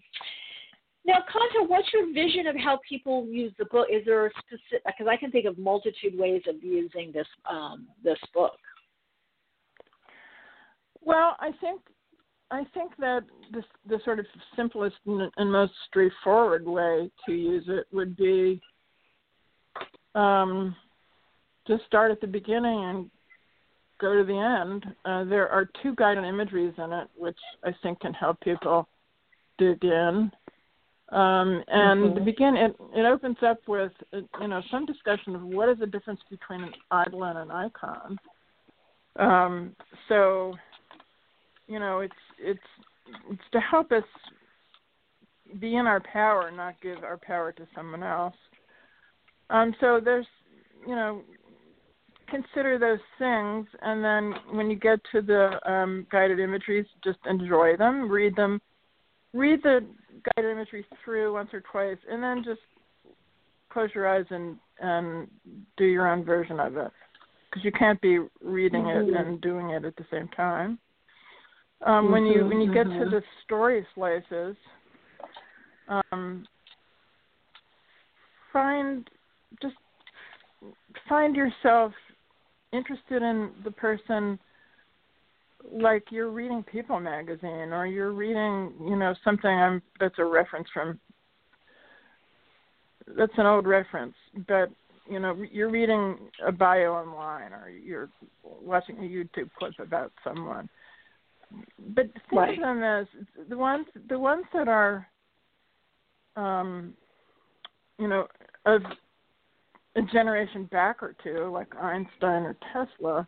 now 1.04 1.18
Kanta, 1.32 1.68
what's 1.68 1.88
your 1.92 2.12
vision 2.12 2.46
of 2.46 2.56
how 2.56 2.78
people 2.88 3.26
use 3.26 3.52
the 3.58 3.64
book? 3.66 3.88
Is 3.90 4.04
there 4.04 4.26
a 4.26 4.30
specific 4.38 4.84
because 4.86 5.06
i 5.10 5.16
can 5.16 5.30
think 5.30 5.46
of 5.46 5.58
multitude 5.58 6.16
ways 6.16 6.42
of 6.48 6.62
using 6.62 7.10
this 7.12 7.26
um, 7.50 7.86
this 8.04 8.18
book. 8.32 8.52
Well, 11.00 11.36
I 11.40 11.50
think 11.60 11.80
I 12.52 12.64
think 12.74 12.92
that 12.98 13.24
the 13.52 13.64
the 13.88 13.98
sort 14.04 14.20
of 14.20 14.26
simplest 14.54 14.96
and 15.06 15.50
most 15.50 15.72
straightforward 15.88 16.66
way 16.66 17.10
to 17.26 17.32
use 17.32 17.64
it 17.66 17.86
would 17.92 18.16
be 18.16 18.60
um, 20.14 20.76
just 21.66 21.84
start 21.86 22.10
at 22.10 22.20
the 22.20 22.26
beginning 22.26 22.84
and 22.84 23.10
go 24.02 24.14
to 24.18 24.24
the 24.24 24.36
end. 24.36 24.84
Uh, 25.04 25.24
there 25.24 25.48
are 25.48 25.70
two 25.82 25.94
guided 25.94 26.24
imageries 26.24 26.74
in 26.76 26.92
it, 26.92 27.08
which 27.16 27.38
I 27.64 27.70
think 27.82 28.00
can 28.00 28.12
help 28.12 28.38
people 28.40 28.88
dig 29.58 29.82
in. 29.84 30.30
Um, 31.10 31.62
and 31.68 32.00
Mhm. 32.00 32.14
to 32.16 32.20
begin, 32.20 32.56
it 32.56 32.74
it 32.94 33.04
opens 33.04 33.42
up 33.42 33.66
with 33.68 33.92
uh, 34.12 34.22
you 34.40 34.48
know 34.48 34.60
some 34.70 34.86
discussion 34.86 35.36
of 35.36 35.42
what 35.42 35.68
is 35.68 35.78
the 35.78 35.86
difference 35.86 36.22
between 36.30 36.64
an 36.64 36.74
idol 36.90 37.24
and 37.24 37.38
an 37.38 37.50
icon. 37.50 38.18
Um, 39.16 39.76
so, 40.08 40.56
you 41.66 41.78
know, 41.78 42.00
it's 42.00 42.22
it's 42.38 42.68
it's 43.30 43.48
to 43.52 43.60
help 43.60 43.92
us 43.92 44.04
be 45.58 45.76
in 45.76 45.86
our 45.86 46.00
power, 46.00 46.50
not 46.50 46.80
give 46.80 47.04
our 47.04 47.18
power 47.18 47.52
to 47.52 47.66
someone 47.74 48.02
else. 48.02 48.36
Um, 49.50 49.74
so 49.80 50.00
there's, 50.00 50.26
you 50.86 50.94
know, 50.94 51.22
consider 52.32 52.78
those 52.78 52.98
things, 53.18 53.66
and 53.82 54.02
then 54.02 54.56
when 54.56 54.70
you 54.70 54.76
get 54.76 54.98
to 55.12 55.22
the 55.22 55.60
um, 55.70 56.06
guided 56.10 56.40
imageries, 56.40 56.86
just 57.04 57.18
enjoy 57.26 57.76
them, 57.76 58.10
read 58.10 58.34
them, 58.34 58.60
read 59.32 59.62
the 59.62 59.86
guided 60.34 60.50
imagery 60.50 60.84
through 61.04 61.34
once 61.34 61.50
or 61.52 61.60
twice, 61.60 61.98
and 62.10 62.22
then 62.22 62.42
just 62.44 62.60
close 63.70 63.90
your 63.94 64.08
eyes 64.08 64.26
and 64.30 64.56
and 64.80 65.28
do 65.76 65.84
your 65.84 66.08
own 66.10 66.24
version 66.24 66.58
of 66.58 66.76
it, 66.76 66.90
because 67.48 67.64
you 67.64 67.72
can't 67.72 68.00
be 68.00 68.18
reading 68.40 68.86
it 68.86 69.06
Mhm. 69.06 69.16
and 69.18 69.40
doing 69.40 69.70
it 69.70 69.84
at 69.84 69.94
the 69.96 70.06
same 70.10 70.28
time. 70.28 70.78
Um, 71.86 72.10
when 72.10 72.24
you 72.26 72.46
when 72.46 72.60
you 72.60 72.72
get 72.72 72.84
to 72.84 73.04
Mhm. 73.04 73.10
the 73.10 73.22
story 73.44 73.86
slices, 73.94 74.56
um, 75.88 76.46
find 78.52 79.08
just 79.60 79.76
find 81.08 81.36
yourself 81.36 81.92
interested 82.72 83.22
in 83.22 83.50
the 83.64 83.70
person 83.70 84.38
like 85.70 86.04
you're 86.10 86.30
reading 86.30 86.64
People 86.64 86.98
magazine 86.98 87.72
or 87.72 87.86
you're 87.86 88.12
reading, 88.12 88.72
you 88.80 88.96
know, 88.96 89.14
something 89.24 89.50
I'm 89.50 89.82
that's 90.00 90.18
a 90.18 90.24
reference 90.24 90.68
from 90.72 90.98
that's 93.16 93.32
an 93.36 93.46
old 93.46 93.66
reference, 93.66 94.14
but 94.48 94.70
you 95.08 95.18
know, 95.18 95.36
you're 95.50 95.70
reading 95.70 96.16
a 96.46 96.52
bio 96.52 96.92
online 96.94 97.52
or 97.52 97.68
you're 97.68 98.08
watching 98.42 98.96
a 98.98 99.02
YouTube 99.02 99.50
clip 99.58 99.74
about 99.78 100.12
someone. 100.22 100.68
But 101.94 102.06
think 102.30 102.32
Right. 102.32 102.54
of 102.58 102.60
them 102.60 102.82
as 102.82 103.06
the 103.48 103.56
ones 103.56 103.86
the 104.08 104.18
ones 104.18 104.44
that 104.54 104.68
are 104.68 105.06
um 106.36 106.94
you 107.98 108.08
know, 108.08 108.26
of 108.66 108.82
a 109.96 110.02
generation 110.02 110.64
back 110.66 111.02
or 111.02 111.14
two, 111.22 111.50
like 111.52 111.74
Einstein 111.76 112.42
or 112.44 112.56
Tesla 112.72 113.26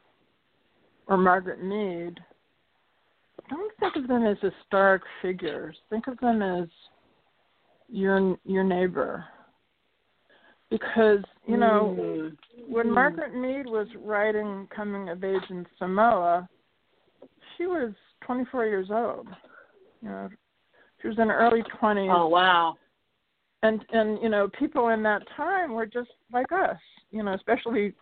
or 1.07 1.17
Margaret 1.17 1.63
Mead, 1.63 2.19
don't 3.51 3.73
think 3.79 3.97
of 3.97 4.09
them 4.09 4.25
as 4.25 4.39
historic 4.41 5.03
figures. 5.21 5.77
Think 5.91 6.07
of 6.07 6.19
them 6.19 6.43
as 6.43 6.69
your 7.89 8.37
your 8.45 8.65
neighbor. 8.65 9.25
Because, 10.71 11.23
you 11.47 11.57
know, 11.57 11.95
Mm. 11.97 12.37
when. 12.69 12.91
Margaret 12.91 13.35
Mead 13.35 13.67
was 13.67 13.87
writing 13.97 14.67
Coming 14.69 15.11
of 15.11 15.23
Age 15.23 15.51
in 15.51 15.67
Samoa, 15.79 16.49
she 17.57 17.67
was 17.67 17.93
24 18.23 18.67
years 18.67 18.91
old. 18.91 19.29
You 20.01 20.09
know, 20.09 20.31
she 21.01 21.09
was 21.09 21.19
in 21.19 21.29
her 21.29 21.37
early 21.37 21.63
20s 21.65 22.11
Oh 22.11 22.27
wow. 22.29 22.77
And 23.65 23.85
and 23.93 24.19
you 24.23 24.29
know 24.29 24.49
people 24.59 24.89
in 24.89 25.03
that 25.03 25.23
time 25.37 25.73
were 25.73 25.87
just 25.87 26.11
like 26.33 26.53
us 26.53 26.79
you 27.11 27.23
know 27.23 27.35
especially 27.35 27.93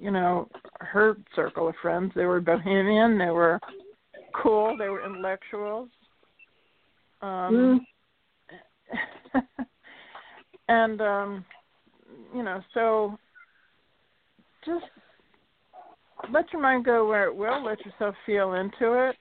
you 0.00 0.10
know 0.10 0.48
her 0.80 1.16
circle 1.34 1.68
of 1.68 1.74
friends. 1.82 2.12
They 2.14 2.24
were 2.24 2.40
bohemian 2.40 3.18
they 3.18 3.30
were 3.30 3.60
cool 4.34 4.76
they 4.78 4.88
were 4.88 5.04
intellectuals. 5.04 5.88
Um 7.20 7.84
and 10.68 11.00
um 11.00 11.44
you 12.34 12.42
know 12.42 12.62
so 12.72 13.18
just 14.64 14.84
let 16.32 16.52
your 16.52 16.62
mind 16.62 16.84
go 16.84 17.06
where 17.06 17.24
it 17.24 17.34
will 17.34 17.64
let 17.64 17.84
yourself 17.84 18.14
feel 18.24 18.54
into 18.54 19.08
it. 19.08 19.16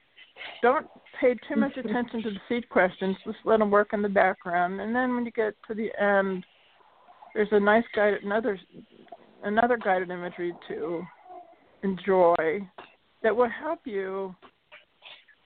Don't 0.61 0.87
pay 1.19 1.35
too 1.47 1.59
much 1.59 1.75
attention 1.77 2.23
to 2.23 2.29
the 2.31 2.39
seed 2.47 2.69
questions. 2.69 3.15
Just 3.25 3.37
let 3.45 3.59
them 3.59 3.71
work 3.71 3.89
in 3.93 4.01
the 4.01 4.09
background, 4.09 4.79
and 4.81 4.95
then 4.95 5.15
when 5.15 5.25
you 5.25 5.31
get 5.31 5.55
to 5.67 5.73
the 5.73 5.89
end, 6.01 6.45
there's 7.33 7.47
a 7.51 7.59
nice 7.59 7.83
guided 7.95 8.23
another 8.23 8.59
another 9.43 9.77
guided 9.77 10.09
imagery 10.09 10.53
to 10.67 11.03
enjoy 11.83 12.59
that 13.23 13.35
will 13.35 13.49
help 13.49 13.79
you 13.85 14.35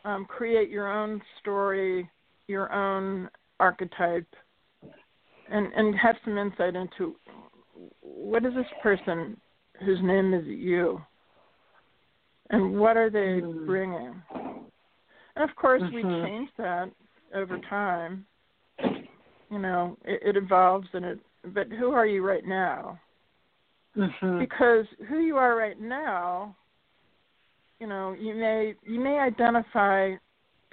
um, 0.06 0.26
create 0.26 0.70
your 0.70 0.92
own 0.92 1.22
story, 1.40 2.10
your 2.48 2.72
own 2.72 3.30
archetype, 3.60 4.28
and 5.52 5.68
and 5.74 5.96
have 5.98 6.16
some 6.24 6.38
insight 6.38 6.76
into 6.76 7.16
what 8.02 8.46
is 8.46 8.54
this 8.54 8.66
person 8.82 9.38
whose 9.86 10.00
name 10.02 10.34
is 10.34 10.46
you, 10.46 11.02
and 12.50 12.80
what 12.80 12.98
are 12.98 13.10
they 13.10 13.42
bringing. 13.66 14.22
And 15.36 15.50
of 15.50 15.56
course, 15.56 15.82
we 15.92 16.04
Mhm. 16.04 16.24
change 16.24 16.50
that 16.58 16.92
over 17.34 17.58
time. 17.58 18.26
You 19.50 19.60
know, 19.60 19.98
it, 20.04 20.22
it 20.24 20.38
evolves, 20.38 20.88
and 20.94 21.06
it. 21.06 21.20
But 21.46 21.68
who 21.72 21.92
are 21.92 22.06
you 22.06 22.26
right 22.26 22.46
now? 22.46 23.00
Mhm. 23.96 24.40
Because 24.40 24.88
who 25.08 25.20
you 25.20 25.38
are 25.38 25.56
right 25.56 25.80
now, 25.80 26.56
you 27.80 27.88
know, 27.88 28.14
you 28.14 28.36
may 28.36 28.76
you 28.84 29.00
may 29.00 29.20
identify 29.20 30.16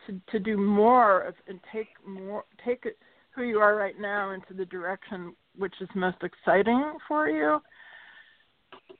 to 0.06 0.20
to 0.28 0.38
do 0.38 0.56
more 0.56 1.22
of 1.22 1.34
and 1.46 1.60
take 1.72 1.88
more 2.06 2.44
take 2.64 2.86
who 3.30 3.42
you 3.42 3.60
are 3.60 3.76
right 3.76 3.98
now 3.98 4.30
into 4.30 4.54
the 4.54 4.66
direction 4.66 5.34
which 5.56 5.74
is 5.80 5.88
most 5.94 6.22
exciting 6.22 6.98
for 7.06 7.28
you. 7.28 7.60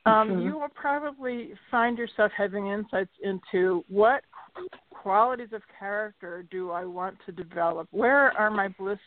Um, 0.06 0.30
Mhm. 0.30 0.44
You 0.44 0.58
will 0.58 0.70
probably 0.70 1.54
find 1.70 1.98
yourself 1.98 2.32
having 2.32 2.68
insights 2.68 3.16
into 3.22 3.84
what 3.88 4.24
qualities 4.90 5.52
of 5.52 5.62
character 5.78 6.44
do 6.50 6.70
I 6.70 6.84
want 6.84 7.16
to 7.26 7.32
develop? 7.32 7.88
Where 7.90 8.36
are 8.38 8.50
my 8.50 8.68
blister? 8.78 9.00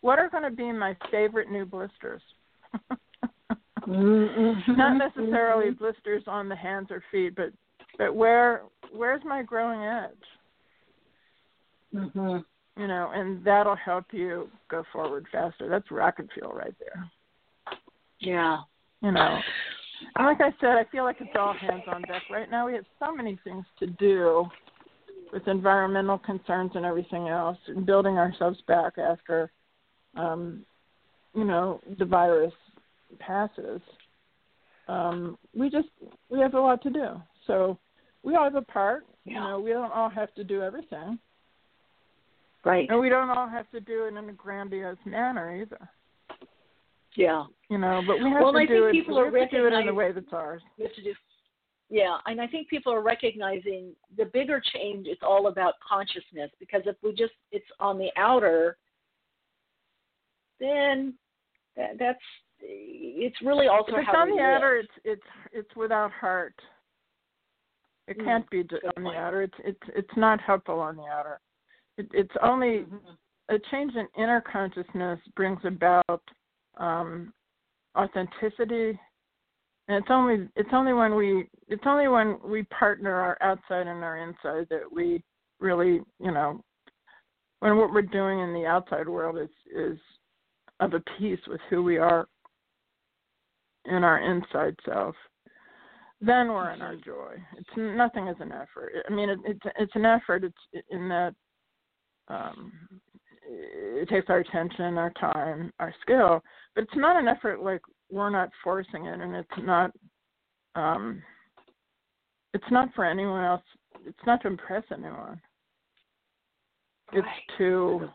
What 0.00 0.18
are 0.18 0.28
going 0.28 0.44
to 0.44 0.50
be 0.50 0.70
my 0.72 0.96
favorite 1.10 1.50
new 1.50 1.64
blisters? 1.64 2.22
Mm-hmm. 3.86 4.76
Not 4.76 4.98
necessarily 4.98 5.70
blisters 5.70 6.22
on 6.26 6.48
the 6.48 6.56
hands 6.56 6.88
or 6.90 7.02
feet, 7.10 7.34
but 7.34 7.52
but 7.96 8.14
where 8.14 8.62
where's 8.92 9.22
my 9.24 9.42
growing 9.42 9.82
edge? 9.82 10.12
Mhm. 11.94 12.44
You 12.76 12.86
know, 12.86 13.10
and 13.14 13.42
that'll 13.44 13.76
help 13.76 14.04
you 14.12 14.50
go 14.70 14.84
forward 14.92 15.26
faster. 15.32 15.68
That's 15.68 15.90
rocket 15.90 16.28
fuel 16.34 16.52
right 16.52 16.74
there. 16.78 17.10
Yeah. 18.20 18.58
You 19.00 19.12
know, 19.12 19.38
and 20.16 20.26
like 20.26 20.40
I 20.40 20.50
said, 20.60 20.76
I 20.76 20.84
feel 20.90 21.04
like 21.04 21.16
it's 21.20 21.30
all 21.38 21.54
hands 21.54 21.84
on 21.86 22.02
deck 22.02 22.22
right 22.30 22.50
now. 22.50 22.66
We 22.66 22.74
have 22.74 22.84
so 22.98 23.14
many 23.14 23.38
things 23.42 23.64
to 23.78 23.86
do 23.86 24.44
with 25.32 25.46
environmental 25.48 26.18
concerns 26.18 26.72
and 26.74 26.84
everything 26.84 27.28
else, 27.28 27.58
and 27.66 27.84
building 27.86 28.18
ourselves 28.18 28.58
back 28.66 28.98
after, 28.98 29.50
um, 30.16 30.64
you 31.34 31.44
know, 31.44 31.80
the 31.98 32.04
virus 32.04 32.52
passes. 33.18 33.80
Um, 34.88 35.38
we 35.54 35.70
just 35.70 35.88
we 36.30 36.40
have 36.40 36.54
a 36.54 36.60
lot 36.60 36.82
to 36.82 36.90
do. 36.90 37.20
So 37.46 37.78
we 38.22 38.34
all 38.36 38.44
have 38.44 38.54
a 38.54 38.62
part. 38.62 39.06
Yeah. 39.24 39.34
You 39.34 39.40
know, 39.40 39.60
we 39.60 39.70
don't 39.70 39.92
all 39.92 40.08
have 40.08 40.34
to 40.34 40.44
do 40.44 40.62
everything. 40.62 41.18
Right. 42.64 42.88
And 42.90 42.98
we 43.00 43.08
don't 43.08 43.30
all 43.30 43.48
have 43.48 43.70
to 43.70 43.80
do 43.80 44.04
it 44.04 44.16
in 44.16 44.28
a 44.28 44.32
grandiose 44.32 44.96
manner 45.04 45.54
either. 45.62 45.88
Yeah. 47.14 47.44
You 47.70 47.78
know, 47.78 48.02
but 48.06 48.18
we 48.18 48.30
have 48.30 48.42
Well, 48.42 48.52
to 48.52 48.58
I 48.58 48.66
do 48.66 48.84
think 48.84 48.86
it. 48.86 48.92
people 48.92 49.16
we 49.16 49.22
are 49.22 49.40
have 49.40 49.50
to 49.50 49.56
do 49.56 49.66
it 49.66 49.72
in 49.72 49.86
the 49.86 49.94
way 49.94 50.12
that's 50.12 50.32
ours. 50.32 50.62
We 50.78 50.84
have 50.84 50.94
to 50.94 51.02
do. 51.02 51.14
Yeah, 51.90 52.18
and 52.26 52.40
I 52.40 52.46
think 52.46 52.68
people 52.68 52.92
are 52.92 53.00
recognizing 53.00 53.92
the 54.16 54.26
bigger 54.26 54.60
change 54.74 55.06
is 55.06 55.16
all 55.22 55.46
about 55.46 55.74
consciousness 55.86 56.50
because 56.60 56.82
if 56.84 56.96
we 57.02 57.12
just 57.14 57.32
it's 57.50 57.64
on 57.80 57.98
the 57.98 58.10
outer, 58.16 58.76
then 60.60 61.14
that, 61.76 61.98
that's 61.98 62.18
it's 62.60 63.40
really 63.42 63.68
also 63.68 63.92
If 63.92 63.98
it's 63.98 64.06
how 64.06 64.22
on 64.22 64.30
the 64.30 64.42
live. 64.42 64.54
outer, 64.56 64.76
it's 64.76 64.92
it's 65.04 65.22
it's 65.52 65.76
without 65.76 66.10
heart. 66.12 66.54
It 68.06 68.18
Mm, 68.18 68.24
can't 68.24 68.50
be 68.50 68.62
d- 68.64 68.76
on 68.96 69.04
the 69.04 69.10
outer. 69.10 69.42
It's 69.42 69.54
it's 69.64 69.90
it's 69.94 70.16
not 70.16 70.40
helpful 70.40 70.80
on 70.80 70.96
the 70.96 71.04
outer. 71.04 71.40
It, 71.96 72.08
it's 72.12 72.34
only 72.42 72.80
Mm-hmm. 72.80 73.54
a 73.54 73.58
change 73.70 73.94
in 73.94 74.06
inner 74.22 74.40
consciousness 74.40 75.20
brings 75.36 75.60
about 75.64 76.20
um, 76.76 77.32
authenticity, 77.96 78.98
and 79.88 79.98
it's 79.98 80.10
only 80.10 80.48
it's 80.56 80.68
only 80.72 80.92
when 80.92 81.14
we 81.14 81.48
it's 81.68 81.84
only 81.86 82.08
when 82.08 82.38
we 82.44 82.62
partner 82.64 83.12
our 83.14 83.38
outside 83.40 83.86
and 83.86 84.04
our 84.04 84.18
inside 84.18 84.66
that 84.70 84.82
we 84.92 85.22
really 85.60 86.00
you 86.20 86.30
know 86.30 86.62
when 87.60 87.76
what 87.76 87.92
we're 87.92 88.02
doing 88.02 88.40
in 88.40 88.52
the 88.54 88.66
outside 88.66 89.08
world 89.08 89.38
is 89.38 89.48
is 89.74 89.98
of 90.80 90.94
a 90.94 91.02
piece 91.18 91.40
with 91.48 91.60
who 91.68 91.82
we 91.82 91.98
are 91.98 92.28
in 93.86 94.04
our 94.04 94.20
inside 94.20 94.76
self 94.84 95.14
then 96.20 96.48
we're 96.48 96.72
in 96.72 96.82
our 96.82 96.96
joy. 96.96 97.36
It's 97.56 97.68
nothing 97.76 98.26
is 98.26 98.36
an 98.40 98.50
effort. 98.50 98.92
I 99.08 99.12
mean 99.12 99.28
it, 99.28 99.38
it's 99.44 99.60
it's 99.78 99.92
an 99.94 100.04
effort. 100.04 100.44
It's 100.44 100.84
in 100.90 101.08
that 101.08 101.34
um 102.28 102.72
it 103.50 104.08
takes 104.08 104.28
our 104.28 104.38
attention 104.40 104.98
our 104.98 105.12
time 105.12 105.72
our 105.80 105.94
skill 106.02 106.42
but 106.74 106.84
it's 106.84 106.96
not 106.96 107.16
an 107.16 107.28
effort 107.28 107.62
like 107.62 107.80
we're 108.10 108.30
not 108.30 108.50
forcing 108.62 109.06
it 109.06 109.20
and 109.20 109.34
it's 109.34 109.48
not 109.62 109.90
um 110.74 111.22
it's 112.54 112.70
not 112.70 112.88
for 112.94 113.04
anyone 113.04 113.44
else 113.44 113.62
it's 114.06 114.18
not 114.26 114.40
to 114.42 114.48
impress 114.48 114.84
anyone 114.92 115.40
it's 117.12 117.24
right. 117.24 117.58
to 117.58 118.08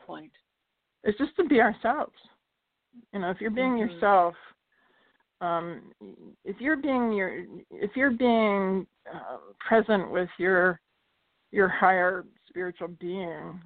it's 1.03 1.18
just 1.18 1.36
to 1.36 1.44
be 1.45 1.60
ourselves 1.60 2.14
you 3.14 3.20
know 3.20 3.30
if 3.30 3.40
you're 3.40 3.52
being 3.52 3.78
mm-hmm. 3.78 3.91
yourself 3.91 4.36
um 5.41 5.91
if 6.45 6.56
you're 6.60 6.78
being 6.78 7.11
your 7.11 7.45
if 7.72 7.91
you're 7.95 8.11
being 8.11 8.86
uh, 9.14 9.38
present 9.68 10.10
with 10.11 10.30
your 10.38 10.80
your 11.52 11.68
higher 11.68 12.26
spiritual 12.48 12.88
being 12.99 13.60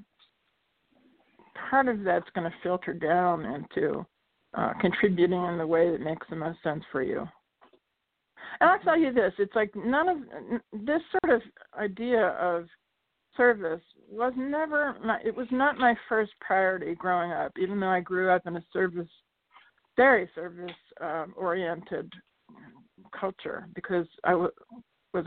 part 1.70 1.88
of 1.88 2.04
that's 2.04 2.30
going 2.36 2.50
to 2.50 2.58
filter 2.62 2.94
down 2.94 3.46
into 3.46 4.06
uh, 4.56 4.74
contributing 4.80 5.44
in 5.46 5.58
the 5.58 5.68
way 5.68 5.92
that 5.92 6.02
makes 6.02 6.28
the 6.30 6.36
most 6.36 6.62
sense 6.64 6.84
for 6.92 7.02
you. 7.02 7.28
And 8.60 8.70
I'll 8.70 8.80
tell 8.80 8.98
you 8.98 9.14
this: 9.14 9.34
it's 9.38 9.56
like 9.56 9.72
none 9.76 10.10
of 10.10 10.18
this 10.72 11.02
sort 11.12 11.36
of 11.36 11.42
idea 11.80 12.28
of 12.40 12.68
service 13.36 13.82
was 14.10 14.34
never 14.36 14.98
my. 15.04 15.20
It 15.24 15.36
was 15.36 15.48
not 15.52 15.78
my 15.78 15.96
first 16.10 16.32
priority 16.40 16.96
growing 16.96 17.32
up, 17.32 17.52
even 17.60 17.80
though 17.80 17.90
I 17.90 18.00
grew 18.00 18.32
up 18.32 18.48
in 18.48 18.58
a 18.58 18.64
service, 18.74 19.10
very 19.96 20.30
service 20.34 20.72
um, 21.02 21.34
oriented 21.38 22.12
culture 23.18 23.68
because 23.76 24.08
I 24.24 24.34
was 24.34 24.52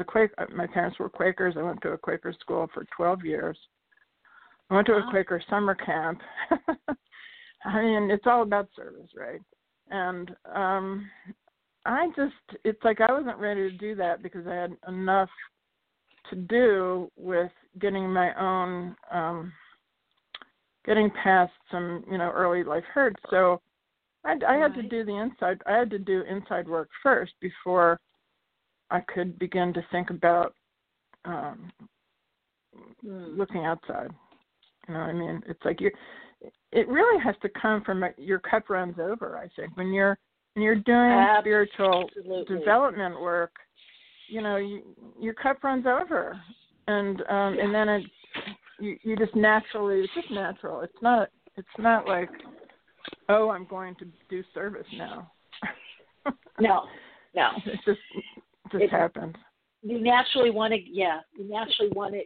a 0.01 0.05
Quaker. 0.05 0.48
My 0.55 0.66
parents 0.66 0.98
were 0.98 1.09
Quakers. 1.09 1.55
I 1.56 1.62
went 1.62 1.80
to 1.82 1.90
a 1.90 1.98
Quaker 1.98 2.34
school 2.40 2.68
for 2.74 2.84
12 2.97 3.24
years. 3.24 3.59
I 4.70 4.74
went 4.74 4.86
to 4.86 4.94
a 4.94 5.10
Quaker 5.10 5.42
summer 5.48 5.74
camp. 5.74 6.20
I 7.65 7.82
mean, 7.82 8.11
it's 8.11 8.27
all 8.27 8.43
about 8.43 8.69
service, 8.74 9.11
right? 9.16 9.41
And 9.91 10.35
um 10.55 11.09
I 11.87 12.09
just 12.16 12.61
it's 12.65 12.82
like 12.85 13.01
I 13.01 13.12
wasn't 13.12 13.39
ready 13.39 13.70
to 13.70 13.77
do 13.77 13.95
that 13.97 14.23
because 14.23 14.47
I 14.47 14.55
had 14.55 14.77
enough 14.89 15.31
to 16.31 16.37
do 16.37 17.11
with 17.16 17.51
getting 17.78 18.12
my 18.12 18.35
own 18.41 18.97
um 19.11 19.53
getting 20.85 21.11
past 21.23 21.53
some, 21.70 22.05
you 22.11 22.19
know, 22.19 22.31
early 22.31 22.65
life 22.65 22.85
hurts. 22.93 23.20
So 23.31 23.61
I 24.24 24.37
I 24.47 24.57
had 24.57 24.74
to 24.74 24.82
do 24.82 25.05
the 25.05 25.16
inside 25.16 25.61
I 25.66 25.73
had 25.77 25.91
to 25.91 25.99
do 25.99 26.23
inside 26.23 26.69
work 26.69 26.89
first 27.03 27.32
before 27.41 28.01
I 28.91 29.01
could 29.01 29.39
begin 29.39 29.73
to 29.74 29.85
think 29.91 30.11
about 30.11 30.55
um 31.24 31.70
mm. 33.05 33.37
looking 33.37 33.65
outside. 33.65 34.11
You 34.89 34.95
know, 34.95 35.01
what 35.01 35.11
I 35.11 35.12
mean, 35.12 35.43
it's 35.47 35.65
like 35.65 35.81
you 35.81 35.91
it 36.72 36.88
really 36.88 37.22
has 37.22 37.34
to 37.42 37.48
come 37.60 37.82
from 37.84 38.02
a, 38.02 38.10
your 38.16 38.38
cup 38.38 38.70
runs 38.70 38.98
over. 38.98 39.36
I 39.36 39.48
think 39.60 39.76
when 39.76 39.92
you're 39.92 40.18
when 40.54 40.64
you're 40.64 40.74
doing 40.76 40.96
Absolutely. 40.96 41.68
spiritual 41.72 42.10
development 42.48 43.20
work, 43.20 43.52
you 44.28 44.40
know, 44.40 44.56
you, 44.56 44.82
your 45.20 45.34
cup 45.34 45.62
runs 45.62 45.86
over, 45.86 46.40
and 46.86 47.20
um 47.22 47.54
yeah. 47.54 47.64
and 47.64 47.74
then 47.74 47.88
it 47.88 48.02
you 48.78 48.96
you 49.02 49.16
just 49.16 49.34
naturally 49.34 50.00
it's 50.00 50.14
just 50.14 50.30
natural. 50.30 50.80
It's 50.80 51.02
not 51.02 51.28
it's 51.56 51.68
not 51.78 52.06
like 52.06 52.30
oh 53.28 53.50
I'm 53.50 53.66
going 53.66 53.94
to 53.96 54.06
do 54.28 54.42
service 54.54 54.86
now. 54.96 55.30
no, 56.60 56.84
no. 57.34 57.50
It 57.66 57.80
just 57.84 58.00
it 58.16 58.72
just 58.72 58.84
it, 58.84 58.90
happens. 58.90 59.34
You 59.82 60.00
naturally 60.00 60.50
want 60.50 60.72
to 60.72 60.80
yeah 60.80 61.20
you 61.36 61.48
naturally 61.48 61.90
want 61.94 62.14
to 62.14 62.22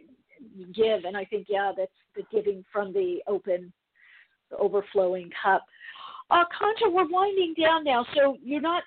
give, 0.73 1.05
and 1.05 1.17
I 1.17 1.25
think 1.25 1.47
yeah 1.49 1.71
that's 1.75 1.91
the 2.15 2.23
giving 2.31 2.63
from 2.71 2.93
the 2.93 3.19
open 3.27 3.73
overflowing 4.59 5.29
cup. 5.41 5.63
Uh, 6.31 6.43
Kanta, 6.59 6.91
we're 6.91 7.09
winding 7.09 7.53
down 7.59 7.83
now, 7.83 8.05
so 8.15 8.37
you're 8.43 8.61
not. 8.61 8.83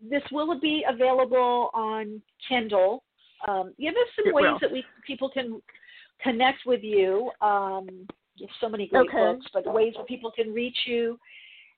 This 0.00 0.22
will 0.32 0.58
be 0.58 0.84
available 0.88 1.70
on 1.74 2.20
Kindle. 2.48 3.04
Um, 3.46 3.72
give 3.78 3.94
us 3.94 4.08
some 4.16 4.28
It 4.28 4.34
ways 4.34 4.44
will. 4.44 4.58
that 4.60 4.72
we 4.72 4.84
people 5.06 5.30
can 5.30 5.62
connect 6.22 6.58
with 6.66 6.82
you. 6.82 7.30
Um, 7.40 7.86
you 8.36 8.46
have 8.46 8.56
so 8.60 8.68
many 8.68 8.88
great 8.88 9.08
Okay. 9.08 9.32
books, 9.32 9.46
but 9.52 9.72
ways 9.72 9.94
where 9.96 10.04
people 10.06 10.32
can 10.32 10.52
reach 10.52 10.76
you. 10.86 11.18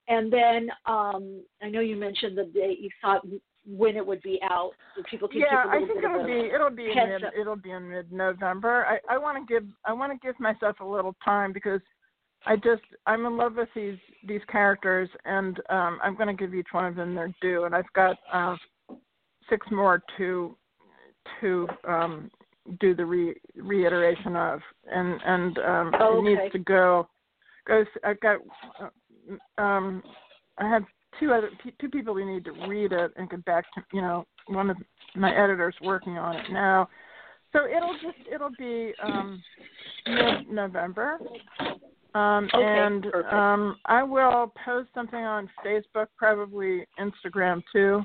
And 0.09 0.33
then 0.33 0.71
um, 0.87 1.43
I 1.63 1.69
know 1.69 1.81
you 1.81 1.97
mentioned 1.97 2.37
the 2.37 2.45
date 2.45 2.79
you 2.81 2.91
thought 3.01 3.27
when 3.67 3.97
it 3.97 4.07
would 4.07 4.23
be 4.23 4.39
out, 4.43 4.73
so 4.95 5.03
people 5.11 5.27
can 5.29 5.41
yeah, 5.41 5.63
keep 5.63 5.71
a 5.71 5.75
I 5.75 5.81
little 5.81 5.89
think 5.89 6.05
it'll 6.05 6.27
be 6.27 6.55
it'll 6.55 6.71
be 6.71 6.91
in 6.91 7.09
mid, 7.09 7.23
it'll 7.39 7.57
be 7.57 7.71
in 7.71 7.89
mid 7.89 8.13
November. 8.13 8.85
I 8.87 9.15
I 9.15 9.19
want 9.19 9.47
to 9.47 9.53
give 9.53 9.67
I 9.87 9.93
want 9.95 10.13
to 10.13 10.27
give 10.27 10.39
myself 10.39 10.81
a 10.81 10.85
little 10.85 11.17
time 11.25 11.53
because 11.53 11.81
I 12.47 12.57
just 12.57 12.83
I'm 13.07 13.25
in 13.27 13.37
love 13.37 13.55
with 13.57 13.69
these 13.75 13.99
these 14.27 14.41
characters 14.51 15.09
and 15.25 15.59
um 15.71 15.99
I'm 16.03 16.17
going 16.17 16.35
to 16.35 16.35
give 16.35 16.55
each 16.55 16.69
one 16.73 16.85
of 16.87 16.97
them 16.97 17.15
their 17.15 17.35
due 17.41 17.65
and 17.65 17.75
I've 17.75 17.93
got 17.95 18.17
uh 18.33 18.57
six 19.49 19.67
more 19.71 20.03
to 20.19 20.57
to 21.41 21.69
um 21.87 22.31
do 22.81 22.95
the 22.95 23.05
re, 23.05 23.35
reiteration 23.57 24.37
of 24.37 24.61
and 24.91 25.21
and 25.25 25.59
um 25.59 25.93
Oh, 26.01 26.19
it 26.19 26.23
needs 26.23 26.53
to 26.53 26.59
go 26.59 27.09
goes 27.67 27.87
I've 28.05 28.21
got 28.21 28.39
uh, 28.81 29.63
um 29.63 30.03
I 30.59 30.69
have 30.69 30.83
two 31.21 31.33
other 31.33 31.51
two 31.81 31.89
people 31.89 32.15
who 32.15 32.31
need 32.31 32.45
to 32.45 32.53
read 32.69 32.93
it 32.93 33.13
and 33.17 33.31
get 33.31 33.45
back 33.45 33.65
to 33.75 33.83
you 33.93 34.01
know 34.01 34.27
one 34.47 34.71
of 34.71 34.77
my 35.15 35.33
editors 35.33 35.75
working 35.83 36.19
on 36.19 36.37
it 36.37 36.45
now. 36.51 36.89
So 37.53 37.67
it'll 37.67 37.95
just 37.95 38.29
it'll 38.33 38.51
be 38.59 38.93
um 39.03 39.43
mid 40.07 40.51
November 40.51 41.19
um 42.15 42.49
Okay, 42.55 42.65
and 42.65 43.03
perfect. 43.05 43.33
um 43.33 43.77
I 43.87 44.03
will 44.03 44.53
post 44.65 44.89
something 44.95 45.19
on 45.19 45.51
Facebook 45.65 46.07
probably 46.17 46.87
Instagram 46.99 47.63
too 47.73 48.03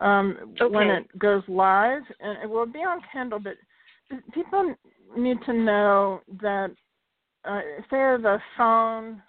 um 0.00 0.54
when 0.70 0.88
it 0.88 1.18
goes 1.18 1.42
live 1.48 2.02
and 2.20 2.38
it 2.42 2.48
will 2.48 2.66
be 2.66 2.80
on 2.80 3.00
Kindle 3.12 3.40
but 3.40 3.54
people 4.32 4.74
need 5.16 5.38
to 5.46 5.52
know 5.52 6.20
that 6.40 6.70
uh, 7.44 7.60
if 7.78 7.84
they 7.90 7.98
have 7.98 8.24
a 8.24 8.42
phone 8.56 9.22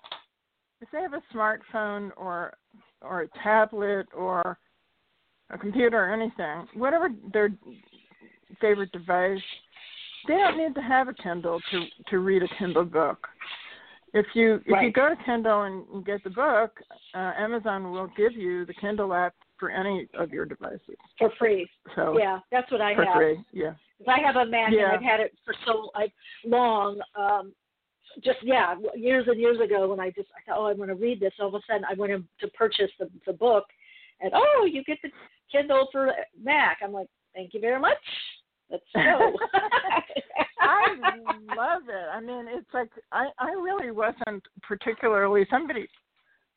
if 0.82 0.90
they 0.92 1.02
have 1.02 1.14
a 1.14 1.22
smartphone 1.34 2.12
or 2.18 2.54
or 3.02 3.22
a 3.22 3.28
tablet 3.44 4.08
or 4.16 4.58
a 5.52 5.58
computer 5.58 5.98
or 5.98 6.14
anything, 6.14 6.68
whatever 6.80 7.10
their 7.34 7.50
favorite 8.60 8.92
device, 8.92 9.42
they 10.28 10.36
don't 10.36 10.58
need 10.58 10.76
to 10.76 10.82
have 10.82 11.08
a 11.08 11.14
Kindle 11.14 11.60
to 11.72 11.86
to 12.10 12.20
read 12.20 12.44
a 12.44 12.48
Kindle 12.58 12.86
book. 12.86 13.28
If 14.14 14.26
you 14.34 14.62
if 14.66 14.82
you 14.84 14.92
go 14.92 15.10
to 15.10 15.16
Kindle 15.24 15.64
and 15.64 16.06
get 16.06 16.24
the 16.24 16.30
book, 16.30 16.72
uh, 17.14 17.32
Amazon 17.38 17.92
will 17.92 18.10
give 18.18 18.34
you 18.34 18.66
the 18.66 18.74
Kindle 18.74 19.14
app 19.14 19.34
for 19.58 19.70
any 19.70 20.08
of 20.16 20.32
your 20.32 20.46
devices. 20.46 20.98
for 21.18 21.32
free. 21.40 21.70
So 21.96 22.18
Yeah, 22.18 22.40
that's 22.52 22.70
what 22.72 22.82
I 22.82 22.96
for 22.96 23.06
have. 23.06 23.16
free, 23.16 23.40
yeah. 23.54 23.74
I 24.08 24.20
have 24.20 24.36
a 24.36 24.46
Mac 24.46 24.74
Yeah. 24.74 24.86
and 24.86 24.94
I've 24.94 25.04
had 25.04 25.20
it 25.20 25.38
for 25.46 25.54
so 25.66 25.92
long. 26.44 27.00
Um, 27.16 27.54
just 28.24 28.40
yeah, 28.44 28.76
years 28.96 29.26
and 29.28 29.40
years 29.40 29.60
ago 29.62 29.88
when 29.88 30.00
I 30.00 30.10
just 30.10 30.28
I 30.36 30.42
thought, 30.50 30.60
oh, 30.60 30.66
I'm 30.66 30.78
going 30.78 30.90
to 30.90 30.96
read 30.96 31.20
this. 31.20 31.34
All 31.40 31.48
of 31.48 31.54
a 31.54 31.62
sudden, 31.66 31.86
I 31.90 31.94
went 31.94 32.12
in 32.12 32.28
to 32.42 32.48
purchase 32.50 32.92
the 33.00 33.10
the 33.26 33.34
book, 33.34 33.66
and 34.20 34.34
oh, 34.34 34.68
you 34.70 34.84
get 34.84 34.98
the 35.02 35.10
Kindle 35.52 35.88
for 35.92 36.12
Mac. 36.42 36.80
I'm 36.84 36.92
like, 36.92 37.08
thank 37.34 37.54
you 37.54 37.62
very 37.62 37.80
much. 37.80 37.98
Let's 38.72 38.84
go. 38.96 39.34
I 40.62 40.96
love 41.56 41.84
it. 41.90 42.08
I 42.14 42.20
mean, 42.22 42.46
it's 42.48 42.74
like 42.74 42.90
I 43.12 43.28
I 43.40 43.52
really 43.52 43.92
wasn't 43.92 44.44
particularly 44.64 45.46
somebody. 45.50 45.88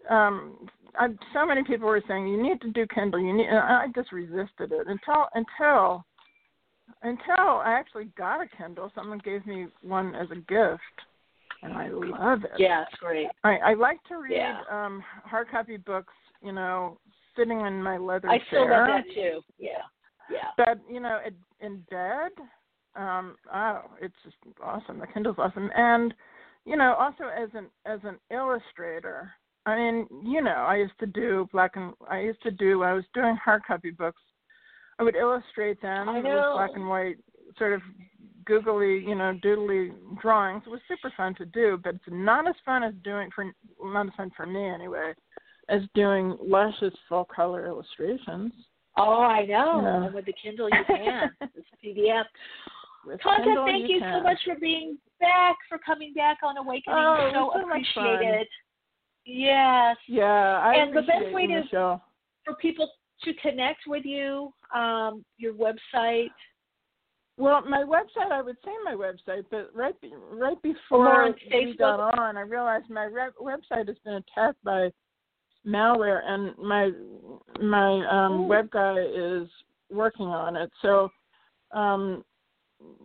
Um, 0.09 0.69
I, 0.99 1.09
so 1.33 1.47
many 1.47 1.65
people 1.65 1.89
were 1.89 2.03
saying 2.07 2.29
you 2.29 2.41
need 2.43 2.61
to 2.61 2.71
do 2.71 2.87
Kindle. 2.95 3.19
You 3.21 3.33
need. 3.35 3.47
And 3.49 3.59
I 3.59 3.87
just 3.95 4.13
resisted 4.13 4.73
it 4.73 4.87
until 4.87 5.27
until 5.35 6.05
until 7.03 7.61
I 7.65 7.73
actually 7.79 8.07
got 8.17 8.41
a 8.43 8.47
Kindle. 8.57 8.93
Someone 8.95 9.21
gave 9.25 9.47
me 9.47 9.67
one 9.83 10.15
as 10.15 10.31
a 10.31 10.37
gift, 10.37 10.83
and 11.63 11.73
I 11.73 11.89
love 11.89 12.45
it. 12.45 12.51
yeah, 12.59 12.83
it's 12.83 13.01
great. 13.01 13.29
I 13.43 13.57
I 13.57 13.75
like 13.75 14.03
to 14.09 14.17
read 14.19 14.33
Yeah. 14.37 14.61
um 14.71 15.03
hard 15.25 15.49
copy 15.51 15.77
books. 15.79 16.13
You 16.43 16.53
know, 16.53 16.99
sitting 17.37 17.63
in 17.63 17.83
my 17.83 17.97
leather 17.97 18.29
I 18.29 18.39
still 18.49 18.67
chair. 18.67 18.87
love 18.87 19.05
that 19.07 19.15
too. 19.15 19.41
Yeah, 19.59 19.83
yeah. 20.31 20.49
But 20.57 20.81
you 20.91 21.01
know, 21.01 21.19
in, 21.27 21.35
in 21.67 21.85
bed, 21.91 22.33
um, 22.97 23.37
oh, 23.53 23.83
it's 24.01 24.15
just 24.25 24.37
awesome. 24.63 24.99
The 24.99 25.07
Kindle's 25.07 25.37
awesome, 25.39 25.71
and 25.77 26.15
you 26.65 26.77
know, 26.77 26.95
also 26.99 27.25
as 27.25 27.51
an 27.55 27.67
as 27.87 28.01
an 28.05 28.19
illustrator. 28.31 29.33
I 29.67 29.77
mean, 29.77 30.07
you 30.23 30.43
know, 30.43 30.51
I 30.51 30.77
used 30.77 30.99
to 31.01 31.07
do 31.07 31.49
black 31.51 31.77
and 31.77 31.95
I 32.11 32.21
used 32.21 32.43
to 32.43 32.51
do. 32.51 32.83
I 32.83 32.93
was 32.93 33.05
doing 33.15 33.35
hard 33.43 33.63
copy 33.67 33.91
books 33.91 34.21
I 34.99 35.03
would 35.03 35.17
illustrate 35.17 35.81
them 35.83 36.09
I 36.09 36.17
with 36.17 36.25
black 36.25 36.71
and 36.75 36.89
white, 36.89 37.17
sort 37.59 37.73
of 37.73 37.83
googly, 38.45 38.99
you 39.07 39.15
know, 39.15 39.39
doodly 39.43 39.93
drawings. 40.21 40.63
It 40.67 40.71
was 40.71 40.81
super 40.87 41.13
fun 41.17 41.35
to 41.37 41.47
do, 41.47 41.79
but 41.83 41.97
it's 41.97 42.05
not 42.09 42.47
as 42.47 42.55
fun 42.65 42.85
as 42.85 42.95
doing 43.03 43.31
for 43.35 43.53
not 43.83 44.07
as 44.07 44.13
fun 44.17 44.31
for 44.37 44.47
me 44.47 44.65
anyway, 44.65 45.13
as 45.69 45.83
doing 45.95 46.37
luscious 46.41 46.95
full 47.09 47.25
color 47.25 47.67
illustrations. 47.67 48.53
Oh, 48.97 49.23
I 49.23 49.45
know. 49.47 49.81
Yeah. 49.83 50.05
And 50.07 50.15
with 50.15 50.27
the 50.27 50.35
Kindle, 50.41 50.69
you 50.71 50.85
can. 50.87 51.31
it's 51.41 51.67
PDF. 51.85 52.25
With 53.07 53.21
Kindle, 53.21 53.67
thank 53.67 53.89
you 53.89 53.97
you 53.97 54.01
so 54.01 54.23
much 54.23 54.39
for 54.45 54.55
being 54.55 54.99
back, 55.21 55.57
for 55.69 55.79
coming 55.79 56.13
back 56.15 56.39
on 56.43 56.57
Awakening. 56.57 56.97
Oh, 56.99 57.31
so 57.33 57.61
so 57.61 57.67
much 57.67 57.87
appreciate 57.97 58.41
it. 58.41 58.49
Yes. 59.27 59.97
Yeah, 60.07 60.61
I 60.63 60.75
and 60.75 60.97
the 60.97 61.03
best 61.03 61.33
way 61.33 61.47
to 61.47 62.01
for 62.45 62.55
people 62.57 62.91
to 63.23 63.35
connect 63.35 63.81
with 63.87 64.05
you, 64.05 64.53
um, 64.75 65.25
your 65.39 65.55
website. 65.55 66.29
Well, 67.37 67.63
my 67.69 67.83
website, 67.83 68.31
I 68.31 68.43
would 68.43 68.57
say 68.65 68.71
my 68.85 68.95
website, 68.95 69.45
but 69.51 69.71
right 69.75 69.95
right 70.31 70.63
before 70.63 71.35
we 71.51 71.77
got 71.77 72.01
on, 72.19 72.37
I 72.37 72.43
realized 72.43 72.89
my 72.91 73.05
re- 73.05 73.31
website 73.41 73.89
has 73.89 73.97
been 74.05 74.15
attacked 74.15 74.63
by 74.63 74.91
malware, 75.67 76.21
and 76.25 76.57
my 76.59 76.91
my 77.63 78.07
um, 78.09 78.49
web 78.49 78.71
guy 78.71 78.99
is 78.99 79.49
working 79.91 80.27
on 80.27 80.57
it. 80.57 80.71
So 80.83 81.11
um, 81.73 82.25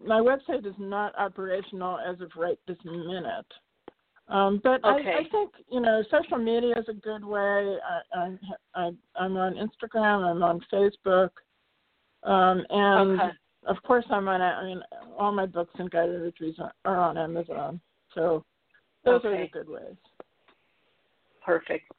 my 0.06 0.19
website 0.19 0.65
is 0.65 0.76
not 0.77 1.18
operational 1.18 1.99
as 1.99 2.19
of 2.22 2.31
right 2.36 2.60
this 2.68 2.77
minute. 2.84 3.45
Um, 4.27 4.61
but 4.64 4.84
Okay. 4.86 5.11
I, 5.11 5.19
I 5.19 5.30
think 5.31 5.52
you 5.69 5.80
know 5.80 6.03
social 6.11 6.38
media 6.38 6.76
is 6.77 6.86
a 6.88 6.94
good 6.94 7.26
way. 7.26 7.77
I, 8.14 8.19
I, 8.19 8.38
I 8.76 8.91
I'm 9.15 9.38
on 9.38 9.56
Instagram. 9.56 10.23
I'm 10.23 10.44
on 10.44 10.64
Facebook, 10.72 11.30
um, 12.23 12.64
and 12.69 13.19
Okay. 13.19 13.31
of 13.65 13.81
course 13.84 14.06
I'm 14.11 14.27
on. 14.27 14.41
I 14.41 14.64
mean, 14.64 14.81
all 15.18 15.31
my 15.31 15.48
books 15.48 15.73
and 15.80 15.90
guided 15.90 16.22
retreats 16.22 16.60
are, 16.60 16.73
are 16.86 16.98
on 16.98 17.18
Amazon. 17.18 17.81
So 18.14 18.45
those 19.03 19.26
are 19.26 19.31
the 19.31 19.48
good 19.52 19.68
ways. 19.69 19.95
Perfect. 21.44 21.91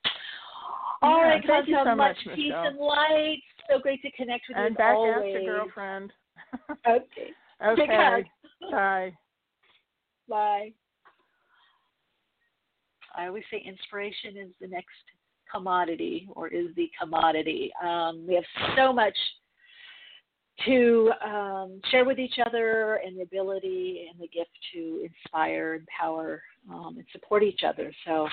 All 1.02 1.18
Yeah, 1.18 1.24
right, 1.24 1.44
thank 1.46 1.68
you 1.68 1.78
so 1.82 1.94
much 1.94 2.16
much, 2.26 2.36
peace 2.36 2.52
and 2.54 2.76
light. 2.78 3.42
So 3.70 3.78
great 3.78 4.02
to 4.02 4.10
connect 4.12 4.44
with 4.48 4.58
you 4.58 4.64
And 4.64 4.76
back 4.76 4.96
always. 4.96 5.34
after 5.34 5.46
girlfriend. 5.46 6.12
Okay. 6.86 7.30
Okay. 7.64 7.82
Big 7.82 7.90
hug. 7.90 8.24
Bye. 8.72 9.12
Bye. 10.28 10.72
I 13.14 13.26
always 13.26 13.44
say 13.50 13.62
inspiration 13.64 14.36
is 14.36 14.48
the 14.60 14.66
next 14.66 14.88
commodity 15.52 16.28
or 16.32 16.48
is 16.48 16.68
the 16.76 16.90
commodity. 17.00 17.70
Um, 17.84 18.24
we 18.26 18.34
have 18.34 18.44
so 18.76 18.92
much 18.92 19.16
to 20.66 21.12
um, 21.24 21.80
share 21.90 22.04
with 22.04 22.18
each 22.18 22.38
other 22.44 23.00
and 23.04 23.18
the 23.18 23.22
ability 23.22 24.08
and 24.10 24.20
the 24.20 24.28
gift 24.28 24.50
to 24.74 25.04
inspire, 25.04 25.74
empower, 25.74 26.42
um, 26.68 26.96
and 26.96 27.06
support 27.12 27.42
each 27.42 27.62
other. 27.66 27.92
So 28.06 28.28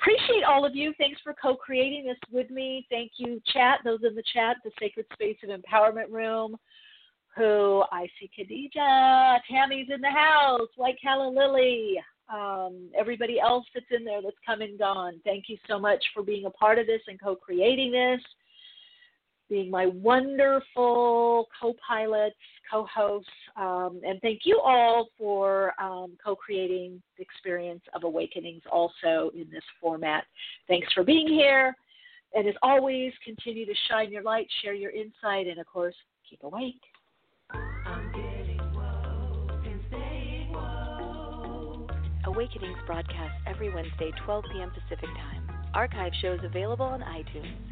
appreciate 0.00 0.44
all 0.44 0.64
of 0.64 0.74
you. 0.74 0.92
Thanks 0.98 1.20
for 1.22 1.34
co-creating 1.40 2.04
this 2.06 2.18
with 2.30 2.50
me. 2.50 2.86
Thank 2.90 3.12
you, 3.16 3.40
chat, 3.52 3.80
those 3.84 4.00
in 4.06 4.14
the 4.14 4.24
chat, 4.32 4.56
the 4.64 4.70
Sacred 4.80 5.06
Space 5.12 5.36
of 5.44 5.50
Empowerment 5.50 6.10
Room, 6.10 6.56
who 7.36 7.84
I 7.92 8.06
see 8.18 8.30
Khadija, 8.36 9.38
Tammy's 9.50 9.88
in 9.92 10.00
the 10.00 10.10
house, 10.10 10.68
White 10.76 10.96
Calla 11.02 11.28
Lily, 11.28 12.02
um, 12.32 12.88
everybody 12.98 13.40
else 13.40 13.66
that's 13.74 13.86
in 13.90 14.04
there 14.04 14.22
that's 14.22 14.36
come 14.44 14.60
and 14.60 14.78
gone. 14.78 15.20
Thank 15.24 15.44
you 15.48 15.56
so 15.68 15.78
much 15.78 16.02
for 16.14 16.22
being 16.22 16.46
a 16.46 16.50
part 16.50 16.78
of 16.78 16.86
this 16.86 17.02
and 17.06 17.20
co-creating 17.20 17.92
this 17.92 18.20
being 19.52 19.70
my 19.70 19.84
wonderful 19.84 21.46
co-pilots, 21.60 22.34
co-hosts, 22.70 23.28
um, 23.58 24.00
and 24.02 24.18
thank 24.22 24.40
you 24.44 24.58
all 24.64 25.08
for 25.18 25.74
um, 25.78 26.16
co-creating 26.24 27.02
the 27.18 27.22
experience 27.22 27.82
of 27.94 28.04
Awakenings 28.04 28.62
also 28.72 29.30
in 29.34 29.46
this 29.52 29.62
format. 29.78 30.24
Thanks 30.68 30.90
for 30.94 31.04
being 31.04 31.28
here, 31.28 31.76
and 32.34 32.48
as 32.48 32.54
always, 32.62 33.12
continue 33.22 33.66
to 33.66 33.74
shine 33.90 34.10
your 34.10 34.22
light, 34.22 34.48
share 34.62 34.72
your 34.72 34.90
insight, 34.90 35.46
and 35.46 35.58
of 35.58 35.66
course, 35.66 35.94
keep 36.28 36.42
awake. 36.44 36.80
Awakenings 42.24 42.78
broadcasts 42.86 43.36
every 43.46 43.68
Wednesday, 43.68 44.12
12 44.24 44.44
p.m. 44.50 44.70
Pacific 44.70 45.10
Time. 45.10 45.46
Archive 45.74 46.12
shows 46.22 46.40
available 46.42 46.86
on 46.86 47.00
iTunes. 47.00 47.71